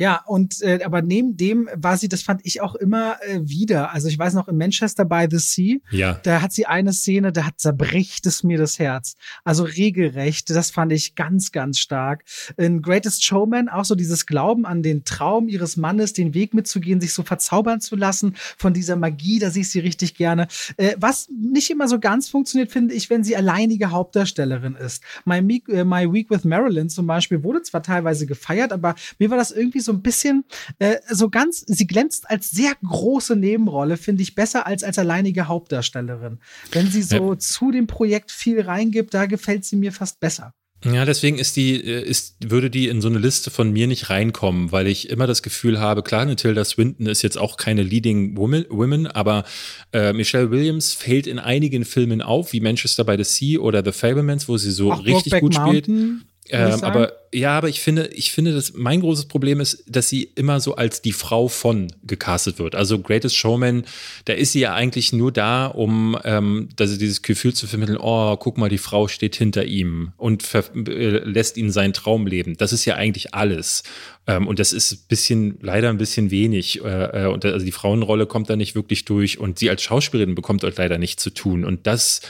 Ja, 0.00 0.22
und 0.24 0.62
äh, 0.62 0.80
aber 0.82 1.02
neben 1.02 1.36
dem 1.36 1.68
war 1.74 1.98
sie, 1.98 2.08
das 2.08 2.22
fand 2.22 2.40
ich 2.44 2.62
auch 2.62 2.74
immer 2.74 3.18
äh, 3.20 3.40
wieder. 3.42 3.92
Also 3.92 4.08
ich 4.08 4.18
weiß 4.18 4.32
noch 4.32 4.48
in 4.48 4.56
Manchester 4.56 5.04
by 5.04 5.26
the 5.30 5.36
Sea, 5.36 5.76
ja. 5.90 6.18
da 6.22 6.40
hat 6.40 6.52
sie 6.54 6.64
eine 6.64 6.94
Szene, 6.94 7.32
da 7.32 7.44
hat 7.44 7.60
zerbricht 7.60 8.24
es 8.24 8.42
mir 8.42 8.56
das 8.56 8.78
Herz. 8.78 9.16
Also 9.44 9.64
regelrecht, 9.64 10.48
das 10.48 10.70
fand 10.70 10.92
ich 10.92 11.16
ganz, 11.16 11.52
ganz 11.52 11.78
stark. 11.78 12.24
In 12.56 12.80
Greatest 12.80 13.22
Showman 13.26 13.68
auch 13.68 13.84
so 13.84 13.94
dieses 13.94 14.24
Glauben 14.24 14.64
an 14.64 14.82
den 14.82 15.04
Traum 15.04 15.48
ihres 15.48 15.76
Mannes, 15.76 16.14
den 16.14 16.32
Weg 16.32 16.54
mitzugehen, 16.54 17.02
sich 17.02 17.12
so 17.12 17.22
verzaubern 17.22 17.82
zu 17.82 17.94
lassen 17.94 18.36
von 18.56 18.72
dieser 18.72 18.96
Magie, 18.96 19.38
da 19.38 19.50
sehe 19.50 19.60
ich 19.60 19.68
sie 19.68 19.80
richtig 19.80 20.14
gerne. 20.14 20.48
Äh, 20.78 20.94
was 20.96 21.28
nicht 21.28 21.68
immer 21.68 21.88
so 21.88 22.00
ganz 22.00 22.30
funktioniert, 22.30 22.72
finde 22.72 22.94
ich, 22.94 23.10
wenn 23.10 23.22
sie 23.22 23.36
alleinige 23.36 23.90
Hauptdarstellerin 23.90 24.76
ist. 24.76 25.02
My, 25.26 25.62
äh, 25.68 25.84
My 25.84 26.10
Week 26.10 26.30
with 26.30 26.44
Marilyn 26.44 26.88
zum 26.88 27.06
Beispiel 27.06 27.42
wurde 27.42 27.60
zwar 27.60 27.82
teilweise 27.82 28.24
gefeiert, 28.24 28.72
aber 28.72 28.94
mir 29.18 29.28
war 29.28 29.36
das 29.36 29.50
irgendwie 29.50 29.80
so 29.80 29.89
so 29.90 29.96
ein 29.96 30.02
bisschen, 30.02 30.44
äh, 30.78 30.96
so 31.10 31.28
ganz, 31.30 31.64
sie 31.66 31.86
glänzt 31.86 32.30
als 32.30 32.50
sehr 32.50 32.72
große 32.86 33.34
Nebenrolle, 33.34 33.96
finde 33.96 34.22
ich 34.22 34.34
besser 34.34 34.66
als 34.66 34.84
als 34.84 34.98
alleinige 34.98 35.48
Hauptdarstellerin. 35.48 36.38
Wenn 36.70 36.86
sie 36.88 37.02
so 37.02 37.32
ja. 37.32 37.38
zu 37.38 37.72
dem 37.72 37.86
Projekt 37.86 38.30
viel 38.30 38.60
reingibt, 38.60 39.14
da 39.14 39.26
gefällt 39.26 39.64
sie 39.64 39.76
mir 39.76 39.92
fast 39.92 40.20
besser. 40.20 40.54
Ja, 40.84 41.04
deswegen 41.04 41.38
ist 41.38 41.56
die, 41.56 41.74
äh, 41.74 42.02
ist, 42.02 42.36
würde 42.42 42.70
die 42.70 42.88
in 42.88 43.02
so 43.02 43.08
eine 43.08 43.18
Liste 43.18 43.50
von 43.50 43.70
mir 43.70 43.86
nicht 43.86 44.08
reinkommen, 44.08 44.72
weil 44.72 44.86
ich 44.86 45.10
immer 45.10 45.26
das 45.26 45.42
Gefühl 45.42 45.78
habe, 45.78 46.02
klar, 46.02 46.22
eine 46.22 46.36
Tilda 46.36 46.64
Swinton 46.64 47.06
ist 47.06 47.20
jetzt 47.20 47.36
auch 47.36 47.58
keine 47.58 47.82
Leading 47.82 48.36
Woman, 48.38 48.64
woman 48.70 49.06
aber 49.06 49.44
äh, 49.92 50.14
Michelle 50.14 50.50
Williams 50.50 50.94
fällt 50.94 51.26
in 51.26 51.38
einigen 51.38 51.84
Filmen 51.84 52.22
auf, 52.22 52.54
wie 52.54 52.60
Manchester 52.60 53.04
by 53.04 53.16
the 53.22 53.24
Sea 53.24 53.58
oder 53.58 53.84
The 53.84 53.92
Fablemans, 53.92 54.48
wo 54.48 54.56
sie 54.56 54.70
so 54.70 54.92
auch 54.92 55.04
richtig 55.04 55.32
Brokeback 55.32 55.40
gut 55.40 55.54
Mountain. 55.54 55.82
spielt. 55.82 56.29
Ähm, 56.52 56.82
aber 56.82 57.12
ja, 57.32 57.56
aber 57.56 57.68
ich 57.68 57.80
finde, 57.80 58.08
ich 58.08 58.32
finde, 58.32 58.52
dass 58.52 58.72
mein 58.74 59.00
großes 59.00 59.26
Problem 59.26 59.60
ist, 59.60 59.84
dass 59.86 60.08
sie 60.08 60.24
immer 60.34 60.58
so 60.58 60.74
als 60.74 61.00
die 61.00 61.12
Frau 61.12 61.46
von 61.46 61.86
gecastet 62.02 62.58
wird. 62.58 62.74
Also 62.74 62.98
Greatest 62.98 63.36
Showman, 63.36 63.84
da 64.24 64.32
ist 64.32 64.52
sie 64.52 64.60
ja 64.60 64.74
eigentlich 64.74 65.12
nur 65.12 65.30
da, 65.30 65.66
um 65.66 66.18
ähm, 66.24 66.68
dass 66.74 66.98
dieses 66.98 67.22
Gefühl 67.22 67.54
zu 67.54 67.68
vermitteln, 67.68 67.98
oh, 68.00 68.36
guck 68.36 68.58
mal, 68.58 68.68
die 68.68 68.78
Frau 68.78 69.06
steht 69.06 69.36
hinter 69.36 69.64
ihm 69.64 70.12
und 70.16 70.44
äh, 70.54 71.18
lässt 71.18 71.56
ihn 71.56 71.70
seinen 71.70 71.92
Traum 71.92 72.26
leben. 72.26 72.56
Das 72.56 72.72
ist 72.72 72.84
ja 72.84 72.96
eigentlich 72.96 73.32
alles. 73.32 73.84
Ähm, 74.26 74.48
und 74.48 74.58
das 74.58 74.72
ist 74.72 74.92
ein 74.92 75.04
bisschen, 75.08 75.58
leider 75.60 75.88
ein 75.90 75.98
bisschen 75.98 76.32
wenig. 76.32 76.84
Äh, 76.84 77.24
äh 77.24 77.26
und 77.26 77.44
also 77.44 77.64
die 77.64 77.72
Frauenrolle 77.72 78.26
kommt 78.26 78.50
da 78.50 78.56
nicht 78.56 78.74
wirklich 78.74 79.04
durch 79.04 79.38
und 79.38 79.60
sie 79.60 79.70
als 79.70 79.82
Schauspielerin 79.82 80.34
bekommt 80.34 80.64
dort 80.64 80.78
leider 80.78 80.98
nichts 80.98 81.22
zu 81.22 81.30
tun. 81.30 81.64
Und 81.64 81.86
das 81.86 82.22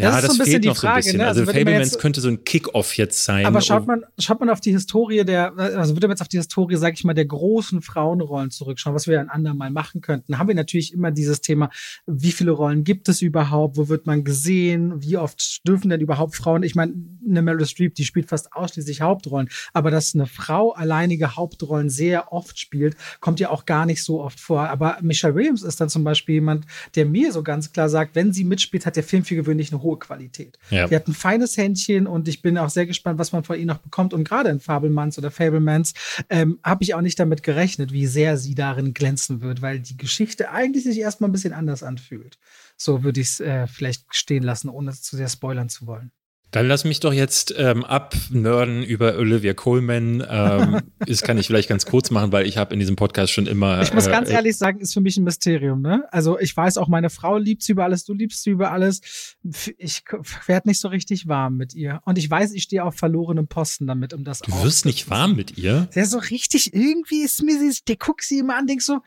Ja, 0.00 0.10
das, 0.10 0.22
das 0.22 0.24
ist 0.24 0.36
so 0.36 0.42
ein 0.42 0.44
bisschen 0.44 0.62
die 0.62 0.74
Frage. 0.74 1.02
So 1.02 1.06
bisschen. 1.06 1.18
Ne? 1.18 1.26
Also, 1.26 1.40
also 1.42 1.52
Fablemans 1.52 1.98
könnte 1.98 2.20
so 2.20 2.28
ein 2.28 2.44
Kick-Off 2.44 2.96
jetzt 2.96 3.24
sein. 3.24 3.46
Aber 3.46 3.60
schaut 3.60 3.86
man, 3.86 4.04
schaut 4.18 4.40
man 4.40 4.50
auf 4.50 4.60
die 4.60 4.72
Historie 4.72 5.24
der, 5.24 5.56
also 5.56 5.94
würde 5.94 6.08
man 6.08 6.14
jetzt 6.14 6.22
auf 6.22 6.28
die 6.28 6.38
Historie, 6.38 6.76
sag 6.76 6.94
ich 6.94 7.04
mal, 7.04 7.14
der 7.14 7.26
großen 7.26 7.82
Frauenrollen 7.82 8.50
zurückschauen, 8.50 8.94
was 8.94 9.06
wir 9.06 9.14
ja 9.14 9.20
ein 9.20 9.28
andermal 9.28 9.70
machen 9.70 10.00
könnten, 10.00 10.38
haben 10.38 10.48
wir 10.48 10.54
natürlich 10.54 10.92
immer 10.92 11.10
dieses 11.10 11.40
Thema, 11.40 11.70
wie 12.06 12.32
viele 12.32 12.50
Rollen 12.50 12.84
gibt 12.84 13.08
es 13.08 13.22
überhaupt, 13.22 13.76
wo 13.76 13.88
wird 13.88 14.06
man 14.06 14.24
gesehen, 14.24 15.02
wie 15.02 15.16
oft 15.16 15.66
dürfen 15.66 15.90
denn 15.90 16.00
überhaupt 16.00 16.34
Frauen, 16.34 16.62
ich 16.62 16.74
meine, 16.74 16.94
eine 17.28 17.42
Meryl 17.42 17.66
Streep, 17.66 17.94
die 17.94 18.04
spielt 18.04 18.28
fast 18.28 18.52
ausschließlich 18.52 19.00
Hauptrollen, 19.00 19.48
aber 19.72 19.90
dass 19.90 20.14
eine 20.14 20.26
Frau 20.26 20.72
alleinige 20.72 21.36
Hauptrollen 21.36 21.90
sehr 21.90 22.32
oft 22.32 22.58
spielt, 22.58 22.96
kommt 23.20 23.40
ja 23.40 23.50
auch 23.50 23.66
gar 23.66 23.86
nicht 23.86 24.02
so 24.02 24.22
oft 24.22 24.40
vor. 24.40 24.68
Aber 24.68 24.98
Michelle 25.02 25.34
Williams 25.34 25.62
ist 25.62 25.80
dann 25.80 25.88
zum 25.88 26.04
Beispiel 26.04 26.36
jemand, 26.36 26.66
der 26.94 27.06
mir 27.06 27.32
so 27.32 27.42
ganz 27.42 27.72
klar 27.72 27.88
sagt, 27.88 28.14
wenn 28.14 28.32
sie 28.32 28.44
mitspielt, 28.44 28.86
hat 28.86 28.96
der 28.96 29.04
Film 29.04 29.24
für 29.24 29.36
gewöhnlich 29.36 29.72
eine 29.72 29.82
hohe 29.82 29.89
Qualität. 29.96 30.58
Ja. 30.70 30.86
Die 30.88 30.94
hat 30.94 31.08
ein 31.08 31.14
feines 31.14 31.56
Händchen 31.56 32.06
und 32.06 32.28
ich 32.28 32.42
bin 32.42 32.58
auch 32.58 32.70
sehr 32.70 32.86
gespannt, 32.86 33.18
was 33.18 33.32
man 33.32 33.44
von 33.44 33.58
ihr 33.58 33.66
noch 33.66 33.78
bekommt. 33.78 34.14
Und 34.14 34.24
gerade 34.24 34.50
in 34.50 34.60
Fabelmanns 34.60 35.18
oder 35.18 35.30
Fablemans 35.30 35.94
ähm, 36.28 36.58
habe 36.62 36.82
ich 36.82 36.94
auch 36.94 37.00
nicht 37.00 37.18
damit 37.18 37.42
gerechnet, 37.42 37.92
wie 37.92 38.06
sehr 38.06 38.36
sie 38.36 38.54
darin 38.54 38.94
glänzen 38.94 39.40
wird, 39.40 39.62
weil 39.62 39.80
die 39.80 39.96
Geschichte 39.96 40.50
eigentlich 40.50 40.84
sich 40.84 40.98
erstmal 40.98 41.28
ein 41.28 41.32
bisschen 41.32 41.52
anders 41.52 41.82
anfühlt. 41.82 42.38
So 42.76 43.02
würde 43.02 43.20
ich 43.20 43.28
es 43.28 43.40
äh, 43.40 43.66
vielleicht 43.66 44.04
stehen 44.14 44.42
lassen, 44.42 44.68
ohne 44.68 44.92
zu 44.92 45.16
sehr 45.16 45.28
spoilern 45.28 45.68
zu 45.68 45.86
wollen. 45.86 46.12
Dann 46.50 46.66
lass 46.66 46.84
mich 46.84 46.98
doch 46.98 47.12
jetzt 47.12 47.54
ähm, 47.56 47.84
abnörden 47.84 48.82
über 48.82 49.16
Olivia 49.16 49.54
Coleman. 49.54 50.26
Ähm, 50.28 50.80
das 50.98 51.22
kann 51.22 51.38
ich 51.38 51.46
vielleicht 51.46 51.68
ganz 51.68 51.86
kurz 51.86 52.10
machen, 52.10 52.32
weil 52.32 52.46
ich 52.46 52.56
habe 52.56 52.74
in 52.74 52.80
diesem 52.80 52.96
Podcast 52.96 53.32
schon 53.32 53.46
immer. 53.46 53.82
Ich 53.82 53.94
muss 53.94 54.06
äh, 54.06 54.10
ganz 54.10 54.28
ehrlich 54.30 54.56
sagen, 54.56 54.80
ist 54.80 54.92
für 54.92 55.00
mich 55.00 55.16
ein 55.16 55.24
Mysterium. 55.24 55.80
Ne? 55.80 56.04
Also 56.10 56.38
ich 56.38 56.56
weiß 56.56 56.78
auch, 56.78 56.88
meine 56.88 57.08
Frau 57.08 57.38
liebt 57.38 57.62
sie 57.62 57.72
über 57.72 57.84
alles, 57.84 58.04
du 58.04 58.14
liebst 58.14 58.42
sie 58.42 58.50
über 58.50 58.72
alles. 58.72 59.36
Ich 59.78 60.02
werde 60.46 60.68
nicht 60.68 60.80
so 60.80 60.88
richtig 60.88 61.28
warm 61.28 61.56
mit 61.56 61.74
ihr. 61.74 62.00
Und 62.04 62.18
ich 62.18 62.28
weiß, 62.28 62.52
ich 62.52 62.64
stehe 62.64 62.84
auf 62.84 62.96
verlorenem 62.96 63.46
Posten 63.46 63.86
damit, 63.86 64.12
um 64.12 64.24
das. 64.24 64.40
Du 64.40 64.52
wirst 64.62 64.86
nicht 64.86 65.08
warm 65.08 65.36
mit 65.36 65.56
ihr? 65.56 65.88
Ja, 65.94 66.04
so 66.04 66.18
richtig. 66.18 66.74
Irgendwie 66.74 67.22
ist 67.22 67.42
mir 67.42 67.58
sie, 67.58 67.80
der 67.86 67.96
guckt 67.96 68.22
sie 68.22 68.40
immer 68.40 68.56
an, 68.56 68.66
denk 68.66 68.82
so, 68.82 69.00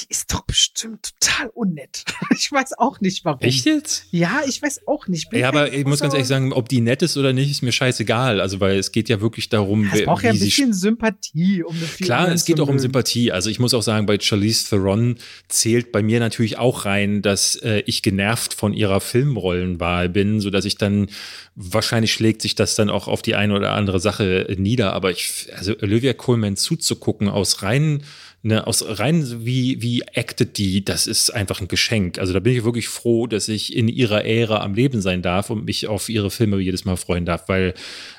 die 0.00 0.06
ist 0.08 0.32
doch 0.32 0.42
bestimmt 0.42 1.12
total 1.20 1.50
unnett. 1.54 2.04
Ich 2.40 2.52
weiß 2.52 2.78
auch 2.78 3.00
nicht 3.00 3.24
warum. 3.24 3.40
Echt 3.40 3.64
jetzt? 3.64 4.04
Ja, 4.10 4.42
ich 4.46 4.62
weiß 4.62 4.86
auch 4.86 5.08
nicht. 5.08 5.32
ja, 5.32 5.48
aber 5.48 5.72
ich 5.72 5.84
muss 5.84 6.00
ganz 6.00 6.14
ehrlich 6.14 6.28
sagen, 6.28 6.52
ob 6.52 6.68
die 6.68 6.80
nett 6.80 7.02
ist 7.02 7.16
oder 7.16 7.32
nicht, 7.32 7.50
ist 7.50 7.62
mir 7.62 7.72
scheißegal. 7.72 8.40
Also, 8.40 8.60
weil 8.60 8.78
es 8.78 8.92
geht 8.92 9.08
ja 9.08 9.20
wirklich 9.20 9.48
darum, 9.48 9.84
ja, 9.84 9.94
es 9.94 10.04
braucht 10.04 10.22
ja 10.22 10.30
ein 10.30 10.38
bisschen 10.38 10.72
Sympathie. 10.72 11.64
Um 11.64 11.74
eine 11.74 11.86
Klar, 11.86 12.28
es 12.30 12.44
geht 12.44 12.60
auch 12.60 12.68
um 12.68 12.78
Sympathie. 12.78 13.32
Also, 13.32 13.50
ich 13.50 13.58
muss 13.58 13.74
auch 13.74 13.82
sagen, 13.82 14.06
bei 14.06 14.18
Charlize 14.20 14.68
Theron 14.68 15.16
zählt 15.48 15.90
bei 15.90 16.02
mir 16.02 16.20
natürlich 16.20 16.58
auch 16.58 16.84
rein, 16.84 17.22
dass 17.22 17.56
äh, 17.56 17.82
ich 17.86 18.02
genervt 18.02 18.54
von 18.54 18.72
ihrer 18.72 19.00
Filmrollenwahl 19.00 20.08
bin, 20.08 20.40
sodass 20.40 20.64
ich 20.64 20.76
dann 20.78 21.08
wahrscheinlich 21.56 22.12
schlägt 22.12 22.42
sich 22.42 22.54
das 22.54 22.76
dann 22.76 22.88
auch 22.88 23.08
auf 23.08 23.20
die 23.20 23.34
eine 23.34 23.54
oder 23.54 23.72
andere 23.72 23.98
Sache 23.98 24.46
nieder. 24.56 24.92
Aber 24.92 25.10
ich, 25.10 25.48
also 25.56 25.74
Olivia 25.82 26.12
Coleman 26.12 26.56
zuzugucken 26.56 27.28
aus 27.28 27.62
reinen 27.62 28.04
ne, 28.42 28.66
aus 28.66 28.84
rein 28.86 29.44
wie, 29.44 29.82
wie 29.82 30.02
acted 30.02 30.58
die, 30.58 30.84
das 30.84 31.06
ist 31.06 31.30
einfach 31.30 31.60
ein 31.60 31.68
Geschenk. 31.68 32.18
Also 32.18 32.32
da 32.32 32.38
bin 32.38 32.54
ich 32.54 32.64
wirklich 32.64 32.88
froh, 32.88 33.26
dass 33.26 33.48
ich 33.48 33.74
in 33.74 33.88
ihrer 33.88 34.24
Ära 34.24 34.62
am 34.62 34.74
Leben 34.74 35.00
sein 35.00 35.22
darf 35.22 35.50
und 35.50 35.64
mich 35.64 35.88
auf 35.88 36.08
ihre 36.08 36.30
Filme 36.30 36.58
jedes 36.58 36.84
Mal 36.84 36.96
freuen 36.96 37.26
darf, 37.26 37.48
weil 37.48 37.74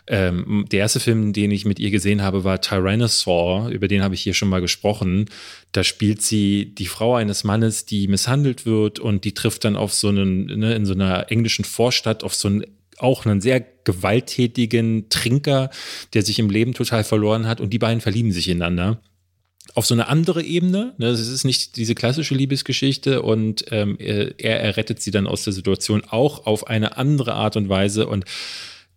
ähm, 0.08 0.66
der 0.72 0.80
erste 0.80 1.00
Film, 1.00 1.32
den 1.32 1.52
ich 1.52 1.66
mit 1.66 1.80
ihr 1.80 1.92
gesehen 1.92 2.22
habe, 2.22 2.44
war 2.44 2.60
Tyrannosaur, 2.60 3.70
über 3.70 3.88
den 3.88 4.04
habe 4.04 4.16
ich 4.16 4.22
hier 4.22 4.34
schon 4.34 4.50
mal 4.50 4.62
gesprochen. 4.62 5.26
Da 5.72 5.84
spielt 5.84 6.22
sie 6.22 6.74
die 6.76 6.88
Frau 6.88 7.16
eines 7.16 7.44
Mannes, 7.46 7.86
die 7.86 8.08
misshandelt 8.08 8.66
wird 8.66 9.00
und 9.00 9.24
die 9.24 9.34
trifft 9.34 9.64
dann 9.64 9.78
auf 9.78 9.94
so 9.94 10.10
einen, 10.10 10.46
ne, 10.46 10.76
in 10.76 10.86
so 10.86 10.94
einer 10.94 11.32
englischen 11.32 11.64
Vorstadt 11.64 12.24
auf 12.24 12.36
so 12.36 12.50
einen 12.50 12.66
auch 12.98 13.26
einen 13.26 13.40
sehr 13.40 13.66
gewalttätigen 13.86 15.08
Trinker, 15.08 15.70
der 16.14 16.22
sich 16.22 16.38
im 16.38 16.50
Leben 16.50 16.74
total 16.74 17.06
verloren 17.06 17.48
hat 17.48 17.62
und 17.62 17.72
die 17.72 17.80
beiden 17.80 18.02
verlieben 18.02 18.34
sich 18.34 18.50
ineinander 18.50 19.00
auf 19.76 19.86
so 19.86 19.94
eine 19.94 20.08
andere 20.08 20.44
Ebene. 20.44 20.94
Ne? 20.98 21.08
Es 21.08 21.20
ist 21.28 21.44
nicht 21.44 21.76
diese 21.78 21.96
klassische 21.96 22.36
Liebesgeschichte 22.36 23.22
und 23.22 23.66
ähm, 23.72 23.98
er, 24.00 24.40
er 24.40 24.60
errettet 24.62 25.02
sie 25.02 25.12
dann 25.12 25.28
aus 25.28 25.44
der 25.44 25.54
Situation 25.54 26.04
auch 26.08 26.46
auf 26.46 26.68
eine 26.68 26.98
andere 26.98 27.34
Art 27.34 27.56
und 27.56 27.70
Weise 27.70 28.08
und 28.08 28.26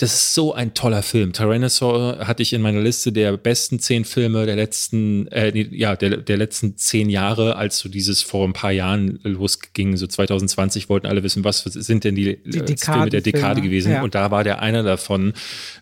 das 0.03 0.15
ist 0.15 0.35
so 0.35 0.53
ein 0.53 0.75
toller 0.75 1.05
Film. 1.05 1.33
Tyrannosaur 1.33 2.27
hatte 2.27 2.43
ich 2.43 2.53
in 2.53 2.61
meiner 2.61 2.81
Liste 2.81 3.13
der 3.13 3.37
besten 3.37 3.79
zehn 3.79 4.05
Filme 4.05 4.47
der 4.47 4.57
letzten, 4.57 5.29
äh, 5.29 5.57
ja, 5.57 5.95
der, 5.95 6.17
der 6.17 6.37
letzten 6.37 6.77
zehn 6.77 7.09
Jahre, 7.09 7.55
als 7.55 7.79
so 7.79 7.89
dieses 7.89 8.21
vor 8.21 8.45
ein 8.45 8.53
paar 8.53 8.73
Jahren 8.73 9.21
losging, 9.23 9.97
so 9.97 10.09
2020 10.09 10.89
wollten 10.89 11.07
alle 11.07 11.23
wissen, 11.23 11.45
was 11.45 11.63
sind 11.63 12.03
denn 12.03 12.17
die, 12.17 12.43
die 12.43 12.59
äh, 12.59 12.77
Filme 12.77 13.11
der 13.11 13.21
Dekade 13.21 13.61
gewesen. 13.61 13.93
Ja. 13.93 14.03
Und 14.03 14.17
da 14.17 14.33
war 14.33 14.43
der 14.43 14.61
einer 14.61 14.83
davon. 14.83 15.35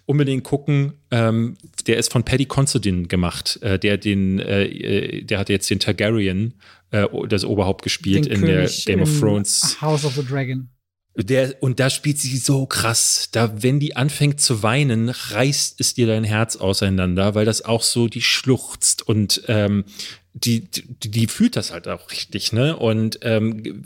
Unbedingt 0.05 0.45
gucken. 0.45 0.93
Ähm, 1.11 1.57
der 1.87 1.97
ist 1.97 2.13
von 2.13 2.23
Paddy 2.23 2.45
Considine 2.45 3.07
gemacht. 3.07 3.59
Äh, 3.63 3.79
der 3.79 3.97
den, 3.97 4.39
äh, 4.39 4.65
äh, 4.65 5.23
der 5.23 5.39
hat 5.39 5.49
jetzt 5.49 5.71
den 5.71 5.81
Targaryen, 5.81 6.61
äh, 6.91 7.07
das 7.27 7.47
Oberhaupt 7.47 7.83
gespielt 7.83 8.27
den 8.27 8.33
in 8.33 8.41
König 8.41 8.85
der 8.85 8.97
Game 8.97 9.03
of 9.03 9.19
Thrones. 9.19 9.81
House 9.81 10.05
of 10.05 10.15
the 10.15 10.23
Dragon. 10.23 10.69
Der, 11.17 11.61
und 11.61 11.81
da 11.81 11.91
spielt 11.91 12.19
sie 12.19 12.37
so 12.37 12.67
krass. 12.67 13.29
Da, 13.33 13.63
wenn 13.63 13.81
die 13.81 13.97
anfängt 13.97 14.41
zu 14.41 14.63
weinen, 14.63 15.09
reißt 15.09 15.81
es 15.81 15.95
dir 15.95 16.07
dein 16.07 16.25
Herz 16.25 16.57
auseinander, 16.57 17.35
weil 17.35 17.45
das 17.45 17.63
auch 17.63 17.83
so, 17.83 18.07
die 18.07 18.23
schluchzt 18.23 19.07
und 19.07 19.43
ähm, 19.49 19.85
die, 20.33 20.61
die, 20.71 21.11
die 21.11 21.27
fühlt 21.27 21.57
das 21.57 21.73
halt 21.73 21.89
auch 21.89 22.13
richtig, 22.13 22.53
ne? 22.53 22.77
Und 22.77 23.19
ähm, 23.23 23.83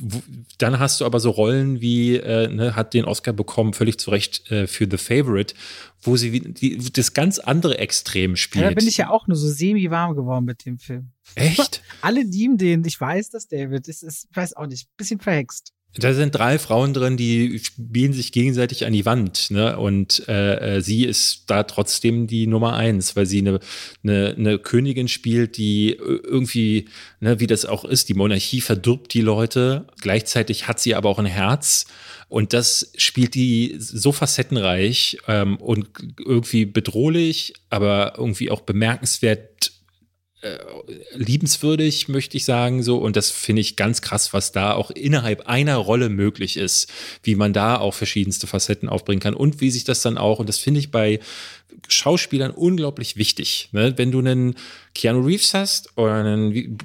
dann 0.59 0.79
hast 0.79 1.01
du 1.01 1.07
aber 1.07 1.18
so 1.18 1.31
Rollen 1.31 1.81
wie, 1.81 2.16
äh, 2.16 2.49
ne, 2.49 2.77
hat 2.77 2.93
den 2.93 3.07
Oscar 3.07 3.33
bekommen, 3.33 3.72
völlig 3.72 3.99
zu 3.99 4.11
Recht 4.11 4.51
äh, 4.51 4.66
für 4.66 4.87
The 4.91 4.99
Favorite, 4.99 5.55
wo 6.03 6.18
sie 6.18 6.41
die, 6.41 6.77
das 6.93 7.14
ganz 7.14 7.39
andere 7.39 7.79
Extrem 7.79 8.37
spielt. 8.37 8.62
Ja, 8.62 8.68
da 8.68 8.75
bin 8.75 8.87
ich 8.87 8.99
ja 8.99 9.09
auch 9.09 9.27
nur 9.27 9.39
so 9.39 9.49
semi-warm 9.49 10.14
geworden 10.14 10.45
mit 10.45 10.66
dem 10.66 10.79
Film. 10.79 11.12
Echt? 11.35 11.83
Alle 12.03 12.22
lieben 12.22 12.59
den. 12.59 12.85
Ich 12.85 13.01
weiß 13.01 13.31
das, 13.31 13.49
David. 13.49 13.89
Es 13.89 14.03
ist, 14.03 14.29
weiß 14.35 14.55
auch 14.57 14.66
nicht, 14.66 14.95
bisschen 14.99 15.20
verhext. 15.20 15.74
Da 15.97 16.12
sind 16.12 16.34
drei 16.34 16.59
Frauen 16.59 16.92
drin, 16.92 17.16
die 17.16 17.61
spielen 17.61 18.12
sich 18.12 18.32
gegenseitig 18.32 18.84
an 18.84 18.92
die 18.92 19.07
Wand, 19.07 19.53
ne? 19.53 19.78
Und 19.78 20.28
äh, 20.28 20.76
äh, 20.76 20.80
sie 20.80 21.05
ist 21.05 21.45
da 21.47 21.62
trotzdem 21.62 22.26
die 22.26 22.49
Nummer 22.49 22.74
eins, 22.74 23.14
weil 23.14 23.26
sie 23.26 23.38
eine, 23.38 23.61
eine, 24.03 24.34
eine 24.36 24.59
Königin 24.59 25.07
spielt, 25.07 25.57
die 25.57 25.92
irgendwie, 25.92 26.88
ne, 27.20 27.38
wie 27.38 27.47
das 27.47 27.64
auch 27.64 27.84
ist, 27.84 28.09
die 28.09 28.14
Monarchie 28.14 28.61
verdirbt 28.61 29.14
die 29.14 29.20
Leute. 29.20 29.86
Gleichzeitig 30.01 30.66
hat 30.66 30.80
sie 30.80 30.97
aber 30.97 31.09
auch 31.09 31.20
ein 31.20 31.26
Herz. 31.26 31.86
Und 32.28 32.53
das 32.53 32.90
spielt 32.97 33.34
die 33.34 33.76
so 33.78 34.11
facettenreich 34.11 35.18
ähm, 35.28 35.57
und 35.59 35.86
irgendwie 36.18 36.64
bedrohlich, 36.64 37.55
aber 37.70 38.14
irgendwie 38.16 38.51
auch 38.51 38.62
bemerkenswert 38.62 39.74
äh, 40.45 40.59
liebenswürdig, 41.14 42.09
möchte 42.09 42.36
ich 42.36 42.45
sagen, 42.45 42.82
so. 42.82 42.99
Und 42.99 43.16
das 43.16 43.30
finde 43.30 43.61
ich 43.61 43.76
ganz 43.76 44.03
krass, 44.03 44.32
was 44.32 44.53
da 44.53 44.74
auch 44.74 44.90
innerhalb 44.90 45.47
einer 45.49 45.76
Rolle 45.76 46.11
möglich 46.11 46.57
ist, 46.57 46.92
wie 47.22 47.34
man 47.34 47.53
da 47.53 47.78
auch 47.78 47.95
verschiedenste 47.95 48.47
Facetten 48.47 48.88
aufbringen 48.88 49.20
kann 49.20 49.34
und 49.34 49.61
wie 49.61 49.70
sich 49.70 49.84
das 49.84 50.03
dann 50.03 50.18
auch, 50.18 50.38
und 50.38 50.49
das 50.49 50.59
finde 50.59 50.80
ich 50.80 50.90
bei 50.90 51.20
Schauspielern 51.88 52.51
unglaublich 52.51 53.16
wichtig. 53.16 53.68
Ne? 53.72 53.95
Wenn 53.97 54.11
du 54.11 54.20
einen 54.20 54.55
Keanu 54.95 55.20
Reeves 55.20 55.55
hast 55.55 55.97
oder 55.97 56.14
einen 56.14 56.78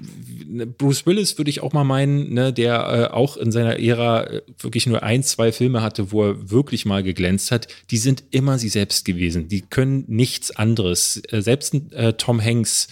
ne, 0.47 0.65
Bruce 0.65 1.05
Willis, 1.05 1.37
würde 1.37 1.49
ich 1.49 1.61
auch 1.61 1.73
mal 1.73 1.83
meinen, 1.83 2.33
ne, 2.33 2.51
der 2.51 3.09
äh, 3.11 3.13
auch 3.13 3.37
in 3.37 3.51
seiner 3.51 3.79
Ära 3.79 4.23
äh, 4.23 4.41
wirklich 4.59 4.87
nur 4.87 5.03
ein, 5.03 5.23
zwei 5.23 5.51
Filme 5.51 5.81
hatte, 5.81 6.11
wo 6.11 6.25
er 6.25 6.49
wirklich 6.49 6.85
mal 6.85 7.03
geglänzt 7.03 7.51
hat, 7.51 7.67
die 7.91 7.97
sind 7.97 8.23
immer 8.31 8.57
sie 8.57 8.69
selbst 8.69 9.05
gewesen. 9.05 9.47
Die 9.47 9.61
können 9.61 10.05
nichts 10.07 10.51
anderes. 10.51 11.21
Äh, 11.29 11.41
selbst 11.41 11.75
äh, 11.91 12.13
Tom 12.13 12.43
Hanks 12.43 12.87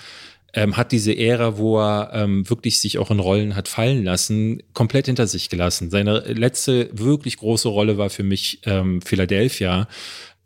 ähm, 0.57 0.75
hat 0.75 0.91
diese 0.91 1.15
Ära, 1.15 1.59
wo 1.59 1.79
er 1.79 2.09
ähm, 2.13 2.49
wirklich 2.49 2.79
sich 2.79 2.97
auch 2.97 3.11
in 3.11 3.19
Rollen 3.19 3.55
hat 3.55 3.67
fallen 3.67 4.03
lassen, 4.03 4.63
komplett 4.73 5.05
hinter 5.05 5.27
sich 5.27 5.49
gelassen. 5.49 5.91
Seine 5.91 6.21
letzte 6.21 6.89
wirklich 6.93 7.37
große 7.37 7.69
Rolle 7.69 7.99
war 7.99 8.09
für 8.09 8.23
mich 8.23 8.61
ähm, 8.65 8.99
Philadelphia, 9.03 9.87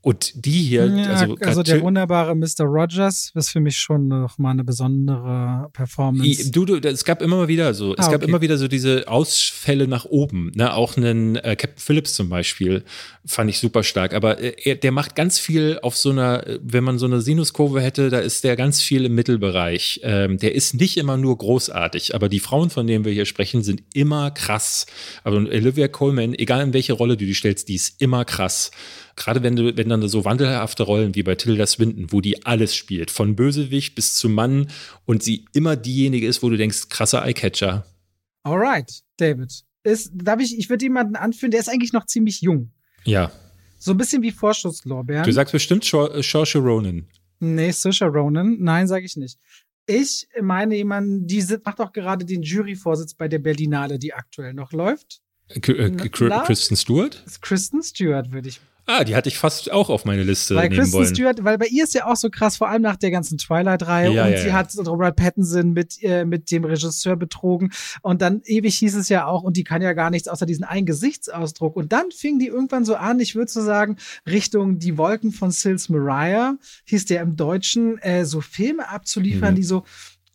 und 0.04 0.46
die 0.46 0.64
hier, 0.64 0.88
ja, 0.88 1.04
also, 1.14 1.36
also 1.42 1.62
der 1.62 1.80
wunderbare 1.82 2.36
Mr. 2.36 2.64
Rogers 2.64 3.32
ist 3.36 3.52
für 3.52 3.60
mich 3.60 3.78
schon 3.78 4.08
noch 4.08 4.40
mal 4.40 4.50
eine 4.50 4.64
besondere 4.64 5.70
Performance. 5.74 6.50
Du, 6.50 6.66
du, 6.66 6.78
es 6.78 7.06
gab 7.06 7.22
immer 7.22 7.36
mal 7.36 7.48
wieder 7.48 7.76
so, 7.76 7.94
es 7.96 8.08
ah, 8.08 8.12
gab 8.12 8.24
immer 8.24 8.42
wieder 8.42 8.58
so 8.58 8.68
diese 8.68 9.08
Ausfälle 9.08 9.88
nach 9.88 10.06
oben. 10.06 10.52
Ne? 10.56 10.74
Auch 10.74 10.98
einen 10.98 11.36
äh, 11.36 11.56
Captain 11.56 11.78
Phillips 11.78 12.16
zum 12.16 12.30
Beispiel 12.30 12.84
fand 13.28 13.52
ich 13.52 13.60
super 13.60 13.84
stark. 13.84 14.16
Aber 14.16 14.40
äh, 14.40 14.56
er, 14.64 14.76
der 14.76 14.92
macht 14.92 15.16
ganz 15.16 15.38
viel 15.38 15.78
auf 15.84 15.96
so 15.96 16.10
einer, 16.10 16.46
wenn 16.64 16.84
man 16.84 16.98
so 16.98 17.06
eine 17.06 17.22
Sinuskurve 17.22 17.80
hätte, 17.80 18.10
da 18.10 18.18
ist 18.18 18.44
der 18.44 18.56
ganz 18.56 18.82
viel 18.82 19.06
im 19.06 19.14
Mittelbereich. 19.14 20.00
Ähm, 20.02 20.40
der 20.40 20.56
ist 20.56 20.74
nicht 20.74 20.98
immer 20.98 21.18
nur 21.18 21.38
großartig, 21.38 22.16
aber 22.16 22.28
die 22.28 22.40
Frauen, 22.40 22.72
von 22.72 22.88
denen 22.88 23.06
wir 23.06 23.12
hier 23.12 23.26
sprechen, 23.26 23.62
sind 23.62 23.84
immer 23.94 24.32
krass. 24.32 24.88
Aber 25.24 25.38
Olivia 25.38 25.88
Coleman, 25.88 26.34
egal 26.34 26.64
in 26.64 26.74
welche 26.74 26.94
Rolle 26.94 27.18
du 27.18 27.26
die 27.26 27.36
stellst, 27.36 27.70
die 27.70 27.76
ist 27.76 28.02
immer 28.02 28.26
krass 28.26 28.72
gerade 29.16 29.44
wenn 29.44 29.56
du, 29.56 29.76
wenn 29.78 29.90
dann 29.90 30.08
so 30.08 30.26
wandelhafte 30.26 30.84
Rollen 30.84 31.16
wie 31.16 31.24
bei 31.24 31.36
Tilda 31.36 31.66
Swinton, 31.66 32.12
wo 32.12 32.22
die 32.22 32.46
alles 32.46 32.76
spielt, 32.76 33.12
von 33.12 33.36
Bösewicht 33.36 33.96
bis 33.96 34.16
zu 34.16 34.30
Mann 34.30 34.68
und 35.06 35.24
sie 35.24 35.46
immer 35.54 35.76
diejenige 35.76 36.28
ist, 36.28 36.44
wo 36.44 36.50
du 36.50 36.58
denkst, 36.58 36.90
krasser 36.90 37.24
Eyecatcher. 37.26 37.86
Alright, 38.44 39.02
David. 39.18 39.64
Ist, 39.84 40.12
darf 40.14 40.40
ich, 40.40 40.58
ich 40.58 40.70
würde 40.70 40.86
jemanden 40.86 41.16
anführen, 41.16 41.52
der 41.52 41.60
ist 41.60 41.70
eigentlich 41.70 41.94
noch 41.94 42.06
ziemlich 42.06 42.42
jung. 42.42 42.72
Ja. 43.04 43.32
So 43.80 43.92
ein 43.92 43.98
bisschen 43.98 44.22
wie 44.22 44.32
Vorschusslorbeeren. 44.32 45.24
Du 45.24 45.32
sagst 45.32 45.52
bestimmt 45.52 45.84
Saoirse 45.84 46.60
Ronan. 46.60 47.08
Nee, 47.40 47.72
Saoirse 47.72 48.06
Ronan. 48.06 48.58
Nein, 48.60 48.88
sage 48.88 49.06
ich 49.06 49.16
nicht. 49.16 49.40
Ich 49.88 50.28
meine 50.40 50.76
jemanden, 50.76 51.26
die 51.26 51.44
macht 51.66 51.80
auch 51.80 51.92
gerade 51.92 52.24
den 52.24 52.44
Juryvorsitz 52.44 53.16
bei 53.16 53.28
der 53.28 53.40
Berlinale, 53.40 53.98
die 53.98 54.14
aktuell 54.14 54.54
noch 54.54 54.72
läuft. 54.72 55.22
K 55.62 55.74
äh, 55.74 55.92
Kristen 55.92 56.78
Stewart? 56.78 57.26
Kristen 57.42 57.82
Stewart 57.82 58.32
würde 58.32 58.50
ich 58.50 58.62
Ah, 58.88 59.04
die 59.04 59.16
hatte 59.16 59.30
ich 59.30 59.38
fast 59.38 59.72
auch 59.72 59.90
auf 59.90 60.06
meine 60.06 60.24
Liste 60.24 60.56
weil 60.56 60.68
nehmen 60.70 60.82
Kristen 60.82 60.94
wollen. 60.98 61.08
Stewart, 61.16 61.44
weil 61.44 61.58
bei 61.58 61.68
ihr 61.68 61.84
ist 61.84 61.94
ja 61.94 62.08
auch 62.08 62.16
so 62.16 62.30
krass, 62.30 62.58
vor 62.58 62.68
allem 62.68 62.82
nach 62.82 62.96
der 62.98 63.12
ganzen 63.12 63.38
Twilight-Reihe 63.38 64.12
Ja, 64.12 64.26
und 64.26 64.32
ja, 64.32 64.38
sie 64.38 64.48
ja. 64.48 64.54
hat 64.54 64.74
Robert 64.86 65.16
Pattinson 65.16 65.72
mit, 65.74 66.02
äh, 66.02 66.26
mit 66.26 66.52
dem 66.52 66.66
Regisseur 66.66 67.16
betrogen 67.16 67.72
und 68.02 68.22
dann 68.22 68.42
ewig 68.44 68.76
hieß 68.78 68.96
es 68.96 69.08
ja 69.10 69.28
auch 69.28 69.44
und 69.44 69.56
die 69.56 69.64
kann 69.64 69.82
ja 69.82 69.94
gar 69.94 70.10
nichts 70.10 70.28
außer 70.28 70.46
diesen 70.46 70.64
einen 70.64 70.86
Gesichtsausdruck 70.86 71.76
und 71.76 71.92
dann 71.94 72.12
fing 72.12 72.40
die 72.40 72.48
irgendwann 72.48 72.84
so 72.84 72.96
an, 72.96 73.20
ich 73.20 73.36
würde 73.36 73.52
so 73.52 73.62
sagen, 73.62 73.98
Richtung 74.28 74.80
Die 74.80 74.98
Wolken 74.98 75.32
von 75.32 75.52
Sils 75.52 75.88
Mariah, 75.90 76.56
hieß 76.86 77.06
der 77.06 77.22
im 77.22 77.36
Deutschen, 77.36 77.98
äh, 78.00 78.26
so 78.26 78.42
Filme 78.42 78.90
abzuliefern, 78.90 79.52
Mhm. 79.54 79.56
die 79.58 79.64
so 79.64 79.84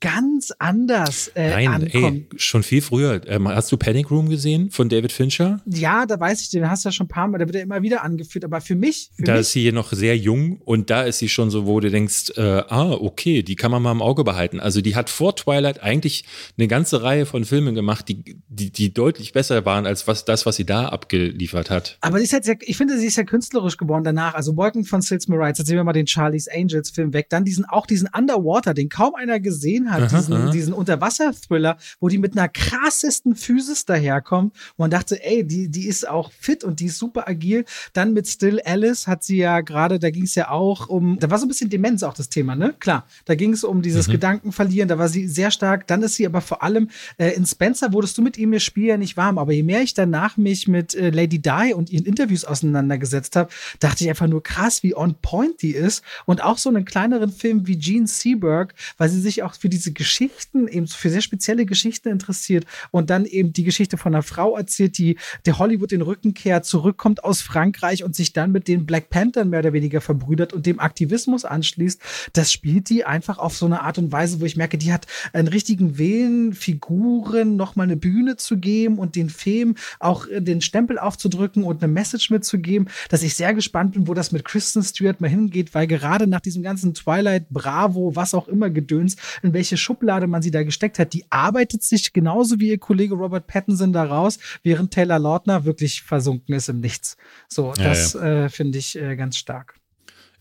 ganz 0.01 0.53
anders 0.59 1.29
äh, 1.35 1.51
Nein, 1.51 1.69
ankommen. 1.69 2.27
ey, 2.31 2.39
schon 2.39 2.63
viel 2.63 2.83
früher. 2.83 3.21
Ähm, 3.27 3.49
hast 3.49 3.73
du 3.73 3.77
Panic 3.77 4.11
Room 4.11 4.29
gesehen 4.29 4.71
von 4.71 4.89
David 4.89 5.11
Fincher? 5.11 5.61
Ja, 5.65 6.05
da 6.07 6.21
weiß 6.21 6.43
ich, 6.43 6.51
den 6.51 6.69
hast 6.69 6.85
du 6.85 6.89
ja 6.89 6.93
schon 6.93 7.07
ein 7.07 7.09
paar 7.09 7.29
Mal, 7.29 7.39
da 7.39 7.47
wird 7.47 7.57
er 7.57 7.63
immer 7.63 7.83
wieder 7.83 8.03
angeführt, 8.05 8.45
aber 8.45 8.61
für 8.61 8.75
mich, 8.75 9.11
für 9.17 9.25
Da 9.25 9.33
mich 9.33 9.41
ist 9.43 9.53
sie 9.53 9.63
hier 9.63 9.73
noch 9.73 9.93
sehr 9.93 10.17
jung 10.17 10.61
und 10.65 10.91
da 10.91 11.05
ist 11.05 11.19
sie 11.19 11.29
schon 11.29 11.51
so, 11.51 11.67
wo 11.67 11.81
du 11.81 11.91
denkst, 11.91 12.33
äh, 12.37 12.41
ah, 12.69 12.93
okay, 12.93 13.43
die 13.43 13.57
kann 13.57 13.71
man 13.71 13.83
mal 13.83 13.93
im 13.93 14.03
Auge 14.03 14.23
behalten. 14.23 14.61
Also 14.61 14.81
die 14.81 14.95
hat 14.97 15.09
vor 15.09 15.35
Twilight 15.35 15.83
eigentlich 15.83 16.25
eine 16.59 16.69
ganze 16.69 17.03
Reihe 17.03 17.25
von 17.25 17.45
Filmen 17.45 17.75
gemacht, 17.75 18.09
die, 18.09 18.37
die, 18.49 18.71
die 18.71 18.93
deutlich 18.93 19.33
besser 19.33 19.65
waren 19.65 19.87
als 19.87 20.07
was, 20.07 20.25
das, 20.25 20.45
was 20.45 20.57
sie 20.57 20.67
da 20.67 20.89
abgeliefert 20.89 21.71
hat. 21.71 21.97
Aber 22.03 22.19
sie 22.19 22.25
ist 22.25 22.33
halt 22.35 22.45
sehr, 22.45 22.57
ich 22.61 22.77
finde, 22.77 22.99
sie 22.99 23.07
ist 23.07 23.17
ja 23.17 23.25
künstlerisch 23.25 23.77
geworden 23.79 24.05
danach. 24.05 24.35
Also 24.35 24.57
Wolken 24.57 24.85
von 24.85 25.01
Sils 25.01 25.27
Mariah, 25.29 25.49
jetzt 25.49 25.67
sehen 25.67 25.77
wir 25.77 25.85
mal 25.85 25.93
den 25.93 26.07
Charlie's 26.07 26.49
Angels 26.49 26.91
Film 26.91 27.15
weg. 27.15 27.29
Dann 27.31 27.45
diesen, 27.45 27.65
auch 27.65 27.87
diesen 27.87 28.09
Underwater, 28.15 28.75
den 28.75 28.89
kaum 28.89 29.15
einer 29.15 29.41
gesehen 29.41 29.86
hat, 29.91 30.03
Aha, 30.03 30.19
diesen, 30.19 30.35
aha. 30.35 30.51
diesen 30.51 30.73
Unterwasser-Thriller, 30.73 31.77
wo 32.01 32.09
die 32.09 32.19
mit 32.19 32.37
einer 32.37 32.49
krassesten 32.49 33.35
Physis 33.37 33.85
daherkommt. 33.85 34.53
Und 34.53 34.79
man 34.79 34.91
dachte, 34.91 35.23
ey, 35.25 35.45
die, 35.47 35.69
die 35.69 35.87
ist 35.87 36.09
auch 36.09 36.31
fit 36.33 36.65
und 36.65 36.81
die 36.81 36.87
ist 36.87 36.99
super 36.99 37.29
agil. 37.29 37.65
Dann 37.93 38.13
mit 38.13 38.29
Still 38.29 38.61
Alice 38.65 39.07
hat 39.07 39.25
sie 39.25 39.39
ja 39.39 39.61
gerade, 39.61 39.99
da 39.99 40.11
ging 40.11 40.25
es 40.25 40.35
ja 40.35 40.51
auch 40.51 40.89
um, 40.89 41.19
da 41.19 41.31
war 41.31 41.39
so 41.39 41.47
ein 41.47 41.49
bisschen 41.49 41.71
Demenz 41.71 42.03
auch 42.03 42.15
das 42.15 42.29
Thema, 42.29 42.57
ne? 42.57 42.75
Klar, 42.79 43.07
da 43.25 43.35
ging 43.35 43.53
es 43.53 43.65
um 43.65 43.83
dieses 43.83 44.09
Mhm. 44.09 44.13
Gedankenverlieren, 44.13 44.89
da 44.89 44.99
war 44.99 45.09
sie 45.09 45.29
sehr 45.29 45.51
stark. 45.51 45.87
Dann 45.87 46.03
ist 46.03 46.15
sie 46.17 46.27
aber 46.27 46.41
vor 46.41 46.63
allem 46.63 46.89
äh, 47.19 47.31
in 47.31 47.47
Spencer, 47.47 47.93
wurdest 47.93 48.17
du 48.19 48.23
mit 48.23 48.37
ihm 48.39 48.53
ihr 48.53 48.61
Spiel 48.61 48.87
ja 48.87 48.97
nicht 48.97 49.17
warm. 49.17 49.39
Aber 49.39 49.53
je 49.53 49.63
mehr 49.63 49.83
ich 49.83 49.95
danach 49.95 50.37
mich 50.37 50.69
mit 50.69 50.95
äh, 50.95 51.11
Lady 51.11 51.39
Di 51.41 51.73
und 51.75 51.91
ihren 51.91 52.05
Interviews 52.07 52.45
auseinandergesetzt 52.45 53.37
habe, 53.37 53.51
dachte 53.81 54.05
ich 54.05 54.11
einfach 54.11 54.27
nur 54.27 54.43
krass, 54.43 54.83
wie 54.83 54.95
on 54.97 55.15
point 55.21 55.63
die 55.63 55.73
ist. 55.73 56.03
Und 56.25 56.43
auch 56.43 56.59
so 56.59 56.69
einen 56.69 56.85
kleineren 56.85 57.31
Film 57.31 57.67
wie 57.67 57.77
Gene 57.77 58.07
Seberg, 58.07 58.75
weil 58.99 59.09
sie 59.09 59.21
sich 59.21 59.43
auch 59.43 59.55
für 59.55 59.69
diese 59.77 59.93
Geschichten, 59.93 60.69
eben 60.69 60.87
für 60.87 61.11
sehr 61.11 61.21
spezielle 61.21 61.67
Geschichten 61.67 62.09
interessiert 62.09 62.65
und 62.91 63.11
dann 63.11 63.27
eben 63.27 63.53
die 63.53 63.65
Geschichte 63.65 63.99
von 63.99 64.15
einer 64.15 64.23
Frau 64.23 64.57
erzählt, 64.57 64.97
die 64.99 65.19
der 65.45 65.59
Hollywood 65.59 65.91
den 65.91 66.03
Rücken 66.03 66.35
kehrt, 66.35 66.65
zurückkommt 66.65 67.25
aus 67.25 67.43
Frankreich 67.43 68.05
und 68.05 68.17
sich 68.17 68.33
dann 68.33 68.53
mit 68.53 68.69
den 68.69 68.87
Black 68.87 69.11
Panthern 69.11 69.51
mehr 69.51 69.61
oder 69.61 69.73
weniger 69.73 70.01
verbrüdert 70.01 70.53
und 70.53 70.67
dem 70.67 70.81
Aktivismus 70.81 71.45
anschließt. 71.45 72.01
Das 72.33 72.53
spielt 72.53 72.89
die 72.89 73.05
einfach 73.05 73.39
auf 73.39 73.57
so 73.57 73.67
eine 73.67 73.83
Art 73.83 73.99
und 73.99 74.13
Weise, 74.13 74.41
wo 74.41 74.45
ich 74.45 74.57
merke, 74.57 74.79
die 74.79 74.93
hat 74.93 75.07
einen 75.33 75.49
richtigen 75.49 75.99
Willen, 75.99 76.55
Figuren 76.55 77.57
nochmal 77.57 77.85
eine 77.85 77.97
Bühne 77.97 78.37
zu 78.37 78.57
geben 78.57 78.99
und 78.99 79.17
den 79.17 79.29
Film 79.29 79.75
auch 80.01 80.27
äh, 80.29 80.41
den 80.41 80.61
Stempel 80.61 80.99
aufzudrücken 80.99 81.65
und 81.65 81.83
eine 81.83 81.93
Message 81.93 82.31
mitzugeben, 82.31 82.89
dass 83.09 83.23
ich 83.23 83.35
sehr 83.35 83.53
gespannt 83.53 83.93
bin, 83.93 84.09
wo 84.09 84.15
das 84.15 84.33
mit 84.33 84.45
Kristen 84.45 84.83
Stewart 84.83 85.21
mal 85.21 85.29
hingeht, 85.29 85.75
weil 85.75 85.87
gerade 85.87 86.27
nach 86.27 86.41
diesem 86.41 86.63
ganzen 86.63 86.95
Twilight, 86.95 87.49
Bravo, 87.51 88.15
was 88.15 88.33
auch 88.33 88.49
immer 88.49 88.71
Gedöns, 88.71 89.17
in 89.43 89.53
welche 89.53 89.66
Schublade 89.77 90.29
man 90.29 90.43
sie 90.43 90.53
da 90.53 90.63
gesteckt 90.63 91.01
hat, 91.01 91.13
die 91.13 91.25
arbeitet 91.31 91.83
sich 91.83 92.13
genauso 92.13 92.61
wie 92.61 92.69
ihr 92.69 92.79
Kollege 92.79 93.15
Robert 93.17 93.49
Pattinson 93.49 93.93
da 93.93 94.05
raus, 94.05 94.39
während 94.63 94.93
Taylor 94.93 95.19
Lautner 95.19 95.65
wirklich 95.65 96.03
versunken 96.03 96.55
ist 96.55 96.69
im 96.69 96.79
Nichts. 96.81 97.17
So, 97.49 97.73
Ja, 97.77 97.85
das 97.85 98.15
Äh, 98.15 98.49
finde 98.49 98.79
ich 98.79 98.97
äh, 98.97 99.17
ganz 99.17 99.37
stark. 99.37 99.75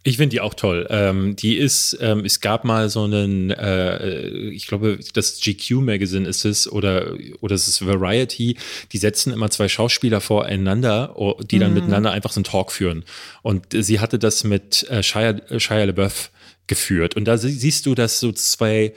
Ich 0.08 0.18
finde 0.18 0.36
die 0.36 0.42
auch 0.42 0.54
toll. 0.54 0.86
Ähm, 0.92 1.36
die 1.36 1.58
ist, 1.58 1.98
ähm, 2.00 2.26
es 2.26 2.40
gab 2.40 2.64
mal 2.64 2.90
so 2.90 3.06
einen, 3.06 3.50
äh, 3.50 4.28
ich 4.50 4.68
glaube, 4.68 5.00
das 5.16 5.40
GQ 5.40 5.82
Magazine 5.82 6.28
ist 6.30 6.46
es 6.46 6.72
oder 6.72 7.16
oder 7.42 7.56
es 7.56 7.68
ist 7.68 7.84
Variety. 7.84 8.56
Die 8.92 8.98
setzen 9.00 9.34
immer 9.34 9.50
zwei 9.50 9.68
Schauspieler 9.68 10.22
voreinander, 10.22 11.16
die 11.50 11.58
dann 11.58 11.70
Mhm. 11.70 11.74
miteinander 11.80 12.12
einfach 12.12 12.32
so 12.32 12.38
einen 12.38 12.44
Talk 12.44 12.72
führen. 12.72 13.04
Und 13.42 13.66
sie 13.72 14.00
hatte 14.00 14.20
das 14.20 14.44
mit 14.44 14.88
äh, 14.92 15.02
Shia, 15.02 15.42
Shia 15.58 15.86
LaBeouf 15.86 16.30
geführt. 16.68 17.16
Und 17.16 17.26
da 17.26 17.40
sie- 17.40 17.50
siehst 17.50 17.88
du, 17.88 17.96
dass 17.96 18.20
so 18.20 18.32
zwei 18.32 18.94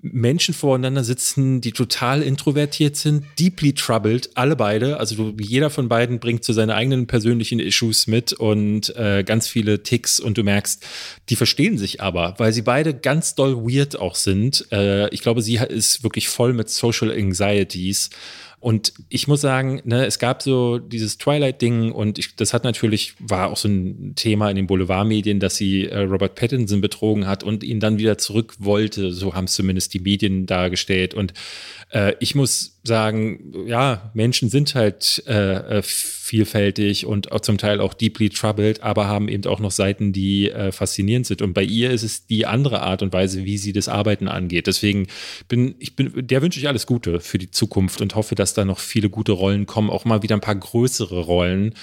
Menschen 0.00 0.54
voreinander 0.54 1.02
sitzen, 1.02 1.60
die 1.60 1.72
total 1.72 2.22
introvertiert 2.22 2.96
sind, 2.96 3.24
deeply 3.38 3.72
troubled, 3.72 4.30
alle 4.34 4.54
beide. 4.54 4.98
Also 4.98 5.34
jeder 5.40 5.70
von 5.70 5.88
beiden 5.88 6.20
bringt 6.20 6.44
so 6.44 6.52
seine 6.52 6.74
eigenen 6.76 7.06
persönlichen 7.06 7.58
Issues 7.58 8.06
mit 8.06 8.32
und 8.32 8.94
äh, 8.96 9.24
ganz 9.24 9.48
viele 9.48 9.82
Ticks 9.82 10.20
und 10.20 10.38
du 10.38 10.44
merkst, 10.44 10.86
die 11.28 11.36
verstehen 11.36 11.78
sich 11.78 12.00
aber, 12.00 12.34
weil 12.38 12.52
sie 12.52 12.62
beide 12.62 12.94
ganz 12.94 13.34
doll 13.34 13.56
weird 13.56 13.98
auch 13.98 14.14
sind. 14.14 14.66
Äh, 14.70 15.08
ich 15.12 15.20
glaube, 15.20 15.42
sie 15.42 15.56
ist 15.56 16.04
wirklich 16.04 16.28
voll 16.28 16.52
mit 16.52 16.70
Social 16.70 17.10
Anxieties. 17.10 18.10
Und 18.60 18.92
ich 19.08 19.28
muss 19.28 19.40
sagen, 19.40 19.80
ne, 19.84 20.04
es 20.06 20.18
gab 20.18 20.42
so 20.42 20.78
dieses 20.78 21.16
Twilight-Ding 21.18 21.92
und 21.92 22.18
ich, 22.18 22.34
das 22.34 22.52
hat 22.52 22.64
natürlich, 22.64 23.14
war 23.20 23.50
auch 23.50 23.56
so 23.56 23.68
ein 23.68 24.14
Thema 24.16 24.50
in 24.50 24.56
den 24.56 24.66
Boulevardmedien, 24.66 25.38
dass 25.38 25.56
sie 25.56 25.86
äh, 25.86 26.00
Robert 26.00 26.34
Pattinson 26.34 26.80
betrogen 26.80 27.26
hat 27.28 27.44
und 27.44 27.62
ihn 27.62 27.78
dann 27.78 27.98
wieder 27.98 28.18
zurück 28.18 28.54
wollte. 28.58 29.12
So 29.12 29.34
haben 29.34 29.44
es 29.44 29.52
zumindest 29.52 29.94
die 29.94 30.00
Medien 30.00 30.46
dargestellt. 30.46 31.14
Und 31.14 31.34
äh, 31.90 32.14
ich 32.20 32.34
muss 32.34 32.78
sagen, 32.84 33.52
ja, 33.66 34.10
Menschen 34.14 34.48
sind 34.48 34.74
halt 34.74 35.22
äh, 35.26 35.78
äh, 35.78 35.82
vielfältig 35.82 37.06
und 37.06 37.32
auch 37.32 37.40
zum 37.40 37.58
Teil 37.58 37.80
auch 37.80 37.94
deeply 37.94 38.28
troubled, 38.30 38.82
aber 38.82 39.06
haben 39.06 39.28
eben 39.28 39.44
auch 39.46 39.60
noch 39.60 39.70
Seiten, 39.70 40.12
die 40.12 40.50
äh, 40.50 40.72
faszinierend 40.72 41.26
sind. 41.26 41.42
Und 41.42 41.54
bei 41.54 41.62
ihr 41.62 41.90
ist 41.90 42.02
es 42.02 42.26
die 42.26 42.46
andere 42.46 42.82
Art 42.82 43.02
und 43.02 43.12
Weise, 43.12 43.44
wie 43.44 43.58
sie 43.58 43.72
das 43.72 43.88
Arbeiten 43.88 44.28
angeht. 44.28 44.66
Deswegen 44.66 45.06
bin 45.48 45.74
ich 45.78 45.96
bin, 45.96 46.12
der 46.14 46.42
wünsche 46.42 46.60
ich 46.60 46.68
alles 46.68 46.86
Gute 46.86 47.20
für 47.20 47.38
die 47.38 47.50
Zukunft 47.50 48.00
und 48.00 48.14
hoffe, 48.14 48.34
dass 48.34 48.54
da 48.54 48.64
noch 48.64 48.78
viele 48.78 49.08
gute 49.10 49.32
Rollen 49.32 49.66
kommen, 49.66 49.90
auch 49.90 50.04
mal 50.04 50.22
wieder 50.22 50.36
ein 50.36 50.40
paar 50.40 50.56
größere 50.56 51.20
Rollen, 51.20 51.74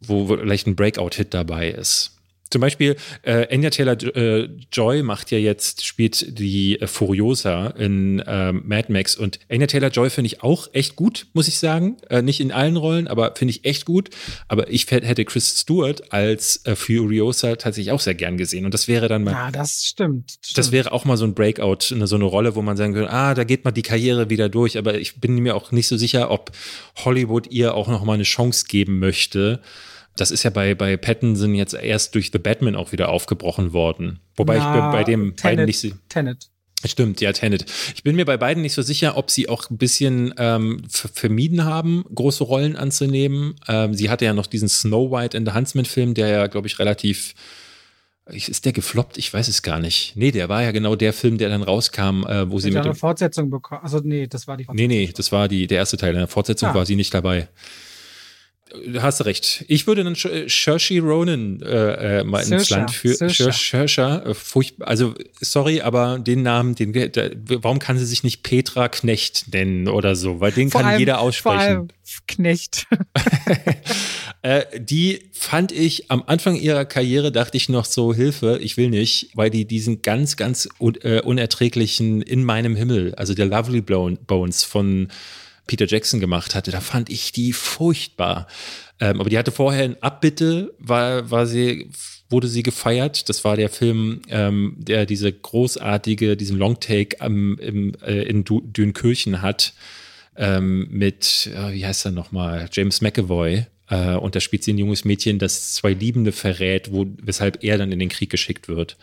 wo 0.00 0.26
vielleicht 0.26 0.66
ein 0.66 0.76
Breakout-Hit 0.76 1.32
dabei 1.32 1.70
ist. 1.70 2.15
Zum 2.50 2.60
Beispiel 2.60 2.96
äh, 3.22 3.52
Anya 3.52 3.70
Taylor 3.70 3.96
äh, 4.16 4.48
Joy 4.72 5.02
macht 5.02 5.30
ja 5.30 5.38
jetzt, 5.38 5.84
spielt 5.84 6.38
die 6.38 6.80
äh, 6.80 6.86
Furiosa 6.86 7.68
in 7.68 8.22
ähm, 8.26 8.62
Mad 8.64 8.92
Max 8.92 9.16
und 9.16 9.38
Anya 9.50 9.66
Taylor 9.66 9.90
Joy 9.90 10.10
finde 10.10 10.26
ich 10.26 10.42
auch 10.42 10.68
echt 10.72 10.96
gut, 10.96 11.26
muss 11.32 11.48
ich 11.48 11.58
sagen. 11.58 11.96
Äh, 12.08 12.22
nicht 12.22 12.40
in 12.40 12.52
allen 12.52 12.76
Rollen, 12.76 13.08
aber 13.08 13.34
finde 13.36 13.50
ich 13.50 13.64
echt 13.64 13.84
gut. 13.84 14.10
Aber 14.48 14.70
ich 14.70 14.90
hätte 14.90 15.24
Chris 15.24 15.60
Stewart 15.60 16.12
als 16.12 16.64
äh, 16.64 16.76
Furiosa 16.76 17.56
tatsächlich 17.56 17.92
auch 17.92 18.00
sehr 18.00 18.14
gern 18.14 18.36
gesehen. 18.36 18.64
Und 18.64 18.74
das 18.74 18.88
wäre 18.88 19.08
dann 19.08 19.24
mal 19.24 19.32
Ja, 19.32 19.50
das 19.50 19.84
stimmt. 19.84 20.38
stimmt. 20.40 20.58
das 20.58 20.72
wäre 20.72 20.92
auch 20.92 21.04
mal 21.04 21.16
so 21.16 21.24
ein 21.24 21.34
Breakout, 21.34 21.92
eine, 21.92 22.06
so 22.06 22.16
eine 22.16 22.24
Rolle, 22.24 22.54
wo 22.54 22.62
man 22.62 22.76
sagen 22.76 22.94
könnte, 22.94 23.10
ah, 23.12 23.34
da 23.34 23.44
geht 23.44 23.64
mal 23.64 23.72
die 23.72 23.82
Karriere 23.82 24.30
wieder 24.30 24.48
durch. 24.48 24.78
Aber 24.78 24.98
ich 24.98 25.20
bin 25.20 25.36
mir 25.38 25.56
auch 25.56 25.72
nicht 25.72 25.88
so 25.88 25.96
sicher, 25.96 26.30
ob 26.30 26.52
Hollywood 27.04 27.48
ihr 27.50 27.74
auch 27.74 27.88
noch 27.88 28.04
mal 28.04 28.14
eine 28.14 28.22
Chance 28.22 28.66
geben 28.68 28.98
möchte. 28.98 29.60
Das 30.16 30.30
ist 30.30 30.42
ja 30.42 30.50
bei, 30.50 30.74
bei 30.74 30.96
Pattinson 30.96 31.54
jetzt 31.54 31.74
erst 31.74 32.14
durch 32.14 32.30
The 32.32 32.38
Batman 32.38 32.74
auch 32.74 32.92
wieder 32.92 33.08
aufgebrochen 33.10 33.72
worden. 33.72 34.20
Wobei 34.36 34.56
Na, 34.58 34.74
ich 34.74 34.80
bei, 34.80 34.92
bei 34.98 35.04
dem 35.04 35.36
Tenet, 35.36 35.42
beiden 35.42 35.64
nicht 35.66 35.80
so. 35.80 35.88
Tenet. 36.08 36.48
Stimmt, 36.84 37.20
ja, 37.20 37.32
Tenet. 37.32 37.64
Ich 37.94 38.02
bin 38.02 38.16
mir 38.16 38.24
bei 38.26 38.36
beiden 38.36 38.62
nicht 38.62 38.74
so 38.74 38.82
sicher, 38.82 39.16
ob 39.16 39.30
sie 39.30 39.48
auch 39.48 39.70
ein 39.70 39.78
bisschen 39.78 40.34
ähm, 40.38 40.82
ver- 40.88 41.08
vermieden 41.12 41.64
haben, 41.64 42.04
große 42.14 42.44
Rollen 42.44 42.76
anzunehmen. 42.76 43.54
Ähm, 43.66 43.94
sie 43.94 44.10
hatte 44.10 44.24
ja 44.24 44.34
noch 44.34 44.46
diesen 44.46 44.68
Snow 44.68 45.10
White 45.10 45.36
in 45.36 45.44
the 45.46 45.52
Huntsman-Film, 45.52 46.14
der 46.14 46.28
ja, 46.28 46.46
glaube 46.46 46.66
ich, 46.68 46.78
relativ. 46.78 47.34
Ist 48.28 48.64
der 48.64 48.72
gefloppt? 48.72 49.18
Ich 49.18 49.32
weiß 49.32 49.46
es 49.46 49.62
gar 49.62 49.78
nicht. 49.78 50.12
Nee, 50.16 50.32
der 50.32 50.48
war 50.48 50.62
ja 50.62 50.72
genau 50.72 50.96
der 50.96 51.12
Film, 51.12 51.38
der 51.38 51.48
dann 51.48 51.62
rauskam, 51.62 52.24
äh, 52.26 52.50
wo 52.50 52.58
sie 52.58 52.70
Sie 52.70 52.74
mit 52.76 52.84
eine. 52.84 52.94
Fortsetzung 52.94 53.50
bekommen. 53.50 53.82
Also 53.84 54.00
nee, 54.02 54.26
das 54.26 54.48
war 54.48 54.56
die 54.56 54.66
Nee, 54.72 54.88
nee, 54.88 55.12
das 55.16 55.30
war 55.30 55.46
die, 55.46 55.66
der 55.68 55.78
erste 55.78 55.96
Teil. 55.96 56.10
In 56.12 56.18
der 56.18 56.26
Fortsetzung 56.28 56.70
Ah. 56.70 56.74
war 56.74 56.86
sie 56.86 56.96
nicht 56.96 57.14
dabei. 57.14 57.48
Du 58.86 59.02
hast 59.02 59.24
recht. 59.24 59.64
Ich 59.68 59.86
würde 59.86 60.04
dann 60.04 60.14
Sh- 60.14 60.48
Saoirse 60.48 61.00
Ronan 61.00 61.60
äh, 61.62 62.20
äh, 62.20 62.24
mal 62.24 62.40
ins 62.40 62.68
Saoirse, 62.68 62.74
Land 62.74 62.90
Saoirse. 63.26 63.52
Saoirse, 63.52 64.24
äh, 64.26 64.84
also 64.84 65.14
sorry, 65.40 65.80
aber 65.80 66.18
den 66.18 66.42
Namen, 66.42 66.74
den 66.74 66.92
der, 66.92 67.30
warum 67.62 67.78
kann 67.78 67.98
sie 67.98 68.06
sich 68.06 68.22
nicht 68.24 68.42
Petra 68.42 68.88
Knecht 68.88 69.52
nennen 69.52 69.88
oder 69.88 70.16
so? 70.16 70.40
Weil 70.40 70.52
den 70.52 70.70
Vor 70.70 70.80
kann 70.82 70.90
allem- 70.90 70.98
jeder 71.00 71.14
Vor 71.16 71.22
aussprechen. 71.22 71.58
allem 71.60 71.88
Knecht. 72.28 72.86
Äh, 74.42 74.64
die 74.78 75.22
fand 75.32 75.72
ich 75.72 76.08
am 76.10 76.22
Anfang 76.26 76.54
ihrer 76.54 76.84
Karriere, 76.84 77.32
dachte 77.32 77.56
ich 77.56 77.68
noch 77.68 77.84
so, 77.84 78.14
Hilfe, 78.14 78.58
ich 78.62 78.76
will 78.76 78.90
nicht, 78.90 79.30
weil 79.34 79.50
die 79.50 79.64
diesen 79.64 80.02
ganz, 80.02 80.36
ganz 80.36 80.68
un 80.78 80.94
äh, 81.02 81.20
unerträglichen 81.24 82.22
In 82.22 82.44
meinem 82.44 82.76
Himmel, 82.76 83.14
also 83.16 83.34
der 83.34 83.46
Lovely 83.46 83.80
Bone- 83.80 84.18
Bones 84.24 84.62
von 84.62 85.08
Peter 85.66 85.86
Jackson 85.86 86.20
gemacht 86.20 86.54
hatte, 86.54 86.70
da 86.70 86.80
fand 86.80 87.10
ich 87.10 87.32
die 87.32 87.52
furchtbar. 87.52 88.46
Ähm, 89.00 89.20
aber 89.20 89.30
die 89.30 89.38
hatte 89.38 89.52
vorher 89.52 89.84
in 89.84 90.02
Abbitte, 90.02 90.74
war, 90.78 91.30
war 91.30 91.46
sie, 91.46 91.90
wurde 92.30 92.48
sie 92.48 92.62
gefeiert. 92.62 93.28
Das 93.28 93.44
war 93.44 93.56
der 93.56 93.68
Film, 93.68 94.22
ähm, 94.28 94.76
der 94.78 95.06
diese 95.06 95.32
großartige, 95.32 96.36
diesen 96.36 96.58
Longtake 96.58 97.20
am, 97.20 97.58
im, 97.58 97.94
äh, 98.02 98.22
in 98.22 98.44
Dünkirchen 98.44 99.42
hat. 99.42 99.74
Ähm, 100.38 100.88
mit, 100.90 101.50
äh, 101.54 101.72
wie 101.72 101.86
heißt 101.86 102.06
er 102.06 102.12
nochmal, 102.12 102.68
James 102.72 103.00
McAvoy. 103.00 103.66
Äh, 103.88 104.14
und 104.14 104.34
da 104.34 104.40
spielt 104.40 104.64
sie 104.64 104.72
ein 104.72 104.78
junges 104.78 105.04
Mädchen, 105.04 105.38
das 105.38 105.74
zwei 105.74 105.92
Liebende 105.92 106.32
verrät, 106.32 106.92
wo, 106.92 107.06
weshalb 107.22 107.62
er 107.62 107.78
dann 107.78 107.92
in 107.92 107.98
den 107.98 108.08
Krieg 108.08 108.30
geschickt 108.30 108.68
wird. 108.68 108.96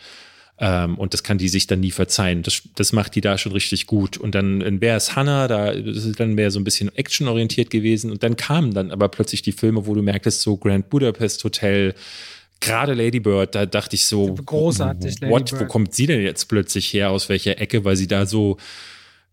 Ähm, 0.58 0.96
und 0.96 1.14
das 1.14 1.22
kann 1.22 1.38
die 1.38 1.48
sich 1.48 1.66
dann 1.66 1.80
nie 1.80 1.90
verzeihen. 1.90 2.42
Das, 2.42 2.62
das 2.76 2.92
macht 2.92 3.14
die 3.16 3.20
da 3.20 3.38
schon 3.38 3.52
richtig 3.52 3.86
gut. 3.86 4.16
Und 4.16 4.34
dann 4.34 4.60
in 4.60 4.80
Wer 4.80 4.96
ist 4.96 5.16
Hannah, 5.16 5.48
da 5.48 5.70
ist 5.70 6.04
es 6.04 6.16
dann 6.16 6.34
mehr 6.34 6.50
so 6.50 6.60
ein 6.60 6.64
bisschen 6.64 6.94
actionorientiert 6.94 7.70
gewesen. 7.70 8.10
Und 8.10 8.22
dann 8.22 8.36
kamen 8.36 8.72
dann 8.72 8.90
aber 8.90 9.08
plötzlich 9.08 9.42
die 9.42 9.52
Filme, 9.52 9.86
wo 9.86 9.94
du 9.94 10.02
merktest, 10.02 10.42
so 10.42 10.56
Grand 10.56 10.90
Budapest 10.90 11.42
Hotel, 11.42 11.94
gerade 12.60 12.94
Lady 12.94 13.20
Bird, 13.20 13.54
da 13.54 13.66
dachte 13.66 13.96
ich 13.96 14.06
so, 14.06 14.34
großartig. 14.34 15.22
What, 15.22 15.52
wo 15.58 15.66
kommt 15.66 15.94
sie 15.94 16.06
denn 16.06 16.22
jetzt 16.22 16.46
plötzlich 16.46 16.92
her? 16.92 17.10
Aus 17.10 17.28
welcher 17.28 17.60
Ecke? 17.60 17.84
Weil 17.84 17.96
sie 17.96 18.06
da 18.06 18.24
so 18.24 18.56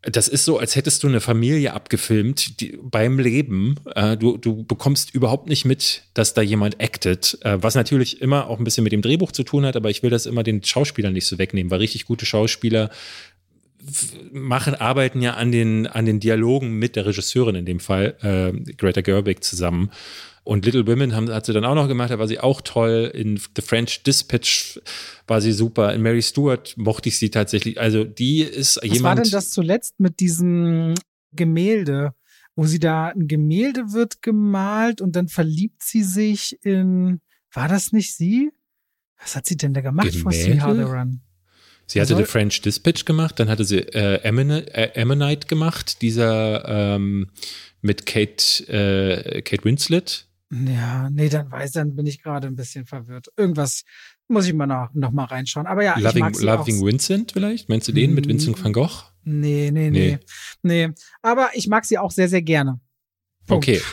das 0.03 0.27
ist 0.27 0.45
so, 0.45 0.57
als 0.57 0.75
hättest 0.75 1.03
du 1.03 1.07
eine 1.07 1.21
Familie 1.21 1.73
abgefilmt 1.73 2.59
die, 2.59 2.79
beim 2.81 3.19
Leben. 3.19 3.75
Äh, 3.93 4.17
du, 4.17 4.37
du 4.37 4.63
bekommst 4.63 5.13
überhaupt 5.13 5.47
nicht 5.47 5.63
mit, 5.65 6.03
dass 6.15 6.33
da 6.33 6.41
jemand 6.41 6.81
actet, 6.81 7.37
äh, 7.41 7.61
was 7.61 7.75
natürlich 7.75 8.21
immer 8.21 8.47
auch 8.47 8.57
ein 8.57 8.63
bisschen 8.63 8.83
mit 8.83 8.93
dem 8.93 9.03
Drehbuch 9.03 9.31
zu 9.31 9.43
tun 9.43 9.65
hat, 9.65 9.75
aber 9.75 9.91
ich 9.91 10.01
will 10.01 10.09
das 10.09 10.25
immer 10.25 10.41
den 10.41 10.63
Schauspielern 10.63 11.13
nicht 11.13 11.27
so 11.27 11.37
wegnehmen, 11.37 11.69
weil 11.69 11.79
richtig 11.79 12.05
gute 12.05 12.25
Schauspieler 12.25 12.89
machen, 14.31 14.75
arbeiten 14.75 15.21
ja 15.21 15.35
an 15.35 15.51
den, 15.51 15.87
an 15.87 16.05
den 16.05 16.19
Dialogen 16.19 16.73
mit 16.73 16.95
der 16.95 17.05
Regisseurin 17.05 17.55
in 17.55 17.65
dem 17.65 17.79
Fall, 17.79 18.15
äh, 18.21 18.73
Greta 18.73 19.01
Gerwig 19.01 19.43
zusammen. 19.43 19.91
Und 20.43 20.65
Little 20.65 20.87
Women 20.87 21.15
haben, 21.15 21.29
hat 21.29 21.45
sie 21.45 21.53
dann 21.53 21.65
auch 21.65 21.75
noch 21.75 21.87
gemacht, 21.87 22.09
da 22.09 22.17
war 22.17 22.27
sie 22.27 22.39
auch 22.39 22.61
toll. 22.61 23.11
In 23.13 23.37
The 23.37 23.61
French 23.61 24.03
Dispatch 24.03 24.79
war 25.27 25.39
sie 25.39 25.51
super. 25.51 25.93
In 25.93 26.01
Mary 26.01 26.21
Stuart 26.21 26.73
mochte 26.77 27.09
ich 27.09 27.19
sie 27.19 27.29
tatsächlich. 27.29 27.79
Also 27.79 28.03
die 28.03 28.41
ist 28.41 28.77
Was 28.77 28.83
jemand. 28.83 29.03
Was 29.03 29.03
war 29.03 29.15
denn 29.23 29.31
das 29.31 29.49
zuletzt 29.51 29.99
mit 29.99 30.19
diesem 30.19 30.95
Gemälde, 31.31 32.13
wo 32.55 32.65
sie 32.65 32.79
da 32.79 33.07
ein 33.07 33.27
Gemälde 33.27 33.93
wird 33.93 34.21
gemalt 34.21 34.99
und 35.01 35.15
dann 35.15 35.27
verliebt 35.27 35.83
sie 35.83 36.03
sich 36.03 36.57
in. 36.63 37.21
War 37.53 37.67
das 37.67 37.91
nicht 37.91 38.15
sie? 38.15 38.51
Was 39.19 39.35
hat 39.35 39.45
sie 39.45 39.57
denn 39.57 39.73
da 39.73 39.81
gemacht 39.81 40.11
Gemälde? 40.11 40.75
the 40.75 40.81
Run? 40.83 41.21
Sie 41.85 41.99
hatte 41.99 42.15
The 42.15 42.23
French 42.23 42.61
Dispatch 42.61 43.03
gemacht, 43.03 43.37
dann 43.37 43.49
hatte 43.49 43.65
sie 43.65 43.79
äh, 43.79 44.23
äh 44.23 45.01
Ammonite 45.01 45.47
gemacht, 45.47 46.01
dieser 46.01 46.95
ähm, 46.95 47.29
mit 47.81 48.05
Kate, 48.05 48.63
äh, 48.69 49.41
Kate 49.41 49.65
Winslet. 49.65 50.27
Ja, 50.51 51.09
nee, 51.09 51.29
dann 51.29 51.49
weiß, 51.49 51.71
dann 51.71 51.95
bin 51.95 52.05
ich 52.05 52.21
gerade 52.21 52.47
ein 52.47 52.55
bisschen 52.55 52.85
verwirrt. 52.85 53.27
Irgendwas 53.37 53.83
muss 54.27 54.47
ich 54.47 54.53
mal 54.53 54.67
noch, 54.67 54.89
noch 54.93 55.11
mal 55.11 55.25
reinschauen. 55.25 55.65
Aber 55.65 55.83
ja, 55.83 55.97
Loving, 55.97 56.29
ich 56.31 56.41
Loving 56.41 56.85
Vincent 56.85 57.31
vielleicht? 57.31 57.69
Meinst 57.69 57.87
du 57.87 57.93
den 57.93 58.13
mit 58.13 58.27
Vincent 58.27 58.61
van 58.61 58.73
Gogh? 58.73 59.11
Nee, 59.23 59.71
nee, 59.71 59.89
nee, 59.89 60.19
nee. 60.61 60.87
Nee. 60.87 60.93
Aber 61.21 61.49
ich 61.53 61.67
mag 61.67 61.85
sie 61.85 61.97
auch 61.97 62.11
sehr, 62.11 62.27
sehr 62.27 62.41
gerne. 62.41 62.79
Punkt. 63.47 63.67
Okay. 63.67 63.81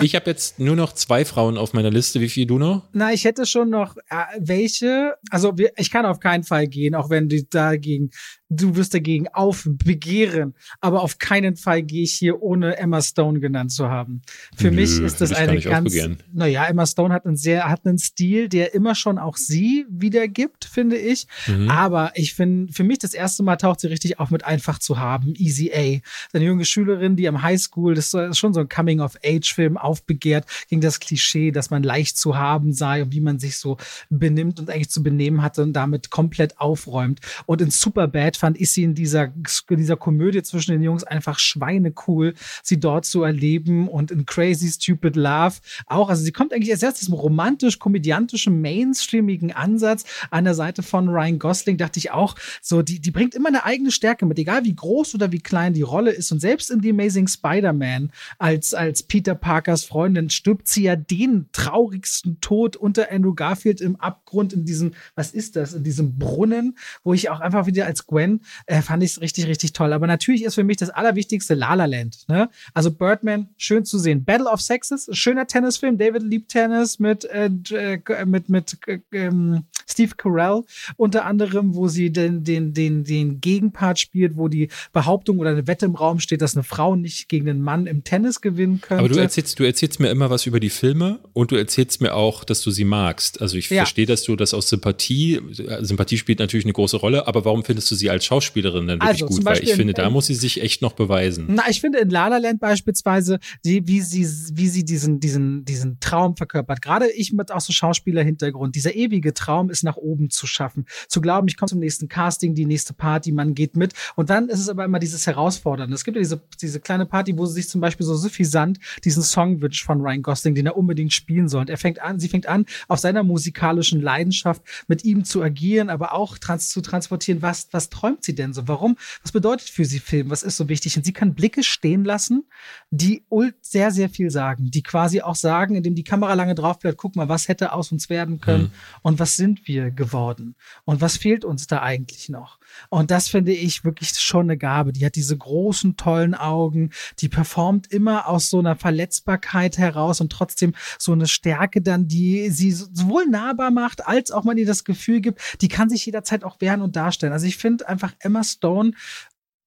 Ich 0.00 0.14
habe 0.14 0.30
jetzt 0.30 0.58
nur 0.58 0.76
noch 0.76 0.92
zwei 0.92 1.24
Frauen 1.24 1.58
auf 1.58 1.74
meiner 1.74 1.90
Liste. 1.90 2.20
Wie 2.20 2.28
viel 2.28 2.46
du 2.46 2.58
noch? 2.58 2.88
Na, 2.92 3.12
ich 3.12 3.24
hätte 3.24 3.44
schon 3.44 3.68
noch 3.68 3.96
äh, 4.08 4.24
welche. 4.38 5.16
Also 5.30 5.58
wir, 5.58 5.72
ich 5.76 5.90
kann 5.90 6.06
auf 6.06 6.18
keinen 6.18 6.44
Fall 6.44 6.66
gehen, 6.66 6.94
auch 6.94 7.10
wenn 7.10 7.28
die 7.28 7.48
dagegen 7.48 8.10
du 8.48 8.76
wirst 8.76 8.94
dagegen 8.94 9.28
aufbegehren. 9.28 10.54
Aber 10.80 11.02
auf 11.02 11.18
keinen 11.18 11.56
Fall 11.56 11.82
gehe 11.82 12.04
ich 12.04 12.12
hier 12.12 12.42
ohne 12.42 12.76
Emma 12.76 13.02
Stone 13.02 13.40
genannt 13.40 13.72
zu 13.72 13.88
haben. 13.88 14.22
Für 14.56 14.70
Nö, 14.70 14.76
mich 14.76 15.00
ist 15.00 15.20
das 15.20 15.32
eine 15.32 15.60
ganz, 15.60 15.94
naja, 16.32 16.64
Emma 16.66 16.86
Stone 16.86 17.12
hat 17.12 17.26
einen 17.26 17.36
sehr, 17.36 17.68
hat 17.68 17.84
einen 17.84 17.98
Stil, 17.98 18.48
der 18.48 18.74
immer 18.74 18.94
schon 18.94 19.18
auch 19.18 19.36
sie 19.36 19.86
wiedergibt, 19.88 20.64
finde 20.64 20.96
ich. 20.96 21.26
Mhm. 21.46 21.70
Aber 21.70 22.12
ich 22.14 22.34
finde, 22.34 22.72
für 22.72 22.84
mich 22.84 22.98
das 22.98 23.14
erste 23.14 23.42
Mal 23.42 23.56
taucht 23.56 23.80
sie 23.80 23.88
richtig 23.88 24.20
auf 24.20 24.30
mit 24.30 24.44
einfach 24.44 24.78
zu 24.78 24.98
haben. 24.98 25.34
Easy 25.34 25.72
A. 25.74 26.00
Eine 26.36 26.44
junge 26.44 26.64
Schülerin, 26.64 27.16
die 27.16 27.28
am 27.28 27.42
Highschool, 27.42 27.94
das 27.94 28.14
ist 28.14 28.38
schon 28.38 28.54
so 28.54 28.60
ein 28.60 28.68
Coming-of-Age-Film 28.68 29.76
aufbegehrt 29.76 30.46
gegen 30.68 30.80
das 30.80 31.00
Klischee, 31.00 31.50
dass 31.50 31.70
man 31.70 31.82
leicht 31.82 32.16
zu 32.16 32.36
haben 32.36 32.72
sei 32.72 33.02
und 33.02 33.12
wie 33.12 33.20
man 33.20 33.38
sich 33.38 33.58
so 33.58 33.76
benimmt 34.08 34.60
und 34.60 34.70
eigentlich 34.70 34.90
zu 34.90 35.02
benehmen 35.02 35.42
hatte 35.42 35.62
und 35.62 35.72
damit 35.72 36.10
komplett 36.10 36.58
aufräumt. 36.60 37.20
Und 37.46 37.60
in 37.60 37.70
Superbad 37.70 38.35
fand 38.36 38.60
ich 38.60 38.70
sie 38.70 38.84
in 38.84 38.94
dieser, 38.94 39.32
dieser 39.70 39.96
Komödie 39.96 40.42
zwischen 40.42 40.72
den 40.72 40.82
Jungs 40.82 41.04
einfach 41.04 41.38
schweinecool, 41.38 42.34
sie 42.62 42.78
dort 42.78 43.04
zu 43.04 43.22
erleben 43.22 43.88
und 43.88 44.10
in 44.10 44.26
Crazy 44.26 44.68
Stupid 44.68 45.16
Love 45.16 45.56
auch. 45.86 46.08
Also 46.08 46.24
sie 46.24 46.32
kommt 46.32 46.52
eigentlich 46.52 46.70
erst 46.70 46.84
aus 46.84 46.94
diesem 46.94 47.14
romantisch-komödiantischen, 47.14 48.60
mainstreamigen 48.60 49.52
Ansatz 49.52 50.04
an 50.30 50.44
der 50.44 50.54
Seite 50.54 50.82
von 50.82 51.08
Ryan 51.08 51.38
Gosling, 51.38 51.76
dachte 51.76 51.98
ich 51.98 52.10
auch, 52.10 52.34
so, 52.60 52.82
die, 52.82 53.00
die 53.00 53.10
bringt 53.10 53.34
immer 53.34 53.48
eine 53.48 53.64
eigene 53.64 53.90
Stärke 53.90 54.26
mit, 54.26 54.38
egal 54.38 54.64
wie 54.64 54.74
groß 54.74 55.14
oder 55.14 55.32
wie 55.32 55.40
klein 55.40 55.74
die 55.74 55.82
Rolle 55.82 56.10
ist. 56.10 56.32
Und 56.32 56.40
selbst 56.40 56.70
in 56.70 56.82
The 56.82 56.90
Amazing 56.90 57.28
Spider-Man 57.28 58.10
als, 58.38 58.74
als 58.74 59.02
Peter 59.02 59.34
Parkers 59.34 59.84
Freundin 59.84 60.30
stirbt 60.30 60.68
sie 60.68 60.84
ja 60.84 60.96
den 60.96 61.46
traurigsten 61.52 62.40
Tod 62.40 62.76
unter 62.76 63.10
Andrew 63.10 63.34
Garfield 63.34 63.80
im 63.80 63.96
Abgrund 63.96 64.52
in 64.52 64.64
diesem, 64.64 64.92
was 65.14 65.32
ist 65.32 65.56
das, 65.56 65.74
in 65.74 65.84
diesem 65.84 66.18
Brunnen, 66.18 66.76
wo 67.04 67.14
ich 67.14 67.30
auch 67.30 67.40
einfach 67.40 67.66
wieder 67.66 67.86
als 67.86 68.06
Gwen 68.06 68.25
Gwen, 68.26 68.40
äh, 68.66 68.82
fand 68.82 69.02
ich 69.02 69.12
es 69.12 69.20
richtig, 69.20 69.46
richtig 69.46 69.72
toll. 69.72 69.92
Aber 69.92 70.06
natürlich 70.06 70.44
ist 70.44 70.54
für 70.54 70.64
mich 70.64 70.76
das 70.76 70.90
Allerwichtigste 70.90 71.54
La 71.54 71.74
La 71.74 71.86
Land. 71.86 72.28
Ne? 72.28 72.48
Also 72.74 72.90
Birdman, 72.90 73.48
schön 73.56 73.84
zu 73.84 73.98
sehen. 73.98 74.24
Battle 74.24 74.46
of 74.46 74.60
Sexes, 74.60 75.08
schöner 75.12 75.46
Tennisfilm. 75.46 75.98
David 75.98 76.22
liebt 76.22 76.50
Tennis 76.50 76.98
mit, 76.98 77.24
äh, 77.24 77.50
äh 77.70 78.24
mit, 78.26 78.48
mit 78.48 78.78
äh, 78.86 79.00
ähm, 79.12 79.64
Steve 79.88 80.12
Carell 80.16 80.62
unter 80.96 81.24
anderem, 81.24 81.74
wo 81.74 81.88
sie 81.88 82.10
den, 82.10 82.44
den, 82.44 82.74
den, 82.74 83.04
den 83.04 83.40
Gegenpart 83.40 83.98
spielt, 83.98 84.36
wo 84.36 84.48
die 84.48 84.68
Behauptung 84.92 85.38
oder 85.38 85.50
eine 85.50 85.66
Wette 85.66 85.86
im 85.86 85.94
Raum 85.94 86.20
steht, 86.20 86.42
dass 86.42 86.56
eine 86.56 86.64
Frau 86.64 86.96
nicht 86.96 87.28
gegen 87.28 87.48
einen 87.48 87.62
Mann 87.62 87.86
im 87.86 88.02
Tennis 88.04 88.40
gewinnen 88.40 88.80
könnte. 88.80 89.04
Aber 89.04 89.08
du 89.08 89.20
erzählst, 89.20 89.58
du 89.58 89.64
erzählst 89.64 90.00
mir 90.00 90.10
immer 90.10 90.30
was 90.30 90.46
über 90.46 90.60
die 90.60 90.70
Filme 90.70 91.20
und 91.32 91.52
du 91.52 91.56
erzählst 91.56 92.00
mir 92.00 92.14
auch, 92.14 92.44
dass 92.44 92.62
du 92.62 92.70
sie 92.70 92.84
magst. 92.84 93.40
Also 93.40 93.56
ich 93.56 93.70
ja. 93.70 93.82
verstehe, 93.82 94.06
dass 94.06 94.24
du 94.24 94.34
das 94.34 94.54
aus 94.54 94.68
Sympathie, 94.68 95.40
Sympathie 95.80 96.18
spielt 96.18 96.40
natürlich 96.40 96.66
eine 96.66 96.72
große 96.72 96.96
Rolle, 96.96 97.26
aber 97.26 97.44
warum 97.44 97.64
findest 97.64 97.90
du 97.90 97.94
sie 97.94 98.10
als 98.16 98.24
Schauspielerin 98.24 98.86
dann 98.86 98.98
wirklich 99.00 99.22
also, 99.22 99.26
gut? 99.26 99.44
Weil 99.44 99.62
ich 99.62 99.74
finde, 99.74 99.92
da 99.92 100.10
muss 100.10 100.26
sie 100.26 100.34
sich 100.34 100.60
echt 100.60 100.82
noch 100.82 100.92
beweisen. 100.92 101.46
Na, 101.48 101.64
ich 101.68 101.80
finde 101.80 101.98
in 101.98 102.10
La 102.10 102.28
La 102.28 102.38
Land 102.38 102.60
beispielsweise, 102.60 103.38
die, 103.64 103.86
wie 103.86 104.00
sie, 104.00 104.26
wie 104.54 104.68
sie 104.68 104.84
diesen, 104.84 105.20
diesen, 105.20 105.64
diesen 105.64 106.00
Traum 106.00 106.36
verkörpert. 106.36 106.82
Gerade 106.82 107.10
ich 107.10 107.32
mit 107.32 107.52
auch 107.52 107.60
so 107.60 107.72
Schauspielerhintergrund. 107.72 108.74
Dieser 108.74 108.94
ewige 108.94 109.34
Traum 109.34 109.70
ist 109.70 109.84
nach 109.84 109.96
oben 109.96 110.30
zu 110.30 110.46
schaffen. 110.46 110.86
Zu 111.08 111.20
glauben, 111.20 111.48
ich 111.48 111.56
komme 111.56 111.68
zum 111.68 111.78
nächsten 111.78 112.08
Casting, 112.08 112.54
die 112.54 112.66
nächste 112.66 112.94
Party, 112.94 113.32
man 113.32 113.54
geht 113.54 113.76
mit. 113.76 113.92
Und 114.14 114.30
dann 114.30 114.48
ist 114.48 114.60
es 114.60 114.68
aber 114.68 114.84
immer 114.84 114.98
dieses 114.98 115.26
Herausfordernde. 115.26 115.94
Es 115.94 116.04
gibt 116.04 116.16
ja 116.16 116.22
diese, 116.22 116.42
diese 116.60 116.80
kleine 116.80 117.06
Party, 117.06 117.36
wo 117.36 117.46
sie 117.46 117.54
sich 117.54 117.68
zum 117.68 117.80
Beispiel 117.80 118.06
so 118.06 118.16
suffisant 118.16 118.78
diesen 119.04 119.22
Song 119.22 119.60
wünscht 119.60 119.84
von 119.84 120.00
Ryan 120.00 120.22
Gosling, 120.22 120.54
den 120.54 120.66
er 120.66 120.76
unbedingt 120.76 121.12
spielen 121.12 121.48
soll. 121.48 121.62
Und 121.62 121.70
er 121.70 121.78
fängt 121.78 122.00
an, 122.00 122.18
sie 122.18 122.28
fängt 122.28 122.46
an, 122.46 122.66
auf 122.88 122.98
seiner 122.98 123.22
musikalischen 123.22 124.00
Leidenschaft 124.00 124.62
mit 124.88 125.04
ihm 125.04 125.24
zu 125.24 125.42
agieren, 125.42 125.90
aber 125.90 126.14
auch 126.14 126.38
trans 126.38 126.68
zu 126.70 126.80
transportieren, 126.80 127.42
was, 127.42 127.68
was 127.72 127.90
träumt 127.90 128.05
sie 128.20 128.34
denn 128.34 128.52
so? 128.52 128.68
Warum? 128.68 128.96
Was 129.22 129.32
bedeutet 129.32 129.68
für 129.68 129.84
sie 129.84 129.98
Film? 129.98 130.30
Was 130.30 130.42
ist 130.42 130.56
so 130.56 130.68
wichtig? 130.68 130.96
Und 130.96 131.04
sie 131.04 131.12
kann 131.12 131.34
Blicke 131.34 131.62
stehen 131.62 132.04
lassen, 132.04 132.44
die 132.90 133.24
sehr, 133.60 133.90
sehr 133.90 134.08
viel 134.08 134.30
sagen, 134.30 134.70
die 134.70 134.82
quasi 134.82 135.20
auch 135.20 135.34
sagen, 135.34 135.74
indem 135.74 135.94
die 135.94 136.04
Kamera 136.04 136.34
lange 136.34 136.54
drauf 136.54 136.78
bleibt, 136.78 136.98
guck 136.98 137.16
mal, 137.16 137.28
was 137.28 137.48
hätte 137.48 137.72
aus 137.72 137.92
uns 137.92 138.08
werden 138.08 138.40
können 138.40 138.64
mhm. 138.64 139.00
und 139.02 139.18
was 139.18 139.36
sind 139.36 139.66
wir 139.66 139.90
geworden 139.90 140.54
und 140.84 141.00
was 141.00 141.16
fehlt 141.16 141.44
uns 141.44 141.66
da 141.66 141.82
eigentlich 141.82 142.28
noch? 142.28 142.58
Und 142.88 143.10
das 143.10 143.28
finde 143.28 143.52
ich 143.52 143.84
wirklich 143.84 144.10
schon 144.10 144.46
eine 144.46 144.56
Gabe. 144.56 144.92
Die 144.92 145.04
hat 145.04 145.16
diese 145.16 145.36
großen, 145.36 145.96
tollen 145.96 146.34
Augen, 146.34 146.90
die 147.18 147.28
performt 147.28 147.92
immer 147.92 148.28
aus 148.28 148.50
so 148.50 148.58
einer 148.58 148.76
Verletzbarkeit 148.76 149.78
heraus 149.78 150.20
und 150.20 150.30
trotzdem 150.30 150.74
so 150.98 151.12
eine 151.12 151.26
Stärke 151.26 151.82
dann, 151.82 152.08
die 152.08 152.50
sie 152.50 152.72
sowohl 152.72 153.26
nahbar 153.26 153.70
macht, 153.70 154.06
als 154.06 154.30
auch 154.30 154.44
man 154.44 154.58
ihr 154.58 154.66
das 154.66 154.84
Gefühl 154.84 155.20
gibt, 155.20 155.40
die 155.60 155.68
kann 155.68 155.88
sich 155.88 156.06
jederzeit 156.06 156.44
auch 156.44 156.60
wehren 156.60 156.82
und 156.82 156.96
darstellen. 156.96 157.32
Also 157.32 157.46
ich 157.46 157.56
finde 157.56 157.88
einfach 157.88 158.12
Emma 158.20 158.44
Stone 158.44 158.92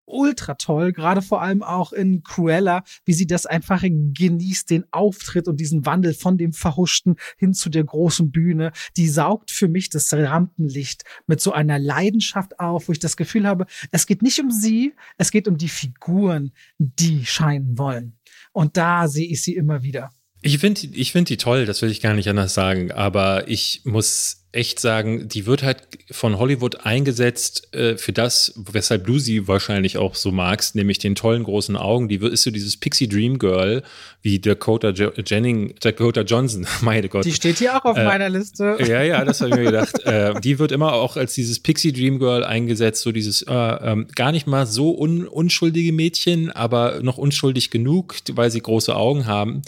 ultra 0.10 0.56
toll, 0.56 0.92
gerade 0.92 1.22
vor 1.22 1.42
allem 1.42 1.64
auch 1.64 1.94
in 1.94 2.24
Cruella, 2.24 2.84
wie 3.06 3.14
sie 3.14 3.28
das 3.28 3.46
einfach 3.46 3.82
genießt, 3.82 4.70
den 4.70 4.86
Auftritt 4.92 5.48
und 5.48 5.60
diesen 5.60 5.86
Wandel 5.86 6.14
von 6.14 6.38
dem 6.38 6.54
Verhuschten 6.54 7.16
hin 7.38 7.54
zu 7.54 7.70
der 7.70 7.84
großen 7.84 8.32
Bühne. 8.32 8.72
Die 8.98 9.08
saugt 9.08 9.52
für 9.52 9.68
mich 9.68 9.90
das 9.90 10.14
Rampenlicht 10.14 11.04
mit 11.28 11.42
so 11.42 11.52
einer 11.52 11.80
Leidenschaft 11.80 12.60
auf, 12.60 12.88
wo 12.88 12.92
ich 12.92 13.00
das 13.00 13.18
Gefühl 13.18 13.48
habe, 13.48 13.66
es 13.92 14.06
geht 14.06 14.22
nicht 14.22 14.40
um 14.40 14.52
sie, 14.52 14.94
es 15.18 15.32
geht 15.32 15.48
um 15.48 15.58
die 15.58 15.70
Figuren, 15.70 16.52
die 16.78 17.26
scheinen 17.26 17.78
wollen. 17.78 18.18
Und 18.52 18.78
da 18.78 19.08
sehe 19.08 19.28
ich 19.28 19.42
sie 19.42 19.56
immer 19.56 19.84
wieder. 19.84 20.12
Ich 20.42 20.60
finde 20.60 20.82
ich 20.94 21.12
find 21.12 21.28
die 21.28 21.38
toll, 21.38 21.66
das 21.66 21.82
will 21.82 21.92
ich 21.92 22.02
gar 22.02 22.14
nicht 22.14 22.30
anders 22.30 22.54
sagen, 22.54 22.92
aber 22.92 23.48
ich 23.48 23.82
muss 23.84 24.40
echt 24.52 24.80
sagen, 24.80 25.28
die 25.28 25.46
wird 25.46 25.62
halt 25.62 25.78
von 26.10 26.40
Hollywood 26.40 26.84
eingesetzt 26.84 27.74
äh, 27.76 27.98
für 27.98 28.14
das, 28.14 28.54
weshalb 28.56 29.06
du 29.06 29.20
sie 29.20 29.48
wahrscheinlich 29.48 29.98
auch 29.98 30.16
so 30.16 30.32
magst, 30.32 30.74
nämlich 30.74 30.98
den 30.98 31.14
tollen 31.14 31.44
großen 31.44 31.76
Augen. 31.76 32.08
Die 32.08 32.16
ist 32.16 32.44
so 32.44 32.50
dieses 32.50 32.76
Pixie 32.76 33.08
Dream 33.08 33.38
Girl, 33.38 33.84
wie 34.24 34.40
Dakota 34.40 34.90
jo 34.90 35.12
Jennings, 35.24 35.76
Dakota 35.82 36.22
Johnson, 36.22 36.66
meine 36.82 37.10
Gott. 37.10 37.26
Die 37.26 37.34
steht 37.34 37.60
hier 37.60 37.78
auch 37.78 37.86
auf 37.86 37.98
äh, 37.98 38.06
meiner 38.06 38.30
Liste. 38.30 38.78
Ja, 38.80 39.04
ja, 39.04 39.24
das 39.24 39.42
habe 39.42 39.52
ich 39.52 39.58
mir 39.58 39.66
gedacht. 39.66 40.00
äh, 40.06 40.40
die 40.42 40.58
wird 40.58 40.72
immer 40.72 40.94
auch 40.94 41.16
als 41.16 41.36
dieses 41.36 41.60
Pixie 41.60 41.94
Dream 41.94 42.18
Girl 42.18 42.44
eingesetzt, 42.44 43.04
so 43.04 43.12
dieses 43.12 43.44
äh, 43.44 43.54
ähm, 43.54 44.08
gar 44.16 44.32
nicht 44.32 44.48
mal 44.48 44.66
so 44.66 44.98
un 44.98 45.28
unschuldige 45.28 45.94
Mädchen, 45.94 46.50
aber 46.52 47.02
noch 47.04 47.20
unschuldig 47.20 47.70
genug, 47.70 48.16
weil 48.32 48.50
sie 48.50 48.62
große 48.62 48.96
Augen 48.96 49.28
haben. 49.28 49.62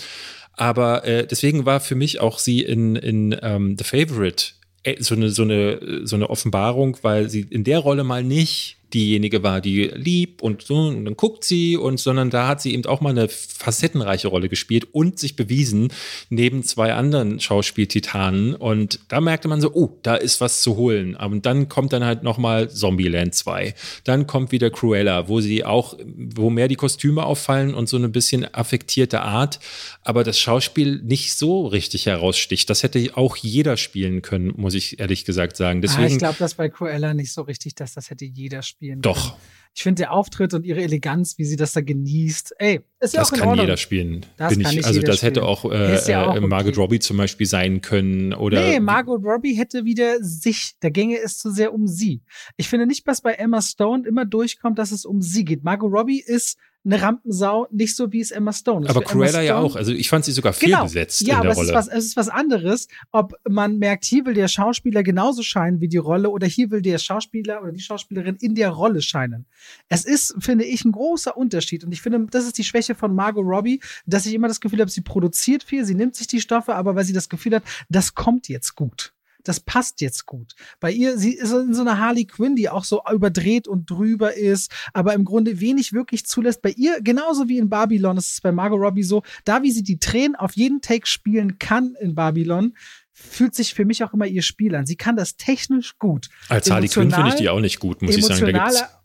Aber 0.61 1.05
äh, 1.05 1.25
deswegen 1.25 1.65
war 1.65 1.79
für 1.79 1.95
mich 1.95 2.19
auch 2.19 2.37
sie 2.37 2.61
in, 2.61 2.95
in 2.95 3.35
ähm, 3.41 3.75
The 3.79 3.83
Favorite 3.83 4.51
äh, 4.83 5.01
so 5.01 5.15
eine, 5.15 5.31
so 5.31 5.41
eine, 5.41 6.05
so 6.05 6.15
eine 6.15 6.29
Offenbarung, 6.29 6.97
weil 7.01 7.31
sie 7.31 7.47
in 7.49 7.63
der 7.63 7.79
Rolle 7.79 8.03
mal 8.03 8.23
nicht 8.23 8.77
diejenige 8.93 9.43
war, 9.43 9.61
die 9.61 9.85
lieb 9.93 10.41
und 10.41 10.61
so, 10.61 10.75
und 10.75 11.05
dann 11.05 11.15
guckt 11.15 11.43
sie 11.43 11.77
und, 11.77 11.99
sondern 11.99 12.29
da 12.29 12.47
hat 12.47 12.61
sie 12.61 12.73
eben 12.73 12.85
auch 12.85 13.01
mal 13.01 13.09
eine 13.09 13.27
facettenreiche 13.29 14.27
Rolle 14.27 14.49
gespielt 14.49 14.87
und 14.91 15.19
sich 15.19 15.35
bewiesen 15.35 15.93
neben 16.29 16.63
zwei 16.63 16.93
anderen 16.93 17.39
Schauspieltitanen 17.39 18.55
und 18.55 18.99
da 19.07 19.21
merkte 19.21 19.47
man 19.47 19.61
so, 19.61 19.73
oh, 19.73 19.97
da 20.03 20.15
ist 20.15 20.41
was 20.41 20.61
zu 20.61 20.75
holen. 20.75 21.15
Und 21.15 21.45
dann 21.45 21.69
kommt 21.69 21.93
dann 21.93 22.03
halt 22.03 22.23
nochmal 22.23 22.69
Zombieland 22.69 23.35
2. 23.35 23.73
Dann 24.03 24.27
kommt 24.27 24.51
wieder 24.51 24.69
Cruella, 24.69 25.27
wo 25.27 25.41
sie 25.41 25.63
auch, 25.63 25.97
wo 26.05 26.49
mehr 26.49 26.67
die 26.67 26.75
Kostüme 26.75 27.25
auffallen 27.25 27.73
und 27.73 27.89
so 27.89 27.97
eine 27.97 28.09
bisschen 28.09 28.53
affektierte 28.53 29.21
Art, 29.21 29.59
aber 30.03 30.23
das 30.23 30.39
Schauspiel 30.39 31.01
nicht 31.03 31.35
so 31.35 31.65
richtig 31.67 32.05
heraussticht. 32.05 32.69
Das 32.69 32.83
hätte 32.83 33.11
auch 33.15 33.37
jeder 33.37 33.77
spielen 33.77 34.21
können, 34.21 34.53
muss 34.55 34.73
ich 34.73 34.99
ehrlich 34.99 35.25
gesagt 35.25 35.57
sagen. 35.57 35.81
Deswegen, 35.81 36.03
ah, 36.03 36.07
ich 36.07 36.17
glaube, 36.17 36.37
dass 36.39 36.55
bei 36.55 36.69
Cruella 36.69 37.13
nicht 37.13 37.31
so 37.31 37.41
richtig, 37.41 37.75
dass 37.75 37.93
das 37.93 38.09
hätte 38.09 38.25
jeder 38.25 38.61
spielen 38.61 38.80
spielen. 38.81 39.01
Doch. 39.01 39.31
Können. 39.31 39.41
Ich 39.73 39.83
finde 39.83 40.01
der 40.01 40.11
Auftritt 40.11 40.53
und 40.53 40.65
ihre 40.65 40.81
Eleganz, 40.81 41.37
wie 41.37 41.45
sie 41.45 41.55
das 41.55 41.71
da 41.71 41.79
genießt, 41.79 42.55
ey, 42.57 42.81
ist 42.99 43.13
ja 43.13 43.21
das 43.21 43.29
auch 43.29 43.33
in 43.33 43.39
kann 43.39 43.49
Ordnung. 43.49 43.65
jeder 43.67 43.77
spielen. 43.77 44.25
Das 44.35 44.53
Bin 44.53 44.63
kann 44.63 44.77
ich, 44.77 44.85
also 44.85 44.99
das 45.01 45.17
spielen. 45.17 45.29
hätte 45.29 45.43
auch, 45.43 45.63
äh, 45.71 46.09
ja 46.09 46.29
auch 46.29 46.35
äh, 46.35 46.41
Margot 46.41 46.73
okay. 46.73 46.81
Robbie 46.81 46.99
zum 46.99 47.15
Beispiel 47.15 47.47
sein 47.47 47.79
können 47.79 48.33
oder. 48.33 48.59
Nee, 48.59 48.81
Margot 48.81 49.23
Robbie 49.23 49.53
hätte 49.53 49.85
wieder 49.85 50.17
sich. 50.19 50.73
Da 50.81 50.89
ginge 50.89 51.17
es 51.19 51.37
zu 51.37 51.51
sehr 51.51 51.73
um 51.73 51.87
sie. 51.87 52.21
Ich 52.57 52.67
finde 52.67 52.85
nicht, 52.85 53.07
was 53.07 53.21
bei 53.21 53.31
Emma 53.31 53.61
Stone 53.61 54.05
immer 54.05 54.25
durchkommt, 54.25 54.77
dass 54.77 54.91
es 54.91 55.05
um 55.05 55.21
sie 55.21 55.45
geht. 55.45 55.63
Margot 55.63 55.89
Robbie 55.89 56.19
ist 56.19 56.57
eine 56.83 57.01
Rampensau, 57.01 57.67
nicht 57.71 57.95
so 57.95 58.11
wie 58.11 58.21
es 58.21 58.31
Emma 58.31 58.51
Stone 58.51 58.85
ist. 58.85 58.89
Aber 58.89 59.03
Cruella 59.03 59.41
ja 59.41 59.57
auch. 59.57 59.75
Also 59.75 59.91
ich 59.91 60.09
fand 60.09 60.25
sie 60.25 60.31
sogar 60.31 60.53
viel 60.53 60.69
genau. 60.69 60.83
besetzt 60.83 61.21
ja, 61.21 61.35
in 61.35 61.41
der 61.41 61.51
aber 61.51 61.59
Rolle. 61.59 61.73
Was, 61.73 61.87
es 61.87 62.05
ist 62.05 62.17
was 62.17 62.29
anderes, 62.29 62.87
ob 63.11 63.33
man 63.47 63.77
merkt, 63.77 64.05
hier 64.05 64.25
will 64.25 64.33
der 64.33 64.47
Schauspieler 64.47 65.03
genauso 65.03 65.43
scheinen 65.43 65.79
wie 65.79 65.87
die 65.87 65.97
Rolle 65.97 66.29
oder 66.29 66.47
hier 66.47 66.71
will 66.71 66.81
der 66.81 66.97
Schauspieler 66.97 67.61
oder 67.61 67.71
die 67.71 67.81
Schauspielerin 67.81 68.37
in 68.41 68.55
der 68.55 68.69
Rolle 68.69 69.01
scheinen. 69.01 69.45
Es 69.89 70.05
ist, 70.05 70.35
finde 70.39 70.65
ich, 70.65 70.83
ein 70.83 70.91
großer 70.91 71.37
Unterschied. 71.37 71.83
Und 71.83 71.91
ich 71.91 72.01
finde, 72.01 72.25
das 72.31 72.45
ist 72.45 72.57
die 72.57 72.63
Schwäche 72.63 72.95
von 72.95 73.13
Margot 73.13 73.45
Robbie, 73.45 73.79
dass 74.07 74.25
ich 74.25 74.33
immer 74.33 74.47
das 74.47 74.59
Gefühl 74.59 74.79
habe, 74.79 74.89
sie 74.89 75.01
produziert 75.01 75.63
viel, 75.63 75.85
sie 75.85 75.95
nimmt 75.95 76.15
sich 76.15 76.27
die 76.27 76.41
Stoffe, 76.41 76.73
aber 76.73 76.95
weil 76.95 77.05
sie 77.05 77.13
das 77.13 77.29
Gefühl 77.29 77.55
hat, 77.55 77.63
das 77.89 78.15
kommt 78.15 78.47
jetzt 78.49 78.75
gut 78.75 79.13
das 79.43 79.59
passt 79.59 80.01
jetzt 80.01 80.25
gut. 80.25 80.53
Bei 80.79 80.91
ihr, 80.91 81.17
sie 81.17 81.33
ist 81.33 81.51
in 81.51 81.73
so 81.73 81.81
einer 81.81 81.99
Harley 81.99 82.25
Quinn, 82.25 82.55
die 82.55 82.69
auch 82.69 82.83
so 82.83 83.01
überdreht 83.11 83.67
und 83.67 83.89
drüber 83.89 84.35
ist, 84.35 84.71
aber 84.93 85.13
im 85.13 85.25
Grunde 85.25 85.59
wenig 85.59 85.93
wirklich 85.93 86.25
zulässt. 86.25 86.61
Bei 86.61 86.71
ihr, 86.71 87.01
genauso 87.01 87.47
wie 87.47 87.57
in 87.57 87.69
Babylon, 87.69 88.17
ist 88.17 88.33
es 88.33 88.41
bei 88.41 88.51
Margot 88.51 88.79
Robbie 88.79 89.03
so, 89.03 89.23
da 89.45 89.63
wie 89.63 89.71
sie 89.71 89.83
die 89.83 89.99
Tränen 89.99 90.35
auf 90.35 90.55
jeden 90.55 90.81
Take 90.81 91.07
spielen 91.07 91.59
kann 91.59 91.95
in 91.99 92.15
Babylon, 92.15 92.73
fühlt 93.21 93.55
sich 93.55 93.73
für 93.73 93.85
mich 93.85 94.03
auch 94.03 94.13
immer 94.13 94.25
ihr 94.25 94.41
Spiel 94.41 94.75
an. 94.75 94.85
Sie 94.85 94.95
kann 94.95 95.15
das 95.15 95.35
technisch 95.35 95.97
gut. 95.99 96.29
Als 96.49 96.69
Harley 96.69 96.87
Quinn 96.87 97.11
finde 97.11 97.29
ich 97.29 97.35
die 97.35 97.49
auch 97.49 97.59
nicht 97.59 97.79
gut, 97.79 98.01
muss 98.01 98.15
ich 98.15 98.25
sagen. 98.25 98.59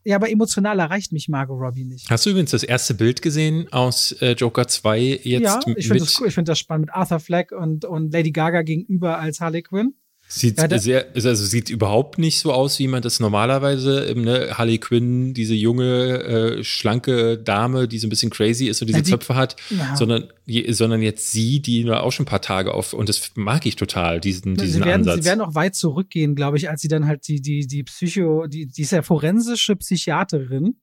ja, 0.05 0.17
aber 0.17 0.31
emotional 0.31 0.79
erreicht 0.79 1.13
mich 1.13 1.29
Margot 1.29 1.59
Robbie 1.59 1.85
nicht. 1.85 2.09
Hast 2.09 2.27
du 2.27 2.31
übrigens 2.31 2.51
das 2.51 2.63
erste 2.63 2.95
Bild 2.95 3.23
gesehen 3.23 3.73
aus 3.73 4.13
äh, 4.21 4.33
Joker 4.33 4.67
2 4.69 5.21
jetzt? 5.23 5.43
Ja, 5.43 5.61
ich 5.77 5.89
finde 5.89 6.05
das 6.05 6.21
cool. 6.21 6.29
Ich 6.29 6.35
finde 6.35 6.53
das 6.53 6.59
spannend 6.59 6.87
mit 6.87 6.95
Arthur 6.95 7.21
Fleck 7.21 7.53
und, 7.53 7.85
und 7.85 8.13
Lady 8.13 8.33
Gaga 8.33 8.63
gegenüber 8.63 9.19
als 9.19 9.41
Harley 9.41 9.63
Quinn. 9.63 9.95
Sieht 10.29 10.59
ja, 10.59 10.79
sehr, 10.79 11.07
also 11.15 11.35
sieht 11.35 11.71
überhaupt 11.71 12.19
nicht 12.19 12.41
so 12.41 12.53
aus, 12.53 12.81
wie 12.81 12.89
man 12.89 13.01
das 13.01 13.21
normalerweise, 13.21 14.13
ne, 14.17 14.49
Harley 14.53 14.79
Quinn, 14.79 15.35
diese 15.35 15.55
junge, 15.55 16.59
äh, 16.59 16.65
schlanke 16.65 17.39
Dame, 17.39 17.87
die 17.87 18.01
so 18.01 18.09
ein 18.09 18.11
bisschen 18.11 18.31
crazy 18.31 18.67
ist 18.67 18.83
und 18.83 18.89
diese 18.89 18.99
ja, 18.99 19.05
die, 19.05 19.11
Zöpfe 19.11 19.37
hat, 19.37 19.55
ja. 19.71 19.95
sondern, 19.95 20.25
sondern 20.71 21.01
jetzt 21.01 21.31
sie, 21.31 21.61
die 21.61 21.85
nur 21.85 22.03
auch 22.03 22.11
schon 22.11 22.25
ein 22.25 22.29
paar 22.29 22.43
Tage 22.43 22.75
auf, 22.75 22.93
und 22.93 23.09
das 23.09 23.31
mag 23.37 23.67
ich 23.67 23.77
total, 23.77 24.21
diesen, 24.21 24.57
diesen 24.57 24.73
sie 24.73 24.81
werden, 24.81 25.03
Ansatz. 25.03 25.23
Sie 25.23 25.25
werden 25.25 25.43
auch 25.43 25.55
weit 25.55 25.77
zurückgehen, 25.77 26.35
glaube 26.35 26.57
ich, 26.57 26.69
als 26.69 26.83
sie 26.83 26.89
dann 26.89 27.07
halt 27.07 27.29
die, 27.29 27.41
die, 27.41 27.69
die 27.69 27.85
Psycho, 27.85 28.49
die, 28.49 28.67
die 28.67 28.83
ist 28.83 28.91
ja 28.91 29.03
forensische 29.03 29.77
Psychiaterin 29.77 30.75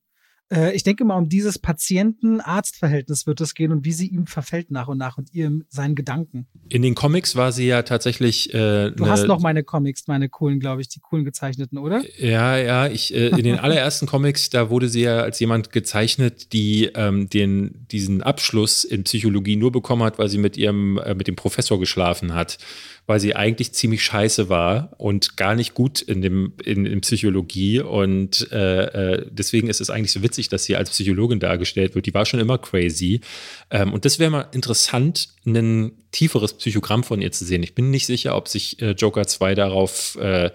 ich 0.74 0.84
denke 0.84 1.03
mal, 1.03 1.18
um 1.18 1.30
dieses 1.30 1.57
Patienten-Arzt-Verhältnis 1.57 3.26
wird 3.26 3.41
es 3.41 3.56
gehen 3.56 3.72
und 3.72 3.86
wie 3.86 3.91
sie 3.91 4.07
ihm 4.07 4.28
verfällt 4.28 4.72
nach 4.72 4.88
und 4.88 4.98
nach 4.98 5.18
und 5.18 5.34
ihr 5.34 5.52
seinen 5.70 5.95
Gedanken. 5.95 6.48
In 6.70 6.82
den 6.82 6.95
Comics 6.95 7.36
war 7.36 7.52
sie 7.52 7.68
ja 7.68 7.82
tatsächlich. 7.82 8.53
Äh, 8.53 8.91
du 8.91 9.07
hast 9.07 9.26
noch 9.26 9.40
meine 9.40 9.64
Comics, 9.64 10.07
meine 10.07 10.30
coolen, 10.30 10.60
glaube 10.60 10.82
ich, 10.82 10.90
die 10.90 10.99
coolen 10.99 11.26
gezeichneten, 11.26 11.78
oder? 11.78 12.03
Ja, 12.20 12.57
ja. 12.57 12.88
Ich, 12.88 13.14
äh, 13.14 13.30
in 13.30 13.44
den 13.44 13.60
allerersten 13.60 14.06
Comics, 14.06 14.49
da 14.49 14.70
wurde 14.70 14.90
sie 14.90 15.02
ja 15.02 15.22
als 15.22 15.40
jemand 15.40 15.72
gezeichnet, 15.72 16.53
die 16.53 16.91
ähm, 16.94 17.30
den, 17.30 17.88
diesen 17.91 18.22
Abschluss 18.22 18.84
in 18.84 19.03
Psychologie 19.03 19.56
nur 19.56 19.72
bekommen 19.72 20.03
hat, 20.03 20.20
weil 20.20 20.30
sie 20.30 20.38
mit 20.38 20.57
ihrem, 20.57 20.98
äh, 20.99 21.15
mit 21.15 21.28
dem 21.28 21.36
Professor 21.36 21.80
geschlafen 21.80 22.34
hat 22.34 22.57
weil 23.05 23.19
sie 23.19 23.35
eigentlich 23.35 23.73
ziemlich 23.73 24.03
scheiße 24.03 24.49
war 24.49 24.93
und 24.97 25.35
gar 25.35 25.55
nicht 25.55 25.73
gut 25.73 26.01
in 26.01 26.21
dem 26.21 26.53
in, 26.63 26.85
in 26.85 27.01
Psychologie 27.01 27.81
und 27.81 28.51
äh, 28.51 28.84
äh, 28.85 29.25
deswegen 29.30 29.67
ist 29.67 29.81
es 29.81 29.89
eigentlich 29.89 30.11
so 30.11 30.23
witzig, 30.23 30.49
dass 30.49 30.63
sie 30.63 30.75
als 30.75 30.89
Psychologin 30.91 31.39
dargestellt 31.39 31.95
wird. 31.95 32.05
Die 32.05 32.13
war 32.13 32.25
schon 32.25 32.39
immer 32.39 32.57
crazy 32.57 33.21
ähm, 33.71 33.93
und 33.93 34.05
das 34.05 34.19
wäre 34.19 34.31
mal 34.31 34.47
interessant, 34.53 35.30
ein 35.45 35.91
tieferes 36.11 36.53
Psychogramm 36.53 37.03
von 37.03 37.21
ihr 37.21 37.31
zu 37.31 37.43
sehen. 37.43 37.63
Ich 37.63 37.75
bin 37.75 37.89
nicht 37.89 38.05
sicher, 38.05 38.38
ob 38.38 38.47
sich 38.47 38.81
äh, 38.81 38.91
Joker 38.91 39.27
2 39.27 39.55
darauf 39.55 40.15
äh, 40.15 40.51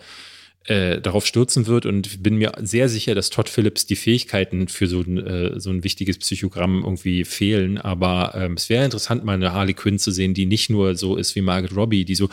äh, 0.68 1.00
darauf 1.00 1.24
stürzen 1.24 1.66
wird 1.66 1.86
und 1.86 2.22
bin 2.22 2.36
mir 2.36 2.52
sehr 2.60 2.90
sicher, 2.90 3.14
dass 3.14 3.30
Todd 3.30 3.48
Phillips 3.48 3.86
die 3.86 3.96
Fähigkeiten 3.96 4.68
für 4.68 4.86
so 4.86 5.00
ein, 5.00 5.16
äh, 5.18 5.58
so 5.58 5.70
ein 5.70 5.82
wichtiges 5.82 6.18
Psychogramm 6.18 6.82
irgendwie 6.84 7.24
fehlen. 7.24 7.78
Aber 7.78 8.32
ähm, 8.34 8.54
es 8.54 8.68
wäre 8.68 8.84
interessant, 8.84 9.24
mal 9.24 9.32
eine 9.32 9.54
Harley 9.54 9.72
Quinn 9.72 9.98
zu 9.98 10.10
sehen, 10.10 10.34
die 10.34 10.44
nicht 10.44 10.68
nur 10.68 10.94
so 10.94 11.16
ist 11.16 11.34
wie 11.36 11.40
Margaret 11.40 11.74
Robbie, 11.74 12.04
die 12.04 12.14
so, 12.14 12.28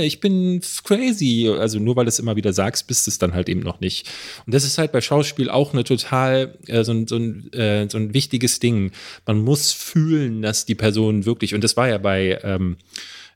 ich 0.00 0.20
bin 0.20 0.60
crazy. 0.84 1.50
Also 1.58 1.80
nur 1.80 1.96
weil 1.96 2.04
du 2.04 2.10
es 2.10 2.20
immer 2.20 2.36
wieder 2.36 2.52
sagst, 2.52 2.86
bist 2.86 3.08
es 3.08 3.18
dann 3.18 3.34
halt 3.34 3.48
eben 3.48 3.60
noch 3.60 3.80
nicht. 3.80 4.08
Und 4.46 4.54
das 4.54 4.64
ist 4.64 4.78
halt 4.78 4.92
bei 4.92 5.00
Schauspiel 5.00 5.50
auch 5.50 5.72
eine 5.72 5.82
total 5.82 6.54
äh, 6.68 6.84
so, 6.84 6.92
ein, 6.92 7.08
so, 7.08 7.16
ein, 7.16 7.52
äh, 7.52 7.88
so 7.88 7.98
ein 7.98 8.14
wichtiges 8.14 8.60
Ding. 8.60 8.92
Man 9.26 9.42
muss 9.42 9.72
fühlen, 9.72 10.40
dass 10.42 10.66
die 10.66 10.76
Person 10.76 11.26
wirklich, 11.26 11.54
und 11.54 11.64
das 11.64 11.76
war 11.76 11.88
ja 11.88 11.98
bei 11.98 12.38
ähm, 12.44 12.76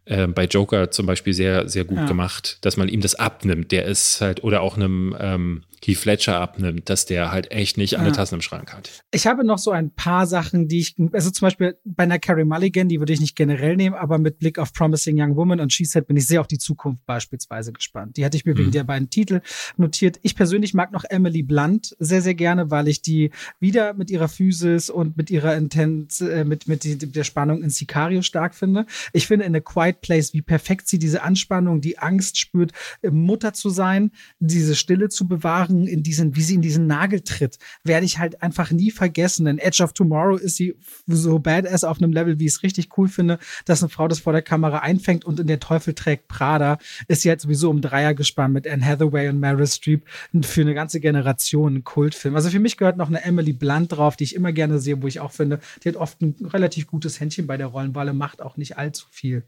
äh, 0.04 0.26
bei 0.26 0.44
Joker 0.44 0.90
zum 0.90 1.06
Beispiel 1.06 1.32
sehr, 1.32 1.68
sehr 1.68 1.84
gut 1.84 1.98
ja. 1.98 2.06
gemacht, 2.06 2.58
dass 2.62 2.76
man 2.76 2.88
ihm 2.88 3.00
das 3.00 3.14
abnimmt. 3.14 3.72
Der 3.72 3.84
ist 3.84 4.20
halt, 4.20 4.42
oder 4.44 4.62
auch 4.62 4.76
einem 4.76 5.16
ähm, 5.18 5.62
Heath 5.84 5.98
Fletcher 5.98 6.40
abnimmt, 6.40 6.88
dass 6.88 7.06
der 7.06 7.32
halt 7.32 7.50
echt 7.50 7.76
nicht 7.76 7.98
alle 7.98 8.08
ja. 8.08 8.14
Tassen 8.14 8.36
im 8.36 8.40
Schrank 8.40 8.72
hat. 8.72 9.02
Ich 9.10 9.26
habe 9.26 9.44
noch 9.44 9.58
so 9.58 9.72
ein 9.72 9.90
paar 9.90 10.26
Sachen, 10.26 10.68
die 10.68 10.78
ich, 10.78 10.94
also 11.12 11.30
zum 11.30 11.46
Beispiel 11.46 11.76
bei 11.84 12.04
einer 12.04 12.18
Carrie 12.18 12.44
Mulligan, 12.44 12.88
die 12.88 13.00
würde 13.00 13.12
ich 13.12 13.20
nicht 13.20 13.34
generell 13.34 13.76
nehmen, 13.76 13.96
aber 13.96 14.18
mit 14.18 14.38
Blick 14.38 14.58
auf 14.58 14.72
Promising 14.72 15.20
Young 15.20 15.36
Woman 15.36 15.60
und 15.60 15.72
She 15.72 15.84
Said 15.84 16.06
bin 16.06 16.16
ich 16.16 16.26
sehr 16.26 16.40
auf 16.40 16.46
die 16.46 16.58
Zukunft 16.58 17.04
beispielsweise 17.06 17.72
gespannt. 17.72 18.16
Die 18.16 18.24
hatte 18.24 18.36
ich 18.36 18.44
mir 18.44 18.54
mhm. 18.54 18.58
wegen 18.58 18.70
der 18.70 18.84
beiden 18.84 19.10
Titel 19.10 19.40
notiert. 19.76 20.18
Ich 20.22 20.36
persönlich 20.36 20.72
mag 20.72 20.92
noch 20.92 21.04
Emily 21.08 21.42
Blunt 21.42 21.96
sehr, 21.98 22.22
sehr 22.22 22.34
gerne, 22.34 22.70
weil 22.70 22.86
ich 22.88 23.02
die 23.02 23.30
wieder 23.58 23.94
mit 23.94 24.10
ihrer 24.10 24.28
Physis 24.28 24.88
und 24.88 25.16
mit 25.16 25.30
ihrer 25.30 25.56
Intent, 25.56 26.20
äh, 26.20 26.44
mit, 26.44 26.68
mit 26.68 26.84
die, 26.84 26.96
der 26.96 27.24
Spannung 27.24 27.62
in 27.62 27.70
Sicario 27.70 28.22
stark 28.22 28.54
finde. 28.54 28.86
Ich 29.12 29.26
finde 29.26 29.46
in 29.46 29.56
A 29.56 29.60
Quiet 29.60 30.00
Place, 30.00 30.32
wie 30.32 30.42
perfekt 30.42 30.88
sie 30.88 30.98
diese 30.98 31.22
Anspannung, 31.22 31.80
die 31.80 31.98
Angst 31.98 32.38
spürt, 32.38 32.72
Mutter 33.02 33.52
zu 33.52 33.68
sein, 33.68 34.12
diese 34.38 34.76
Stille 34.76 35.08
zu 35.08 35.26
bewahren, 35.26 35.71
Sachen, 35.72 35.86
in 35.86 36.02
diesen, 36.02 36.36
wie 36.36 36.42
sie 36.42 36.54
in 36.54 36.62
diesen 36.62 36.86
Nagel 36.86 37.20
tritt, 37.20 37.58
werde 37.84 38.06
ich 38.06 38.18
halt 38.18 38.42
einfach 38.42 38.70
nie 38.70 38.90
vergessen. 38.90 39.46
In 39.46 39.58
Edge 39.58 39.82
of 39.82 39.92
Tomorrow 39.92 40.36
ist 40.36 40.56
sie 40.56 40.74
so 41.06 41.38
badass 41.38 41.84
auf 41.84 41.98
einem 41.98 42.12
Level, 42.12 42.38
wie 42.38 42.46
ich 42.46 42.52
es 42.52 42.62
richtig 42.62 42.96
cool 42.96 43.08
finde, 43.08 43.38
dass 43.64 43.82
eine 43.82 43.88
Frau 43.88 44.08
das 44.08 44.20
vor 44.20 44.32
der 44.32 44.42
Kamera 44.42 44.78
einfängt 44.78 45.24
und 45.24 45.40
in 45.40 45.46
der 45.46 45.60
Teufel 45.60 45.94
trägt 45.94 46.28
Prada, 46.28 46.78
ist 47.08 47.22
sie 47.22 47.28
halt 47.28 47.40
sowieso 47.40 47.70
um 47.70 47.80
Dreier 47.80 48.14
gespannt 48.14 48.54
mit 48.54 48.66
Anne 48.66 48.84
Hathaway 48.84 49.28
und 49.28 49.40
Meryl 49.40 49.66
Streep 49.66 50.04
für 50.42 50.60
eine 50.60 50.74
ganze 50.74 51.00
Generation 51.00 51.76
ein 51.76 51.84
Kultfilm. 51.84 52.36
Also 52.36 52.50
für 52.50 52.60
mich 52.60 52.76
gehört 52.76 52.96
noch 52.96 53.08
eine 53.08 53.24
Emily 53.24 53.52
Blunt 53.52 53.92
drauf, 53.92 54.16
die 54.16 54.24
ich 54.24 54.34
immer 54.34 54.52
gerne 54.52 54.78
sehe, 54.78 55.02
wo 55.02 55.06
ich 55.06 55.20
auch 55.20 55.32
finde, 55.32 55.60
die 55.82 55.88
hat 55.88 55.96
oft 55.96 56.20
ein 56.20 56.34
relativ 56.44 56.86
gutes 56.86 57.20
Händchen 57.20 57.46
bei 57.46 57.56
der 57.56 57.68
Rollenwahl, 57.68 58.12
macht 58.12 58.42
auch 58.42 58.56
nicht 58.56 58.76
allzu 58.76 59.06
viel. 59.10 59.44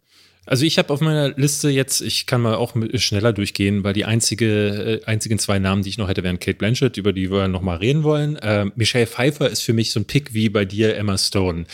Also 0.46 0.64
ich 0.64 0.78
habe 0.78 0.92
auf 0.92 1.00
meiner 1.00 1.30
Liste 1.30 1.70
jetzt, 1.70 2.00
ich 2.00 2.26
kann 2.26 2.42
mal 2.42 2.54
auch 2.54 2.74
schneller 2.96 3.32
durchgehen, 3.32 3.82
weil 3.84 3.94
die 3.94 4.04
einzige, 4.04 5.00
äh, 5.02 5.04
einzigen 5.06 5.38
zwei 5.38 5.58
Namen, 5.58 5.82
die 5.82 5.88
ich 5.88 5.98
noch 5.98 6.08
hätte, 6.08 6.22
wären 6.22 6.38
Kate 6.38 6.58
Blanchett, 6.58 6.96
über 6.96 7.12
die 7.12 7.30
wir 7.30 7.48
noch 7.48 7.62
mal 7.62 7.76
reden 7.76 8.02
wollen. 8.02 8.36
Äh, 8.36 8.66
Michelle 8.74 9.06
Pfeiffer 9.06 9.48
ist 9.48 9.62
für 9.62 9.72
mich 9.72 9.90
so 9.90 10.00
ein 10.00 10.04
Pick 10.04 10.34
wie 10.34 10.48
bei 10.48 10.64
dir 10.64 10.96
Emma 10.96 11.16
Stone. 11.16 11.64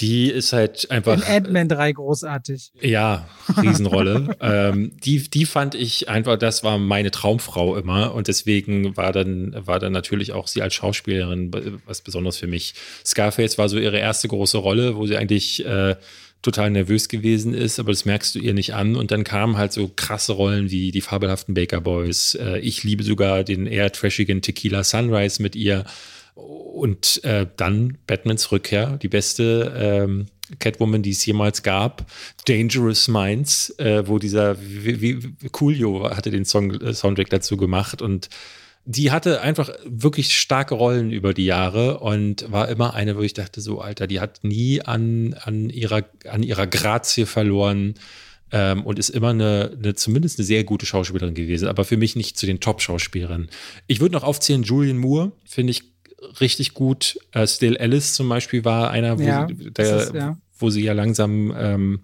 Die 0.00 0.30
ist 0.30 0.52
halt 0.52 0.90
einfach. 0.90 1.16
In 1.16 1.24
Ant-Man 1.24 1.68
3 1.68 1.92
großartig. 1.92 2.70
Ja, 2.80 3.28
Riesenrolle. 3.60 4.36
ähm, 4.40 4.92
die, 5.04 5.28
die 5.28 5.44
fand 5.44 5.74
ich 5.74 6.08
einfach, 6.08 6.38
das 6.38 6.62
war 6.62 6.78
meine 6.78 7.10
Traumfrau 7.10 7.76
immer. 7.76 8.14
Und 8.14 8.28
deswegen 8.28 8.96
war 8.96 9.12
dann, 9.12 9.56
war 9.66 9.80
dann 9.80 9.92
natürlich 9.92 10.32
auch 10.32 10.46
sie 10.46 10.62
als 10.62 10.74
Schauspielerin 10.74 11.80
was 11.84 12.02
Besonderes 12.02 12.36
für 12.36 12.46
mich. 12.46 12.74
Scarface 13.04 13.58
war 13.58 13.68
so 13.68 13.78
ihre 13.78 13.98
erste 13.98 14.28
große 14.28 14.58
Rolle, 14.58 14.94
wo 14.94 15.06
sie 15.06 15.16
eigentlich 15.16 15.66
äh, 15.66 15.96
total 16.42 16.70
nervös 16.70 17.08
gewesen 17.08 17.52
ist, 17.52 17.78
aber 17.78 17.90
das 17.92 18.04
merkst 18.04 18.34
du 18.34 18.38
ihr 18.38 18.54
nicht 18.54 18.74
an. 18.74 18.96
Und 18.96 19.10
dann 19.10 19.24
kamen 19.24 19.56
halt 19.56 19.72
so 19.72 19.90
krasse 19.94 20.32
Rollen 20.32 20.70
wie 20.70 20.90
die 20.92 21.00
fabelhaften 21.00 21.54
Baker 21.54 21.80
Boys. 21.80 22.34
Äh, 22.34 22.60
ich 22.60 22.84
liebe 22.84 23.02
sogar 23.02 23.44
den 23.44 23.66
eher 23.66 23.90
trashigen 23.90 24.42
Tequila 24.42 24.84
Sunrise 24.84 25.42
mit 25.42 25.56
ihr. 25.56 25.84
Und 26.34 27.24
äh, 27.24 27.46
dann 27.56 27.98
Batmans 28.06 28.52
Rückkehr, 28.52 28.96
die 28.98 29.08
beste 29.08 29.74
ähm, 29.76 30.26
Catwoman, 30.60 31.02
die 31.02 31.10
es 31.10 31.26
jemals 31.26 31.64
gab. 31.64 32.06
Dangerous 32.46 33.08
Minds, 33.08 33.70
äh, 33.78 34.06
wo 34.06 34.18
dieser 34.18 34.56
wie, 34.60 35.00
wie, 35.00 35.48
Coolio 35.50 36.08
hatte 36.10 36.30
den 36.30 36.44
Song, 36.44 36.80
äh, 36.80 36.94
Soundtrack 36.94 37.30
dazu 37.30 37.56
gemacht 37.56 38.00
und 38.00 38.28
die 38.90 39.10
hatte 39.10 39.42
einfach 39.42 39.68
wirklich 39.84 40.34
starke 40.34 40.74
Rollen 40.74 41.12
über 41.12 41.34
die 41.34 41.44
Jahre 41.44 42.00
und 42.00 42.50
war 42.50 42.70
immer 42.70 42.94
eine, 42.94 43.18
wo 43.18 43.20
ich 43.20 43.34
dachte, 43.34 43.60
so, 43.60 43.82
Alter, 43.82 44.06
die 44.06 44.18
hat 44.18 44.40
nie 44.44 44.80
an, 44.80 45.34
an, 45.34 45.68
ihrer, 45.68 46.04
an 46.26 46.42
ihrer 46.42 46.66
Grazie 46.66 47.26
verloren 47.26 47.96
ähm, 48.50 48.86
und 48.86 48.98
ist 48.98 49.10
immer 49.10 49.28
eine, 49.28 49.76
eine, 49.78 49.94
zumindest 49.94 50.38
eine 50.38 50.46
sehr 50.46 50.64
gute 50.64 50.86
Schauspielerin 50.86 51.34
gewesen, 51.34 51.68
aber 51.68 51.84
für 51.84 51.98
mich 51.98 52.16
nicht 52.16 52.38
zu 52.38 52.46
den 52.46 52.60
Top-Schauspielerinnen. 52.60 53.50
Ich 53.88 54.00
würde 54.00 54.14
noch 54.14 54.24
aufzählen, 54.24 54.62
Julian 54.62 54.96
Moore, 54.96 55.32
finde 55.44 55.72
ich 55.72 55.82
richtig 56.40 56.72
gut. 56.72 57.18
Äh, 57.32 57.46
Still 57.46 57.76
Alice 57.76 58.14
zum 58.14 58.26
Beispiel 58.30 58.64
war 58.64 58.90
einer, 58.90 59.18
wo, 59.18 59.22
ja, 59.22 59.48
sie, 59.48 59.70
der, 59.70 59.96
ist, 59.98 60.14
ja. 60.14 60.38
wo 60.58 60.70
sie 60.70 60.82
ja 60.82 60.94
langsam 60.94 61.54
ähm, 61.54 62.00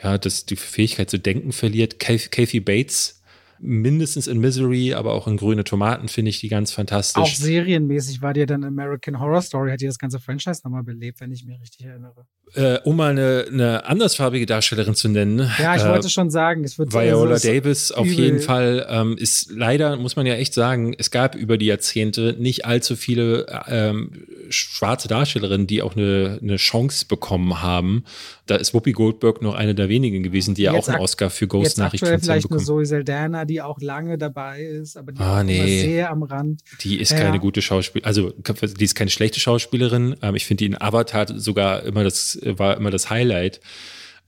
ja, 0.00 0.18
das, 0.18 0.46
die 0.46 0.54
Fähigkeit 0.54 1.10
zu 1.10 1.18
denken 1.18 1.50
verliert. 1.50 1.98
Kathy 1.98 2.60
Bates 2.60 3.21
mindestens 3.62 4.26
in 4.26 4.40
Misery, 4.40 4.92
aber 4.92 5.14
auch 5.14 5.28
in 5.28 5.36
Grüne 5.36 5.62
Tomaten 5.62 6.08
finde 6.08 6.30
ich 6.30 6.40
die 6.40 6.48
ganz 6.48 6.72
fantastisch. 6.72 7.22
Auch 7.22 7.28
serienmäßig 7.28 8.20
war 8.20 8.34
dir 8.34 8.44
dann 8.44 8.64
American 8.64 9.20
Horror 9.20 9.40
Story, 9.40 9.70
hat 9.70 9.80
dir 9.80 9.88
das 9.88 9.98
ganze 9.98 10.18
Franchise 10.18 10.60
nochmal 10.64 10.82
belebt, 10.82 11.20
wenn 11.20 11.30
ich 11.30 11.44
mich 11.44 11.60
richtig 11.60 11.86
erinnere. 11.86 12.26
Äh, 12.54 12.80
um 12.84 12.96
mal 12.96 13.12
eine, 13.12 13.46
eine 13.50 13.84
andersfarbige 13.86 14.44
Darstellerin 14.46 14.94
zu 14.94 15.08
nennen. 15.08 15.48
Ja, 15.58 15.76
ich 15.76 15.82
äh, 15.82 15.88
wollte 15.88 16.10
schon 16.10 16.30
sagen, 16.30 16.64
es 16.64 16.78
wird 16.78 16.92
Viola 16.92 17.32
also, 17.32 17.48
Davis 17.48 17.92
auf 17.92 18.06
jeden 18.06 18.40
Fall 18.40 18.84
ähm, 18.90 19.16
ist 19.16 19.50
leider, 19.52 19.96
muss 19.96 20.16
man 20.16 20.26
ja 20.26 20.34
echt 20.34 20.52
sagen, 20.52 20.94
es 20.98 21.10
gab 21.10 21.34
über 21.34 21.56
die 21.56 21.66
Jahrzehnte 21.66 22.34
nicht 22.38 22.66
allzu 22.66 22.96
viele 22.96 23.46
ähm, 23.68 24.26
schwarze 24.52 25.08
Darstellerinnen, 25.08 25.66
die 25.66 25.82
auch 25.82 25.96
eine, 25.96 26.38
eine 26.40 26.56
Chance 26.56 27.06
bekommen 27.06 27.62
haben. 27.62 28.04
Da 28.46 28.56
ist 28.56 28.74
Whoopi 28.74 28.92
Goldberg 28.92 29.42
noch 29.42 29.54
eine 29.54 29.74
der 29.74 29.88
wenigen 29.88 30.22
gewesen, 30.22 30.54
die 30.54 30.62
ja 30.62 30.72
auch 30.72 30.88
einen 30.88 31.00
Oscar 31.00 31.30
für 31.30 31.46
Ghost 31.46 31.78
Nachricht 31.78 32.04
bekommen. 32.04 32.22
Vielleicht 32.22 32.50
nur 32.50 32.60
Zoe 32.60 32.86
Saldana, 32.86 33.44
die 33.44 33.60
auch 33.60 33.80
lange 33.80 34.18
dabei 34.18 34.62
ist, 34.62 34.96
aber 34.96 35.12
die 35.12 35.20
ah, 35.20 35.42
nee. 35.42 35.82
sehr 35.82 36.10
am 36.10 36.22
Rand. 36.22 36.60
Die 36.82 37.00
ist 37.00 37.12
ja. 37.12 37.18
keine 37.18 37.38
gute 37.38 37.62
Schauspielerin, 37.62 38.06
also 38.06 38.30
die 38.30 38.84
ist 38.84 38.94
keine 38.94 39.10
schlechte 39.10 39.40
Schauspielerin. 39.40 40.16
Ähm, 40.22 40.34
ich 40.34 40.46
finde 40.46 40.58
die 40.58 40.66
in 40.66 40.80
Avatar 40.80 41.26
sogar 41.38 41.82
immer 41.82 42.04
das 42.04 42.38
war 42.44 42.76
immer 42.76 42.90
das 42.90 43.10
Highlight. 43.10 43.60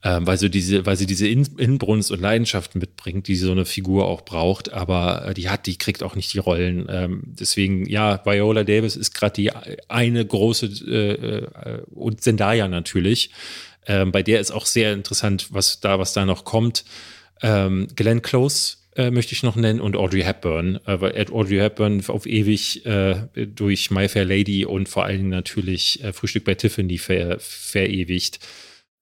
Ähm, 0.03 0.27
weil, 0.27 0.37
so 0.37 0.47
diese, 0.47 0.85
weil 0.85 0.97
sie 0.97 1.07
diese 1.07 1.27
In 1.27 1.47
Inbrunst 1.57 2.11
und 2.11 2.21
Leidenschaft 2.21 2.75
mitbringt, 2.75 3.27
die 3.27 3.35
so 3.35 3.51
eine 3.51 3.65
Figur 3.65 4.05
auch 4.05 4.21
braucht, 4.21 4.71
aber 4.71 5.29
äh, 5.29 5.33
die 5.33 5.49
hat, 5.49 5.65
die 5.65 5.77
kriegt 5.77 6.03
auch 6.03 6.15
nicht 6.15 6.31
die 6.31 6.37
Rollen. 6.37 6.85
Ähm, 6.89 7.23
deswegen, 7.25 7.89
ja, 7.89 8.23
Viola 8.23 8.63
Davis 8.63 8.95
ist 8.95 9.15
gerade 9.15 9.33
die 9.33 9.51
eine 9.87 10.23
große 10.23 10.67
äh, 10.87 11.15
äh, 11.15 11.81
und 11.91 12.21
Zendaya 12.21 12.67
natürlich. 12.67 13.31
Ähm, 13.87 14.11
bei 14.11 14.21
der 14.21 14.39
ist 14.39 14.51
auch 14.51 14.67
sehr 14.67 14.93
interessant, 14.93 15.47
was 15.49 15.79
da, 15.79 15.97
was 15.97 16.13
da 16.13 16.23
noch 16.25 16.43
kommt. 16.43 16.85
Ähm, 17.41 17.87
Glenn 17.95 18.21
Close 18.21 18.77
äh, 18.95 19.09
möchte 19.09 19.33
ich 19.33 19.41
noch 19.41 19.55
nennen 19.55 19.81
und 19.81 19.95
Audrey 19.95 20.21
Hepburn, 20.21 20.79
weil 20.85 21.15
Audrey 21.31 21.57
Hepburn 21.57 22.03
auf 22.07 22.27
ewig 22.27 22.85
äh, 22.85 23.15
durch 23.33 23.89
My 23.89 24.07
Fair 24.07 24.25
Lady 24.25 24.65
und 24.65 24.87
vor 24.87 25.05
allen 25.05 25.17
Dingen 25.17 25.29
natürlich 25.29 26.03
Frühstück 26.13 26.43
bei 26.43 26.53
Tiffany 26.53 26.99
ver 26.99 27.39
verewigt 27.39 28.39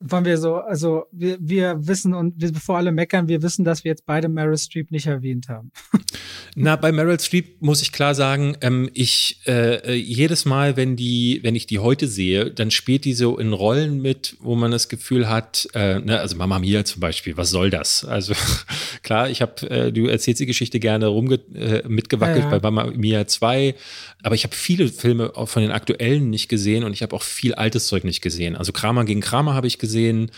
wollen 0.06 0.26
wir 0.26 0.38
so, 0.38 0.56
also 0.56 1.06
wir, 1.12 1.38
wir 1.40 1.88
wissen 1.88 2.14
und 2.14 2.40
wir, 2.42 2.52
bevor 2.52 2.78
alle 2.78 2.92
meckern, 2.92 3.30
wir 3.30 3.42
wissen, 3.42 3.64
dass 3.64 3.84
wir 3.84 3.90
jetzt 3.90 4.06
beide 4.06 4.28
Meryl 4.28 4.58
Streep 4.58 4.92
nicht 4.92 5.08
erwähnt 5.08 5.48
haben. 5.48 5.72
Na, 6.56 6.76
bei 6.76 6.92
Meryl 6.92 7.20
Streep 7.20 7.62
muss 7.62 7.82
ich 7.82 7.92
klar 7.94 8.14
sagen, 8.14 8.58
ähm, 8.62 8.90
ich 8.94 9.42
äh, 9.48 9.94
jedes 9.94 10.46
Mal, 10.46 10.76
wenn 10.76 10.96
die, 10.98 11.40
wenn 11.44 11.56
ich 11.56 11.68
die 11.68 11.80
heute 11.80 12.08
sehe, 12.08 12.52
dann 12.52 12.70
spielt 12.70 13.06
die 13.06 13.14
so 13.14 13.38
in 13.38 13.54
Rollen 13.54 14.02
mit, 14.02 14.36
wo 14.42 14.56
man 14.56 14.72
das 14.72 14.90
Gefühl 14.90 15.30
hat, 15.30 15.68
äh, 15.74 16.00
ne, 16.00 16.20
also 16.20 16.36
Mama 16.36 16.60
Mia 16.60 16.84
zum 16.84 17.00
Beispiel, 17.00 17.38
was 17.38 17.50
soll 17.50 17.70
das? 17.70 18.04
Also 18.04 18.34
klar, 19.04 19.30
ich 19.30 19.42
habe, 19.42 19.70
äh, 19.70 19.92
du 19.92 20.08
erzählst 20.08 20.42
die 20.42 20.46
Geschichte 20.46 20.80
gerne 20.80 21.08
rumge 21.08 21.40
äh, 21.56 21.88
mitgewackelt 21.88 22.44
ja, 22.44 22.52
ja. 22.52 22.58
bei 22.58 22.72
Mama 22.72 22.92
Mia 22.92 23.26
2, 23.26 23.74
aber 24.22 24.36
ich 24.36 24.44
habe 24.44 24.54
viele 24.54 24.90
Filme 24.90 25.36
auch 25.36 25.48
von 25.48 25.62
den 25.62 25.72
aktuellen 25.72 26.30
nicht 26.30 26.50
gesehen 26.50 26.84
und 26.84 26.92
ich 26.92 27.02
habe 27.02 27.16
auch 27.16 27.24
viel 27.24 27.54
altes 27.56 27.88
Zeug 27.88 28.04
nicht 28.04 28.22
gesehen. 28.22 28.56
Also 28.58 28.74
Kramer 28.74 29.06
gegen 29.06 29.22
Kramer 29.22 29.54
habe 29.54 29.68
ich 29.68 29.80
gesehen 29.80 29.93
gesehen 29.94 30.32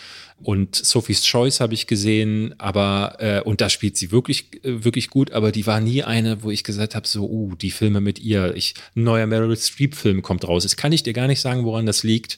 und 0.43 0.75
Sophie's 0.75 1.23
Choice 1.23 1.61
habe 1.61 1.73
ich 1.73 1.87
gesehen, 1.87 2.55
aber 2.57 3.15
äh, 3.19 3.41
und 3.41 3.61
da 3.61 3.69
spielt 3.69 3.95
sie 3.95 4.11
wirklich 4.11 4.47
äh, 4.63 4.83
wirklich 4.83 5.09
gut, 5.09 5.31
aber 5.31 5.53
die 5.53 5.65
war 5.65 5.79
nie 5.79 6.03
eine, 6.03 6.43
wo 6.43 6.51
ich 6.51 6.65
gesagt 6.65 6.93
habe, 6.93 7.07
so, 7.07 7.29
uh, 7.29 7.55
die 7.55 7.71
Filme 7.71 8.01
mit 8.01 8.19
ihr, 8.19 8.53
ich 8.53 8.75
neuer 8.95 9.27
Meryl 9.27 9.55
Streep 9.55 9.95
Film 9.95 10.21
kommt 10.21 10.45
raus. 10.45 10.63
Das 10.63 10.75
kann 10.75 10.91
ich 10.91 11.03
dir 11.03 11.13
gar 11.13 11.27
nicht 11.27 11.39
sagen, 11.39 11.63
woran 11.63 11.85
das 11.85 12.03
liegt. 12.03 12.37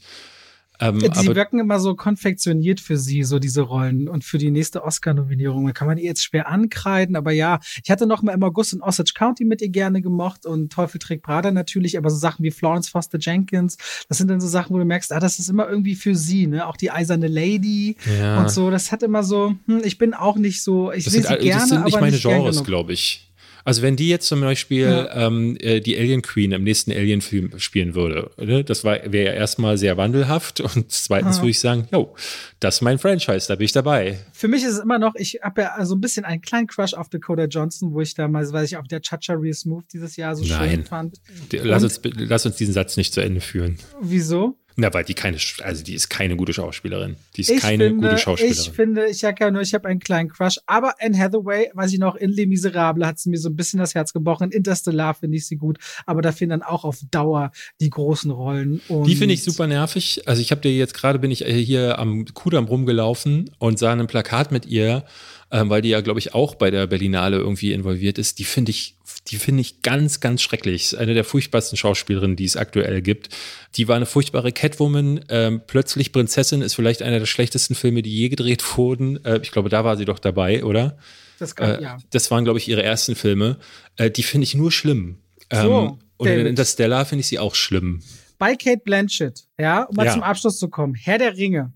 Ähm, 0.80 1.00
sie 1.00 1.36
wirken 1.36 1.60
immer 1.60 1.80
so 1.80 1.96
konfektioniert 1.96 2.80
für 2.80 2.98
sie, 2.98 3.24
so 3.24 3.40
diese 3.40 3.62
Rollen 3.62 4.08
und 4.08 4.24
für 4.24 4.38
die 4.38 4.52
nächste 4.52 4.84
Oscar-Nominierung. 4.84 5.66
Da 5.66 5.74
kann 5.74 5.88
man 5.88 5.98
ihr 5.98 6.06
jetzt 6.06 6.24
schwer 6.24 6.48
ankreiden, 6.48 7.16
aber 7.16 7.32
ja, 7.32 7.60
ich 7.84 7.90
hatte 7.90 8.06
noch 8.06 8.22
mal 8.22 8.34
im 8.34 8.44
August 8.44 8.74
in 8.74 8.82
Osage 8.82 9.14
County 9.16 9.46
mit 9.46 9.62
ihr 9.62 9.70
gerne 9.70 10.02
gemocht 10.02 10.46
und 10.46 10.72
Teufel 10.72 11.00
trägt 11.00 11.24
Prada 11.24 11.52
natürlich, 11.52 11.98
aber 11.98 12.10
so 12.10 12.18
Sachen 12.18 12.44
wie 12.44 12.52
Florence 12.52 12.90
Foster 12.90 13.18
Jenkins, 13.20 13.78
das 14.08 14.20
sind 14.20 14.30
dann 14.30 14.40
so 14.40 14.48
Sachen, 14.48 14.74
wo 14.76 14.80
du 14.80 14.86
merkst, 14.86 15.12
ah, 15.12 15.20
das 15.20 15.40
ist 15.40 15.50
immer 15.50 15.68
irgendwie 15.68 15.96
für 15.96 16.16
sie, 16.16 16.48
ne? 16.48 16.68
Auch 16.68 16.78
die 16.78 16.92
eiserne 16.92 17.28
Lady 17.28 17.98
ja. 18.20 18.40
und 18.40 18.52
so, 18.52 18.70
das 18.70 18.92
hat 18.92 19.04
immer 19.04 19.24
so, 19.24 19.56
hm, 19.66 19.82
ich 19.84 19.98
bin 19.98 20.14
auch 20.14 20.38
nicht 20.38 20.62
so, 20.62 20.92
ich 20.92 21.06
sehe 21.06 21.24
sie 21.24 21.28
gerne, 21.28 21.50
das 21.52 21.70
sind 21.70 21.86
nicht 21.86 21.96
aber 21.96 22.02
meine 22.02 22.16
nicht 22.16 22.26
Genres, 22.26 22.64
glaube 22.64 22.94
ich. 22.94 23.27
Also 23.68 23.82
wenn 23.82 23.98
die 23.98 24.08
jetzt 24.08 24.30
zum 24.30 24.40
Beispiel 24.40 24.84
ja. 24.84 25.28
ähm, 25.28 25.58
äh, 25.60 25.82
die 25.82 25.98
Alien 25.98 26.22
Queen 26.22 26.54
im 26.54 26.64
nächsten 26.64 26.90
Alien-Film 26.90 27.60
spielen 27.60 27.96
würde, 27.96 28.32
ne? 28.38 28.64
das 28.64 28.86
wäre 28.86 29.10
ja 29.12 29.34
erstmal 29.34 29.78
sehr 29.78 29.98
wandelhaft 29.98 30.62
und 30.62 30.90
zweitens 30.90 31.36
ja. 31.36 31.42
würde 31.42 31.50
ich 31.50 31.60
sagen, 31.60 31.86
jo, 31.92 32.16
das 32.62 32.76
ist 32.76 32.82
mein 32.82 32.98
Franchise, 32.98 33.46
da 33.50 33.56
bin 33.56 33.66
ich 33.66 33.74
dabei. 33.74 34.20
Für 34.32 34.48
mich 34.48 34.64
ist 34.64 34.76
es 34.76 34.80
immer 34.80 35.00
noch, 35.00 35.16
ich 35.16 35.40
habe 35.44 35.64
ja 35.64 35.86
so 35.86 35.96
ein 35.96 36.00
bisschen 36.00 36.24
einen 36.24 36.42
kleinen 36.42 36.68
Crush 36.68 36.94
auf 36.94 37.10
Dakota 37.10 37.44
Johnson, 37.44 37.92
wo 37.92 38.00
ich 38.00 38.14
damals, 38.14 38.54
weil 38.54 38.64
ich 38.64 38.78
auf 38.78 38.88
der 38.88 39.02
Chacha 39.02 39.34
Real 39.34 39.54
Smooth 39.54 39.84
dieses 39.92 40.16
Jahr 40.16 40.34
so 40.38 40.46
Nein. 40.46 40.70
schön 40.70 40.86
fand. 40.86 41.18
Lass 41.52 41.84
uns, 41.84 42.00
lass 42.16 42.46
uns 42.46 42.56
diesen 42.56 42.74
Satz 42.74 42.96
nicht 42.96 43.14
zu 43.14 43.20
Ende 43.20 43.42
führen. 43.42 43.80
Wieso? 44.00 44.58
Na, 44.80 44.94
weil 44.94 45.04
die 45.04 45.16
keine, 45.16 45.38
also 45.64 45.84
die 45.84 45.96
ist 45.96 46.08
keine 46.08 46.36
gute 46.36 46.54
Schauspielerin. 46.54 47.16
Die 47.36 47.42
ist 47.42 47.50
ich 47.50 47.60
keine 47.60 47.86
finde, 47.86 48.10
gute 48.10 48.20
Schauspielerin. 48.20 48.62
Ich 48.62 48.70
finde, 48.70 49.08
ich 49.08 49.18
sag 49.18 49.40
ja 49.40 49.50
nur, 49.50 49.64
ich 49.64 49.74
habe 49.74 49.88
einen 49.88 50.00
kleinen 50.00 50.30
Crush. 50.30 50.60
Aber 50.68 50.94
Anne 51.00 51.18
Hathaway, 51.18 51.72
weiß 51.74 51.94
ich 51.94 52.00
noch, 52.00 52.16
in 52.16 52.30
Les 52.30 52.46
Miserables 52.46 53.08
hat 53.08 53.18
sie 53.18 53.32
mir 53.32 53.40
so 53.40 53.50
ein 53.50 53.56
bisschen 53.56 53.80
das 53.80 53.96
Herz 53.96 54.14
gebrochen. 54.14 54.52
In 54.52 54.58
Interstellar 54.58 55.16
finde 55.16 55.38
ich 55.38 55.48
sie 55.48 55.56
gut. 55.56 55.80
Aber 56.06 56.22
da 56.22 56.32
fehlen 56.32 56.52
dann 56.52 56.62
auch 56.62 56.84
auf 56.84 57.00
Dauer 57.10 57.52
die 57.82 57.90
großen 57.90 58.30
Rollen. 58.30 58.80
Die 58.88 59.16
finde 59.16 59.34
ich 59.34 59.44
super 59.44 59.66
nervig. 59.66 60.22
Also 60.28 60.44
ich 60.44 60.52
habe 60.52 60.62
dir 60.62 60.72
jetzt 60.72 60.94
gerade, 60.94 61.18
bin 61.18 61.32
ich 61.32 61.40
hier 61.40 61.98
am 61.98 62.26
Kudamm 62.36 62.66
rumgelaufen 62.66 63.50
und 63.58 63.80
sah 63.80 63.92
ein 63.92 64.06
Plakat 64.06 64.52
mit 64.52 64.68
ihr 64.68 65.06
ähm, 65.52 65.70
weil 65.70 65.82
die 65.82 65.90
ja, 65.90 66.02
glaube 66.02 66.20
ich, 66.20 66.34
auch 66.34 66.56
bei 66.56 66.72
der 66.72 66.88
Berlinale 66.88 67.38
irgendwie 67.38 67.72
involviert 67.72 68.18
ist. 68.18 68.40
Die 68.40 68.44
finde 68.44 68.72
ich, 68.72 68.97
die 69.28 69.38
finde 69.38 69.62
ich 69.62 69.82
ganz, 69.82 70.20
ganz 70.20 70.42
schrecklich. 70.42 70.86
Ist 70.86 70.96
eine 70.96 71.14
der 71.14 71.24
furchtbarsten 71.24 71.78
Schauspielerinnen, 71.78 72.36
die 72.36 72.46
es 72.46 72.56
aktuell 72.56 73.02
gibt. 73.02 73.30
Die 73.76 73.88
war 73.88 73.96
eine 73.96 74.06
furchtbare 74.06 74.52
Catwoman. 74.52 75.26
Ähm, 75.30 75.62
Plötzlich 75.68 76.12
Prinzessin 76.12 76.62
ist 76.62 76.76
vielleicht 76.76 77.02
einer 77.02 77.20
der 77.20 77.26
schlechtesten 77.26 77.76
Filme, 77.76 78.02
die 78.02 78.16
je 78.16 78.30
gedreht 78.30 78.64
wurden. 78.78 79.24
Äh, 79.26 79.40
ich 79.42 79.52
glaube, 79.52 79.70
da 79.70 79.84
war 79.84 79.98
sie 79.98 80.06
doch 80.06 80.20
dabei, 80.20 80.64
oder? 80.64 80.98
Das, 81.40 81.56
kann, 81.56 81.80
äh, 81.80 81.84
ja. 81.84 81.98
das 82.10 82.32
waren, 82.32 82.46
glaube 82.46 82.60
ich, 82.60 82.68
ihre 82.68 82.84
ersten 82.84 83.16
Filme. 83.16 83.58
Äh, 83.98 84.10
die 84.10 84.24
finde 84.24 84.46
ich 84.46 84.56
nur 84.56 84.72
schlimm. 84.72 85.20
Ähm, 85.50 85.62
so, 85.62 86.00
und 86.18 86.28
in 86.28 86.46
Interstellar 86.46 87.06
finde 87.06 87.22
ich 87.22 87.28
sie 87.28 87.40
auch 87.40 87.56
schlimm. 87.56 88.02
Bei 88.40 88.56
Kate 88.56 88.82
Blanchett, 88.84 89.46
ja, 89.60 89.84
um 89.84 89.96
mal 89.96 90.06
ja. 90.06 90.14
zum 90.14 90.24
Abschluss 90.24 90.60
zu 90.60 90.70
kommen. 90.70 90.96
Herr 90.96 91.18
der 91.18 91.38
Ringe. 91.38 91.74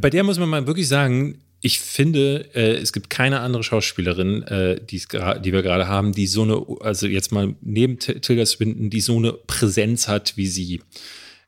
Bei 0.00 0.10
der 0.10 0.24
muss 0.24 0.38
man 0.38 0.48
mal 0.48 0.66
wirklich 0.66 0.88
sagen, 0.88 1.38
ich 1.64 1.80
finde, 1.80 2.50
äh, 2.54 2.74
es 2.74 2.92
gibt 2.92 3.08
keine 3.08 3.40
andere 3.40 3.64
Schauspielerin, 3.64 4.42
äh, 4.42 4.84
die 4.84 5.00
wir 5.00 5.62
gerade 5.62 5.88
haben, 5.88 6.12
die 6.12 6.26
so 6.26 6.42
eine, 6.42 6.62
also 6.80 7.06
jetzt 7.06 7.32
mal 7.32 7.54
neben 7.62 7.98
Tilda 7.98 8.44
Swinton, 8.44 8.90
die 8.90 9.00
so 9.00 9.16
eine 9.16 9.32
Präsenz 9.32 10.06
hat 10.06 10.36
wie 10.36 10.46
sie. 10.46 10.82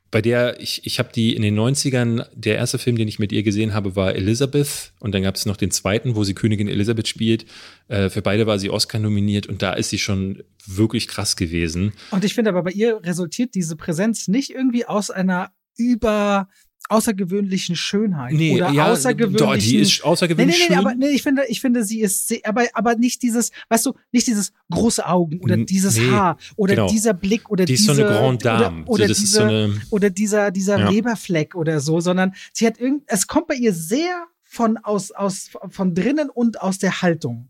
bei 0.09 0.23
der 0.23 0.59
ich, 0.59 0.87
ich 0.87 0.97
habe 0.97 1.09
die 1.13 1.35
in 1.35 1.43
den 1.43 1.55
90ern, 1.55 2.25
der 2.33 2.55
erste 2.55 2.79
Film, 2.79 2.97
den 2.97 3.07
ich 3.07 3.19
mit 3.19 3.31
ihr 3.31 3.43
gesehen 3.43 3.75
habe, 3.75 3.95
war 3.95 4.15
Elizabeth 4.15 4.91
und 4.99 5.13
dann 5.13 5.21
gab 5.21 5.35
es 5.35 5.45
noch 5.45 5.57
den 5.57 5.69
zweiten, 5.69 6.15
wo 6.15 6.23
sie 6.23 6.33
Königin 6.33 6.67
Elizabeth 6.67 7.07
spielt. 7.07 7.45
Äh, 7.87 8.09
für 8.09 8.23
beide 8.23 8.47
war 8.47 8.57
sie 8.57 8.71
Oscar 8.71 8.97
nominiert 8.97 9.45
und 9.45 9.61
da 9.61 9.73
ist 9.73 9.91
sie 9.91 9.99
schon 9.99 10.41
wirklich 10.65 11.07
krass 11.07 11.35
gewesen. 11.35 11.93
Und 12.09 12.25
ich 12.25 12.33
finde 12.33 12.49
aber 12.49 12.63
bei 12.63 12.71
ihr 12.71 12.99
resultiert 13.03 13.53
diese 13.53 13.75
Präsenz 13.75 14.27
nicht 14.27 14.49
irgendwie 14.49 14.85
aus 14.85 15.11
einer 15.11 15.51
über 15.77 16.49
außergewöhnlichen 16.89 17.75
Schönheit 17.75 18.33
nee, 18.33 18.55
oder 18.55 18.71
ja, 18.71 18.91
außergewöhnlichen. 18.91 19.47
Doch, 19.47 19.57
die 19.57 19.77
ist 19.77 20.03
außergewöhnlich 20.03 20.57
nee, 20.57 20.63
nee, 20.63 20.69
nee, 20.69 20.75
schön. 20.75 20.85
aber 20.85 20.95
nee, 20.95 21.09
ich 21.09 21.23
finde, 21.23 21.43
ich 21.47 21.61
finde, 21.61 21.83
sie 21.83 22.01
ist, 22.01 22.33
aber, 22.45 22.65
aber 22.73 22.95
nicht 22.95 23.21
dieses, 23.21 23.51
weißt 23.69 23.85
du, 23.85 23.93
nicht 24.11 24.27
dieses 24.27 24.53
große 24.71 25.05
Augen 25.05 25.39
oder 25.41 25.57
dieses 25.57 25.97
nee, 25.97 26.09
Haar 26.09 26.37
oder 26.55 26.75
genau. 26.75 26.89
dieser 26.89 27.13
Blick 27.13 27.49
oder 27.49 27.65
die 27.65 27.73
diese, 27.73 27.91
ist 27.91 27.97
so 27.97 28.03
eine 28.03 28.11
Grande 28.11 28.43
Dame. 28.43 28.81
oder, 28.83 28.89
oder, 28.89 29.07
das 29.07 29.19
diese, 29.19 29.33
so 29.33 29.41
eine, 29.43 29.81
oder 29.89 30.09
dieser, 30.09 30.51
dieser 30.51 30.79
Ja. 30.79 30.89
Leberfleck 30.89 31.55
oder 31.55 31.79
so, 31.79 31.99
sondern 31.99 32.33
sie 32.53 32.65
hat 32.65 32.79
irgend, 32.79 33.03
es 33.07 33.27
kommt 33.27 33.47
bei 33.47 33.55
ihr 33.55 33.73
sehr 33.73 34.25
von 34.43 34.77
aus, 34.77 35.11
aus, 35.11 35.49
von 35.69 35.93
drinnen 35.93 36.29
und 36.29 36.61
aus 36.61 36.77
der 36.77 37.01
Haltung. 37.01 37.49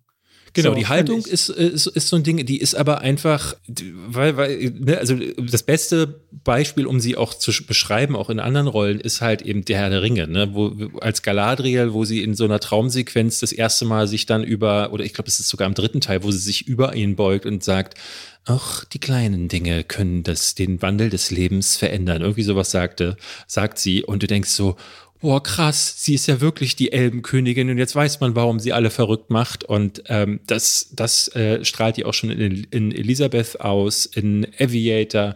Genau, 0.58 0.72
So, 0.72 0.76
die 0.80 0.88
Haltung 0.88 1.20
ist, 1.26 1.50
ist, 1.50 1.88
ist 1.88 2.08
so 2.10 2.16
ein 2.18 2.24
Ding, 2.24 2.46
die 2.46 2.60
ist 2.60 2.76
aber 2.76 3.02
einfach, 3.02 3.56
weil, 4.08 4.36
weil, 4.38 4.72
ne, 4.78 4.98
also 4.98 5.16
das 5.16 5.64
beste 5.64 6.22
Beispiel, 6.44 6.86
um 6.86 7.00
sie 7.00 7.16
auch 7.16 7.34
zu 7.34 7.52
sch- 7.52 7.66
beschreiben, 7.66 8.16
auch 8.16 8.30
in 8.30 8.40
anderen 8.40 8.68
Rollen, 8.68 9.00
ist 9.00 9.22
halt 9.22 9.42
eben 9.42 9.64
der 9.66 9.78
Herr 9.80 9.90
der 9.90 10.02
Ringe, 10.02 10.28
ne? 10.28 10.50
wo 10.54 10.76
als 11.00 11.22
Galadriel, 11.22 11.94
wo 11.94 12.06
sie 12.06 12.22
in 12.22 12.36
so 12.36 12.44
einer 12.46 12.60
Traumsequenz 12.60 13.40
das 13.40 13.52
erste 13.52 13.86
Mal 13.86 14.08
sich 14.08 14.26
dann 14.26 14.44
über, 14.44 14.92
oder 14.92 15.04
ich 15.06 15.14
glaube, 15.14 15.30
es 15.30 15.40
ist 15.40 15.50
sogar 15.50 15.68
im 15.68 15.74
dritten 15.74 16.02
Teil, 16.02 16.24
wo 16.24 16.32
sie 16.32 16.38
sich 16.40 16.68
über 16.68 16.96
ihn 16.96 17.16
beugt 17.16 17.46
und 17.46 17.64
sagt, 17.64 17.98
ach, 18.46 18.86
die 18.86 19.00
kleinen 19.00 19.50
Dinge 19.50 19.84
können 19.84 20.24
das, 20.24 20.56
den 20.56 20.82
Wandel 20.82 21.10
des 21.10 21.32
Lebens 21.32 21.76
verändern. 21.76 22.22
Irgendwie 22.22 22.44
sowas 22.44 22.72
sagte, 22.72 23.18
sagt 23.46 23.78
sie, 23.78 24.04
und 24.04 24.24
du 24.24 24.28
denkst 24.28 24.50
so, 24.52 24.78
Boah, 25.20 25.42
krass, 25.42 25.96
sie 25.98 26.14
ist 26.14 26.28
ja 26.28 26.42
wirklich 26.42 26.76
die 26.76 26.92
Elbenkönigin 26.92 27.72
und 27.72 27.80
jetzt 27.80 27.96
weiß 27.96 28.20
man, 28.20 28.36
warum 28.36 28.60
sie 28.60 28.72
alle 28.72 28.92
verrückt 28.92 29.32
macht. 29.32 29.64
Und 29.64 30.04
ähm, 30.08 30.40
das, 30.46 30.90
das 30.94 31.28
äh, 31.30 31.66
strahlt 31.66 31.98
die 31.98 32.06
auch 32.06 32.14
schon 32.14 32.30
in, 32.30 32.68
in 32.70 32.92
Elisabeth 32.92 33.60
aus, 33.60 34.06
in 34.06 34.46
Aviator. 34.60 35.36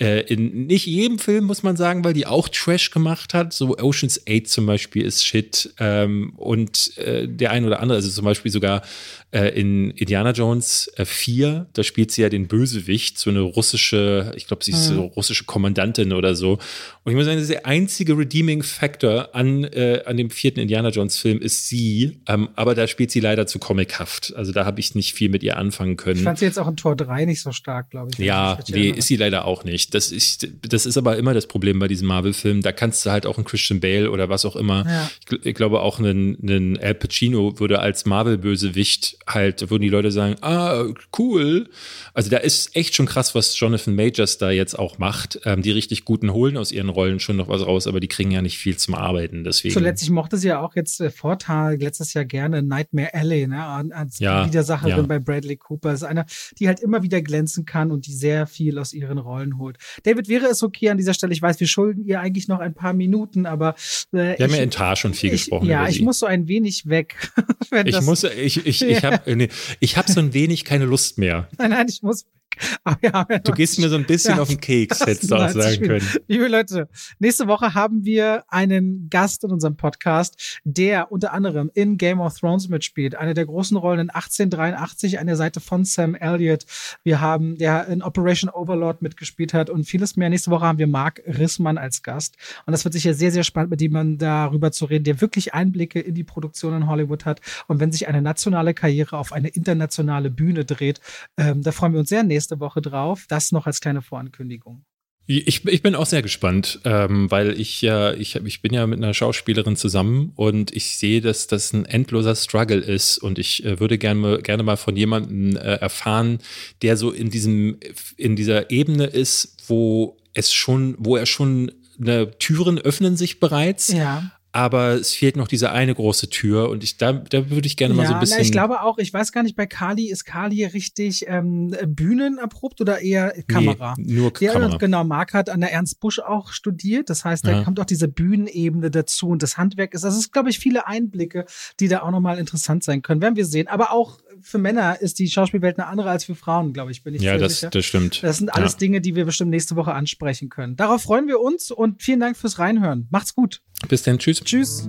Äh, 0.00 0.22
in 0.22 0.66
nicht 0.66 0.86
jedem 0.86 1.20
Film, 1.20 1.44
muss 1.44 1.62
man 1.62 1.76
sagen, 1.76 2.02
weil 2.04 2.14
die 2.14 2.26
auch 2.26 2.48
Trash 2.48 2.90
gemacht 2.90 3.32
hat. 3.32 3.52
So 3.52 3.78
Oceans 3.78 4.22
8 4.28 4.48
zum 4.48 4.66
Beispiel 4.66 5.04
ist 5.04 5.24
Shit. 5.24 5.72
Ähm, 5.78 6.32
und 6.36 6.98
äh, 6.98 7.28
der 7.28 7.52
ein 7.52 7.64
oder 7.64 7.80
andere, 7.80 7.96
also 7.96 8.10
zum 8.10 8.24
Beispiel 8.24 8.50
sogar 8.50 8.82
äh, 9.30 9.48
in 9.50 9.90
Indiana 9.92 10.30
Jones 10.32 10.90
äh, 10.96 11.04
4, 11.04 11.66
da 11.72 11.82
spielt 11.82 12.10
sie 12.10 12.22
ja 12.22 12.28
den 12.28 12.48
Bösewicht, 12.48 13.18
so 13.18 13.30
eine 13.30 13.40
russische, 13.40 14.32
ich 14.36 14.46
glaube, 14.46 14.64
sie 14.64 14.72
ist 14.72 14.86
so 14.86 15.02
russische 15.02 15.44
Kommandantin 15.44 16.12
oder 16.12 16.34
so. 16.34 16.58
Und 17.04 17.12
ich 17.12 17.16
muss 17.16 17.24
sagen, 17.24 17.36
das 17.36 17.48
ist 17.48 17.52
der 17.52 17.66
einzige 17.66 18.16
Redeeming 18.16 18.62
Factor 18.62 19.34
an, 19.34 19.64
äh, 19.64 20.02
an 20.06 20.16
dem 20.16 20.30
vierten 20.30 20.60
Indiana 20.60 20.88
Jones 20.88 21.18
Film 21.18 21.40
ist 21.40 21.68
sie. 21.68 22.20
Ähm, 22.26 22.48
aber 22.54 22.74
da 22.74 22.86
spielt 22.86 23.10
sie 23.10 23.20
leider 23.20 23.46
zu 23.46 23.58
comichaft. 23.58 24.32
Also 24.36 24.52
da 24.52 24.64
habe 24.64 24.80
ich 24.80 24.94
nicht 24.94 25.14
viel 25.14 25.28
mit 25.28 25.42
ihr 25.42 25.56
anfangen 25.56 25.96
können. 25.96 26.18
Ich 26.18 26.24
fand 26.24 26.38
sie 26.38 26.46
jetzt 26.46 26.58
auch 26.58 26.68
in 26.68 26.76
Tor 26.76 26.96
3 26.96 27.24
nicht 27.26 27.42
so 27.42 27.52
stark, 27.52 27.90
glaube 27.90 28.10
ich. 28.12 28.18
Ja, 28.18 28.58
nee, 28.70 28.90
ist 28.90 29.08
sie 29.08 29.16
leider 29.16 29.44
auch 29.44 29.64
nicht. 29.64 29.83
Das 29.90 30.12
ist, 30.12 30.48
das 30.62 30.86
ist 30.86 30.96
aber 30.96 31.16
immer 31.16 31.34
das 31.34 31.46
Problem 31.46 31.78
bei 31.78 31.88
diesen 31.88 32.06
Marvel-Filmen. 32.06 32.62
Da 32.62 32.72
kannst 32.72 33.04
du 33.04 33.10
halt 33.10 33.26
auch 33.26 33.36
einen 33.36 33.44
Christian 33.44 33.80
Bale 33.80 34.10
oder 34.10 34.28
was 34.28 34.44
auch 34.44 34.56
immer. 34.56 34.84
Ja. 34.86 35.10
Ich, 35.30 35.46
ich 35.46 35.54
glaube 35.54 35.80
auch 35.80 35.98
einen, 35.98 36.38
einen 36.42 36.78
Al 36.78 36.94
Pacino 36.94 37.58
würde 37.58 37.80
als 37.80 38.04
Marvel-Bösewicht 38.06 39.18
halt, 39.26 39.70
würden 39.70 39.82
die 39.82 39.88
Leute 39.88 40.10
sagen, 40.10 40.36
ah, 40.40 40.84
cool. 41.18 41.68
Also 42.12 42.30
da 42.30 42.38
ist 42.38 42.74
echt 42.76 42.94
schon 42.94 43.06
krass, 43.06 43.34
was 43.34 43.58
Jonathan 43.58 43.94
Majors 43.94 44.38
da 44.38 44.50
jetzt 44.50 44.78
auch 44.78 44.98
macht. 44.98 45.40
Ähm, 45.44 45.62
die 45.62 45.70
richtig 45.70 46.04
guten 46.04 46.32
holen 46.32 46.56
aus 46.56 46.72
ihren 46.72 46.88
Rollen 46.88 47.20
schon 47.20 47.36
noch 47.36 47.48
was 47.48 47.66
raus, 47.66 47.86
aber 47.86 48.00
die 48.00 48.08
kriegen 48.08 48.30
ja 48.30 48.42
nicht 48.42 48.58
viel 48.58 48.76
zum 48.76 48.94
Arbeiten. 48.94 49.44
Deswegen. 49.44 49.74
Zuletzt, 49.74 50.02
ich 50.02 50.10
mochte 50.10 50.36
sie 50.36 50.48
ja 50.48 50.60
auch 50.60 50.76
jetzt 50.76 51.00
äh, 51.00 51.10
Vortag, 51.10 51.78
letztes 51.78 52.14
Jahr 52.14 52.24
gerne 52.24 52.62
Nightmare 52.62 53.12
Alley, 53.14 53.46
ne, 53.46 53.64
als 53.92 54.18
Ja, 54.18 54.46
Widersacherin 54.46 54.96
ja. 54.96 55.02
bei 55.02 55.18
Bradley 55.18 55.56
Cooper. 55.56 55.92
ist 55.92 56.02
eine, 56.04 56.26
die 56.58 56.68
halt 56.68 56.80
immer 56.80 57.02
wieder 57.02 57.20
glänzen 57.22 57.64
kann 57.64 57.90
und 57.90 58.06
die 58.06 58.12
sehr 58.12 58.46
viel 58.46 58.78
aus 58.78 58.92
ihren 58.92 59.18
Rollen 59.18 59.58
holt. 59.58 59.73
David, 60.02 60.28
wäre 60.28 60.46
es 60.46 60.62
okay 60.62 60.90
an 60.90 60.96
dieser 60.96 61.14
Stelle, 61.14 61.32
ich 61.32 61.42
weiß, 61.42 61.60
wir 61.60 61.66
schulden 61.66 62.04
ihr 62.04 62.20
eigentlich 62.20 62.48
noch 62.48 62.60
ein 62.60 62.74
paar 62.74 62.92
Minuten, 62.92 63.46
aber 63.46 63.74
äh, 64.12 64.38
wir 64.38 64.44
haben 64.44 64.50
ich, 64.50 64.56
ja 64.56 64.62
in 64.62 64.70
Tar 64.70 64.96
schon 64.96 65.14
viel 65.14 65.32
ich, 65.32 65.42
gesprochen. 65.42 65.68
Ja, 65.68 65.88
ich 65.88 66.02
muss 66.02 66.18
so 66.18 66.26
ein 66.26 66.48
wenig 66.48 66.88
weg. 66.88 67.16
Ich 67.86 68.00
muss, 68.02 68.22
ich, 68.22 68.64
ich, 68.66 68.82
ich 68.82 69.02
Ja. 69.02 69.02
habe 69.02 69.34
nee, 69.34 69.48
ich 69.80 69.96
hab 69.96 70.08
so 70.08 70.20
ein 70.20 70.32
wenig 70.32 70.64
keine 70.64 70.84
Lust 70.84 71.18
mehr. 71.18 71.48
Nein, 71.58 71.70
nein, 71.70 71.86
ich 71.88 72.02
muss 72.02 72.24
ja 73.02 73.24
Du 73.24 73.52
gehst 73.52 73.78
mir 73.78 73.88
so 73.88 73.96
ein 73.96 74.04
bisschen 74.04 74.36
Ja, 74.36 74.42
auf 74.42 74.48
den 74.48 74.60
Keks, 74.60 75.00
hättest 75.06 75.30
du 75.30 75.34
auch 75.36 75.40
90 75.40 75.62
sagen 75.62 75.80
Minuten. 75.82 76.06
können. 76.06 76.24
Liebe 76.28 76.48
Leute, 76.48 76.88
nächste 77.18 77.46
Woche 77.46 77.74
haben 77.74 78.04
wir 78.04 78.44
einen 78.48 79.08
Gast 79.10 79.44
in 79.44 79.50
unserem 79.50 79.76
Podcast, 79.76 80.60
der 80.64 81.10
unter 81.12 81.32
anderem 81.32 81.70
in 81.74 81.98
Game 81.98 82.20
of 82.20 82.38
Thrones 82.38 82.68
mitspielt. 82.68 83.14
Eine 83.14 83.34
der 83.34 83.46
großen 83.46 83.76
Rollen 83.76 84.00
in 84.00 84.10
1883 84.10 85.18
an 85.18 85.26
der 85.26 85.36
Seite 85.36 85.60
von 85.60 85.84
Sam 85.84 86.14
Elliott. 86.14 86.64
Wir 87.02 87.20
haben, 87.20 87.56
der 87.56 87.86
in 87.88 88.02
Operation 88.02 88.50
Overlord 88.50 89.02
mitgespielt 89.02 89.54
hat 89.54 89.70
und 89.70 89.84
vieles 89.84 90.16
mehr. 90.16 90.30
Nächste 90.30 90.50
Woche 90.50 90.66
haben 90.66 90.78
wir 90.78 90.86
Mark 90.86 91.22
Rissmann 91.26 91.78
als 91.78 92.02
Gast. 92.02 92.36
Und 92.66 92.72
das 92.72 92.84
wird 92.84 92.94
sicher 92.94 93.14
sehr, 93.14 93.32
sehr 93.32 93.44
spannend, 93.44 93.70
mit 93.70 93.82
ihm 93.82 94.18
darüber 94.18 94.72
zu 94.72 94.84
reden, 94.86 95.04
der 95.04 95.20
wirklich 95.20 95.54
Einblicke 95.54 96.00
in 96.00 96.14
die 96.14 96.24
Produktion 96.24 96.74
in 96.74 96.88
Hollywood 96.88 97.24
hat. 97.24 97.40
Und 97.68 97.80
wenn 97.80 97.92
sich 97.92 98.08
eine 98.08 98.22
nationale 98.22 98.74
Karriere 98.74 99.16
auf 99.18 99.32
eine 99.32 99.48
internationale 99.48 100.30
Bühne 100.30 100.64
dreht, 100.64 101.00
ähm, 101.36 101.62
da 101.62 101.72
freuen 101.72 101.92
wir 101.92 102.00
uns 102.00 102.08
sehr 102.08 102.22
nächste 102.22 102.43
Woche 102.60 102.80
drauf. 102.80 103.26
Das 103.28 103.52
noch 103.52 103.66
als 103.66 103.80
kleine 103.80 104.02
Vorankündigung. 104.02 104.84
Ich, 105.26 105.64
ich 105.64 105.82
bin 105.82 105.94
auch 105.94 106.04
sehr 106.04 106.20
gespannt, 106.20 106.80
ähm, 106.84 107.30
weil 107.30 107.58
ich 107.58 107.80
ja, 107.80 108.12
ich, 108.12 108.36
ich 108.36 108.60
bin 108.60 108.74
ja 108.74 108.86
mit 108.86 108.98
einer 108.98 109.14
Schauspielerin 109.14 109.74
zusammen 109.74 110.32
und 110.36 110.70
ich 110.76 110.96
sehe, 110.96 111.22
dass 111.22 111.46
das 111.46 111.72
ein 111.72 111.86
endloser 111.86 112.34
Struggle 112.34 112.80
ist 112.80 113.16
und 113.18 113.38
ich 113.38 113.64
äh, 113.64 113.80
würde 113.80 113.96
gerne, 113.96 114.42
gerne 114.42 114.62
mal 114.62 114.76
von 114.76 114.96
jemandem 114.96 115.56
äh, 115.56 115.76
erfahren, 115.76 116.40
der 116.82 116.98
so 116.98 117.10
in 117.10 117.30
diesem, 117.30 117.78
in 118.18 118.36
dieser 118.36 118.70
Ebene 118.70 119.06
ist, 119.06 119.56
wo 119.66 120.18
es 120.34 120.52
schon, 120.52 120.94
wo 120.98 121.16
er 121.16 121.24
schon 121.24 121.72
eine 121.98 122.38
Türen 122.38 122.78
öffnen 122.78 123.16
sich 123.16 123.40
bereits, 123.40 123.88
Ja. 123.88 124.30
Aber 124.54 124.92
es 124.94 125.12
fehlt 125.12 125.36
noch 125.36 125.48
diese 125.48 125.72
eine 125.72 125.94
große 125.94 126.28
Tür 126.30 126.70
und 126.70 126.84
ich, 126.84 126.96
da, 126.96 127.12
da 127.12 127.50
würde 127.50 127.66
ich 127.66 127.76
gerne 127.76 127.92
mal 127.92 128.06
so 128.06 128.14
ein 128.14 128.20
bisschen. 128.20 128.36
Na, 128.38 128.44
ich 128.44 128.52
glaube 128.52 128.82
auch, 128.82 128.98
ich 128.98 129.12
weiß 129.12 129.32
gar 129.32 129.42
nicht, 129.42 129.56
bei 129.56 129.66
Kali, 129.66 130.08
ist 130.10 130.24
Kali 130.24 130.64
richtig 130.64 131.24
ähm, 131.26 131.74
bühnenerprobt 131.86 132.80
oder 132.80 133.00
eher 133.00 133.34
Kamera? 133.48 133.94
Nee, 133.98 134.14
nur 134.14 134.32
Ja, 134.38 134.52
Kamera. 134.52 134.72
und 134.74 134.78
genau, 134.78 135.02
Marc 135.02 135.34
hat 135.34 135.50
an 135.50 135.60
der 135.60 135.72
Ernst 135.72 135.98
Busch 135.98 136.20
auch 136.20 136.52
studiert. 136.52 137.10
Das 137.10 137.24
heißt, 137.24 137.44
da 137.46 137.50
Ja. 137.50 137.64
kommt 137.64 137.80
auch 137.80 137.84
diese 137.84 138.06
Bühnenebene 138.06 138.90
dazu 138.92 139.28
und 139.28 139.42
das 139.42 139.58
Handwerk 139.58 139.92
ist, 139.92 140.04
also 140.04 140.16
es 140.16 140.24
ist, 140.26 140.32
glaube 140.32 140.50
ich, 140.50 140.58
viele 140.60 140.86
Einblicke, 140.86 141.46
die 141.80 141.88
da 141.88 142.02
auch 142.02 142.12
nochmal 142.12 142.38
interessant 142.38 142.84
sein 142.84 143.02
können. 143.02 143.20
Werden 143.20 143.34
wir 143.36 143.46
sehen. 143.46 143.66
Aber 143.66 143.90
auch 143.92 144.18
für 144.44 144.58
Männer 144.58 145.00
ist 145.00 145.18
die 145.18 145.28
Schauspielwelt 145.28 145.78
eine 145.78 145.88
andere 145.88 146.10
als 146.10 146.24
für 146.24 146.34
Frauen, 146.34 146.72
glaube 146.72 146.92
ich, 146.92 147.02
bin 147.02 147.14
ich 147.14 147.22
ja, 147.22 147.32
sehr 147.32 147.38
das, 147.38 147.54
sicher. 147.56 147.70
das 147.70 147.84
stimmt. 147.84 148.22
Das 148.22 148.38
sind 148.38 148.50
alles 148.50 148.72
ja. 148.72 148.78
Dinge, 148.78 149.00
die 149.00 149.16
wir 149.16 149.24
bestimmt 149.24 149.50
nächste 149.50 149.76
Woche 149.76 149.92
ansprechen 149.92 150.48
können. 150.48 150.76
Darauf 150.76 151.02
freuen 151.02 151.26
wir 151.26 151.40
uns 151.40 151.70
und 151.70 152.02
vielen 152.02 152.20
Dank 152.20 152.36
fürs 152.36 152.58
Reinhören. 152.58 153.08
Macht's 153.10 153.34
gut. 153.34 153.62
Bis 153.88 154.02
dann, 154.02 154.18
tschüss. 154.18 154.42
Tschüss. 154.42 154.88